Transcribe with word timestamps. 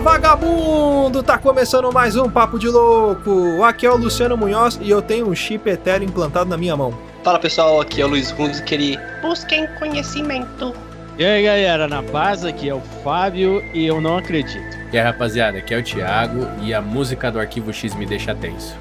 Vagabundo! 0.00 1.22
Tá 1.22 1.36
começando 1.36 1.92
mais 1.92 2.16
um 2.16 2.30
Papo 2.30 2.58
de 2.58 2.68
Louco! 2.68 3.62
Aqui 3.62 3.84
é 3.84 3.90
o 3.90 3.96
Luciano 3.96 4.36
Munhoz 4.36 4.78
e 4.80 4.88
eu 4.88 5.02
tenho 5.02 5.28
um 5.28 5.34
chip 5.34 5.68
etéreo 5.68 6.08
implantado 6.08 6.48
na 6.48 6.56
minha 6.56 6.76
mão. 6.76 6.96
Fala 7.22 7.38
pessoal, 7.38 7.80
aqui 7.80 8.00
é 8.00 8.04
o 8.04 8.08
Luiz 8.08 8.32
Hunziker 8.38 8.98
Busquem 9.20 9.66
conhecimento. 9.78 10.72
E 11.18 11.24
aí 11.24 11.42
galera, 11.42 11.88
na 11.88 12.00
paz 12.00 12.44
aqui 12.44 12.68
é 12.68 12.74
o 12.74 12.80
Fábio 13.02 13.60
e 13.74 13.84
eu 13.84 14.00
não 14.00 14.18
acredito. 14.18 14.78
E 14.92 14.96
aí 14.96 15.04
rapaziada, 15.04 15.58
aqui 15.58 15.74
é 15.74 15.78
o 15.78 15.82
Thiago 15.82 16.46
e 16.62 16.72
a 16.72 16.80
música 16.80 17.28
do 17.28 17.40
Arquivo 17.40 17.72
X 17.72 17.92
me 17.96 18.06
deixa 18.06 18.32
tenso. 18.36 18.76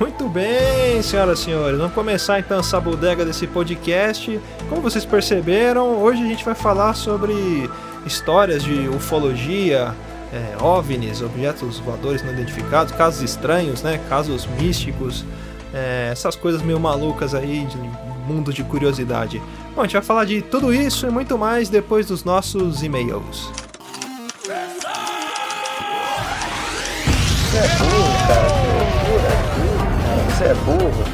Muito 0.00 0.28
bem, 0.28 1.00
senhoras 1.00 1.38
e 1.38 1.44
senhores, 1.44 1.78
vamos 1.78 1.94
começar 1.94 2.40
então 2.40 2.58
essa 2.58 2.80
bodega 2.80 3.24
desse 3.24 3.46
podcast. 3.46 4.40
Como 4.68 4.82
vocês 4.82 5.04
perceberam, 5.04 6.02
hoje 6.02 6.24
a 6.24 6.26
gente 6.26 6.44
vai 6.44 6.56
falar 6.56 6.92
sobre 6.94 7.70
histórias 8.04 8.64
de 8.64 8.88
ufologia, 8.88 9.94
é, 10.32 10.60
OVNIs, 10.60 11.22
objetos 11.22 11.78
voadores 11.78 12.20
não 12.20 12.32
identificados, 12.32 12.92
casos 12.94 13.22
estranhos, 13.22 13.84
né, 13.84 14.00
casos 14.08 14.44
místicos, 14.60 15.24
é, 15.72 16.08
essas 16.10 16.34
coisas 16.34 16.62
meio 16.62 16.80
malucas 16.80 17.32
aí 17.32 17.64
de 17.64 17.78
mundo 18.26 18.52
de 18.52 18.64
curiosidade. 18.64 19.40
Bom, 19.76 19.82
a 19.82 19.84
gente 19.84 19.92
vai 19.92 20.02
falar 20.02 20.24
de 20.24 20.40
tudo 20.40 20.72
isso 20.72 21.06
e 21.06 21.10
muito 21.10 21.36
mais 21.36 21.68
depois 21.68 22.06
dos 22.06 22.24
nossos 22.24 22.82
e-mails. 22.82 23.52
Você 24.32 24.48
é 27.58 27.68
burro, 27.76 28.16
cara. 28.26 28.48
Que 28.48 28.70
loucura. 29.12 29.30
Você 30.30 30.44
é 30.44 30.54
burro. 30.64 31.04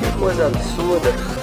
Que 0.00 0.18
coisa 0.20 0.46
absurda. 0.46 1.39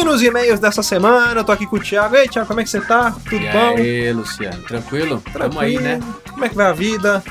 E 0.00 0.04
nos 0.04 0.22
e-mails 0.22 0.58
dessa 0.58 0.82
semana, 0.82 1.40
eu 1.40 1.44
tô 1.44 1.52
aqui 1.52 1.66
com 1.66 1.76
o 1.76 1.80
Thiago. 1.80 2.16
Ei, 2.16 2.26
Thiago, 2.28 2.48
como 2.48 2.60
é 2.60 2.64
que 2.64 2.70
você 2.70 2.80
tá? 2.80 3.12
Tudo 3.28 3.44
e 3.44 3.48
bom? 3.50 3.76
aí, 3.76 4.12
Luciano, 4.12 4.62
tranquilo? 4.62 5.22
Tamo 5.32 5.60
aí, 5.60 5.78
né? 5.78 6.00
Como 6.30 6.44
é 6.44 6.48
que 6.48 6.54
vai 6.56 6.66
a 6.66 6.72
vida? 6.72 7.22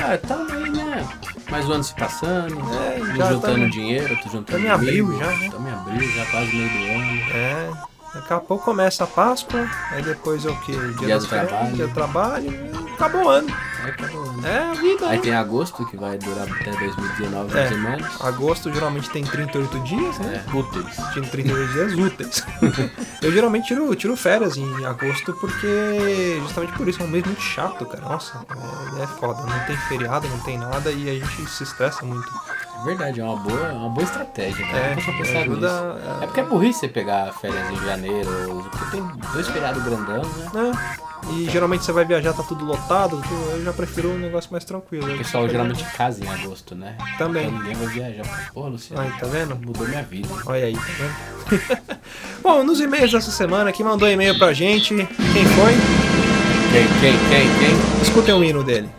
Ah, 0.00 0.16
tamo 0.18 0.52
aí, 0.52 0.70
né? 0.70 1.04
Mais 1.50 1.68
um 1.68 1.72
ano 1.72 1.84
se 1.84 1.94
passando, 1.94 2.54
É, 2.74 2.98
tô 2.98 3.06
já 3.16 3.32
juntando 3.32 3.40
tamo- 3.40 3.70
dinheiro, 3.70 4.16
tô 4.22 4.30
juntando 4.30 4.44
Tamo 4.52 4.66
em 4.66 4.70
abril 4.70 5.18
já, 5.18 5.26
né? 5.26 5.48
Tamo 5.50 5.68
em 5.68 5.72
abril, 5.72 6.10
já 6.12 6.24
quase 6.26 6.56
meio 6.56 6.68
do 6.70 7.00
ano. 7.00 7.20
É, 7.34 7.70
daqui 8.14 8.32
a 8.32 8.38
pouco 8.40 8.64
começa 8.64 9.04
a 9.04 9.06
Páscoa, 9.06 9.68
aí 9.90 10.02
depois 10.02 10.44
é 10.44 10.50
o 10.50 10.56
quê? 10.60 10.72
Dia, 10.72 11.06
Dia 11.06 11.18
do 11.18 11.26
trabalho. 11.26 11.72
Dia 11.74 11.86
do 11.86 11.94
trabalho, 11.94 12.50
e 12.50 12.92
acabou 12.94 13.24
o 13.24 13.28
ano. 13.28 13.48
Aí 13.82 13.90
acabou 13.90 14.20
o 14.20 14.30
ano. 14.30 14.46
É 14.46 14.58
a 14.58 14.72
vida, 14.74 15.06
Aí 15.08 15.16
né? 15.16 15.22
tem 15.22 15.34
agosto, 15.34 15.86
que 15.86 15.96
vai 15.96 16.18
durar 16.18 16.46
até 16.50 16.70
2019, 16.72 17.56
É. 17.58 17.70
menos. 17.70 18.20
Agosto 18.20 18.72
geralmente 18.72 19.08
tem 19.10 19.24
38 19.24 19.78
dias, 19.80 20.18
né? 20.18 20.44
É, 20.46 20.56
úteis. 20.56 20.96
Tinha 21.12 21.28
38 21.28 21.72
dias 21.72 21.92
úteis. 21.94 22.46
eu 23.22 23.32
geralmente 23.32 23.68
tiro, 23.68 23.94
tiro 23.94 24.16
férias 24.16 24.56
em 24.56 24.84
agosto 24.84 25.32
porque 25.34 26.38
justamente 26.42 26.72
por 26.72 26.88
isso 26.88 27.02
é 27.02 27.04
um 27.04 27.08
mês 27.08 27.24
muito 27.24 27.40
chato, 27.40 27.86
cara. 27.86 28.02
Nossa, 28.04 28.44
é, 28.98 29.02
é 29.02 29.06
foda. 29.06 29.42
Não 29.42 29.58
tem 29.66 29.76
feriado, 29.88 30.28
não 30.28 30.38
tem 30.40 30.58
nada 30.58 30.90
e 30.90 31.08
a 31.08 31.14
gente 31.24 31.50
se 31.50 31.62
estressa 31.62 32.04
muito. 32.04 32.28
É 32.82 32.84
verdade, 32.84 33.20
é 33.20 33.24
uma 33.24 33.36
boa, 33.36 33.66
é 33.68 33.72
uma 33.72 33.88
boa 33.90 34.02
estratégia, 34.04 34.64
É, 34.64 34.72
né? 34.72 34.94
Nunca 34.96 35.12
pensado 35.12 35.38
ajuda 35.38 35.70
nisso. 35.94 36.08
a- 36.10 36.18
É 36.22 36.26
porque 36.26 36.40
é 36.40 36.44
burrice 36.44 36.80
você 36.80 36.88
pegar 36.88 37.32
férias 37.40 37.70
em 37.70 37.76
janeiro, 37.86 38.68
porque 38.70 38.90
tem 38.96 39.04
dois 39.32 39.46
feriados 39.48 39.82
grandão, 39.84 40.22
né? 40.22 40.50
né? 40.52 40.96
E 41.30 41.48
geralmente 41.48 41.84
você 41.84 41.92
vai 41.92 42.04
viajar, 42.04 42.32
tá 42.32 42.42
tudo 42.42 42.64
lotado, 42.64 43.22
eu 43.52 43.64
já 43.64 43.72
prefiro 43.72 44.10
um 44.10 44.18
negócio 44.18 44.50
mais 44.50 44.64
tranquilo. 44.64 45.14
O 45.14 45.18
pessoal 45.18 45.48
geralmente 45.48 45.84
casa 45.96 46.24
em 46.24 46.28
agosto, 46.28 46.74
né? 46.74 46.96
Também. 47.16 47.46
Então 47.46 47.58
ninguém 47.60 47.74
vai 47.76 47.86
viajar. 47.86 48.50
Porra, 48.52 48.70
Luciano, 48.70 49.02
Aí, 49.02 49.10
tá 49.12 49.26
vendo? 49.28 49.54
mudou 49.54 49.86
minha 49.86 50.02
vida. 50.02 50.28
Olha 50.44 50.64
aí, 50.64 50.74
tá 50.74 50.82
vendo? 50.98 51.92
Bom, 52.42 52.64
nos 52.64 52.80
e-mails 52.80 53.12
dessa 53.12 53.30
semana, 53.30 53.70
quem 53.70 53.86
mandou 53.86 54.08
e-mail 54.08 54.36
pra 54.36 54.52
gente, 54.52 54.96
quem 54.96 55.44
foi? 55.44 55.72
Quem, 56.72 56.86
quem, 57.00 57.12
quem, 57.28 57.58
quem? 57.58 58.02
Escutem 58.02 58.34
o 58.34 58.42
hino 58.42 58.64
dele. 58.64 58.90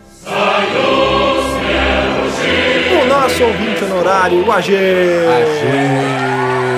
Nosso 3.24 3.42
ouvinte 3.42 3.82
honorário, 3.84 4.46
o 4.46 4.52
AG. 4.52 4.74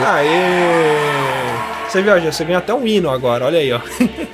Aê! 0.07 0.29
Você 1.89 2.03
viu, 2.03 2.13
AG? 2.13 2.27
Você 2.27 2.45
ganha 2.45 2.59
até 2.59 2.73
um 2.73 2.87
hino 2.87 3.11
agora, 3.11 3.47
olha 3.47 3.59
aí, 3.59 3.73
ó. 3.73 3.81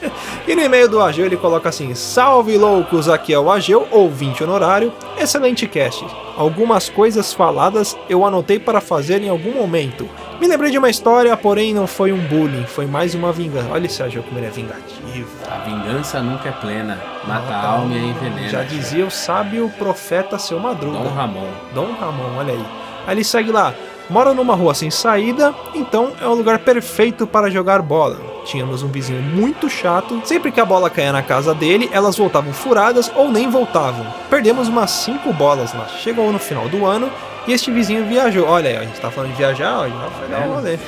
e 0.46 0.54
no 0.56 0.62
e-mail 0.62 0.88
do 0.88 1.00
Ageu 1.00 1.24
ele 1.24 1.36
coloca 1.36 1.68
assim: 1.68 1.94
Salve 1.94 2.58
loucos, 2.58 3.08
aqui 3.08 3.32
é 3.32 3.38
o 3.38 3.50
Ageu, 3.50 3.86
ouvinte 3.90 4.42
honorário. 4.42 4.92
Excelente 5.16 5.66
cast. 5.66 6.04
Algumas 6.36 6.88
coisas 6.88 7.32
faladas 7.32 7.96
eu 8.08 8.24
anotei 8.24 8.58
para 8.58 8.80
fazer 8.80 9.22
em 9.22 9.28
algum 9.28 9.52
momento. 9.52 10.08
Me 10.40 10.48
lembrei 10.48 10.72
de 10.72 10.78
uma 10.78 10.90
história, 10.90 11.36
porém 11.36 11.72
não 11.72 11.86
foi 11.86 12.12
um 12.12 12.18
bullying, 12.18 12.64
foi 12.64 12.86
mais 12.86 13.14
uma 13.14 13.30
vingança. 13.30 13.68
Olha 13.70 13.86
esse 13.86 14.02
Ageu 14.02 14.22
como 14.24 14.38
ele 14.38 14.46
é 14.46 14.50
vingativo. 14.50 15.28
A 15.48 15.58
vingança 15.58 16.20
nunca 16.20 16.48
é 16.48 16.52
plena. 16.52 16.98
Mata 17.26 17.42
Mata 17.42 17.54
a 17.54 17.70
alma 17.70 17.94
e 17.94 18.08
envenena. 18.08 18.48
Já 18.48 18.64
dizia 18.64 19.06
o 19.06 19.10
sábio 19.10 19.70
profeta 19.78 20.38
seu 20.38 20.58
Madruga. 20.58 20.98
Dom 20.98 21.14
Ramon. 21.14 21.48
Dom 21.72 21.92
Ramon, 21.92 22.36
olha 22.38 22.54
aí. 22.54 22.64
Aí 23.06 23.14
ele 23.14 23.24
segue 23.24 23.52
lá. 23.52 23.72
Mora 24.10 24.34
numa 24.34 24.54
rua 24.54 24.74
sem 24.74 24.90
saída, 24.90 25.54
então 25.74 26.12
é 26.20 26.26
um 26.26 26.34
lugar 26.34 26.58
perfeito 26.58 27.26
para 27.26 27.50
jogar 27.50 27.80
bola. 27.80 28.20
Tínhamos 28.44 28.82
um 28.82 28.88
vizinho 28.88 29.22
muito 29.22 29.70
chato. 29.70 30.20
Sempre 30.24 30.50
que 30.50 30.60
a 30.60 30.64
bola 30.64 30.90
caía 30.90 31.12
na 31.12 31.22
casa 31.22 31.54
dele, 31.54 31.88
elas 31.92 32.16
voltavam 32.16 32.52
furadas 32.52 33.10
ou 33.14 33.30
nem 33.30 33.48
voltavam. 33.48 34.04
Perdemos 34.28 34.68
umas 34.68 34.90
5 34.90 35.32
bolas 35.32 35.72
lá. 35.72 35.86
Chegou 35.88 36.30
no 36.32 36.38
final 36.38 36.68
do 36.68 36.84
ano 36.84 37.10
e 37.46 37.52
este 37.52 37.70
vizinho 37.70 38.04
viajou. 38.04 38.46
Olha 38.46 38.70
aí, 38.70 38.76
a 38.76 38.82
gente 38.82 39.00
tá 39.00 39.10
falando 39.10 39.30
de 39.30 39.36
viajar, 39.36 39.78
ó, 39.78 39.88
já 39.88 40.10
foi 40.10 40.28
dar 40.28 40.48
um 40.48 40.54
rolê. 40.54 40.78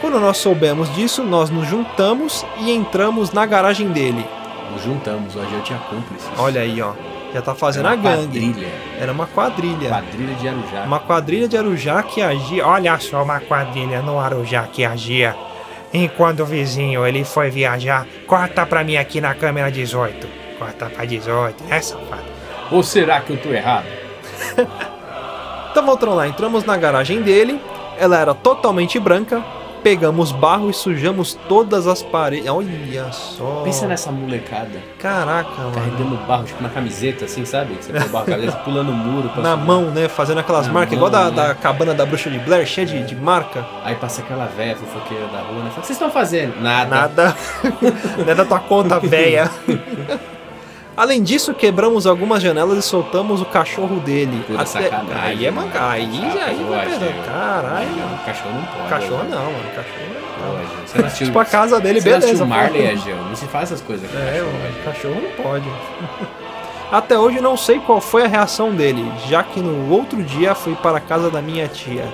Quando 0.00 0.20
nós 0.20 0.38
soubemos 0.38 0.94
disso, 0.94 1.24
nós 1.24 1.50
nos 1.50 1.66
juntamos 1.66 2.46
e 2.60 2.70
entramos 2.70 3.32
na 3.32 3.44
garagem 3.44 3.88
dele. 3.88 4.24
Nos 4.72 4.84
juntamos, 4.84 5.34
hoje 5.34 5.52
eu 5.52 5.62
tinha 5.62 5.78
cúmplices. 5.90 6.30
Olha 6.38 6.60
aí, 6.60 6.80
ó. 6.80 6.92
Já 7.32 7.42
tá 7.42 7.54
fazendo 7.54 7.86
Era 7.86 7.92
a 7.94 7.96
gangue. 7.96 8.40
Quadrilha. 8.40 8.68
Era 8.98 9.12
uma 9.12 9.26
quadrilha. 9.26 9.88
Quadrilha 9.90 10.34
de 10.34 10.48
Arujá. 10.48 10.82
Uma 10.84 11.00
quadrilha 11.00 11.48
de 11.48 11.56
Arujá 11.56 12.02
que 12.02 12.22
agia. 12.22 12.66
Olha 12.66 12.98
só 12.98 13.22
uma 13.22 13.40
quadrilha 13.40 14.00
no 14.02 14.18
Arujá 14.18 14.62
que 14.72 14.84
agia. 14.84 15.36
Enquanto 15.92 16.40
o 16.40 16.46
vizinho 16.46 17.06
ele 17.06 17.24
foi 17.24 17.50
viajar, 17.50 18.06
corta 18.26 18.64
pra 18.66 18.84
mim 18.84 18.96
aqui 18.96 19.20
na 19.20 19.34
câmera 19.34 19.70
18. 19.70 20.26
Corta 20.58 20.86
pra 20.86 21.04
18, 21.04 21.64
é 21.70 21.80
safado. 21.80 22.22
Ou 22.70 22.82
será 22.82 23.20
que 23.20 23.32
eu 23.32 23.36
tô 23.36 23.48
errado? 23.50 23.86
Então 25.70 25.84
voltando 25.84 26.14
lá, 26.14 26.26
entramos 26.26 26.64
na 26.64 26.76
garagem 26.76 27.22
dele. 27.22 27.60
Ela 27.98 28.18
era 28.18 28.34
totalmente 28.34 28.98
branca. 28.98 29.44
Pegamos 29.82 30.32
barro 30.32 30.68
e 30.70 30.74
sujamos 30.74 31.38
todas 31.48 31.86
as 31.86 32.02
paredes. 32.02 32.48
Olha 32.48 33.12
só. 33.12 33.62
Pensa 33.64 33.86
nessa 33.86 34.10
molecada. 34.10 34.78
Caraca, 34.98 35.50
mano. 35.56 35.72
Carregando 35.72 36.16
barro, 36.26 36.44
tipo 36.44 36.62
na 36.62 36.68
camiseta, 36.68 37.24
assim, 37.24 37.44
sabe? 37.44 37.74
Você 37.80 37.92
põe 37.92 38.08
barro 38.08 38.26
cabeça, 38.26 38.56
pulando 38.64 38.90
o 38.90 38.94
muro. 38.94 39.30
Na 39.40 39.52
subir. 39.52 39.66
mão, 39.66 39.82
né? 39.90 40.08
Fazendo 40.08 40.38
aquelas 40.38 40.66
Na 40.66 40.72
marcas, 40.72 40.98
mão, 40.98 41.08
igual 41.08 41.10
da, 41.10 41.30
né? 41.30 41.48
da 41.48 41.54
cabana 41.54 41.94
da 41.94 42.04
bruxa 42.04 42.28
de 42.30 42.38
Blair, 42.38 42.66
cheia 42.66 42.86
de, 42.86 43.02
de 43.04 43.16
marca. 43.16 43.64
Aí 43.84 43.94
passa 43.94 44.20
aquela 44.20 44.46
véia 44.46 44.76
fofoqueira 44.76 45.26
da 45.28 45.40
rua, 45.40 45.62
né? 45.62 45.70
Fala, 45.70 45.78
o 45.78 45.80
que 45.80 45.86
vocês 45.86 45.90
estão 45.90 46.10
fazendo? 46.10 46.60
Nada. 46.60 46.90
Nada. 46.90 47.36
Não 48.24 48.32
é 48.32 48.34
da 48.34 48.44
tua 48.44 48.60
conta, 48.60 48.98
véia. 49.00 49.50
Além 50.98 51.22
disso, 51.22 51.54
quebramos 51.54 52.08
algumas 52.08 52.42
janelas 52.42 52.76
e 52.76 52.82
soltamos 52.82 53.40
o 53.40 53.44
cachorro 53.44 54.00
dele. 54.00 54.42
Puta 54.48 54.66
sacanagem, 54.66 55.14
Aí 55.22 55.46
é 55.46 55.50
mancar. 55.50 55.92
Aí, 55.92 56.10
Ah, 56.24 56.44
aí 56.46 56.64
vai 56.68 56.86
eu- 56.86 57.22
Caralho. 57.24 57.88
Não, 57.96 58.18
cachorro 58.26 58.54
não 58.54 58.62
pode. 58.64 58.88
Cachorro 58.88 59.24
não, 59.30 59.44
mano. 59.44 59.64
Cachorro 59.76 60.08
não. 60.12 60.18
Pode. 60.56 60.90
Você 60.90 60.98
assistiu, 61.06 61.26
Tipo 61.28 61.38
a 61.38 61.44
casa 61.44 61.80
dele, 61.80 62.00
você 62.00 62.08
beleza. 62.10 62.26
assistiu 62.26 62.46
Marley, 62.46 62.82
pô. 62.82 62.88
Ageu? 62.92 63.16
Não 63.16 63.36
se 63.36 63.46
faz 63.46 63.64
essas 63.70 63.80
coisas 63.80 64.10
com 64.10 64.18
É, 64.18 64.22
cachorro. 64.24 64.52
mano, 64.52 64.84
cachorro 64.84 65.20
não 65.22 65.44
pode. 65.44 65.68
Até 66.90 67.18
hoje 67.18 67.40
não 67.40 67.56
sei 67.56 67.78
qual 67.80 68.00
foi 68.00 68.24
a 68.24 68.26
reação 68.28 68.74
dele, 68.74 69.04
já 69.28 69.42
que 69.42 69.60
no 69.60 69.92
outro 69.94 70.22
dia 70.22 70.54
fui 70.54 70.74
para 70.74 70.96
a 70.96 71.00
casa 71.00 71.30
da 71.30 71.40
minha 71.42 71.68
tia. 71.68 72.04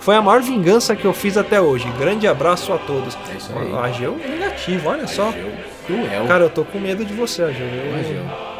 Foi 0.00 0.16
a 0.16 0.20
maior 0.20 0.42
vingança 0.42 0.94
que 0.94 1.04
eu 1.06 1.14
fiz 1.14 1.38
até 1.38 1.60
hoje. 1.60 1.88
Grande 1.98 2.26
abraço 2.28 2.72
a 2.74 2.76
todos. 2.78 3.16
É 3.32 3.36
isso 3.36 3.50
aí. 3.56 3.72
Ageu 3.74 4.16
negativo, 4.18 4.90
olha 4.90 5.06
só. 5.06 5.28
Ageu 5.28 5.50
Cruel. 5.86 6.26
Cara, 6.26 6.44
eu 6.44 6.50
tô 6.50 6.64
com 6.64 6.78
medo 6.78 7.04
de 7.04 7.12
você, 7.12 7.42
Ageu. 7.42 7.66
Eu-. 7.66 8.54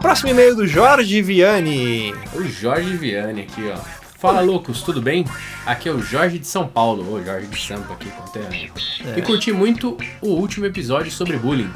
Próximo 0.00 0.30
e-mail 0.30 0.54
do 0.54 0.66
Jorge 0.66 1.22
Viane. 1.22 2.14
O 2.34 2.44
Jorge 2.44 2.96
Viane 2.96 3.42
aqui, 3.42 3.72
ó. 3.74 3.78
Fala, 4.18 4.40
loucos, 4.40 4.82
tudo 4.82 5.02
bem? 5.02 5.26
Aqui 5.66 5.88
é 5.88 5.92
o 5.92 6.00
Jorge 6.00 6.38
de 6.38 6.46
São 6.46 6.66
Paulo, 6.66 7.12
ô 7.12 7.22
Jorge 7.22 7.46
de 7.46 7.60
Sampa 7.60 7.92
aqui, 7.92 8.10
conterrâneo. 8.10 8.72
E 9.16 9.20
curti 9.20 9.52
muito 9.52 9.98
o 10.22 10.28
último 10.28 10.64
episódio 10.64 11.10
sobre 11.10 11.36
bullying. 11.36 11.70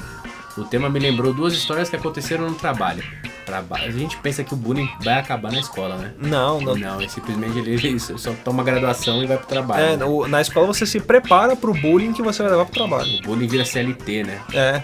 O 0.57 0.65
tema 0.65 0.89
me 0.89 0.99
lembrou 0.99 1.33
duas 1.35 1.53
histórias 1.53 1.91
que 1.91 1.97
aconteceram 1.97 2.49
no 2.49 2.55
trabalho. 2.55 3.05
Traba- 3.49 3.77
A 3.77 3.91
gente 3.91 4.17
pensa 4.19 4.45
que 4.45 4.53
o 4.53 4.57
bullying 4.57 4.87
vai 5.03 5.15
acabar 5.15 5.51
na 5.51 5.59
escola, 5.59 5.97
né? 5.97 6.13
Não, 6.19 6.61
não. 6.61 6.77
Não, 6.77 7.01
ele 7.01 7.09
simplesmente 7.09 7.59
ele, 7.59 7.71
ele 7.75 7.99
só 7.99 8.33
toma 8.45 8.63
graduação 8.63 9.23
e 9.23 9.27
vai 9.27 9.39
pro 9.39 9.47
trabalho. 9.47 9.83
É, 9.83 9.97
né? 9.97 10.05
no- 10.05 10.29
na 10.29 10.41
escola 10.43 10.67
você 10.67 10.85
se 10.85 11.01
prepara 11.01 11.57
pro 11.57 11.73
bullying 11.73 12.13
que 12.13 12.21
você 12.21 12.43
vai 12.43 12.53
levar 12.53 12.67
pro 12.67 12.75
trabalho. 12.75 13.11
O 13.21 13.23
bullying 13.23 13.47
vira 13.47 13.65
CLT, 13.65 14.25
né? 14.25 14.41
É. 14.53 14.83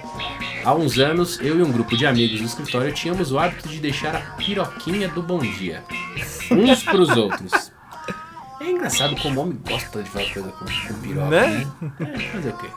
Há 0.64 0.72
uns 0.74 0.98
anos, 0.98 1.38
eu 1.42 1.58
e 1.58 1.62
um 1.62 1.70
grupo 1.70 1.94
de 1.94 2.06
amigos 2.06 2.40
do 2.40 2.46
escritório 2.46 2.90
tínhamos 2.92 3.30
o 3.32 3.38
hábito 3.38 3.68
de 3.68 3.78
deixar 3.78 4.16
a 4.16 4.20
piroquinha 4.20 5.08
do 5.08 5.22
bom 5.22 5.38
dia. 5.40 5.84
Uns 6.50 6.82
pros 6.82 7.10
outros. 7.10 7.70
É 8.62 8.70
engraçado 8.70 9.14
como 9.20 9.40
o 9.40 9.42
homem 9.42 9.58
gosta 9.68 10.02
de 10.02 10.08
fazer 10.08 10.32
coisa 10.32 10.48
com, 10.52 10.64
com 10.64 11.00
piroca, 11.02 11.28
Né? 11.28 11.48
né? 11.80 11.92
É, 12.00 12.18
fazer 12.30 12.48
o 12.48 12.56
quê? 12.56 12.68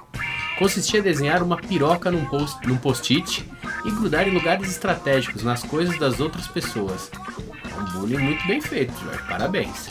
Consistia 0.57 1.00
em 1.00 1.04
desenhar 1.04 1.44
uma 1.44 1.57
piroca 1.57 2.09
num 2.09 2.25
post- 2.25 2.68
num 2.68 2.77
post-it 2.77 3.45
e 3.86 3.92
grudar 3.92 4.27
em 4.27 4.31
lugares 4.31 4.69
estratégicos 4.69 5.44
nas 5.44 5.62
coisas 5.63 5.98
das 6.00 6.19
outras 6.19 6.48
pessoas. 6.48 7.12
Um 7.79 7.85
bullying 8.00 8.18
muito 8.18 8.45
bem 8.47 8.59
feito, 8.62 8.94
Jorge. 9.03 9.19
Parabéns. 9.29 9.89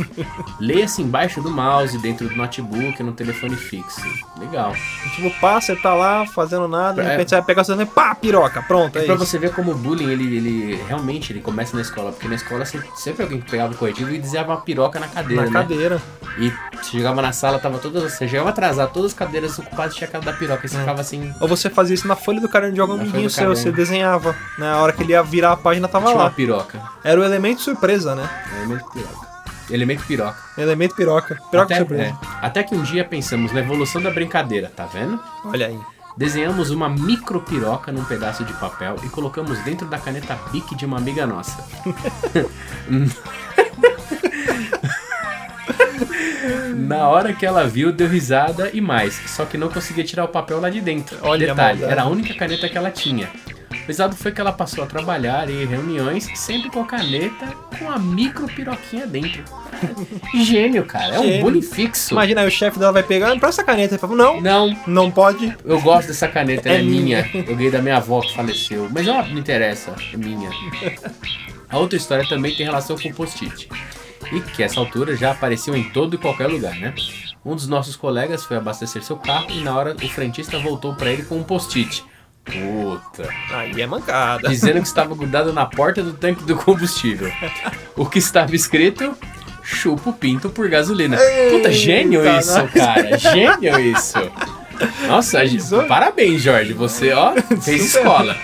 Leia-se 0.61 1.03
embaixo 1.03 1.41
do 1.41 1.51
mouse, 1.51 1.97
dentro 1.99 2.29
do 2.29 2.35
notebook, 2.37 3.03
no 3.03 3.13
telefone 3.13 3.57
fixo. 3.57 4.01
Legal. 4.39 4.75
Tipo, 5.15 5.31
pá, 5.41 5.61
você 5.61 5.75
tá 5.77 5.95
lá 5.95 6.27
fazendo 6.27 6.67
nada, 6.69 7.03
de 7.03 7.09
É. 7.09 7.13
repente 7.13 7.31
você 7.31 7.37
vai 7.37 7.45
pegar 7.45 7.63
o 7.63 7.65
seu 7.65 7.77
telefone, 7.77 7.95
pá, 7.95 8.15
piroca, 8.15 8.63
pronto, 8.63 8.97
é 8.99 9.03
É 9.03 9.05
pra 9.05 9.15
isso. 9.15 9.27
você 9.27 9.39
ver 9.39 9.53
como 9.53 9.73
o 9.73 9.75
bullying, 9.75 10.11
ele, 10.11 10.37
ele 10.37 10.83
realmente 10.89 11.33
ele 11.33 11.41
começa 11.41 11.75
na 11.77 11.83
escola. 11.83 12.13
Porque 12.13 12.29
na 12.29 12.35
escola 12.35 12.65
sempre, 12.65 12.89
sempre 12.97 13.23
alguém 13.23 13.41
que 13.41 13.51
pegava 13.51 13.73
o 13.73 13.77
corretivo 13.77 14.11
e 14.11 14.19
desenhava 14.19 14.53
uma 14.53 14.61
piroca 14.61 14.99
na 14.99 15.09
cadeira, 15.09 15.43
Na 15.45 15.49
né? 15.51 15.53
cadeira. 15.53 16.03
E 16.39 16.51
você 16.83 16.91
chegava 16.99 17.23
na 17.23 17.33
sala, 17.33 17.59
tava 17.59 17.79
todas. 17.79 18.03
Você 18.13 18.29
chegava 18.29 18.51
atrasado, 18.51 18.93
todas 18.93 19.13
as 19.13 19.17
cadeiras 19.19 19.59
ocupadas 19.59 19.95
tinha 19.95 20.07
a 20.09 20.11
cara 20.11 20.25
da 20.25 20.33
piroca. 20.33 20.67
E 20.67 20.69
você 20.69 20.79
ficava 20.79 21.01
assim. 21.01 21.33
Ou 21.41 21.49
você 21.49 21.71
fazia 21.71 21.95
isso 21.95 22.07
na 22.07 22.17
folha 22.17 22.41
do 22.41 22.49
caderno 22.49 22.75
de 22.75 22.81
algum 22.81 22.95
amiguinho 22.95 23.31
seu, 23.31 23.49
você 23.55 23.71
desenhava. 23.73 24.35
Na 24.59 24.79
hora 24.79 24.93
que 24.93 25.03
ele 25.03 25.13
ia 25.13 25.23
virar 25.23 25.53
a 25.53 25.57
página, 25.57 25.89
tava 25.89 26.07
Tinha 26.07 26.17
uma 26.17 26.25
lá. 26.25 26.31
piroca. 26.31 26.81
Era 27.03 27.21
o 27.21 27.25
elemento 27.25 27.61
surpresa, 27.77 28.15
né? 28.15 28.29
Elemento 28.59 28.91
piroca. 28.91 29.27
Elemento 29.69 30.05
piroca. 30.07 30.39
Elemento 30.57 30.95
piroca. 30.95 31.39
Piroca 31.51 31.75
até, 31.75 31.77
surpresa. 31.77 32.05
é. 32.05 32.17
até 32.41 32.63
que 32.63 32.75
um 32.75 32.83
dia 32.83 33.05
pensamos 33.05 33.53
na 33.53 33.61
evolução 33.61 34.01
da 34.01 34.11
brincadeira, 34.11 34.73
tá 34.75 34.87
vendo? 34.87 35.21
Olha 35.45 35.67
aí. 35.67 35.79
Desenhamos 36.17 36.71
uma 36.71 36.89
micro 36.89 37.43
piroca 37.43 37.93
num 37.93 38.05
pedaço 38.05 38.43
de 38.43 38.55
papel 38.55 38.97
e 39.05 39.09
colocamos 39.11 39.59
dentro 39.61 39.87
da 39.87 39.99
caneta 39.99 40.39
Bic 40.51 40.75
de 40.75 40.87
uma 40.87 40.97
amiga 40.97 41.27
nossa. 41.27 41.63
Na 46.75 47.09
hora 47.09 47.33
que 47.33 47.45
ela 47.45 47.67
viu, 47.67 47.93
deu 47.93 48.09
risada 48.09 48.71
e 48.73 48.81
mais, 48.81 49.15
só 49.27 49.45
que 49.45 49.59
não 49.59 49.69
conseguia 49.69 50.05
tirar 50.05 50.25
o 50.25 50.29
papel 50.29 50.61
lá 50.61 50.71
de 50.71 50.81
dentro. 50.81 51.19
Olha 51.23 51.49
Detalhe, 51.49 51.83
era 51.85 52.03
a 52.03 52.07
única 52.07 52.33
caneta 52.35 52.69
que 52.69 52.79
ela 52.79 52.91
tinha. 52.91 53.29
O 53.87 53.89
risado 53.89 54.17
foi 54.17 54.33
que 54.33 54.41
ela 54.41 54.51
passou 54.53 54.83
a 54.83 54.87
trabalhar 54.87 55.49
em 55.49 55.65
reuniões 55.65 56.29
sempre 56.35 56.69
com 56.71 56.81
a 56.81 56.85
caneta 56.87 57.47
com 57.79 57.89
a 57.89 57.97
micro 57.99 58.47
piroquinha 58.49 59.07
dentro. 59.07 59.45
Gênio, 60.43 60.85
cara. 60.85 61.15
É 61.15 61.21
um 61.21 61.23
Gênio. 61.23 61.41
bullying 61.43 61.63
fixo. 61.63 62.13
Imagina 62.15 62.41
aí 62.41 62.49
o 62.49 62.51
chefe 62.51 62.79
dela 62.81 62.91
vai 62.93 63.05
pegar, 63.05 63.33
me 63.33 63.39
presta 63.39 63.63
essa 63.63 63.65
caneta. 63.71 63.95
Ele 63.95 64.01
fala, 64.01 64.17
não, 64.17 64.41
Não, 64.41 64.77
não 64.89 65.11
pode. 65.11 65.57
eu 65.65 65.81
gosto 65.81 66.09
dessa 66.09 66.27
caneta, 66.27 66.69
ela 66.69 66.79
É 66.79 66.81
é 66.81 66.85
minha. 66.85 67.31
Eu 67.33 67.55
ganhei 67.55 67.71
da 67.71 67.81
minha 67.81 67.99
avó 67.99 68.21
que 68.21 68.35
faleceu. 68.35 68.89
Mas 68.93 69.07
não 69.07 69.25
me 69.29 69.39
interessa, 69.39 69.95
é 70.13 70.17
minha. 70.17 70.51
A 71.71 71.79
outra 71.79 71.97
história 71.97 72.27
também 72.29 72.55
tem 72.55 72.65
relação 72.67 72.97
com 72.99 73.09
o 73.09 73.15
post-it. 73.15 73.69
E 74.33 74.41
que 74.41 74.63
essa 74.65 74.81
altura 74.81 75.17
já 75.17 75.31
apareciam 75.33 75.77
em 75.77 75.85
todo 75.91 76.15
e 76.15 76.19
qualquer 76.19 76.49
lugar, 76.49 76.75
né? 76.77 76.93
Um 77.45 77.55
dos 77.55 77.69
nossos 77.69 77.95
colegas 77.95 78.45
foi 78.45 78.57
abastecer 78.57 79.03
seu 79.05 79.17
carro 79.17 79.47
e 79.51 79.61
na 79.63 79.77
hora 79.77 79.95
o 80.03 80.09
frentista 80.09 80.59
voltou 80.59 80.95
pra 80.97 81.13
ele 81.13 81.23
com 81.23 81.37
um 81.37 81.43
post-it. 81.45 82.05
Puta. 82.47 83.29
Aí 83.51 83.81
é 83.81 83.87
mancada. 83.87 84.49
Dizendo 84.49 84.81
que 84.81 84.87
estava 84.87 85.15
grudado 85.15 85.53
na 85.53 85.67
porta 85.67 86.03
do 86.03 86.13
tanque 86.13 86.45
do 86.45 86.57
combustível. 86.57 87.31
O 87.97 88.07
que 88.07 88.19
estava 88.19 88.55
escrito: 88.55 89.17
chupa 89.63 90.11
o 90.11 90.13
pinto 90.13 90.49
por 90.49 90.69
gasolina. 90.69 91.19
Puta, 91.51 91.73
gênio 91.73 92.25
Eita, 92.25 92.39
isso, 92.39 92.69
cara. 92.69 93.19
Gênio 93.19 93.81
isso. 93.81 94.19
Nossa, 95.09 95.41
parabéns, 95.89 96.41
Jorge. 96.41 96.73
Você, 96.73 97.13
ó, 97.13 97.35
fez 97.61 97.95
escola. 97.95 98.37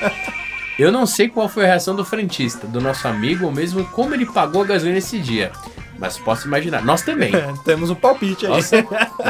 Eu 0.78 0.90
não 0.90 1.06
sei 1.06 1.28
qual 1.28 1.48
foi 1.48 1.64
a 1.64 1.68
reação 1.68 1.94
do 1.94 2.04
frentista, 2.04 2.66
do 2.66 2.80
nosso 2.80 3.06
amigo, 3.06 3.44
ou 3.44 3.52
mesmo 3.52 3.84
como 3.88 4.14
ele 4.14 4.26
pagou 4.26 4.62
a 4.62 4.66
gasolina 4.66 4.98
esse 4.98 5.18
dia. 5.18 5.52
Mas 5.98 6.18
posso 6.18 6.48
imaginar. 6.48 6.82
Nós 6.82 7.02
também. 7.02 7.32
É, 7.32 7.52
temos 7.64 7.88
um 7.88 7.94
palpite 7.94 8.46
aí. 8.46 8.52
Nossa, 8.52 8.82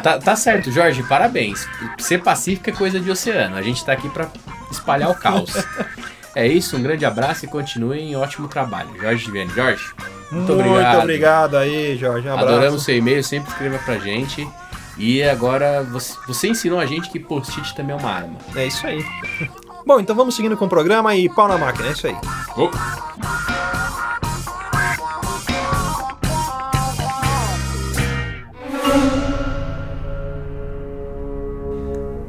tá, 0.02 0.19
tá 0.19 0.36
certo, 0.36 0.70
Jorge, 0.70 1.02
parabéns. 1.02 1.69
Ser 1.98 2.22
pacífico 2.22 2.70
é 2.70 2.72
coisa 2.72 2.98
de 2.98 3.10
oceano. 3.10 3.56
A 3.56 3.62
gente 3.62 3.84
tá 3.84 3.92
aqui 3.92 4.08
pra 4.08 4.30
espalhar 4.72 5.10
o 5.10 5.14
caos. 5.14 5.52
É 6.34 6.46
isso, 6.46 6.78
um 6.78 6.82
grande 6.82 7.04
abraço 7.04 7.44
e 7.44 7.48
continuem 7.48 8.12
em 8.12 8.16
ótimo 8.16 8.48
trabalho. 8.48 8.88
Jorge 8.98 9.30
Viane. 9.30 9.52
Jorge, 9.52 9.84
muito, 10.30 10.52
obrigado. 10.52 11.02
obrigado 11.02 11.56
aí, 11.58 11.96
Jorge. 11.98 12.26
Um 12.26 12.32
abraço. 12.32 12.48
Adoramos 12.48 12.82
seu 12.82 12.96
e-mail, 12.96 13.22
sempre 13.22 13.50
escreva 13.50 13.78
pra 13.78 13.98
gente. 13.98 14.48
E 14.96 15.22
agora 15.22 15.82
você, 15.82 16.16
você 16.26 16.48
ensinou 16.48 16.78
a 16.78 16.86
gente 16.86 17.10
que 17.10 17.19
post-it 17.19 17.74
também 17.74 17.94
é 17.94 17.98
uma 17.98 18.10
arma. 18.10 18.38
É 18.54 18.66
isso 18.66 18.86
aí. 18.86 19.04
Bom, 19.86 20.00
então 20.00 20.14
vamos 20.16 20.34
seguindo 20.34 20.56
com 20.56 20.64
o 20.64 20.69
programa 20.69 21.14
e 21.14 21.28
pau 21.28 21.48
na 21.48 21.58
máquina, 21.58 21.88
é 21.88 21.92
isso 21.92 22.06
aí. 22.06 22.16
Oh. 22.56 22.70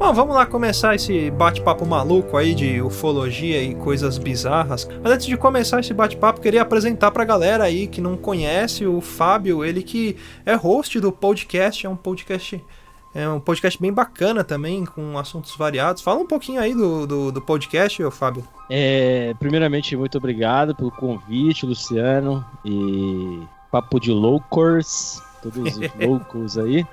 Bom, 0.04 0.12
vamos 0.12 0.34
lá 0.34 0.44
começar 0.44 0.94
esse 0.94 1.30
bate-papo 1.30 1.86
maluco 1.86 2.36
aí 2.36 2.54
de 2.54 2.82
ufologia 2.82 3.62
e 3.62 3.74
coisas 3.74 4.18
bizarras. 4.18 4.86
Mas 5.02 5.12
antes 5.12 5.24
de 5.24 5.34
começar 5.34 5.80
esse 5.80 5.94
bate-papo, 5.94 6.42
queria 6.42 6.60
apresentar 6.60 7.10
pra 7.10 7.24
galera 7.24 7.64
aí 7.64 7.86
que 7.86 8.02
não 8.02 8.14
conhece 8.14 8.86
o 8.86 9.00
Fábio, 9.00 9.64
ele 9.64 9.82
que 9.82 10.14
é 10.44 10.54
host 10.54 11.00
do 11.00 11.10
podcast, 11.10 11.86
é 11.86 11.88
um 11.88 11.96
podcast 11.96 12.62
é 13.14 13.26
um 13.26 13.40
podcast 13.40 13.80
bem 13.80 13.90
bacana 13.90 14.44
também, 14.44 14.84
com 14.84 15.16
assuntos 15.16 15.56
variados. 15.56 16.02
Fala 16.02 16.20
um 16.20 16.26
pouquinho 16.26 16.60
aí 16.60 16.74
do, 16.74 17.06
do, 17.06 17.32
do 17.32 17.40
podcast, 17.40 18.02
ô 18.02 18.10
Fábio. 18.10 18.46
É, 18.68 19.32
primeiramente, 19.38 19.96
muito 19.96 20.18
obrigado 20.18 20.74
pelo 20.74 20.90
convite, 20.90 21.64
Luciano. 21.64 22.44
E 22.62 23.40
papo 23.72 23.98
de 23.98 24.10
loucos, 24.10 25.22
todos 25.42 25.78
os 25.78 25.88
loucos 25.98 26.58
aí. 26.58 26.86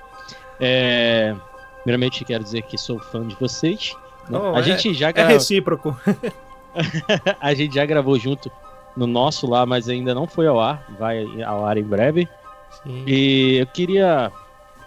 É, 0.58 1.36
primeiramente, 1.82 2.24
quero 2.24 2.42
dizer 2.42 2.62
que 2.62 2.76
sou 2.78 2.98
fã 2.98 3.26
de 3.26 3.34
vocês. 3.36 3.94
Oh, 4.30 4.54
a, 4.56 4.60
é- 4.60 4.62
gente 4.62 4.94
já 4.94 5.08
É 5.08 5.12
gra- 5.12 5.26
recíproco. 5.28 5.96
a 7.40 7.54
gente 7.54 7.74
já 7.74 7.84
gravou 7.84 8.18
junto 8.18 8.50
no 8.96 9.06
nosso 9.06 9.48
lá, 9.48 9.64
mas 9.66 9.88
ainda 9.88 10.14
não 10.14 10.26
foi 10.26 10.46
ao 10.46 10.60
ar. 10.60 10.86
Vai 10.98 11.24
ao 11.42 11.64
ar 11.66 11.76
em 11.76 11.82
breve. 11.82 12.28
Sim. 12.82 13.04
E 13.06 13.56
eu 13.56 13.66
queria 13.66 14.32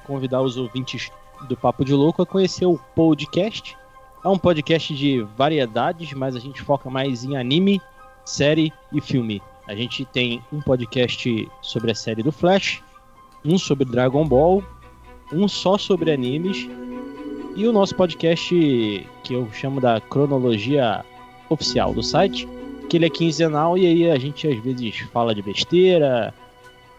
convidar 0.05 0.41
os 0.41 0.57
ouvintes 0.57 1.11
do 1.47 1.55
Papo 1.55 1.83
de 1.83 1.93
Louco 1.93 2.21
a 2.21 2.25
conhecer 2.25 2.65
o 2.65 2.79
podcast. 2.95 3.77
É 4.23 4.27
um 4.27 4.37
podcast 4.37 4.95
de 4.95 5.21
variedades, 5.37 6.11
mas 6.13 6.35
a 6.35 6.39
gente 6.39 6.61
foca 6.61 6.89
mais 6.89 7.23
em 7.23 7.37
anime, 7.37 7.79
série 8.23 8.73
e 8.91 8.99
filme. 8.99 9.41
A 9.67 9.75
gente 9.75 10.05
tem 10.05 10.41
um 10.51 10.61
podcast 10.61 11.47
sobre 11.61 11.91
a 11.91 11.95
série 11.95 12.23
do 12.23 12.31
Flash, 12.31 12.81
um 13.43 13.57
sobre 13.57 13.85
Dragon 13.85 14.25
Ball, 14.27 14.63
um 15.31 15.47
só 15.47 15.77
sobre 15.77 16.11
animes 16.11 16.67
e 17.55 17.67
o 17.67 17.71
nosso 17.71 17.95
podcast 17.95 18.49
que 19.23 19.33
eu 19.33 19.47
chamo 19.53 19.79
da 19.79 19.99
cronologia 20.01 21.03
oficial 21.49 21.93
do 21.93 22.03
site, 22.03 22.47
que 22.89 22.97
ele 22.97 23.05
é 23.05 23.09
quinzenal 23.09 23.77
e 23.77 23.85
aí 23.85 24.11
a 24.11 24.17
gente 24.19 24.47
às 24.47 24.57
vezes 24.59 24.99
fala 25.13 25.33
de 25.33 25.41
besteira, 25.41 26.33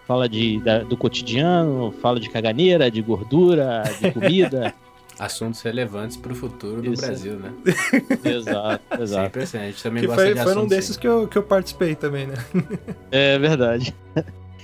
fala 0.06 0.28
de, 0.28 0.58
da- 0.60 0.80
do 0.80 0.96
cotidiano, 0.96 1.92
fala 2.00 2.18
de 2.18 2.28
caganeira, 2.30 2.90
de 2.90 3.02
gordura, 3.02 3.82
de 4.00 4.10
comida. 4.12 4.74
Assuntos 5.18 5.62
relevantes 5.62 6.16
pro 6.16 6.34
futuro 6.34 6.82
do 6.82 6.92
Isso. 6.92 7.02
Brasil, 7.02 7.34
né? 7.36 7.50
exato, 8.24 8.82
exato. 9.02 9.24
Sempre 9.24 9.42
assim, 9.42 9.58
a 9.58 9.66
gente 9.66 9.82
também 9.82 10.00
Que 10.02 10.06
gosta 10.08 10.22
foi, 10.22 10.34
de 10.34 10.34
foi 10.34 10.44
num 10.44 10.50
assuntos 10.50 10.68
desses 10.76 10.90
assim. 10.90 11.00
que 11.00 11.08
eu, 11.08 11.26
que 11.28 11.38
eu 11.38 11.42
participei 11.42 11.94
também, 11.94 12.26
né? 12.26 12.34
É 13.10 13.38
verdade. 13.38 13.94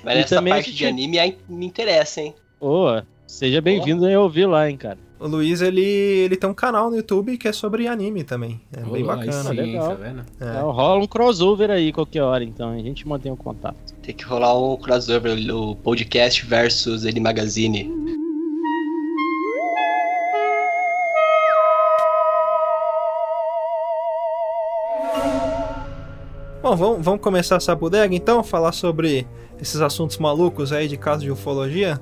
Mas 0.05 0.15
E 0.17 0.19
essa 0.21 0.39
a 0.41 0.43
parte 0.43 0.67
gente- 0.67 0.77
de 0.79 0.87
anime 0.87 1.19
aí 1.19 1.39
me 1.49 1.65
interessa, 1.67 2.21
hein? 2.21 2.35
Ô, 2.61 3.01
seja 3.33 3.63
bem-vindo 3.63 4.07
a 4.07 4.21
ouvir 4.21 4.47
lá, 4.47 4.69
hein, 4.69 4.77
cara. 4.77 4.99
O 5.19 5.27
Luiz, 5.27 5.63
ele, 5.63 5.81
ele 5.81 6.37
tem 6.37 6.51
um 6.51 6.55
canal 6.55 6.91
no 6.91 6.97
YouTube 6.97 7.39
que 7.39 7.49
é 7.49 7.53
sobre 7.53 7.89
anime 7.89 8.23
também. 8.25 8.61
É 8.71 8.83
bem 8.83 9.03
Olá, 9.03 9.15
aí 9.15 9.27
bacana. 9.27 9.49
sim, 9.49 9.57
legal. 9.57 9.89
tá 9.89 9.95
vendo? 9.95 10.21
É. 10.39 10.51
Então, 10.51 10.71
rola 10.71 11.03
um 11.03 11.07
crossover 11.07 11.71
aí 11.71 11.93
qualquer 11.93 12.23
hora, 12.23 12.45
então 12.45 12.71
a 12.71 12.79
gente 12.79 13.09
mantém 13.09 13.33
o 13.33 13.37
contato. 13.37 13.77
Tem 14.03 14.15
que 14.15 14.25
rolar 14.25 14.59
um 14.59 14.77
crossover, 14.77 15.33
o 15.55 15.75
podcast 15.77 16.45
versus 16.45 17.07
ele 17.07 17.21
magazine. 17.21 17.91
Bom, 26.63 26.77
vamos, 26.77 27.05
vamos 27.05 27.21
começar 27.21 27.57
essa 27.57 27.75
bodega 27.75 28.15
então, 28.15 28.45
falar 28.45 28.73
sobre 28.73 29.27
esses 29.59 29.81
assuntos 29.81 30.19
malucos 30.19 30.71
aí 30.71 30.87
de 30.87 30.99
caso 30.99 31.23
de 31.23 31.31
ufologia. 31.31 31.99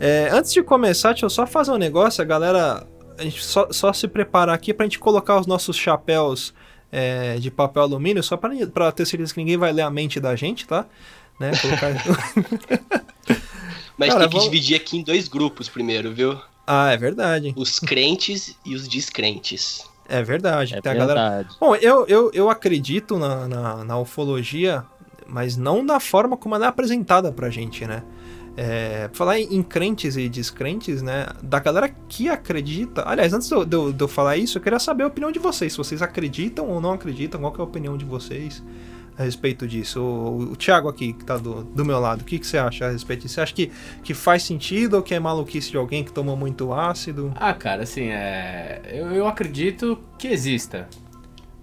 É, 0.00 0.30
antes 0.32 0.52
de 0.52 0.62
começar, 0.62 1.10
deixa 1.10 1.26
eu 1.26 1.30
só 1.30 1.46
fazer 1.46 1.70
um 1.70 1.76
negócio, 1.76 2.22
a 2.22 2.24
galera. 2.24 2.86
A 3.18 3.22
gente 3.22 3.44
só, 3.44 3.68
só 3.70 3.92
se 3.92 4.08
preparar 4.08 4.54
aqui 4.54 4.72
pra 4.72 4.86
gente 4.86 4.98
colocar 4.98 5.38
os 5.38 5.46
nossos 5.46 5.76
chapéus 5.76 6.54
é, 6.90 7.36
de 7.38 7.50
papel 7.50 7.82
alumínio, 7.82 8.22
só 8.22 8.34
pra, 8.36 8.50
pra 8.72 8.90
ter 8.90 9.04
certeza 9.06 9.34
que 9.34 9.40
ninguém 9.40 9.58
vai 9.58 9.70
ler 9.72 9.82
a 9.82 9.90
mente 9.90 10.18
da 10.18 10.34
gente, 10.34 10.66
tá? 10.66 10.86
Né? 11.38 11.50
Colocar... 11.60 11.90
Mas 13.98 14.08
Cara, 14.08 14.20
tem 14.20 14.28
que 14.30 14.34
vamos- 14.36 14.44
dividir 14.44 14.76
aqui 14.76 14.96
em 14.96 15.02
dois 15.02 15.28
grupos 15.28 15.68
primeiro, 15.68 16.12
viu? 16.12 16.38
ah, 16.66 16.90
é 16.92 16.96
verdade. 16.96 17.52
Os 17.56 17.78
crentes 17.78 18.56
e 18.64 18.74
os 18.74 18.88
descrentes. 18.88 19.84
É 20.08 20.22
verdade. 20.22 20.74
É 20.76 20.80
tem 20.80 20.92
a 20.92 20.94
galera 20.94 21.20
verdade. 21.30 21.56
Bom, 21.60 21.76
eu, 21.76 22.06
eu, 22.06 22.30
eu 22.32 22.48
acredito 22.48 23.18
na, 23.18 23.46
na, 23.46 23.84
na 23.84 23.98
ufologia, 23.98 24.82
mas 25.26 25.56
não 25.56 25.84
da 25.84 26.00
forma 26.00 26.36
como 26.36 26.54
ela 26.54 26.66
é 26.66 26.68
apresentada 26.68 27.30
pra 27.30 27.50
gente, 27.50 27.84
né? 27.86 28.02
É, 28.56 29.08
falar 29.12 29.38
em, 29.38 29.62
crentes 29.62 30.16
e 30.16 30.28
descrentes, 30.28 31.02
né? 31.02 31.26
Da 31.42 31.58
galera 31.60 31.88
que 32.08 32.28
acredita. 32.28 33.02
Aliás, 33.06 33.32
antes 33.32 33.48
de 33.48 33.54
eu, 33.54 34.08
falar 34.08 34.36
isso, 34.36 34.58
eu 34.58 34.62
queria 34.62 34.78
saber 34.78 35.04
a 35.04 35.06
opinião 35.06 35.30
de 35.30 35.38
vocês. 35.38 35.72
Se 35.72 35.78
vocês 35.78 36.02
acreditam 36.02 36.68
ou 36.68 36.80
não 36.80 36.92
acreditam, 36.92 37.40
qual 37.40 37.54
é 37.56 37.60
a 37.60 37.64
opinião 37.64 37.96
de 37.96 38.04
vocês 38.04 38.62
a 39.16 39.22
respeito 39.22 39.66
disso? 39.66 40.00
O, 40.00 40.52
o 40.52 40.56
Thiago 40.56 40.88
aqui, 40.88 41.12
que 41.12 41.24
tá 41.24 41.36
do, 41.36 41.62
do 41.62 41.84
meu 41.84 42.00
lado, 42.00 42.22
o 42.22 42.24
que, 42.24 42.38
que 42.38 42.46
você 42.46 42.58
acha 42.58 42.86
a 42.86 42.90
respeito 42.90 43.22
disso? 43.22 43.34
Você 43.34 43.40
acha 43.40 43.54
que, 43.54 43.70
que 44.02 44.14
faz 44.14 44.42
sentido 44.42 44.94
ou 44.94 45.02
que 45.02 45.14
é 45.14 45.20
maluquice 45.20 45.70
de 45.70 45.76
alguém 45.76 46.04
que 46.04 46.12
toma 46.12 46.34
muito 46.34 46.72
ácido? 46.72 47.32
Ah, 47.36 47.54
cara, 47.54 47.84
assim, 47.84 48.08
é. 48.08 48.82
Eu, 48.92 49.10
eu 49.12 49.26
acredito 49.26 49.98
que 50.18 50.28
exista. 50.28 50.88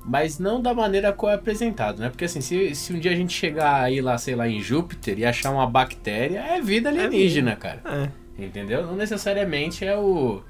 Mas 0.07 0.39
não 0.39 0.61
da 0.61 0.73
maneira 0.73 1.11
qual 1.11 1.31
é 1.31 1.35
apresentado, 1.35 1.99
né? 1.99 2.09
Porque 2.09 2.23
assim, 2.25 2.39
se, 2.39 2.73
se 2.73 2.93
um 2.93 2.99
dia 2.99 3.11
a 3.11 3.15
gente 3.15 3.33
chegar 3.33 3.81
aí 3.83 3.99
lá, 3.99 4.17
sei 4.17 4.35
lá, 4.35 4.47
em 4.47 4.61
Júpiter 4.61 5.19
e 5.19 5.25
achar 5.25 5.51
uma 5.51 5.67
bactéria, 5.67 6.39
é 6.39 6.61
vida 6.61 6.87
alienígena, 6.89 7.55
cara. 7.57 7.81
É, 7.85 8.43
Entendeu? 8.45 8.85
Não 8.85 8.95
necessariamente 8.95 9.83
é 9.85 9.97
o. 9.97 10.41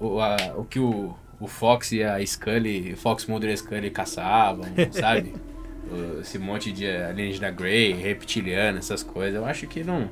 O, 0.00 0.20
a- 0.20 0.54
o 0.56 0.64
que 0.64 0.78
o, 0.78 1.14
o 1.40 1.46
Fox 1.46 1.92
e 1.92 2.02
a 2.02 2.24
Scully, 2.24 2.94
Fox 2.96 3.26
Mulder 3.26 3.50
e 3.50 3.52
a 3.52 3.56
Scully 3.56 3.90
caçavam, 3.90 4.64
sabe? 4.92 5.34
Esse 6.20 6.38
monte 6.38 6.70
de 6.72 6.86
alienígena 6.86 7.50
Grey, 7.50 7.92
reptiliano, 7.92 8.78
essas 8.78 9.02
coisas. 9.02 9.34
Eu 9.34 9.44
acho 9.44 9.66
que 9.66 9.82
não, 9.84 10.08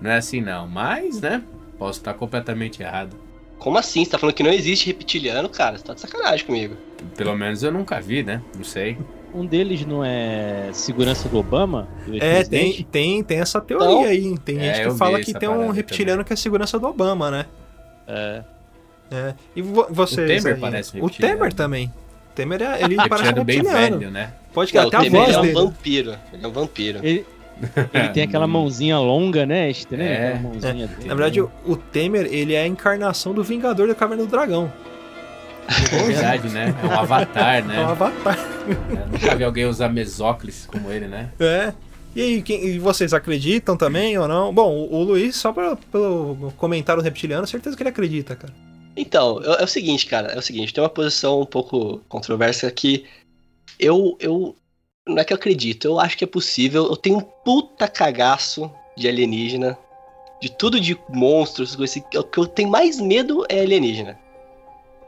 não 0.00 0.10
é 0.10 0.16
assim 0.18 0.40
não. 0.40 0.68
Mas, 0.68 1.20
né? 1.20 1.42
Posso 1.78 1.98
estar 1.98 2.14
completamente 2.14 2.82
errado. 2.82 3.16
Como 3.60 3.78
assim? 3.78 4.04
Você 4.04 4.10
tá 4.10 4.18
falando 4.18 4.34
que 4.34 4.42
não 4.42 4.50
existe 4.50 4.86
reptiliano, 4.88 5.48
cara? 5.48 5.78
Você 5.78 5.84
tá 5.84 5.94
de 5.94 6.00
sacanagem 6.00 6.44
comigo. 6.44 6.76
Pelo 7.16 7.36
menos 7.36 7.62
eu 7.62 7.70
nunca 7.70 8.00
vi, 8.00 8.22
né? 8.22 8.42
Não 8.56 8.64
sei. 8.64 8.98
Um 9.32 9.46
deles 9.46 9.86
não 9.86 10.04
é 10.04 10.70
segurança 10.72 11.28
do 11.28 11.38
Obama? 11.38 11.86
Do 12.04 12.16
É, 12.20 12.42
tem, 12.42 12.82
tem, 12.90 13.22
tem 13.22 13.38
essa 13.38 13.60
teoria 13.60 13.86
Então- 13.86 14.04
aí. 14.04 14.38
Tem 14.38 14.58
É, 14.58 14.74
gente 14.74 14.88
que 14.90 14.98
fala 14.98 15.20
que 15.20 15.32
tem 15.32 15.48
um 15.48 15.70
reptiliano 15.70 16.24
que 16.24 16.32
é 16.32 16.36
segurança 16.36 16.78
do 16.80 16.86
Obama, 16.88 17.30
né? 17.30 17.46
É. 18.08 18.42
É. 19.12 19.34
E 19.54 19.62
vo 19.62 19.86
vocês 19.90 20.40
O 20.40 20.42
Temer 20.44 20.54
aí? 20.54 20.60
parece 20.60 20.96
um 20.96 21.02
O 21.02 21.06
reptiliano. 21.06 21.36
Temer 21.38 21.52
também. 21.52 21.86
O 21.86 22.34
Temer, 22.34 22.62
é, 22.62 22.82
ele 22.82 22.96
parece 22.96 23.12
um 23.30 23.34
Reptiliano 23.34 23.44
bem 23.44 23.56
reptiliano. 23.58 23.98
velho, 23.98 24.10
né? 24.10 24.32
Pode 24.52 24.72
que 24.72 24.78
até 24.78 24.96
o 24.96 25.00
a 25.00 25.02
Temer 25.02 25.20
voz 25.24 25.34
é 25.34 25.38
um 25.38 25.42
dele. 25.42 25.54
vampiro. 25.54 26.16
Ele 26.32 26.44
é 26.44 26.48
um 26.48 26.52
vampiro. 26.52 26.98
Ele, 27.02 27.26
ele 27.92 28.08
tem 28.10 28.22
aquela 28.22 28.46
mãozinha 28.46 28.98
longa, 28.98 29.44
né? 29.46 29.70
Estranho, 29.70 30.02
É. 30.10 30.34
mãozinha 30.38 30.86
dele. 30.86 31.08
Na 31.08 31.14
verdade, 31.14 31.40
o, 31.40 31.50
o 31.66 31.76
Temer, 31.76 32.26
ele 32.30 32.54
é 32.54 32.62
a 32.62 32.66
encarnação 32.66 33.32
do 33.34 33.42
Vingador 33.44 33.86
da 33.88 33.94
Caverna 33.94 34.24
do 34.24 34.30
Dragão. 34.30 34.72
É 35.68 36.02
verdade, 36.04 36.48
né? 36.48 36.74
É 36.82 36.86
um 36.86 36.98
avatar, 36.98 37.64
né? 37.64 37.76
É 37.76 37.80
um 37.80 37.88
avatar. 37.90 38.38
Eu 38.90 39.06
nunca 39.06 39.36
vi 39.36 39.44
alguém 39.44 39.66
usar 39.66 39.88
mesóclis 39.88 40.66
como 40.66 40.90
ele, 40.90 41.06
né? 41.06 41.30
É. 41.38 41.72
E 42.16 42.20
aí, 42.20 42.42
quem- 42.42 42.64
e 42.66 42.78
vocês 42.78 43.14
acreditam 43.14 43.76
também 43.76 44.18
ou 44.18 44.26
não? 44.26 44.52
Bom, 44.52 44.72
o, 44.72 44.96
o 44.96 45.02
Luiz, 45.04 45.36
só 45.36 45.52
pelo, 45.52 45.76
pelo 45.76 46.52
comentário 46.56 47.00
reptiliano, 47.02 47.46
certeza 47.46 47.76
que 47.76 47.82
ele 47.84 47.90
acredita, 47.90 48.34
cara. 48.34 48.52
Então, 48.96 49.40
é, 49.44 49.60
é 49.60 49.64
o 49.64 49.68
seguinte, 49.68 50.06
cara, 50.06 50.32
é 50.32 50.38
o 50.38 50.42
seguinte, 50.42 50.74
tem 50.74 50.82
uma 50.82 50.90
posição 50.90 51.40
um 51.40 51.46
pouco 51.46 52.00
controversa 52.08 52.68
que 52.72 53.04
eu, 53.78 54.16
eu, 54.18 54.56
não 55.06 55.18
é 55.18 55.24
que 55.24 55.32
eu 55.32 55.36
acredito, 55.36 55.86
eu 55.86 56.00
acho 56.00 56.16
que 56.16 56.24
é 56.24 56.26
possível, 56.26 56.86
eu 56.86 56.96
tenho 56.96 57.18
um 57.18 57.20
puta 57.20 57.88
cagaço 57.88 58.70
de 58.96 59.08
alienígena, 59.08 59.78
de 60.40 60.50
tudo 60.50 60.80
de 60.80 60.98
monstros, 61.08 61.78
assim, 61.80 62.02
o 62.14 62.22
que 62.22 62.38
eu 62.38 62.46
tenho 62.46 62.68
mais 62.68 63.00
medo 63.00 63.44
é 63.48 63.60
alienígena. 63.60 64.18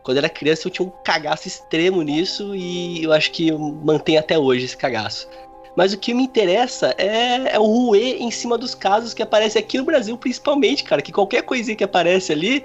Quando 0.03 0.17
eu 0.17 0.21
era 0.21 0.29
criança 0.29 0.67
eu 0.67 0.71
tinha 0.71 0.87
um 0.87 0.93
cagaço 1.05 1.47
extremo 1.47 2.03
nisso 2.03 2.55
e 2.57 3.03
eu 3.03 3.13
acho 3.13 3.31
que 3.31 3.53
mantenho 3.53 4.19
até 4.19 4.39
hoje 4.39 4.65
esse 4.65 4.77
cagaço. 4.77 5.29
Mas 5.77 5.93
o 5.93 5.99
que 5.99 6.13
me 6.13 6.25
interessa 6.25 6.95
é, 6.99 7.55
é 7.55 7.59
o 7.59 7.65
ruê 7.65 8.17
em 8.19 8.31
cima 8.31 8.59
dos 8.59 8.75
casos 8.75 9.15
que 9.15 9.23
aparecem 9.23 9.63
aqui 9.63 9.79
no 9.79 9.85
Brasil, 9.85 10.19
principalmente, 10.19 10.85
cara. 10.85 11.01
Que 11.01 11.13
qualquer 11.13 11.43
coisinha 11.43 11.77
que 11.77 11.85
aparece 11.85 12.31
ali, 12.31 12.63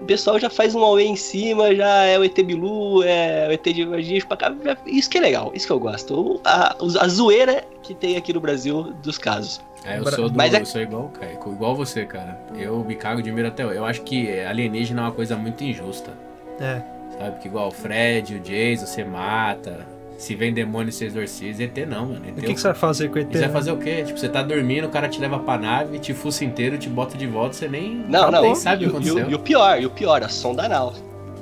o 0.00 0.04
pessoal 0.04 0.38
já 0.38 0.50
faz 0.50 0.74
um 0.74 0.84
auê 0.84 1.04
em 1.04 1.16
cima, 1.16 1.74
já 1.74 2.04
é 2.04 2.18
o 2.18 2.24
ET 2.24 2.34
Bilu, 2.42 3.02
é 3.02 3.48
o 3.48 3.52
ET 3.52 3.62
de 3.64 3.84
Varginha 3.84 4.24
pra 4.26 4.36
cá. 4.36 4.54
Isso 4.86 5.08
que 5.08 5.18
é 5.18 5.20
legal, 5.20 5.52
isso 5.54 5.66
que 5.66 5.72
eu 5.72 5.78
gosto. 5.80 6.40
A, 6.44 6.76
a 7.00 7.08
zoeira 7.08 7.64
que 7.82 7.94
tem 7.94 8.16
aqui 8.16 8.32
no 8.32 8.40
Brasil 8.40 8.92
dos 9.02 9.16
casos. 9.18 9.60
É, 9.84 9.98
eu 9.98 10.10
sou, 10.10 10.28
do, 10.28 10.36
Mas 10.36 10.52
é- 10.52 10.60
eu 10.60 10.66
sou 10.66 10.80
igual, 10.80 11.08
cara, 11.08 11.32
igual 11.32 11.74
você, 11.76 12.04
cara. 12.04 12.38
Eu 12.56 12.84
me 12.84 12.96
cago 12.96 13.22
de 13.22 13.30
medo 13.30 13.48
até 13.48 13.64
hoje. 13.64 13.76
Eu 13.76 13.84
acho 13.84 14.02
que 14.02 14.40
alienígena 14.40 15.02
é 15.02 15.04
uma 15.04 15.12
coisa 15.12 15.36
muito 15.36 15.62
injusta. 15.62 16.12
É. 16.60 16.82
Sabe? 17.18 17.38
Que 17.40 17.48
igual 17.48 17.68
o 17.68 17.70
Fred, 17.70 18.34
o 18.34 18.40
Jason, 18.40 18.84
você 18.86 19.04
mata. 19.04 19.86
Se 20.16 20.34
vem 20.34 20.52
demônio, 20.52 20.90
você 20.92 21.04
exorciza. 21.06 21.64
ET 21.64 21.76
não, 21.86 22.06
mano. 22.06 22.22
ET 22.26 22.36
E 22.36 22.40
o 22.40 22.42
que, 22.42 22.54
que 22.54 22.60
você 22.60 22.68
vai 22.68 22.76
fazer 22.76 23.08
com 23.08 23.16
o 23.16 23.18
ET? 23.18 23.32
Você 23.32 23.40
vai 23.40 23.48
fazer 23.50 23.72
o 23.72 23.76
quê? 23.76 24.02
Tipo, 24.04 24.18
você 24.18 24.28
tá 24.28 24.42
dormindo, 24.42 24.86
o 24.86 24.90
cara 24.90 25.08
te 25.08 25.20
leva 25.20 25.38
pra 25.38 25.58
nave, 25.58 25.98
te 25.98 26.14
fuça 26.14 26.44
inteiro, 26.44 26.78
te 26.78 26.88
bota 26.88 27.16
de 27.18 27.26
volta, 27.26 27.54
você 27.54 27.68
nem, 27.68 28.04
Não, 28.08 28.30
não. 28.30 28.42
nem 28.42 28.54
sabe 28.54 28.84
e, 28.84 28.86
o 28.88 28.90
que 28.92 28.96
e 28.96 29.10
aconteceu. 29.10 29.30
e 29.30 29.34
o 29.34 29.38
pior, 29.38 29.80
e 29.80 29.86
o 29.86 29.90
pior, 29.90 30.22
a 30.22 30.28
sonda 30.28 30.64
anal. 30.64 30.94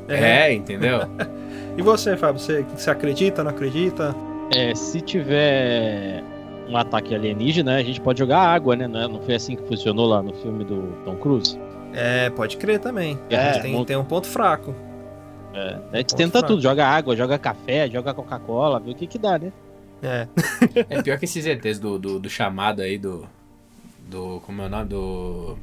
É, 0.09 0.53
entendeu? 0.53 1.01
E 1.77 1.83
você, 1.83 2.17
Fábio, 2.17 2.41
você, 2.41 2.65
você 2.77 2.89
acredita, 2.89 3.43
não 3.43 3.51
acredita? 3.51 4.15
É, 4.55 4.73
se 4.77 5.01
tiver 5.01 6.23
um 6.69 6.77
ataque 6.77 7.13
alienígena, 7.13 7.75
a 7.75 7.83
gente 7.83 8.01
pode 8.01 8.21
jogar 8.21 8.39
água, 8.39 8.77
né? 8.77 8.87
Não, 8.87 9.17
é- 9.17 9.23
foi 9.25 9.35
assim 9.35 9.57
que 9.57 9.63
funcionou 9.67 10.07
lá 10.07 10.23
no 10.23 10.33
filme 10.35 10.65
do 10.65 10.83
Tom 11.05 11.17
Cruise? 11.17 11.59
É, 11.93 12.31
pode 12.31 12.57
crer 12.59 12.79
também. 12.79 13.19
É, 13.29 13.59
tem, 13.59 13.85
tem 13.85 13.97
um 13.97 14.05
ponto 14.05 14.27
fraco. 14.29 14.73
É, 15.55 15.79
a 15.93 15.97
gente 15.99 16.17
tenta 16.17 16.43
tudo, 16.43 16.61
joga 16.61 16.87
água, 16.87 17.17
joga 17.17 17.39
café, 17.39 17.89
joga 17.89 18.13
Coca-Cola, 18.13 18.81
vê 18.81 18.91
o 18.91 18.95
que 18.95 19.07
que 19.07 19.19
dá, 19.19 19.39
né? 19.39 19.53
É. 20.03 20.27
É 20.91 21.03
pior 21.03 21.19
que 21.19 21.25
esses 21.25 21.47
ETs 21.47 21.79
do, 21.79 21.99
do, 21.99 22.19
do 22.19 22.29
chamado 22.29 22.83
aí 22.83 22.99
do. 22.99 23.27
Do. 24.11 24.41
Como 24.45 24.61
é 24.63 24.67
o 24.67 24.69
nome? 24.69 24.87
Do. 24.89 25.57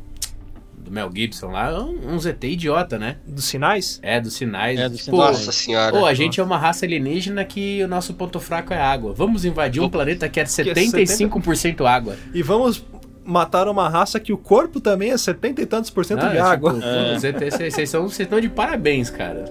Do 0.78 0.90
Mel 0.90 1.12
Gibson 1.14 1.48
lá. 1.52 1.70
é 1.70 1.78
um- 1.80 2.16
Uns 2.16 2.26
ET 2.26 2.44
idiota, 2.44 2.98
né? 2.98 3.18
Dos 3.28 3.44
sinais? 3.46 4.00
É, 4.02 4.20
dos 4.20 4.34
sinais. 4.34 4.80
É, 4.80 4.90
tipo, 4.90 4.98
sinais. 5.04 5.38
Nossa 5.38 5.52
senhora. 5.52 5.92
Pô, 5.96 6.06
a 6.08 6.14
gente 6.16 6.40
é 6.40 6.44
uma 6.44 6.58
raça 6.58 6.86
alienígena 6.86 7.46
que 7.46 7.84
o 7.84 7.88
nosso 7.88 8.16
ponto 8.16 8.40
fraco 8.40 8.74
é 8.74 8.82
água. 8.82 9.14
Vamos 9.14 9.46
invadir 9.46 9.80
um 9.80 9.90
planeta 9.90 10.28
que 10.28 10.40
é 10.40 10.44
75% 10.44 11.86
água. 11.86 12.16
E 12.34 12.42
vamos 12.42 12.84
matar 13.26 13.68
uma 13.68 13.88
raça 13.88 14.20
que 14.20 14.34
o 14.34 14.38
corpo 14.38 14.80
também 14.80 15.12
é 15.12 15.18
70 15.18 15.62
e 15.62 15.66
tantos 15.66 15.90
por 15.90 16.04
cento 16.06 16.24
Não, 16.24 16.30
de 16.32 16.38
é 16.38 16.42
água. 16.42 16.74
tipo, 16.74 16.86
É. 16.86 17.70
Vocês 17.70 17.94
estão 18.20 18.40
de 18.40 18.50
parabéns, 18.50 19.10
cara. 19.10 19.46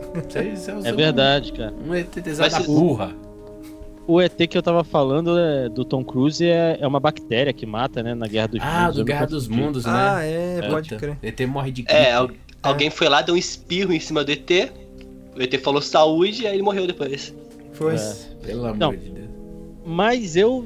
São 0.56 0.78
É 0.84 0.92
verdade, 0.92 1.52
cara. 1.52 1.72
Um 1.86 1.94
ET 1.94 2.08
Mas 2.38 2.52
da 2.52 2.60
burra. 2.60 3.12
O 4.06 4.20
ET 4.20 4.36
que 4.48 4.58
eu 4.58 4.62
tava 4.62 4.82
falando 4.82 5.38
é, 5.38 5.68
do 5.68 5.84
Tom 5.84 6.02
Cruise 6.02 6.44
é, 6.44 6.78
é 6.80 6.86
uma 6.86 6.98
bactéria 6.98 7.52
que 7.52 7.64
mata, 7.64 8.02
né? 8.02 8.12
Na 8.14 8.26
Guerra 8.26 8.48
dos 8.48 8.60
Ah, 8.60 8.80
Mundos. 8.80 8.94
do 8.96 9.00
eu 9.02 9.04
Guerra 9.04 9.26
dos. 9.26 9.46
Mundos, 9.48 9.84
né? 9.84 9.92
Ah, 9.94 10.24
é, 10.24 10.58
É, 10.64 10.68
pode 10.68 10.96
crer. 10.96 11.16
ET 11.22 11.40
morre 11.46 11.70
de 11.70 11.82
gripe. 11.82 11.96
É, 11.96 12.12
al- 12.14 12.30
alguém 12.62 12.90
foi 12.90 13.08
lá, 13.08 13.22
deu 13.22 13.34
um 13.36 13.38
espirro 13.38 13.92
em 13.92 14.00
cima 14.00 14.24
do 14.24 14.32
ET. 14.32 14.50
O 15.36 15.40
ET 15.40 15.54
falou 15.62 15.80
saúde 15.80 16.42
e 16.42 16.46
aí 16.48 16.54
ele 16.54 16.62
morreu 16.62 16.88
depois. 16.88 17.32
Foi. 17.72 17.94
É. 17.94 18.14
Pelo 18.44 18.64
amor 18.66 18.76
Não. 18.78 18.90
de 18.90 18.96
Deus. 19.10 19.28
Mas 19.86 20.34
eu 20.34 20.64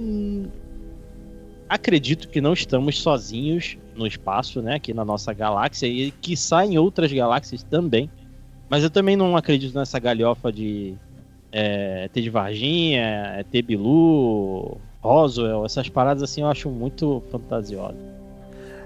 acredito 1.74 2.28
que 2.28 2.40
não 2.40 2.52
estamos 2.52 2.98
sozinhos 3.00 3.76
no 3.94 4.06
espaço, 4.06 4.62
né? 4.62 4.76
Aqui 4.76 4.94
na 4.94 5.04
nossa 5.04 5.32
galáxia 5.32 5.86
e 5.86 6.10
que 6.10 6.34
em 6.64 6.78
outras 6.78 7.12
galáxias 7.12 7.62
também. 7.62 8.10
Mas 8.68 8.82
eu 8.82 8.90
também 8.90 9.16
não 9.16 9.36
acredito 9.36 9.76
nessa 9.76 9.98
galhofa 9.98 10.52
de 10.52 10.94
é, 11.52 12.04
ET 12.04 12.14
de 12.14 12.30
Varginha, 12.30 13.36
ET 13.38 13.64
Bilu, 13.64 14.78
Roswell, 15.00 15.64
essas 15.64 15.88
paradas 15.88 16.22
assim 16.22 16.40
eu 16.40 16.48
acho 16.48 16.70
muito 16.70 17.22
fantasiosas. 17.30 18.13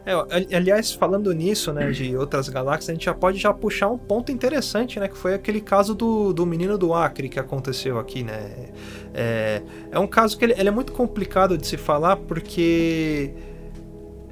É, 0.08 0.56
aliás, 0.56 0.90
falando 0.92 1.30
nisso, 1.34 1.70
né, 1.70 1.90
de 1.90 2.16
outras 2.16 2.48
galáxias, 2.48 2.88
a 2.88 2.92
gente 2.94 3.04
já 3.04 3.12
pode 3.12 3.36
já 3.36 3.52
puxar 3.52 3.88
um 3.88 3.98
ponto 3.98 4.32
interessante, 4.32 4.98
né, 4.98 5.06
que 5.06 5.18
foi 5.18 5.34
aquele 5.34 5.60
caso 5.60 5.94
do, 5.94 6.32
do 6.32 6.46
menino 6.46 6.78
do 6.78 6.94
Acre 6.94 7.28
que 7.28 7.38
aconteceu 7.38 7.98
aqui, 7.98 8.22
né. 8.22 8.70
É, 9.12 9.60
é 9.90 9.98
um 9.98 10.06
caso 10.06 10.38
que 10.38 10.46
ele, 10.46 10.54
ele 10.56 10.68
é 10.70 10.72
muito 10.72 10.92
complicado 10.92 11.58
de 11.58 11.66
se 11.66 11.76
falar 11.76 12.16
porque 12.16 13.34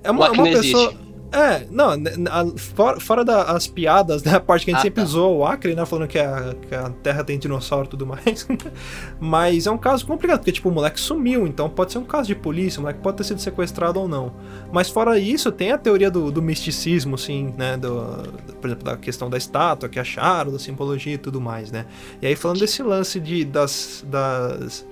é 0.02 0.10
uma, 0.10 0.28
Acre 0.28 0.38
uma 0.38 0.44
pessoa. 0.44 0.84
existe. 0.84 1.05
É, 1.36 1.66
não, 1.70 1.96
né, 1.96 2.12
a- 2.30 2.46
fora, 2.56 2.98
fora 2.98 3.24
das 3.24 3.66
piadas, 3.66 4.22
né, 4.24 4.34
a 4.36 4.40
parte 4.40 4.64
que 4.64 4.70
a 4.70 4.74
gente 4.74 4.80
Ah, 4.80 4.82
sempre 4.84 5.04
tá. 5.04 5.18
o 5.18 5.44
Acre, 5.44 5.74
né, 5.74 5.84
falando 5.84 6.08
que 6.08 6.18
a, 6.18 6.54
que 6.66 6.74
a 6.74 6.88
Terra 7.02 7.22
tem 7.22 7.38
dinossauro 7.38 7.86
e 7.86 7.90
tudo 7.90 8.06
mais. 8.06 8.46
Mas 9.20 9.66
é 9.66 9.70
um 9.70 9.78
caso 9.78 10.06
complicado, 10.06 10.38
porque, 10.38 10.52
tipo, 10.52 10.68
o 10.68 10.72
moleque 10.72 10.98
sumiu, 11.00 11.46
então 11.46 11.68
pode 11.68 11.92
ser 11.92 11.98
um 11.98 12.04
caso 12.04 12.28
de 12.28 12.34
polícia, 12.34 12.78
o 12.78 12.82
moleque 12.82 13.00
pode 13.00 13.18
ter 13.18 13.24
sido 13.24 13.40
sequestrado 13.40 14.00
ou 14.00 14.08
não. 14.08 14.32
Mas 14.72 14.88
fora 14.88 15.18
isso, 15.18 15.52
tem 15.52 15.72
a 15.72 15.78
teoria 15.78 16.10
do, 16.10 16.30
do 16.30 16.40
misticismo, 16.40 17.16
assim, 17.16 17.52
né, 17.56 17.76
do, 17.76 18.22
por 18.60 18.68
exemplo, 18.68 18.84
da 18.84 18.96
questão 18.96 19.28
da 19.28 19.36
estátua 19.36 19.88
que 19.88 19.98
acharam, 20.00 20.50
da 20.52 20.58
simbologia 20.58 21.14
e 21.14 21.18
tudo 21.18 21.40
mais, 21.40 21.70
né. 21.70 21.84
E 22.22 22.26
aí, 22.26 22.34
falando 22.34 22.60
desse 22.60 22.82
lance 22.82 23.20
de, 23.20 23.44
das... 23.44 24.04
das 24.08 24.86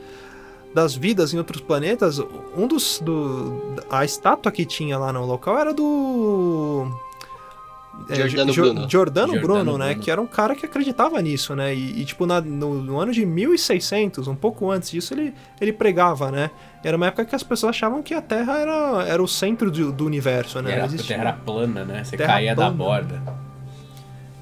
das 0.75 0.95
vidas 0.97 1.33
em 1.33 1.39
outros 1.39 1.61
planetas, 1.61 2.19
um 2.57 2.67
dos. 2.67 3.01
Do, 3.01 3.77
a 3.89 4.05
estátua 4.05 4.51
que 4.51 4.65
tinha 4.67 4.99
lá 4.99 5.13
no 5.13 5.25
local 5.25 5.57
era 5.59 5.73
do. 5.73 6.89
é, 8.09 8.15
Giordano 8.17 8.53
Jo- 8.53 8.63
Bruno. 8.63 8.91
Giordano 8.91 9.33
Giordano 9.35 9.41
Bruno, 9.41 9.79
né? 9.79 9.91
Bruno. 9.91 10.03
Que 10.03 10.11
era 10.11 10.21
um 10.21 10.27
cara 10.27 10.55
que 10.57 10.67
acreditava 10.67 11.23
nisso, 11.23 11.55
né? 11.55 11.73
E, 11.75 12.01
e, 12.01 12.05
tipo, 12.05 12.27
na- 12.27 12.41
no, 12.41 12.75
no 12.83 12.99
ano 12.99 13.13
de 13.13 13.25
1600, 13.25 14.27
um 14.27 14.35
pouco 14.35 14.69
antes 14.71 14.91
disso, 14.91 15.15
ele, 15.15 15.33
ele 15.61 15.73
pregava, 15.73 16.31
né? 16.33 16.51
Era 16.83 16.97
uma 16.97 17.07
época 17.07 17.25
que 17.25 17.35
as 17.37 17.43
pessoas 17.45 17.71
achavam 17.71 18.03
que 18.03 18.13
a 18.13 18.21
Terra 18.21 18.59
era, 18.59 19.05
era 19.07 19.23
o 19.23 19.29
centro 19.29 19.71
do, 19.71 19.93
do 19.93 20.05
universo, 20.05 20.61
né? 20.61 20.73
era, 20.73 20.85
a 20.85 20.89
terra 20.89 21.21
era 21.23 21.33
plana, 21.33 21.85
né? 21.85 22.03
Você 22.05 22.17
Terra 22.17 22.33
caía 22.35 22.55
plana. 22.55 22.71
da 22.71 22.77
borda. 22.77 23.23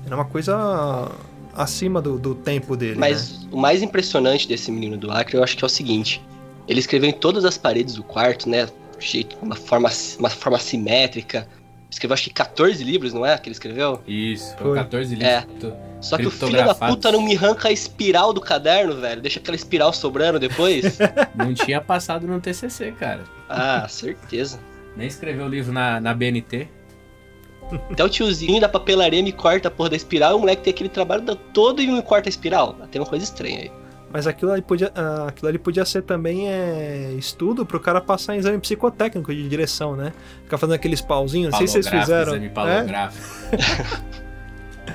Era 0.06 0.16
uma 0.16 0.24
coisa 0.24 1.08
acima 1.54 2.00
do, 2.00 2.18
do 2.18 2.34
tempo 2.34 2.76
dele. 2.76 2.92
né? 2.94 2.98
Mas 3.00 3.46
o 3.50 3.56
mais 3.56 3.82
impressionante 3.82 4.46
desse 4.48 4.70
menino 4.70 4.96
do 4.96 5.10
Acre, 5.10 5.36
eu 5.36 5.44
acho 5.44 5.56
que 5.56 5.64
é 5.64 5.66
o 5.66 5.70
seguinte: 5.70 6.20
ele 6.68 6.80
escreveu 6.80 7.08
em 7.08 7.12
todas 7.12 7.44
as 7.44 7.56
paredes 7.58 7.94
do 7.94 8.02
quarto, 8.02 8.48
né? 8.48 8.66
de 8.98 9.06
Jeito, 9.06 9.36
uma 9.42 9.56
forma, 9.56 9.90
uma 10.18 10.30
forma 10.30 10.58
simétrica. 10.58 11.48
Escreveu 11.90 12.14
acho 12.14 12.22
que 12.24 12.30
14 12.30 12.82
livros, 12.82 13.12
não 13.12 13.26
é? 13.26 13.36
Que 13.36 13.48
ele 13.48 13.52
escreveu? 13.52 14.00
Isso, 14.06 14.56
Foi. 14.56 14.68
foi 14.68 14.76
14 14.78 15.14
É. 15.22 15.40
livros. 15.40 15.74
Só 16.00 16.16
que 16.16 16.26
o 16.26 16.30
filho 16.30 16.52
da 16.64 16.74
puta 16.74 17.12
não 17.12 17.20
me 17.20 17.36
arranca 17.36 17.68
a 17.68 17.70
espiral 17.72 18.32
do 18.32 18.40
caderno, 18.40 18.96
velho. 18.98 19.20
Deixa 19.20 19.38
aquela 19.38 19.54
espiral 19.56 19.92
sobrando 19.92 20.38
depois. 20.40 20.98
Não 21.36 21.52
tinha 21.54 21.80
passado 21.80 22.26
no 22.26 22.40
TCC, 22.40 22.92
cara. 22.92 23.22
ah, 23.48 23.86
certeza. 23.88 24.58
Nem 24.96 25.06
escreveu 25.06 25.44
o 25.46 25.48
livro 25.48 25.70
na, 25.72 26.00
na 26.00 26.12
BNT. 26.14 26.66
Até 27.90 28.04
o 28.04 28.08
tiozinho 28.08 28.60
da 28.60 28.68
papelaria 28.68 29.22
me 29.22 29.32
corta 29.32 29.68
a 29.68 29.70
porra 29.70 29.90
da 29.90 29.96
espiral 29.96 30.32
e 30.32 30.34
o 30.34 30.38
moleque 30.40 30.62
tem 30.62 30.72
aquele 30.72 30.88
trabalho 30.88 31.22
da- 31.22 31.36
todo 31.36 31.80
e 31.82 31.86
me 31.86 32.02
corta 32.02 32.28
a 32.28 32.30
espiral. 32.30 32.74
Tem 32.90 33.00
uma 33.00 33.08
coisa 33.08 33.24
estranha 33.24 33.58
aí. 33.60 33.72
Mas 34.12 34.26
aquilo 34.26 34.50
ali 34.52 34.60
podia, 34.60 34.92
ah, 34.94 35.26
aquilo 35.28 35.48
ali 35.48 35.58
podia 35.58 35.86
ser 35.86 36.02
também 36.02 36.46
é, 36.46 37.12
estudo 37.16 37.64
pro 37.64 37.80
cara 37.80 37.98
passar 37.98 38.34
em 38.36 38.38
exame 38.40 38.58
psicotécnico 38.58 39.34
de 39.34 39.48
direção, 39.48 39.96
né? 39.96 40.12
Ficar 40.44 40.58
fazendo 40.58 40.74
aqueles 40.74 41.00
pauzinhos, 41.00 41.50
não 41.52 41.58
sei 41.58 41.66
se 41.66 41.72
vocês 41.82 41.86
Palográfico, 41.88 42.14
fizeram. 42.20 42.32
Exame 42.32 42.46
É? 42.46 42.50
palográfico. 42.50 44.12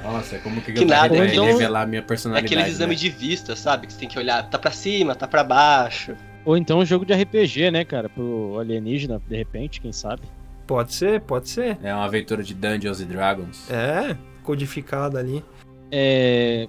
Nossa, 0.03 0.37
como 0.39 0.61
que, 0.61 0.71
Que 0.73 0.83
eu 0.83 0.87
nada, 0.87 1.15
vou 1.15 1.25
então- 1.25 1.45
revelar 1.45 1.81
a 1.81 1.85
minha 1.87 1.99
É 1.99 2.03
personalidade? 2.03 2.53
aqueles 2.53 2.73
exames 2.75 3.01
né? 3.01 3.09
de 3.09 3.15
vista, 3.15 3.55
sabe? 3.55 3.87
Que 3.87 3.93
você 3.93 3.99
tem 3.99 4.07
que 4.09 4.19
olhar, 4.19 4.47
tá 4.49 4.59
pra 4.59 4.69
cima, 4.71 5.15
tá 5.15 5.27
pra 5.27 5.43
baixo. 5.43 6.13
Ou 6.45 6.55
então 6.55 6.79
um 6.79 6.85
jogo 6.85 7.05
de 7.05 7.13
RPG, 7.13 7.71
né, 7.71 7.83
cara? 7.83 8.07
Pro 8.09 8.57
alienígena, 8.59 9.21
de 9.27 9.35
repente, 9.35 9.81
quem 9.81 9.91
sabe. 9.91 10.21
Pode 10.67 10.93
ser, 10.93 11.21
pode 11.21 11.49
ser. 11.49 11.77
É 11.81 11.93
uma 11.93 12.03
aventura 12.03 12.43
de 12.43 12.53
Dungeons 12.53 12.99
and 12.99 13.05
Dragons. 13.05 13.71
É, 13.71 14.17
codificado 14.43 15.17
ali. 15.17 15.43
É, 15.89 16.67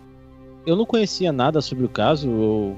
eu 0.65 0.77
não 0.77 0.87
conhecia 0.87 1.33
nada 1.33 1.61
sobre 1.61 1.85
o 1.85 1.89
caso. 1.89 2.31
Eu, 2.31 2.77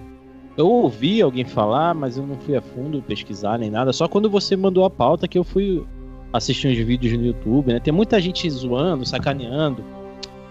eu 0.57 0.67
ouvi 0.67 1.21
alguém 1.21 1.45
falar, 1.45 1.95
mas 1.95 2.17
eu 2.17 2.27
não 2.27 2.37
fui 2.37 2.57
a 2.57 2.62
fundo 2.62 3.03
pesquisar 3.03 3.59
nem 3.59 3.71
nada. 3.71 3.93
Só 3.93 4.09
quando 4.09 4.31
você 4.31 4.57
mandou 4.57 4.85
a 4.85 4.91
pauta 4.91 5.29
que 5.29 5.39
eu 5.39 5.45
fui 5.45 5.87
assistir 6.33 6.69
uns 6.69 6.79
vídeos 6.79 7.12
no 7.19 7.27
YouTube, 7.27 7.73
né? 7.73 7.81
Tem 7.81 7.93
muita 7.93 8.21
gente 8.21 8.49
zoando, 8.49 9.05
sacaneando, 9.05 9.85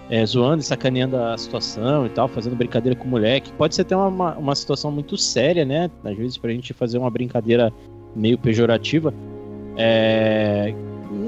é, 0.09 0.25
zoando 0.25 0.61
e 0.61 0.65
sacaneando 0.65 1.17
a 1.17 1.37
situação 1.37 2.05
e 2.05 2.09
tal, 2.09 2.27
fazendo 2.27 2.55
brincadeira 2.55 2.97
com 2.97 3.05
o 3.05 3.09
moleque. 3.09 3.51
Pode 3.53 3.73
ser 3.73 3.83
até 3.83 3.95
uma, 3.95 4.07
uma, 4.07 4.37
uma 4.37 4.55
situação 4.55 4.91
muito 4.91 5.17
séria, 5.17 5.65
né? 5.65 5.89
Às 6.03 6.17
vezes 6.17 6.37
pra 6.37 6.51
gente 6.51 6.73
fazer 6.73 6.97
uma 6.97 7.09
brincadeira 7.09 7.73
meio 8.15 8.37
pejorativa. 8.37 9.13
É, 9.81 10.73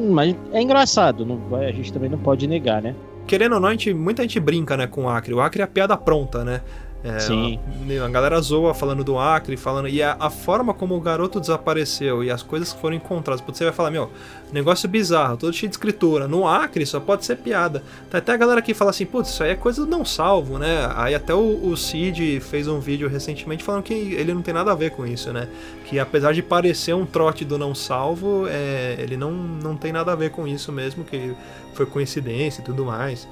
mas 0.09 0.35
é 0.51 0.61
engraçado, 0.61 1.25
não 1.25 1.39
a 1.55 1.71
gente 1.71 1.91
também 1.91 2.09
não 2.09 2.17
pode 2.17 2.45
negar, 2.47 2.81
né? 2.81 2.93
Querendo 3.25 3.53
ou 3.53 3.61
não, 3.61 3.69
a 3.69 3.71
gente, 3.71 3.93
muita 3.93 4.23
gente 4.23 4.39
brinca, 4.39 4.75
né, 4.75 4.87
com 4.87 5.05
o 5.05 5.09
Acre. 5.09 5.33
O 5.33 5.39
Acre 5.39 5.61
é 5.61 5.63
a 5.63 5.67
piada 5.67 5.95
pronta, 5.95 6.43
né? 6.43 6.61
É, 7.03 7.19
Sim. 7.19 7.59
A, 7.99 8.05
a 8.05 8.09
galera 8.09 8.39
zoa 8.41 8.73
falando 8.73 9.03
do 9.03 9.17
Acre, 9.17 9.57
falando. 9.57 9.87
E 9.87 10.03
a, 10.03 10.15
a 10.19 10.29
forma 10.29 10.73
como 10.73 10.95
o 10.95 11.01
garoto 11.01 11.39
desapareceu 11.39 12.23
e 12.23 12.29
as 12.29 12.43
coisas 12.43 12.73
que 12.73 12.79
foram 12.79 12.95
encontradas. 12.95 13.43
Você 13.45 13.63
vai 13.63 13.73
falar, 13.73 13.89
meu, 13.89 14.11
negócio 14.51 14.87
bizarro, 14.89 15.37
todo 15.37 15.53
cheio 15.53 15.69
de 15.69 15.75
escritura. 15.75 16.27
No 16.27 16.47
Acre 16.47 16.85
só 16.85 16.99
pode 16.99 17.25
ser 17.25 17.37
piada. 17.37 17.83
Tem 18.09 18.17
até 18.17 18.31
a 18.33 18.37
galera 18.37 18.61
que 18.61 18.73
fala 18.73 18.91
assim, 18.91 19.05
putz, 19.05 19.29
isso 19.29 19.43
aí 19.43 19.51
é 19.51 19.55
coisa 19.55 19.85
do 19.85 19.89
não 19.89 20.03
salvo, 20.03 20.57
né? 20.57 20.89
Aí 20.95 21.15
até 21.15 21.33
o, 21.33 21.65
o 21.65 21.77
Cid 21.77 22.39
fez 22.41 22.67
um 22.67 22.79
vídeo 22.79 23.07
recentemente 23.07 23.63
falando 23.63 23.83
que 23.83 23.93
ele 23.93 24.33
não 24.33 24.41
tem 24.41 24.53
nada 24.53 24.71
a 24.71 24.75
ver 24.75 24.91
com 24.91 25.05
isso, 25.05 25.31
né? 25.31 25.47
Que 25.85 25.99
apesar 25.99 26.33
de 26.33 26.41
parecer 26.43 26.93
um 26.93 27.05
trote 27.05 27.45
do 27.45 27.57
não 27.57 27.73
salvo, 27.73 28.45
é, 28.47 28.95
ele 28.99 29.17
não, 29.17 29.31
não 29.31 29.77
tem 29.77 29.91
nada 29.91 30.11
a 30.11 30.15
ver 30.15 30.31
com 30.31 30.47
isso 30.47 30.71
mesmo, 30.71 31.03
que 31.03 31.33
foi 31.73 31.85
coincidência 31.85 32.61
e 32.61 32.63
tudo 32.65 32.83
mais. 32.85 33.27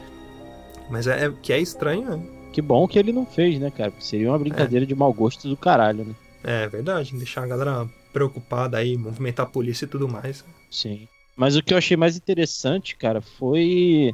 Mas 0.89 1.07
é, 1.07 1.25
é- 1.25 1.33
que 1.41 1.53
é 1.53 1.59
estranho, 1.59 2.09
né? 2.09 2.19
Que 2.51 2.61
bom 2.61 2.87
que 2.87 2.97
ele 2.97 3.13
não 3.13 3.25
fez, 3.25 3.59
né, 3.59 3.69
cara? 3.69 3.91
Porque 3.91 4.05
seria 4.05 4.29
uma 4.29 4.39
brincadeira 4.39 4.85
de 4.85 4.95
mau 4.95 5.13
gosto 5.13 5.47
do 5.47 5.55
caralho, 5.55 6.03
né? 6.03 6.13
É 6.43 6.67
verdade, 6.67 7.13
deixar 7.15 7.43
a 7.43 7.47
galera 7.47 7.87
preocupada 8.13 8.77
aí, 8.77 8.97
movimentar 8.97 9.45
a 9.45 9.49
polícia 9.49 9.85
e 9.85 9.87
tudo 9.87 10.07
mais. 10.07 10.43
Sim. 10.69 11.07
Mas 11.35 11.55
o 11.55 11.63
que 11.63 11.73
eu 11.73 11.77
achei 11.77 11.95
mais 11.95 12.17
interessante, 12.17 12.95
cara, 12.95 13.21
foi 13.21 14.13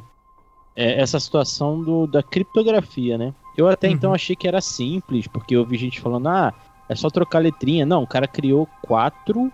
é, 0.76 1.00
essa 1.00 1.18
situação 1.18 1.82
do, 1.82 2.06
da 2.06 2.22
criptografia, 2.22 3.18
né? 3.18 3.34
Eu 3.56 3.68
até 3.68 3.88
Uhum. 3.88 3.94
então 3.94 4.14
achei 4.14 4.36
que 4.36 4.46
era 4.46 4.60
simples, 4.60 5.26
porque 5.26 5.56
eu 5.56 5.64
vi 5.66 5.76
gente 5.78 6.00
falando, 6.00 6.28
ah, 6.28 6.52
é 6.88 6.94
só 6.94 7.08
trocar 7.10 7.40
letrinha. 7.40 7.84
Não, 7.86 8.02
o 8.02 8.06
cara 8.06 8.28
criou 8.28 8.68
quatro 8.82 9.50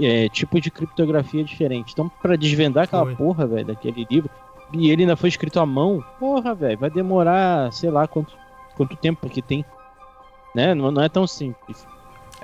é, 0.00 0.28
tipos 0.28 0.60
de 0.60 0.70
criptografia 0.70 1.44
diferentes. 1.44 1.92
Então, 1.92 2.08
pra 2.20 2.36
desvendar 2.36 2.84
aquela 2.84 3.04
Foi. 3.04 3.14
porra, 3.14 3.46
velho, 3.46 3.66
daquele 3.66 4.06
livro, 4.10 4.30
e 4.72 4.90
ele 4.90 5.02
ainda 5.02 5.16
foi 5.16 5.28
escrito 5.28 5.60
à 5.60 5.66
mão, 5.66 6.02
porra, 6.18 6.54
velho, 6.54 6.78
vai 6.78 6.90
demorar, 6.90 7.72
sei 7.72 7.90
lá, 7.90 8.08
quanto, 8.08 8.36
quanto 8.76 8.96
tempo 8.96 9.28
que 9.28 9.40
tem. 9.42 9.64
Né? 10.54 10.74
Não, 10.74 10.90
não 10.90 11.02
é 11.02 11.08
tão 11.08 11.26
simples. 11.26 11.86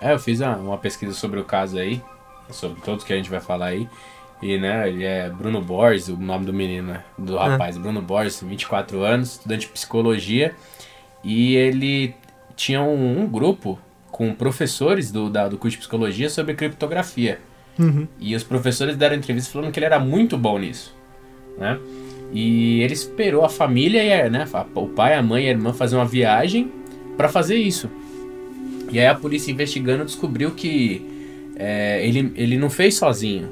É, 0.00 0.12
eu 0.12 0.18
fiz 0.18 0.40
uma, 0.40 0.56
uma 0.56 0.78
pesquisa 0.78 1.12
sobre 1.12 1.38
o 1.40 1.44
caso 1.44 1.78
aí, 1.78 2.00
sobre 2.50 2.80
todos 2.82 3.04
que 3.04 3.12
a 3.12 3.16
gente 3.16 3.30
vai 3.30 3.40
falar 3.40 3.66
aí. 3.66 3.88
E, 4.42 4.56
né, 4.56 4.88
ele 4.88 5.04
é 5.04 5.28
Bruno 5.28 5.60
Borges, 5.60 6.08
o 6.08 6.16
nome 6.16 6.46
do 6.46 6.52
menino, 6.52 6.92
né, 6.94 7.04
do 7.18 7.36
rapaz, 7.36 7.76
Bruno 7.76 8.00
Borges, 8.00 8.42
24 8.42 9.02
anos, 9.02 9.32
estudante 9.32 9.66
de 9.66 9.72
psicologia. 9.72 10.54
E 11.22 11.54
ele 11.56 12.14
tinha 12.56 12.80
um, 12.80 13.20
um 13.20 13.26
grupo 13.26 13.78
com 14.10 14.34
professores 14.34 15.12
do, 15.12 15.28
da- 15.28 15.48
do 15.48 15.58
curso 15.58 15.76
de 15.76 15.78
psicologia 15.80 16.30
sobre 16.30 16.54
criptografia. 16.54 17.38
Uhum. 17.78 18.08
E 18.18 18.34
os 18.34 18.42
professores 18.42 18.96
deram 18.96 19.16
entrevista 19.16 19.52
falando 19.52 19.70
que 19.70 19.78
ele 19.78 19.86
era 19.86 19.98
muito 19.98 20.36
bom 20.38 20.58
nisso, 20.58 20.94
né? 21.58 21.78
E 22.32 22.80
ele 22.82 22.92
esperou 22.92 23.44
a 23.44 23.48
família, 23.48 24.02
e 24.02 24.30
né, 24.30 24.46
o 24.74 24.86
pai, 24.88 25.14
a 25.14 25.22
mãe 25.22 25.44
e 25.44 25.48
a 25.48 25.50
irmã 25.50 25.72
fazer 25.72 25.96
uma 25.96 26.04
viagem 26.04 26.70
para 27.16 27.28
fazer 27.28 27.56
isso. 27.56 27.90
E 28.92 28.98
aí 28.98 29.06
a 29.06 29.14
polícia 29.14 29.50
investigando 29.50 30.04
descobriu 30.04 30.50
que 30.52 31.00
é, 31.56 32.04
ele, 32.06 32.32
ele 32.36 32.56
não 32.56 32.68
fez 32.70 32.94
sozinho. 32.96 33.48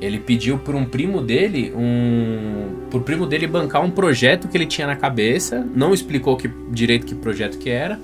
Ele 0.00 0.18
pediu 0.18 0.58
por 0.58 0.74
um 0.74 0.84
primo 0.84 1.22
dele, 1.22 1.72
um, 1.74 2.86
por 2.90 3.02
primo 3.02 3.26
dele 3.26 3.46
bancar 3.46 3.82
um 3.82 3.90
projeto 3.90 4.46
que 4.48 4.56
ele 4.56 4.66
tinha 4.66 4.86
na 4.86 4.96
cabeça. 4.96 5.66
Não 5.74 5.94
explicou 5.94 6.36
que, 6.36 6.48
direito 6.70 7.06
que 7.06 7.14
projeto 7.14 7.56
que 7.58 7.70
era, 7.70 7.98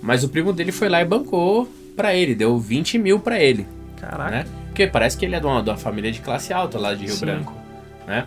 mas 0.00 0.22
o 0.22 0.28
primo 0.28 0.52
dele 0.52 0.70
foi 0.70 0.88
lá 0.88 1.00
e 1.02 1.04
bancou 1.04 1.68
pra 1.96 2.14
ele, 2.14 2.34
deu 2.34 2.58
20 2.58 2.98
mil 2.98 3.18
pra 3.18 3.40
ele 3.42 3.66
Caraca. 4.00 4.30
né? 4.30 4.46
Porque 4.68 4.86
parece 4.86 5.16
que 5.16 5.24
ele 5.24 5.34
é 5.34 5.40
de 5.40 5.46
uma, 5.46 5.62
de 5.62 5.70
uma 5.70 5.76
família 5.78 6.12
de 6.12 6.20
classe 6.20 6.52
alta 6.52 6.78
lá 6.78 6.94
de 6.94 7.06
Rio 7.06 7.14
Sim. 7.14 7.24
Branco, 7.24 7.54
né? 8.06 8.24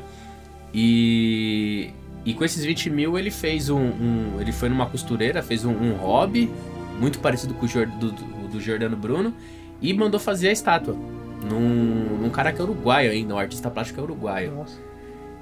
E, 0.74 1.90
e 2.26 2.34
com 2.34 2.44
esses 2.44 2.64
20 2.66 2.90
mil 2.90 3.18
ele 3.18 3.32
fez 3.32 3.70
um, 3.70 3.78
um- 3.80 4.38
ele 4.40 4.52
foi 4.52 4.70
numa 4.70 4.86
costureira, 4.88 5.42
fez 5.44 5.64
um, 5.66 5.72
um 5.72 5.94
hobby 5.94 6.50
muito 7.00 7.20
parecido 7.20 7.54
com 7.54 7.66
o 7.66 7.86
do, 7.86 8.12
do, 8.48 8.60
Jordano 8.60 8.98
Bruno 8.98 9.34
e 9.82 9.94
mandou 9.94 10.20
fazer 10.20 10.50
a 10.50 10.52
estátua 10.52 10.96
num, 11.44 12.18
num 12.22 12.30
cara 12.30 12.52
que 12.52 12.60
é 12.60 12.64
uruguaio 12.64 13.12
ainda, 13.12 13.34
um 13.34 13.38
artista 13.38 13.70
plástico 13.70 14.00
é 14.00 14.04
uruguaio. 14.04 14.54
Nossa. 14.54 14.80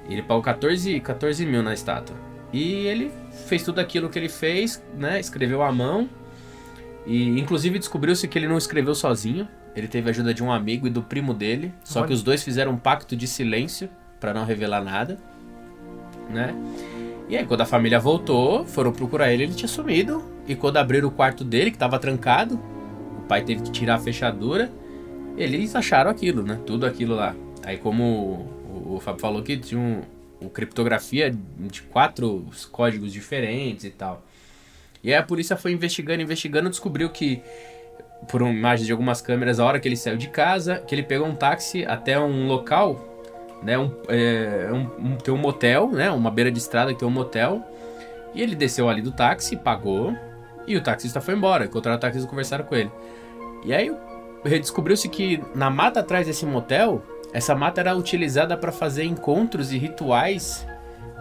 Ele 0.08 0.22
pagou 0.22 0.42
14, 0.42 1.00
14 1.00 1.44
mil 1.44 1.62
na 1.62 1.74
estátua. 1.74 2.16
E 2.52 2.86
ele 2.86 3.12
fez 3.46 3.62
tudo 3.62 3.78
aquilo 3.78 4.08
que 4.08 4.18
ele 4.18 4.28
fez, 4.28 4.82
né? 4.96 5.20
Escreveu 5.20 5.62
à 5.62 5.70
mão. 5.70 6.08
E 7.06 7.38
inclusive 7.38 7.78
descobriu-se 7.78 8.26
que 8.26 8.38
ele 8.38 8.48
não 8.48 8.56
escreveu 8.56 8.94
sozinho. 8.94 9.46
Ele 9.76 9.86
teve 9.86 10.08
a 10.08 10.10
ajuda 10.10 10.32
de 10.32 10.42
um 10.42 10.50
amigo 10.50 10.86
e 10.86 10.90
do 10.90 11.02
primo 11.02 11.34
dele. 11.34 11.72
Só 11.84 12.00
Olha. 12.00 12.08
que 12.08 12.14
os 12.14 12.22
dois 12.22 12.42
fizeram 12.42 12.72
um 12.72 12.78
pacto 12.78 13.14
de 13.14 13.26
silêncio 13.26 13.88
pra 14.18 14.32
não 14.32 14.44
revelar 14.44 14.82
nada, 14.82 15.18
né? 16.30 16.54
E 17.28 17.36
aí, 17.36 17.44
quando 17.44 17.60
a 17.60 17.66
família 17.66 18.00
voltou, 18.00 18.64
foram 18.64 18.90
procurar 18.90 19.32
ele, 19.32 19.44
ele 19.44 19.54
tinha 19.54 19.68
sumido. 19.68 20.24
E 20.48 20.54
quando 20.56 20.78
abriram 20.78 21.08
o 21.08 21.10
quarto 21.10 21.44
dele, 21.44 21.70
que 21.70 21.78
tava 21.78 21.98
trancado, 21.98 22.58
o 23.18 23.22
pai 23.28 23.42
teve 23.42 23.62
que 23.62 23.70
tirar 23.70 23.96
a 23.96 23.98
fechadura. 23.98 24.70
Eles 25.36 25.76
acharam 25.76 26.10
aquilo, 26.10 26.42
né? 26.42 26.58
Tudo 26.66 26.86
aquilo 26.86 27.14
lá. 27.14 27.36
Aí, 27.64 27.76
como 27.76 28.02
o, 28.04 28.94
o 28.96 29.00
Fábio 29.00 29.20
falou 29.20 29.42
que 29.42 29.56
tinha 29.58 29.78
um, 29.80 30.00
um 30.40 30.48
criptografia 30.48 31.30
de 31.58 31.82
quatro 31.82 32.46
códigos 32.72 33.12
diferentes 33.12 33.84
e 33.84 33.90
tal. 33.90 34.24
E 35.04 35.12
aí 35.12 35.18
a 35.18 35.22
polícia 35.22 35.56
foi 35.56 35.72
investigando, 35.72 36.22
investigando, 36.22 36.70
descobriu 36.70 37.10
que, 37.10 37.40
por 38.28 38.40
imagem 38.40 38.86
de 38.86 38.90
algumas 38.92 39.20
câmeras, 39.20 39.60
a 39.60 39.64
hora 39.64 39.78
que 39.78 39.86
ele 39.86 39.96
saiu 39.96 40.16
de 40.16 40.28
casa, 40.28 40.78
que 40.78 40.94
ele 40.94 41.02
pegou 41.02 41.26
um 41.28 41.34
táxi 41.34 41.84
até 41.84 42.18
um 42.18 42.46
local, 42.48 42.98
né? 43.62 43.78
Um, 43.78 43.92
é, 44.08 44.70
um, 44.72 45.10
um- 45.12 45.16
tem 45.16 45.32
um 45.32 45.36
motel, 45.38 45.90
né? 45.90 46.10
Uma 46.10 46.30
beira 46.30 46.50
de 46.50 46.58
estrada 46.58 46.92
que 46.92 46.98
tem 46.98 47.06
um 47.06 47.12
motel. 47.12 47.62
E 48.34 48.42
ele 48.42 48.54
desceu 48.56 48.88
ali 48.88 49.00
do 49.02 49.12
táxi, 49.12 49.56
pagou, 49.56 50.16
e 50.68 50.76
o 50.76 50.80
taxista 50.82 51.20
foi 51.20 51.34
embora. 51.34 51.64
Encontraram 51.64 51.96
o 51.96 52.00
taxista 52.00 52.26
e 52.26 52.30
conversaram 52.30 52.64
com 52.64 52.74
ele. 52.74 52.90
E 53.64 53.72
aí 53.74 53.90
descobriu-se 54.60 55.08
que 55.08 55.42
na 55.54 55.68
mata 55.70 56.00
atrás 56.00 56.26
desse 56.26 56.46
motel, 56.46 57.02
essa 57.32 57.54
mata 57.54 57.80
era 57.80 57.94
utilizada 57.96 58.56
para 58.56 58.70
fazer 58.72 59.04
encontros 59.04 59.72
e 59.72 59.78
rituais 59.78 60.66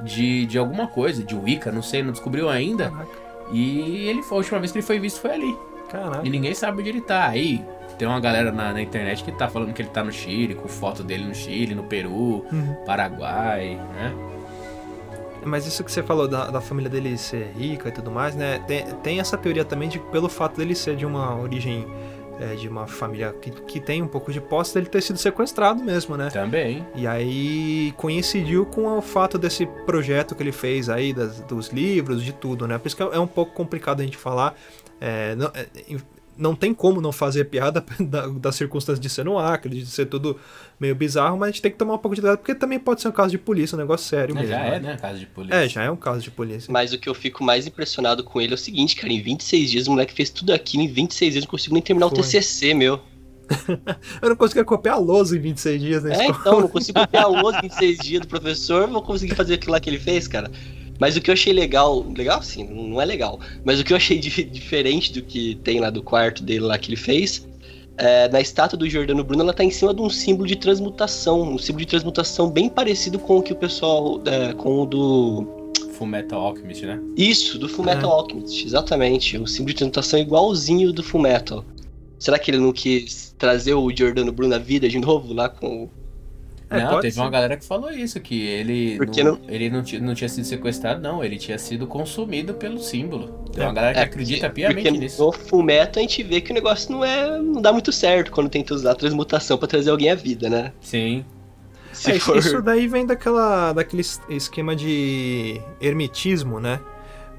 de, 0.04 0.46
de 0.46 0.58
alguma 0.58 0.88
coisa, 0.88 1.24
de 1.24 1.36
Wicca, 1.36 1.72
não 1.72 1.82
sei, 1.82 2.04
não 2.04 2.12
descobriu 2.12 2.48
ainda. 2.50 2.90
Caraca, 2.92 3.10
E 3.52 4.08
ele 4.08 4.22
foi, 4.22 4.38
a 4.38 4.40
última 4.40 4.60
vez 4.60 4.72
que 4.72 4.78
ele 4.78 4.86
foi 4.86 5.00
visto 5.00 5.20
foi 5.20 5.32
ali. 5.32 5.58
caraca. 5.90 6.22
E 6.26 6.30
ninguém 6.30 6.54
sabe 6.54 6.80
onde 6.82 6.90
ele 6.90 7.02
tá. 7.02 7.28
Aí 7.28 7.64
tem 7.98 8.08
uma 8.08 8.20
galera 8.20 8.52
na, 8.52 8.72
na 8.74 8.82
internet 8.82 9.24
que 9.24 9.32
tá 9.32 9.48
falando 9.50 9.74
que 9.74 9.82
ele 9.82 9.90
tá 9.90 10.04
no 10.04 10.12
Chile, 10.12 10.54
com 10.54 10.68
foto 10.68 11.04
dele 11.04 11.26
no 11.26 11.34
Chile, 11.34 11.74
no 11.74 11.84
Peru, 11.84 12.46
Uhum. 12.52 12.76
Paraguai, 12.86 13.80
né? 13.96 14.14
Mas 15.46 15.66
isso 15.66 15.84
que 15.84 15.92
você 15.92 16.04
falou 16.04 16.28
da, 16.28 16.50
da 16.52 16.60
família 16.62 16.90
dele 16.90 17.18
ser 17.18 17.52
rica 17.58 17.90
e 17.90 17.92
tudo 17.92 18.12
mais, 18.12 18.36
né? 18.36 18.60
Tem, 18.68 18.86
tem 19.04 19.20
essa 19.20 19.38
teoria 19.38 19.64
também 19.64 19.88
de 19.90 20.00
que 20.00 20.06
pelo 20.12 20.28
fato 20.30 20.58
dele 20.58 20.76
ser 20.76 20.96
de 20.96 21.06
uma 21.06 21.36
origem 21.40 21.88
é, 22.40 22.54
de 22.54 22.68
uma 22.68 22.86
família 22.86 23.34
que, 23.42 23.50
que 23.50 23.80
tem 23.80 24.02
um 24.04 24.08
pouco 24.08 24.32
de 24.32 24.40
posse, 24.40 24.74
dele 24.76 24.86
ter 24.88 25.02
sido 25.02 25.18
sequestrado 25.18 25.84
mesmo, 25.84 26.16
né? 26.16 26.30
Também. 26.30 26.86
E 26.94 27.08
aí 27.08 27.94
coincidiu 27.98 28.66
com 28.66 28.98
o 28.98 29.02
fato 29.02 29.38
desse 29.40 29.66
projeto 29.86 30.36
que 30.36 30.44
ele 30.44 30.52
fez 30.52 30.88
aí, 30.90 31.14
das- 31.14 31.40
dos 31.42 31.70
livros, 31.70 32.24
de 32.24 32.34
tudo, 32.34 32.68
né? 32.68 32.78
Por 32.78 32.88
isso 32.88 32.96
que 32.96 33.02
é 33.04 33.10
é 33.14 33.20
um 33.20 33.26
pouco 33.28 33.54
complicado 33.54 34.02
a 34.02 34.04
gente 34.04 34.18
falar. 34.18 34.54
é, 35.02 35.36
não, 35.36 35.48
é, 35.54 35.66
não 36.38 36.56
tem 36.56 36.74
como 36.74 37.02
não 37.02 37.12
fazer 37.12 37.46
piada 37.46 37.84
da- 38.00 38.28
das 38.28 38.56
circunstâncias 38.56 39.00
de 39.00 39.10
ser 39.10 39.26
no 39.26 39.38
Acre, 39.40 39.70
de 39.80 39.86
ser 39.86 40.06
tudo 40.06 40.40
meio 40.80 40.94
bizarro, 40.96 41.38
mas 41.38 41.50
a 41.50 41.52
gente 41.52 41.62
tem 41.62 41.72
que 41.72 41.78
tomar 41.78 41.96
um 41.96 41.98
pouco 41.98 42.16
de 42.16 42.22
cuidado, 42.22 42.38
porque 42.38 42.54
também 42.54 42.78
pode 42.80 43.02
ser 43.02 43.08
um 43.08 43.12
caso 43.12 43.32
de 43.32 43.38
polícia, 43.38 43.76
um 43.76 43.80
negócio 43.80 44.08
sério 44.08 44.34
É, 44.34 44.40
mesmo. 44.40 44.50
já 44.50 44.60
é, 44.60 44.72
né? 44.80 44.92
né? 44.92 44.98
Casa 44.98 45.18
de 45.20 45.26
polícia. 45.26 45.56
É, 45.56 45.68
já 45.68 45.84
é 45.84 45.90
um 45.92 45.96
caso 45.96 46.22
de 46.22 46.30
polícia. 46.32 46.72
Mas 46.72 46.94
o 46.94 47.00
que 47.00 47.10
eu 47.10 47.14
fico 47.16 47.44
mais 47.44 47.66
impressionado 47.66 48.24
com 48.24 48.40
ele 48.40 48.52
é 48.52 48.56
o 48.56 48.58
seguinte, 48.58 48.96
cara, 48.96 49.12
em 49.12 49.22
26 49.22 49.72
dias 49.72 49.88
o 49.88 49.92
moleque 49.92 50.14
fez 50.14 50.30
tudo 50.30 50.54
aquilo, 50.54 50.84
em 50.84 50.88
26 50.88 51.34
dias 51.34 51.44
eu 51.44 51.48
não 51.48 51.52
consigo 51.52 51.74
nem 51.74 51.82
terminar 51.82 52.10
Foi. 52.10 52.20
o 52.20 52.22
TCC, 52.22 52.74
meu. 52.74 53.00
Eu 54.22 54.28
não 54.30 54.36
conseguia 54.36 54.66
copiar 54.66 54.96
a 54.96 55.00
lousa 55.00 55.38
em 55.38 55.40
26 55.40 55.82
dias 55.82 56.04
na 56.04 56.10
É, 56.12 56.14
escola. 56.28 56.38
então, 56.42 56.62
não 56.62 56.68
consigo 56.68 57.00
copiar 57.00 57.30
o 57.30 57.36
outro 57.44 57.60
em 57.66 57.70
26 57.70 57.98
dias 58.00 58.22
do 58.22 58.28
professor, 58.28 58.88
vou 58.90 59.02
conseguir 59.02 59.36
fazer 59.36 59.54
aquilo 59.54 59.72
lá 59.72 59.80
que 59.80 59.90
ele 59.90 60.00
fez, 60.00 60.28
cara. 60.28 60.52
Mas 61.00 61.16
o 61.16 61.22
que 61.22 61.30
eu 61.30 61.34
achei 61.34 61.54
legal, 61.54 62.06
legal 62.16 62.42
sim, 62.42 62.64
não 62.68 63.00
é 63.02 63.06
legal, 63.06 63.40
mas 63.64 63.80
o 63.80 63.84
que 63.84 63.94
eu 63.94 63.98
achei 63.98 64.18
di- 64.18 64.44
diferente 64.44 65.14
do 65.14 65.22
que 65.22 65.56
tem 65.64 65.80
lá 65.80 65.90
do 65.90 66.02
quarto 66.02 66.44
dele 66.44 66.62
lá 66.62 66.78
que 66.78 66.90
ele 66.90 66.96
fez, 66.98 67.48
é, 67.98 68.28
na 68.30 68.40
estátua 68.42 68.78
do 68.78 68.90
Jordano 68.90 69.24
Bruno, 69.24 69.44
ela 69.44 69.54
tá 69.54 69.64
em 69.64 69.70
cima 69.72 69.94
de 69.94 70.02
um 70.02 70.10
símbolo 70.10 70.48
de 70.48 70.56
transmutação, 70.56 71.42
um 71.42 71.58
símbolo 71.58 71.86
de 71.86 71.90
transmutação 71.92 72.50
bem 72.50 72.68
parecido 72.70 73.18
com 73.20 73.38
o 73.38 73.42
que 73.44 73.54
o 73.54 73.56
pessoal, 73.56 74.22
é, 74.26 74.54
com 74.54 74.82
o 74.82 74.86
do 74.86 75.48
Fullmetal 75.94 76.40
Alchemist, 76.42 76.86
né? 76.86 77.00
Isso, 77.16 77.58
do 77.58 77.68
Fullmetal 77.68 78.12
É. 78.12 78.14
Alchemist, 78.14 78.66
exatamente. 78.66 79.38
O 79.38 79.48
símbolo 79.48 79.70
de 79.70 79.76
transmutação 79.78 80.20
igualzinho 80.20 80.94
do 80.94 81.02
Fullmetal. 81.02 81.66
Será 82.20 82.38
que 82.38 82.52
ele 82.52 82.58
não 82.60 82.72
quis 82.72 83.36
trazer 83.38 83.74
o 83.74 83.90
Giordano 83.96 84.32
Bruno 84.32 84.54
à 84.56 84.58
vida 84.60 84.88
de 84.90 85.00
novo 85.00 85.34
lá 85.34 85.50
com 85.50 85.84
o... 85.86 85.90
É, 86.70 86.84
não, 86.84 87.00
teve 87.00 87.14
ser. 87.14 87.22
uma 87.22 87.30
galera 87.30 87.56
que 87.56 87.64
falou 87.66 87.90
isso, 87.92 88.20
que 88.20 88.46
ele, 88.46 88.98
Porque 88.98 89.24
não, 89.24 89.36
não- 89.36 89.42
ele 89.48 89.70
não, 89.70 89.84
não 90.02 90.14
tinha 90.14 90.28
sido 90.28 90.44
sequestrado, 90.46 91.02
não. 91.02 91.24
Ele 91.24 91.38
tinha 91.38 91.58
sido 91.58 91.88
consumido 91.88 92.54
pelo 92.56 92.78
símbolo. 92.80 93.28
Tem 93.54 93.64
É, 93.64 93.68
uma 93.68 93.74
galera 93.74 93.94
que 93.94 94.00
É, 94.00 94.04
acredita 94.04 94.48
porque- 94.50 94.62
piamente 94.62 94.84
porque 94.90 95.00
nisso. 95.00 95.24
No 95.24 95.32
Fullmetal 95.32 96.00
a 96.00 96.02
gente 96.02 96.22
vê 96.24 96.42
que 96.42 96.52
o 96.52 96.54
negócio 96.54 96.92
não 96.92 97.06
é. 97.06 97.38
não 97.40 97.62
dá 97.62 97.72
muito 97.72 97.92
certo 97.92 98.32
quando 98.32 98.50
tenta 98.50 98.74
usar 98.74 98.92
a 98.92 98.96
transmutação 98.96 99.58
pra 99.58 99.68
trazer 99.68 99.90
alguém 99.92 100.10
à 100.10 100.16
vida, 100.16 100.50
né? 100.50 100.74
Sim. 100.82 101.24
Se 101.94 102.12
É, 102.12 102.20
for. 102.20 102.38
Isso 102.38 102.62
daí 102.62 102.86
vem 102.88 103.06
daquela, 103.06 103.72
daquele 103.74 104.02
es- 104.02 104.22
esquema 104.30 104.76
de 104.76 105.60
hermetismo, 105.82 106.60
né? 106.60 106.80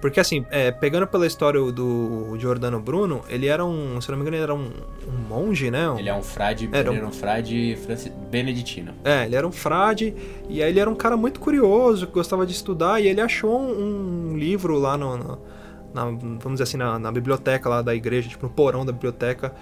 Porque 0.00 0.20
assim, 0.20 0.46
é, 0.50 0.70
pegando 0.70 1.06
pela 1.08 1.26
história 1.26 1.61
do 1.72 2.37
Giordano 2.38 2.78
Bruno, 2.80 3.22
ele 3.28 3.46
era 3.48 3.64
um, 3.64 4.00
se 4.00 4.08
não 4.11 4.16
me 4.16 4.22
engano, 4.22 4.37
ele 4.37 4.42
era 4.44 4.54
um, 4.54 4.70
um 5.08 5.28
monge, 5.28 5.70
né? 5.70 5.90
Um- 5.90 5.98
Ele 5.98 6.08
é 6.08 6.14
um 6.14 6.22
frade, 6.22 6.68
Era 6.72 6.88
um- 6.88 6.92
ele 6.92 6.98
era 7.00 7.08
um 7.08 7.12
frade 7.12 7.76
franci- 7.84 8.12
beneditino. 8.30 8.92
É, 9.04 9.24
ele 9.24 9.34
era 9.34 9.46
um 9.46 9.50
frade, 9.50 10.14
e 10.48 10.62
aí 10.62 10.70
ele 10.70 10.78
era 10.78 10.88
um 10.88 10.94
cara 10.94 11.16
muito 11.16 11.40
curioso, 11.40 12.06
que 12.06 12.12
gostava 12.12 12.46
de 12.46 12.52
estudar, 12.52 13.00
e 13.02 13.08
ele 13.08 13.20
achou 13.20 13.58
um, 13.61 14.37
livro 14.37 14.78
lá 14.78 14.96
no, 14.96 15.16
no- 15.16 15.38
na, 15.92 16.04
vamos 16.04 16.52
dizer 16.52 16.62
assim, 16.64 16.76
na, 16.76 16.98
na 16.98 17.11
biblioteca 17.11 17.68
lá 17.68 17.82
da 17.82 17.94
igreja, 17.94 18.28
tipo 18.28 18.46
no 18.46 18.52
porão 18.52 18.87
da 18.87 18.92
biblioteca, 18.92 19.52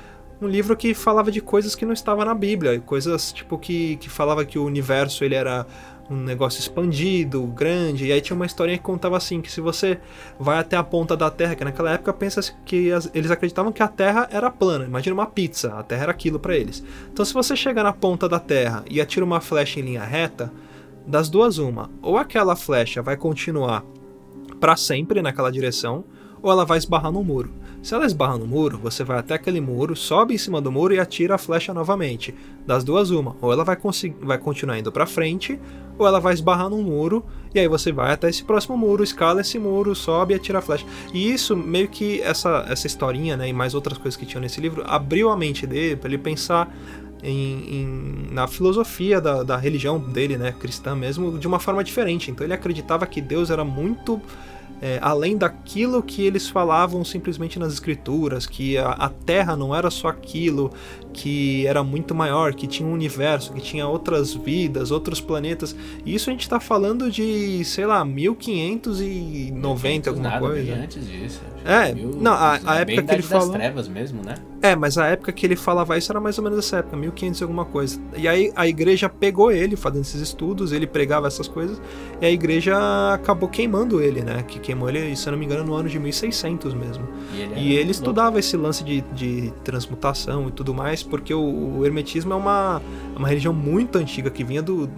um 0.42 0.46
livro 0.48 0.76
que 0.76 0.92
falava 0.92 1.30
de 1.32 1.40
coisas 1.40 1.74
que 1.74 1.86
não 1.86 1.94
estavam 1.94 2.22
na 2.24 2.34
Bíblia, 2.34 2.78
coisas 2.80 3.32
tipo 3.32 3.56
que, 3.56 3.96
que 3.96 4.10
falava 4.10 4.44
que 4.44 4.58
o 4.58 4.64
universo 4.66 5.24
ele 5.24 5.34
era 5.34 5.64
um 6.10 6.16
negócio 6.16 6.60
expandido, 6.60 7.42
grande, 7.48 8.06
e 8.06 8.12
aí 8.12 8.20
tinha 8.20 8.36
uma 8.36 8.46
historinha 8.46 8.78
que 8.78 8.84
contava 8.84 9.16
assim, 9.16 9.40
que 9.40 9.50
se 9.50 9.60
você 9.60 9.98
vai 10.38 10.58
até 10.58 10.76
a 10.76 10.82
ponta 10.84 11.16
da 11.16 11.30
Terra, 11.30 11.54
que 11.54 11.64
naquela 11.64 11.90
época 11.92 12.12
pensa 12.12 12.40
que 12.64 12.92
as- 12.92 13.10
eles 13.12 13.30
acreditavam 13.30 13.72
que 13.72 13.82
a 13.82 13.88
Terra 13.88 14.28
era 14.30 14.50
plana, 14.50 14.84
imagina 14.84 15.14
uma 15.14 15.26
pizza, 15.26 15.74
a 15.74 15.82
Terra 15.82 16.04
era 16.04 16.12
aquilo 16.12 16.38
para 16.38 16.56
eles. 16.56 16.82
Então 17.12 17.24
se 17.24 17.34
você 17.34 17.56
chegar 17.56 17.82
na 17.82 17.92
ponta 17.92 18.28
da 18.28 18.38
Terra 18.38 18.84
e 18.88 19.00
atira 19.00 19.24
uma 19.24 19.40
flecha 19.40 19.80
em 19.80 19.82
linha 19.82 20.04
reta, 20.04 20.52
das 21.06 21.28
duas 21.28 21.58
uma, 21.58 21.90
ou 22.02 22.16
aquela 22.16 22.54
flecha 22.56 23.02
vai 23.02 23.16
continuar 23.16 23.84
para 24.60 24.76
sempre 24.76 25.22
naquela 25.22 25.50
direção, 25.50 26.04
ou 26.42 26.50
ela 26.50 26.64
vai 26.64 26.78
esbarrar 26.78 27.12
no 27.12 27.22
muro. 27.24 27.50
Se 27.86 27.94
ela 27.94 28.04
esbarra 28.04 28.36
no 28.36 28.48
muro, 28.48 28.80
você 28.82 29.04
vai 29.04 29.16
até 29.16 29.34
aquele 29.34 29.60
muro, 29.60 29.94
sobe 29.94 30.34
em 30.34 30.38
cima 30.38 30.60
do 30.60 30.72
muro 30.72 30.92
e 30.92 30.98
atira 30.98 31.36
a 31.36 31.38
flecha 31.38 31.72
novamente. 31.72 32.34
Das 32.66 32.82
duas 32.82 33.12
uma, 33.12 33.36
ou 33.40 33.52
ela 33.52 33.62
vai, 33.62 33.78
vai 34.22 34.38
continuar 34.38 34.76
indo 34.76 34.90
para 34.90 35.06
frente, 35.06 35.56
ou 35.96 36.04
ela 36.04 36.18
vai 36.18 36.34
esbarrar 36.34 36.68
no 36.68 36.78
muro 36.82 37.24
e 37.54 37.60
aí 37.60 37.68
você 37.68 37.92
vai 37.92 38.12
até 38.12 38.28
esse 38.28 38.42
próximo 38.42 38.76
muro, 38.76 39.04
escala 39.04 39.40
esse 39.40 39.56
muro, 39.56 39.94
sobe 39.94 40.34
e 40.34 40.36
atira 40.36 40.58
a 40.58 40.62
flecha. 40.62 40.84
E 41.14 41.30
isso 41.30 41.56
meio 41.56 41.86
que 41.86 42.20
essa 42.22 42.66
essa 42.68 42.88
historinha, 42.88 43.36
né, 43.36 43.48
e 43.48 43.52
mais 43.52 43.72
outras 43.72 43.96
coisas 43.98 44.16
que 44.16 44.26
tinham 44.26 44.40
nesse 44.40 44.60
livro, 44.60 44.82
abriu 44.84 45.30
a 45.30 45.36
mente 45.36 45.64
dele 45.64 45.94
para 45.94 46.08
ele 46.08 46.18
pensar 46.18 46.76
em, 47.22 47.30
em- 47.72 48.28
na 48.32 48.48
filosofia 48.48 49.20
da, 49.20 49.44
da 49.44 49.56
religião 49.56 50.00
dele, 50.00 50.36
né, 50.36 50.52
cristã 50.58 50.96
mesmo, 50.96 51.38
de 51.38 51.46
uma 51.46 51.60
forma 51.60 51.84
diferente. 51.84 52.32
Então 52.32 52.44
ele 52.44 52.52
acreditava 52.52 53.06
que 53.06 53.20
Deus 53.20 53.48
era 53.48 53.64
muito 53.64 54.20
é, 54.80 54.98
além 55.00 55.36
daquilo 55.36 56.02
que 56.02 56.24
eles 56.24 56.48
falavam 56.48 57.04
simplesmente 57.04 57.58
nas 57.58 57.72
escrituras, 57.72 58.46
que 58.46 58.76
a, 58.76 58.90
a 58.90 59.08
Terra 59.08 59.56
não 59.56 59.74
era 59.74 59.90
só 59.90 60.08
aquilo, 60.08 60.72
que 61.16 61.66
era 61.66 61.82
muito 61.82 62.14
maior, 62.14 62.54
que 62.54 62.66
tinha 62.66 62.86
um 62.86 62.92
universo, 62.92 63.52
que 63.54 63.60
tinha 63.62 63.88
outras 63.88 64.34
vidas, 64.34 64.90
outros 64.90 65.18
planetas. 65.20 65.74
E 66.04 66.14
isso 66.14 66.28
a 66.28 66.32
gente 66.32 66.42
está 66.42 66.60
falando 66.60 67.10
de, 67.10 67.64
sei 67.64 67.86
lá, 67.86 68.04
1590, 68.04 70.10
alguma 70.10 70.28
Nada, 70.28 70.40
coisa. 70.40 70.72
bem 70.72 70.82
antes 70.84 71.06
disso. 71.08 71.40
É, 71.64 71.92
Mil- 71.94 72.10
não, 72.20 72.32
a- 72.32 72.60
a 72.64 72.78
é 72.78 72.82
época 72.82 73.02
que 73.02 73.12
ele 73.14 73.22
falou- 73.22 73.52
trevas 73.54 73.88
mesmo, 73.88 74.22
né? 74.22 74.34
É, 74.62 74.74
mas 74.76 74.96
a 74.98 75.06
época 75.06 75.32
que 75.32 75.44
ele 75.46 75.56
falava 75.56 75.96
isso 75.98 76.10
era 76.12 76.20
mais 76.20 76.38
ou 76.38 76.44
menos 76.44 76.58
essa 76.58 76.78
época, 76.78 76.96
1500 76.96 77.40
e 77.40 77.44
alguma 77.44 77.64
coisa. 77.64 78.00
E 78.16 78.26
aí 78.28 78.52
a 78.56 78.66
igreja 78.68 79.08
pegou 79.08 79.50
ele 79.50 79.76
fazendo 79.76 80.02
esses 80.02 80.20
estudos, 80.20 80.72
ele 80.72 80.86
pregava 80.86 81.26
essas 81.26 81.48
coisas, 81.48 81.80
e 82.20 82.26
a 82.26 82.30
igreja 82.30 82.76
acabou 83.12 83.48
queimando 83.48 84.00
ele, 84.00 84.22
né? 84.22 84.42
Que 84.46 84.58
queimou 84.58 84.88
ele, 84.88 85.14
se 85.16 85.28
eu 85.28 85.32
não 85.32 85.38
me 85.38 85.44
engano, 85.44 85.64
no 85.64 85.74
ano 85.74 85.88
de 85.88 85.98
1600 85.98 86.72
mesmo. 86.74 87.06
E 87.34 87.40
ele, 87.40 87.54
E 87.60 87.72
ele 87.76 87.90
estudava 87.90 88.38
esse 88.38 88.56
lance 88.56 88.84
de, 88.84 89.00
de 89.12 89.52
transmutação 89.64 90.48
e 90.48 90.50
tudo 90.52 90.72
mais, 90.74 91.02
porque 91.06 91.32
o, 91.32 91.78
o 91.78 91.86
hermetismo 91.86 92.32
é 92.32 92.36
uma, 92.36 92.82
uma 93.16 93.28
religião 93.28 93.54
muito 93.54 93.96
antiga 93.98 94.30
que 94.30 94.44
vinha 94.44 94.62
do 94.62 94.88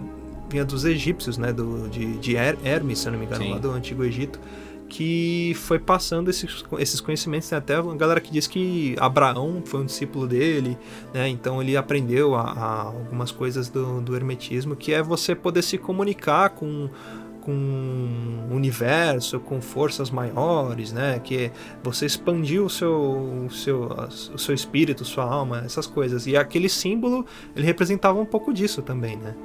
vinha 0.49 0.65
dos 0.65 0.83
egípcios, 0.83 1.37
né? 1.37 1.53
Do, 1.53 1.87
de, 1.89 2.17
de 2.17 2.35
Her- 2.35 2.57
Hermes, 2.63 2.99
se 2.99 3.07
eu 3.07 3.11
não 3.11 3.19
me 3.19 3.25
engano, 3.25 3.43
Sim. 3.43 3.51
lá 3.51 3.59
do 3.59 3.69
Antigo 3.69 4.03
Egito, 4.03 4.39
que 4.87 5.53
foi 5.55 5.77
passando 5.77 6.27
esses, 6.31 6.65
esses 6.79 6.99
conhecimentos. 6.99 7.47
Tem 7.47 7.57
até 7.59 7.79
uma 7.79 7.95
galera 7.95 8.19
que 8.19 8.31
diz 8.31 8.47
que 8.47 8.95
Abraão 8.99 9.61
foi 9.63 9.81
um 9.81 9.85
discípulo 9.85 10.25
dele, 10.27 10.75
né? 11.13 11.29
Então 11.29 11.61
ele 11.61 11.77
aprendeu 11.77 12.33
a, 12.33 12.41
a 12.41 12.81
algumas 12.81 13.31
coisas 13.31 13.69
do, 13.69 14.01
do 14.01 14.15
hermetismo, 14.15 14.75
que 14.75 14.91
é 14.91 15.03
você 15.03 15.35
poder 15.35 15.61
se 15.61 15.77
comunicar 15.77 16.49
com 16.49 16.89
com 17.41 18.47
universo, 18.51 19.39
com 19.39 19.61
forças 19.61 20.09
maiores, 20.09 20.91
né? 20.91 21.19
Que 21.23 21.51
você 21.83 22.05
expandiu 22.05 22.65
o 22.65 22.69
seu, 22.69 23.45
o 23.47 23.51
seu, 23.51 23.89
o 24.33 24.37
seu 24.37 24.53
espírito, 24.53 25.03
sua 25.05 25.23
alma, 25.23 25.63
essas 25.65 25.87
coisas. 25.87 26.27
E 26.27 26.35
aquele 26.37 26.69
símbolo, 26.69 27.25
ele 27.55 27.65
representava 27.65 28.19
um 28.19 28.25
pouco 28.25 28.53
disso 28.53 28.81
também, 28.81 29.15
né? 29.17 29.35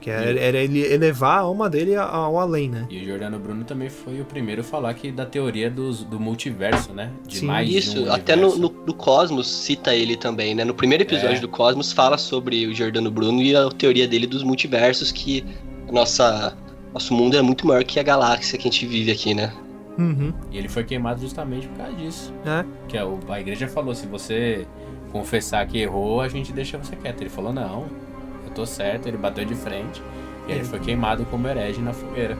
Que 0.00 0.10
era, 0.10 0.40
era 0.40 0.58
ele 0.58 0.80
elevar 0.80 1.38
a 1.38 1.40
alma 1.42 1.70
dele 1.70 1.94
ao 1.94 2.36
além, 2.36 2.68
né? 2.68 2.88
E 2.90 3.00
o 3.00 3.04
Giordano 3.04 3.38
Bruno 3.38 3.62
também 3.64 3.88
foi 3.88 4.20
o 4.20 4.24
primeiro 4.24 4.60
a 4.60 4.64
falar 4.64 4.92
que 4.94 5.12
da 5.12 5.24
teoria 5.24 5.70
dos, 5.70 6.02
do 6.02 6.18
multiverso, 6.18 6.92
né? 6.92 7.12
De 7.24 7.38
Sim, 7.38 7.46
mais 7.46 7.68
de 7.68 7.78
Isso, 7.78 8.04
um 8.06 8.12
até 8.12 8.34
no, 8.34 8.58
no, 8.58 8.68
no 8.84 8.94
Cosmos 8.94 9.46
cita 9.48 9.94
ele 9.94 10.16
também, 10.16 10.56
né? 10.56 10.64
No 10.64 10.74
primeiro 10.74 11.04
episódio 11.04 11.36
É. 11.36 11.40
do 11.40 11.46
Cosmos 11.48 11.92
fala 11.92 12.18
sobre 12.18 12.66
o 12.66 12.74
Giordano 12.74 13.12
Bruno 13.12 13.40
e 13.40 13.54
a 13.54 13.70
teoria 13.70 14.08
dele 14.08 14.26
dos 14.26 14.42
multiversos, 14.42 15.12
que 15.12 15.44
a 15.88 15.92
nossa, 15.92 16.56
nosso 16.92 17.14
mundo 17.14 17.36
é 17.36 17.42
muito 17.42 17.66
maior 17.66 17.84
que 17.84 17.98
a 17.98 18.02
galáxia 18.02 18.58
que 18.58 18.68
a 18.68 18.70
gente 18.70 18.86
vive 18.86 19.10
aqui, 19.10 19.34
né? 19.34 19.52
Uhum. 19.98 20.32
E 20.50 20.56
ele 20.58 20.68
foi 20.68 20.84
queimado 20.84 21.20
justamente 21.20 21.66
por 21.68 21.76
causa 21.78 21.92
disso. 21.94 22.32
É. 22.46 22.64
Que 22.88 22.96
a, 22.96 23.06
o- 23.06 23.18
a 23.28 23.40
igreja 23.40 23.68
falou, 23.68 23.94
se 23.94 24.06
você 24.06 24.66
confessar 25.10 25.66
que 25.66 25.78
errou, 25.78 26.20
a 26.20 26.28
gente 26.28 26.52
deixa 26.52 26.78
você 26.78 26.96
quieto. 26.96 27.20
Ele 27.20 27.30
falou, 27.30 27.52
não, 27.52 27.86
eu 28.46 28.50
tô 28.54 28.64
certo, 28.64 29.06
ele 29.06 29.16
bateu 29.18 29.44
de 29.44 29.54
frente. 29.54 30.02
E 30.48 30.52
ele 30.52 30.60
É. 30.60 30.64
foi 30.64 30.80
queimado 30.80 31.24
como 31.26 31.46
herege 31.46 31.80
na 31.80 31.92
fogueira. 31.92 32.36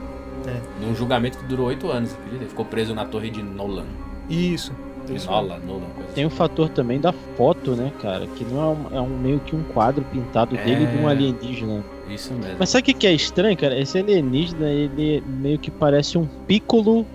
É. 0.47 0.83
Num 0.85 0.95
julgamento 0.95 1.37
que 1.37 1.45
durou 1.45 1.67
oito 1.67 1.89
anos, 1.91 2.11
acredita? 2.13 2.37
Ele 2.43 2.49
ficou 2.49 2.65
preso 2.65 2.93
na 2.95 3.05
torre 3.05 3.29
de 3.29 3.41
Nolan. 3.43 3.85
Isso. 4.29 4.73
De 5.05 5.15
Isso. 5.15 5.29
Nolan, 5.29 5.59
Nolan, 5.59 5.85
Tem 6.15 6.25
o 6.25 6.29
fator 6.29 6.69
também 6.69 6.99
da 6.99 7.11
foto, 7.11 7.75
né, 7.75 7.91
cara? 8.01 8.25
Que 8.27 8.43
não 8.45 8.61
é 8.61 8.65
um, 8.67 8.97
é 8.97 9.01
um 9.01 9.17
meio 9.17 9.39
que 9.41 9.55
um 9.55 9.61
quadro 9.63 10.03
pintado 10.05 10.55
É. 10.57 10.63
dele 10.63 10.85
de 10.87 10.97
um 10.97 11.07
alienígena. 11.07 11.83
Isso 12.13 12.33
mesmo. 12.33 12.55
Mas 12.59 12.69
sabe 12.69 12.81
o 12.81 12.85
que, 12.85 12.93
que 12.93 13.07
é 13.07 13.13
estranho, 13.13 13.55
cara? 13.57 13.77
Esse 13.79 13.97
alienígena, 13.99 14.69
ele 14.69 15.21
meio 15.27 15.57
que 15.59 15.69
parece 15.71 16.17
um 16.17 16.25
piccolo 16.47 17.05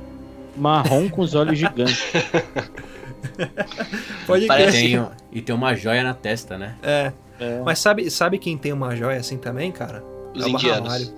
marrom 0.56 1.08
com 1.08 1.22
os 1.22 1.34
olhos 1.34 1.58
gigantes. 1.58 2.12
Pode 4.26 4.44
E 4.44 4.48
Parece- 4.48 4.78
crer. 4.78 5.00
tem, 5.00 5.08
e 5.32 5.40
tem 5.42 5.54
uma 5.54 5.74
joia 5.74 6.02
na 6.02 6.14
testa, 6.14 6.58
né? 6.58 6.76
É. 6.82 7.12
É. 7.40 7.62
Mas 7.64 7.78
sabe, 7.78 8.10
sabe 8.10 8.38
quem 8.38 8.58
tem 8.58 8.72
uma 8.72 8.96
joia 8.96 9.18
assim 9.20 9.36
também, 9.38 9.70
cara? 9.70 10.02
Os 10.34 10.42
Elba 10.44 10.58
indianos. 10.58 11.14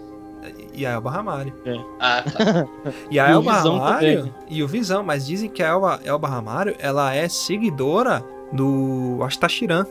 E 0.74 0.84
a 0.86 0.90
Elba 0.92 1.10
Ramalho. 1.10 1.52
Ah, 1.98 2.22
tá. 2.22 2.66
E 3.10 3.18
a 3.18 3.28
E 3.28 3.30
o 3.30 3.34
Elba 3.36 3.52
Visão 3.54 3.78
Ramalho. 3.78 4.16
também. 4.18 4.34
E 4.48 4.62
o 4.62 4.68
Visão, 4.68 5.02
mas 5.02 5.26
dizem 5.26 5.48
que 5.50 5.62
a 5.62 5.68
Elba, 5.68 6.00
Elba 6.04 6.28
Ramalho, 6.28 6.74
ela 6.78 7.14
é 7.14 7.28
seguidora 7.28 8.22
do 8.52 9.18
Astachiran. 9.22 9.86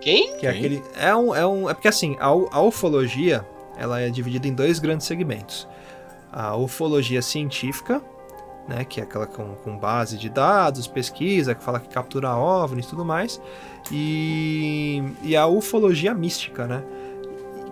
Quem? 0.00 0.36
Que 0.36 0.46
é 0.46 0.52
Quem? 0.52 0.58
aquele. 0.58 0.82
É 0.96 1.14
um. 1.14 1.34
É, 1.34 1.46
um, 1.46 1.70
é 1.70 1.74
porque 1.74 1.88
assim, 1.88 2.16
a, 2.18 2.26
a 2.26 2.62
ufologia 2.62 3.46
ela 3.76 4.00
é 4.00 4.10
dividida 4.10 4.48
em 4.48 4.52
dois 4.52 4.78
grandes 4.78 5.06
segmentos. 5.06 5.68
A 6.32 6.56
ufologia 6.56 7.22
científica, 7.22 8.02
né? 8.68 8.84
Que 8.84 9.00
é 9.00 9.04
aquela 9.04 9.26
com, 9.26 9.54
com 9.56 9.78
base 9.78 10.18
de 10.18 10.28
dados, 10.28 10.86
pesquisa, 10.86 11.54
que 11.54 11.62
fala 11.62 11.80
que 11.80 11.88
captura 11.88 12.34
OVNIs 12.34 12.86
e 12.86 12.88
tudo 12.88 13.04
mais. 13.04 13.40
E, 13.90 15.02
e 15.22 15.36
a 15.36 15.46
ufologia 15.46 16.12
mística, 16.12 16.66
né? 16.66 16.82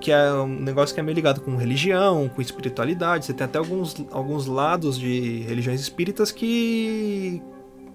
Que 0.00 0.12
é 0.12 0.32
um 0.32 0.46
negócio 0.46 0.94
que 0.94 1.00
é 1.00 1.02
meio 1.02 1.14
ligado 1.14 1.40
com 1.40 1.56
religião, 1.56 2.28
com 2.28 2.40
espiritualidade. 2.40 3.26
Você 3.26 3.34
tem 3.34 3.44
até 3.44 3.58
alguns, 3.58 3.96
alguns 4.12 4.46
lados 4.46 4.98
de 4.98 5.40
religiões 5.48 5.80
espíritas 5.80 6.30
que, 6.30 7.42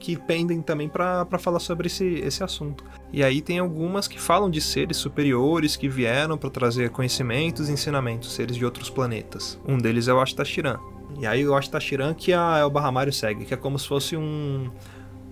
que 0.01 0.17
pendem 0.17 0.61
também 0.61 0.89
para 0.89 1.25
falar 1.39 1.59
sobre 1.59 1.85
esse, 1.87 2.05
esse 2.15 2.43
assunto. 2.43 2.83
E 3.13 3.23
aí 3.23 3.39
tem 3.41 3.59
algumas 3.59 4.07
que 4.07 4.19
falam 4.19 4.49
de 4.49 4.59
seres 4.59 4.97
superiores 4.97 5.75
que 5.75 5.87
vieram 5.87 6.37
para 6.37 6.49
trazer 6.49 6.89
conhecimentos 6.89 7.69
e 7.69 7.71
ensinamentos, 7.71 8.33
seres 8.33 8.57
de 8.57 8.65
outros 8.65 8.89
planetas. 8.89 9.59
Um 9.65 9.77
deles 9.77 10.07
é 10.07 10.13
o 10.13 10.19
Ashtashiran. 10.19 10.79
E 11.19 11.27
aí 11.27 11.47
o 11.47 11.53
Ashtashiran 11.55 12.13
que 12.15 12.33
a 12.33 12.57
Elba 12.57 12.81
Ramalho 12.81 13.13
segue, 13.13 13.45
que 13.45 13.53
é 13.53 13.57
como 13.57 13.77
se 13.77 13.87
fosse 13.87 14.17
um, 14.17 14.71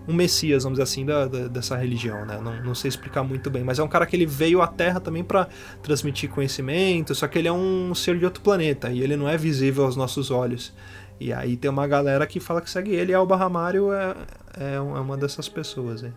um 0.08 0.13
messias, 0.13 0.63
vamos 0.63 0.77
dizer 0.77 0.84
assim, 0.84 1.03
da, 1.05 1.25
da- 1.25 1.47
dessa 1.47 1.75
religião, 1.75 2.25
né? 2.25 2.39
Não, 2.39 2.62
não 2.63 2.75
sei 2.75 2.89
explicar 2.89 3.23
muito 3.23 3.49
bem, 3.49 3.63
mas 3.63 3.79
é 3.79 3.84
um 3.84 3.88
cara 3.88 4.05
que 4.05 4.15
ele 4.15 4.25
veio 4.25 4.62
à 4.62 4.67
Terra 4.67 4.99
também 4.99 5.23
para 5.23 5.47
transmitir 5.82 6.29
conhecimento, 6.29 7.15
só 7.15 7.27
que 7.27 7.39
ele 7.39 7.47
é 7.47 7.51
um 7.51 7.95
ser 7.95 8.19
de 8.19 8.25
outro 8.25 8.41
planeta 8.43 8.91
e 8.91 9.01
ele 9.01 9.15
não 9.15 9.27
é 9.27 9.36
visível 9.38 9.86
aos 9.86 9.95
nossos 9.95 10.29
olhos. 10.29 10.73
E 11.19 11.34
aí 11.34 11.58
tem 11.58 11.69
uma 11.69 11.86
galera 11.88 12.25
que 12.25 12.39
fala 12.39 12.62
que 12.62 12.69
segue 12.69 12.91
ele 12.95 13.12
e 13.12 13.15
a 13.15 13.17
Elba 13.17 13.36
Ramalho 13.36 13.91
é, 13.93 14.15
é 14.75 14.79
uma 14.79 15.17
dessas 15.17 15.49
pessoas, 15.49 16.01
hein? 16.03 16.13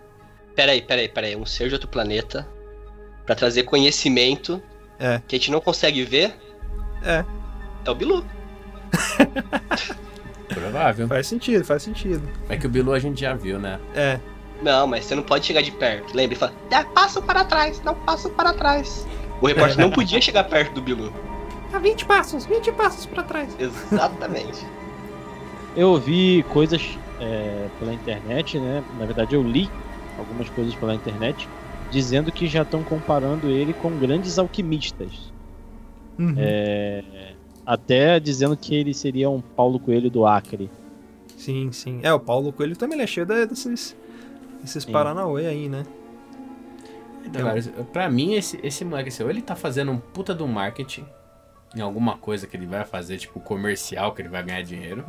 Peraí, 0.54 0.80
peraí, 0.82 1.08
peraí. 1.08 1.34
Um 1.34 1.44
ser 1.46 1.68
de 1.68 1.74
outro 1.74 1.88
planeta 1.88 2.46
pra 3.26 3.34
trazer 3.34 3.64
conhecimento 3.64 4.62
É. 4.98 5.20
que 5.26 5.34
a 5.34 5.38
gente 5.38 5.50
não 5.50 5.60
consegue 5.60 6.04
ver 6.04 6.34
É. 7.04 7.24
é 7.84 7.90
o 7.90 7.94
Bilu. 7.94 8.24
Provável. 10.48 11.08
Faz 11.08 11.26
sentido, 11.26 11.64
faz 11.64 11.82
sentido. 11.82 12.28
É 12.48 12.56
que 12.56 12.66
o 12.66 12.70
Bilu 12.70 12.92
a 12.92 12.98
gente 12.98 13.20
já 13.20 13.34
viu, 13.34 13.58
né? 13.58 13.80
É, 13.94 14.20
Não, 14.62 14.86
mas 14.86 15.04
você 15.06 15.14
não 15.14 15.22
pode 15.22 15.44
chegar 15.46 15.62
de 15.62 15.72
perto. 15.72 16.08
Lembra? 16.14 16.34
Ele 16.34 16.36
fala, 16.36 16.52
dá 16.70 16.84
passo 16.84 17.20
para 17.22 17.44
trás, 17.44 17.82
não 17.82 17.94
passo 17.94 18.30
para 18.30 18.52
trás. 18.52 19.06
O 19.40 19.46
repórter 19.46 19.78
não 19.80 19.90
podia 19.90 20.20
chegar 20.20 20.44
perto 20.44 20.74
do 20.74 20.82
Bilu. 20.82 21.12
a 21.72 21.78
20 21.78 22.04
passos, 22.04 22.44
20 22.46 22.70
passos 22.72 23.06
para 23.06 23.22
trás. 23.24 23.56
Exatamente. 23.58 24.64
Eu 25.74 25.90
ouvi 25.90 26.42
coisas 26.44 26.98
é, 27.18 27.68
pela 27.78 27.94
internet, 27.94 28.58
né? 28.58 28.84
Na 28.98 29.06
verdade, 29.06 29.34
eu 29.34 29.42
li 29.42 29.70
algumas 30.18 30.48
coisas 30.50 30.74
pela 30.74 30.94
internet 30.94 31.48
dizendo 31.90 32.30
que 32.32 32.46
já 32.46 32.62
estão 32.62 32.82
comparando 32.82 33.50
ele 33.50 33.72
com 33.72 33.90
grandes 33.98 34.38
alquimistas. 34.38 35.32
Uhum. 36.18 36.34
É, 36.36 37.34
até 37.64 38.20
dizendo 38.20 38.56
que 38.56 38.74
ele 38.74 38.92
seria 38.92 39.30
um 39.30 39.40
Paulo 39.40 39.78
Coelho 39.78 40.10
do 40.10 40.26
Acre. 40.26 40.70
Sim, 41.36 41.72
sim. 41.72 42.00
É, 42.02 42.12
o 42.12 42.20
Paulo 42.20 42.52
Coelho 42.52 42.76
também 42.76 43.00
é 43.00 43.06
cheio 43.06 43.26
de- 43.26 43.46
desses, 43.46 43.96
desses 44.60 44.84
Sim. 44.84 44.92
Paranauê 44.92 45.46
aí, 45.46 45.68
né? 45.68 45.84
Então, 47.24 47.42
cara, 47.42 47.60
pra 47.92 48.10
mim, 48.10 48.34
esse, 48.34 48.58
esse 48.62 48.84
moleque, 48.84 49.08
assim, 49.08 49.22
ou 49.22 49.30
ele 49.30 49.40
tá 49.40 49.56
fazendo 49.56 49.92
um 49.92 49.98
puta 49.98 50.34
do 50.34 50.46
marketing 50.46 51.06
em 51.74 51.80
alguma 51.80 52.18
coisa 52.18 52.46
que 52.46 52.56
ele 52.56 52.66
vai 52.66 52.84
fazer, 52.84 53.16
tipo 53.16 53.40
comercial, 53.40 54.12
que 54.12 54.20
ele 54.22 54.28
vai 54.28 54.42
ganhar 54.42 54.62
dinheiro. 54.62 55.04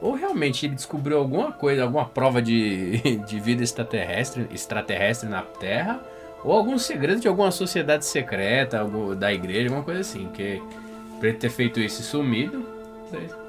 Ou 0.00 0.12
realmente 0.14 0.66
ele 0.66 0.74
descobriu 0.74 1.18
alguma 1.18 1.52
coisa, 1.52 1.82
alguma 1.82 2.04
prova 2.04 2.42
de, 2.42 2.98
de 3.26 3.40
vida 3.40 3.62
extraterrestre, 3.62 4.46
extraterrestre 4.52 5.28
na 5.28 5.42
Terra, 5.42 6.00
ou 6.44 6.52
algum 6.52 6.78
segredo 6.78 7.20
de 7.20 7.28
alguma 7.28 7.50
sociedade 7.50 8.04
secreta, 8.04 8.80
algo 8.80 9.14
da 9.14 9.32
igreja, 9.32 9.68
alguma 9.68 9.82
coisa 9.82 10.00
assim. 10.00 10.28
Que 10.34 10.62
pra 11.18 11.30
ele 11.30 11.38
ter 11.38 11.50
feito 11.50 11.80
isso 11.80 12.02
e 12.02 12.04
sumido. 12.04 12.64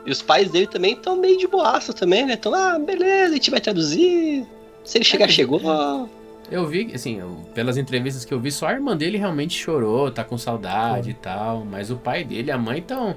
E 0.06 0.12
os 0.12 0.22
pais 0.22 0.50
dele 0.50 0.68
também 0.68 0.94
estão 0.94 1.18
meio 1.18 1.38
de 1.38 1.48
boaça 1.48 1.92
também, 1.92 2.26
né? 2.26 2.34
Então, 2.34 2.54
ah, 2.56 2.80
beleza, 2.80 3.32
a 3.32 3.36
gente 3.36 3.52
vai 3.52 3.60
traduzir. 3.60 4.46
Se 4.86 4.98
ele 4.98 5.04
chegar, 5.06 5.28
chegou. 5.30 5.60
Eu 6.50 6.66
vi, 6.66 6.92
assim, 6.96 7.20
eu- 7.20 7.42
pelas 7.54 7.76
entrevistas 7.76 8.24
que 8.24 8.34
eu 8.34 8.40
vi, 8.40 8.52
só 8.52 8.68
a 8.68 8.74
irmã 8.74 8.96
dele 8.96 9.18
realmente 9.18 9.54
chorou, 9.58 10.10
tá 10.10 10.24
com 10.24 10.38
saudade 10.38 11.10
e 11.10 11.14
tal. 11.14 11.66
Mas 11.66 11.92
o 11.92 11.98
pai 11.98 12.24
dele 12.24 12.48
e 12.48 12.52
a 12.52 12.58
mãe 12.58 12.80
estão. 12.80 13.16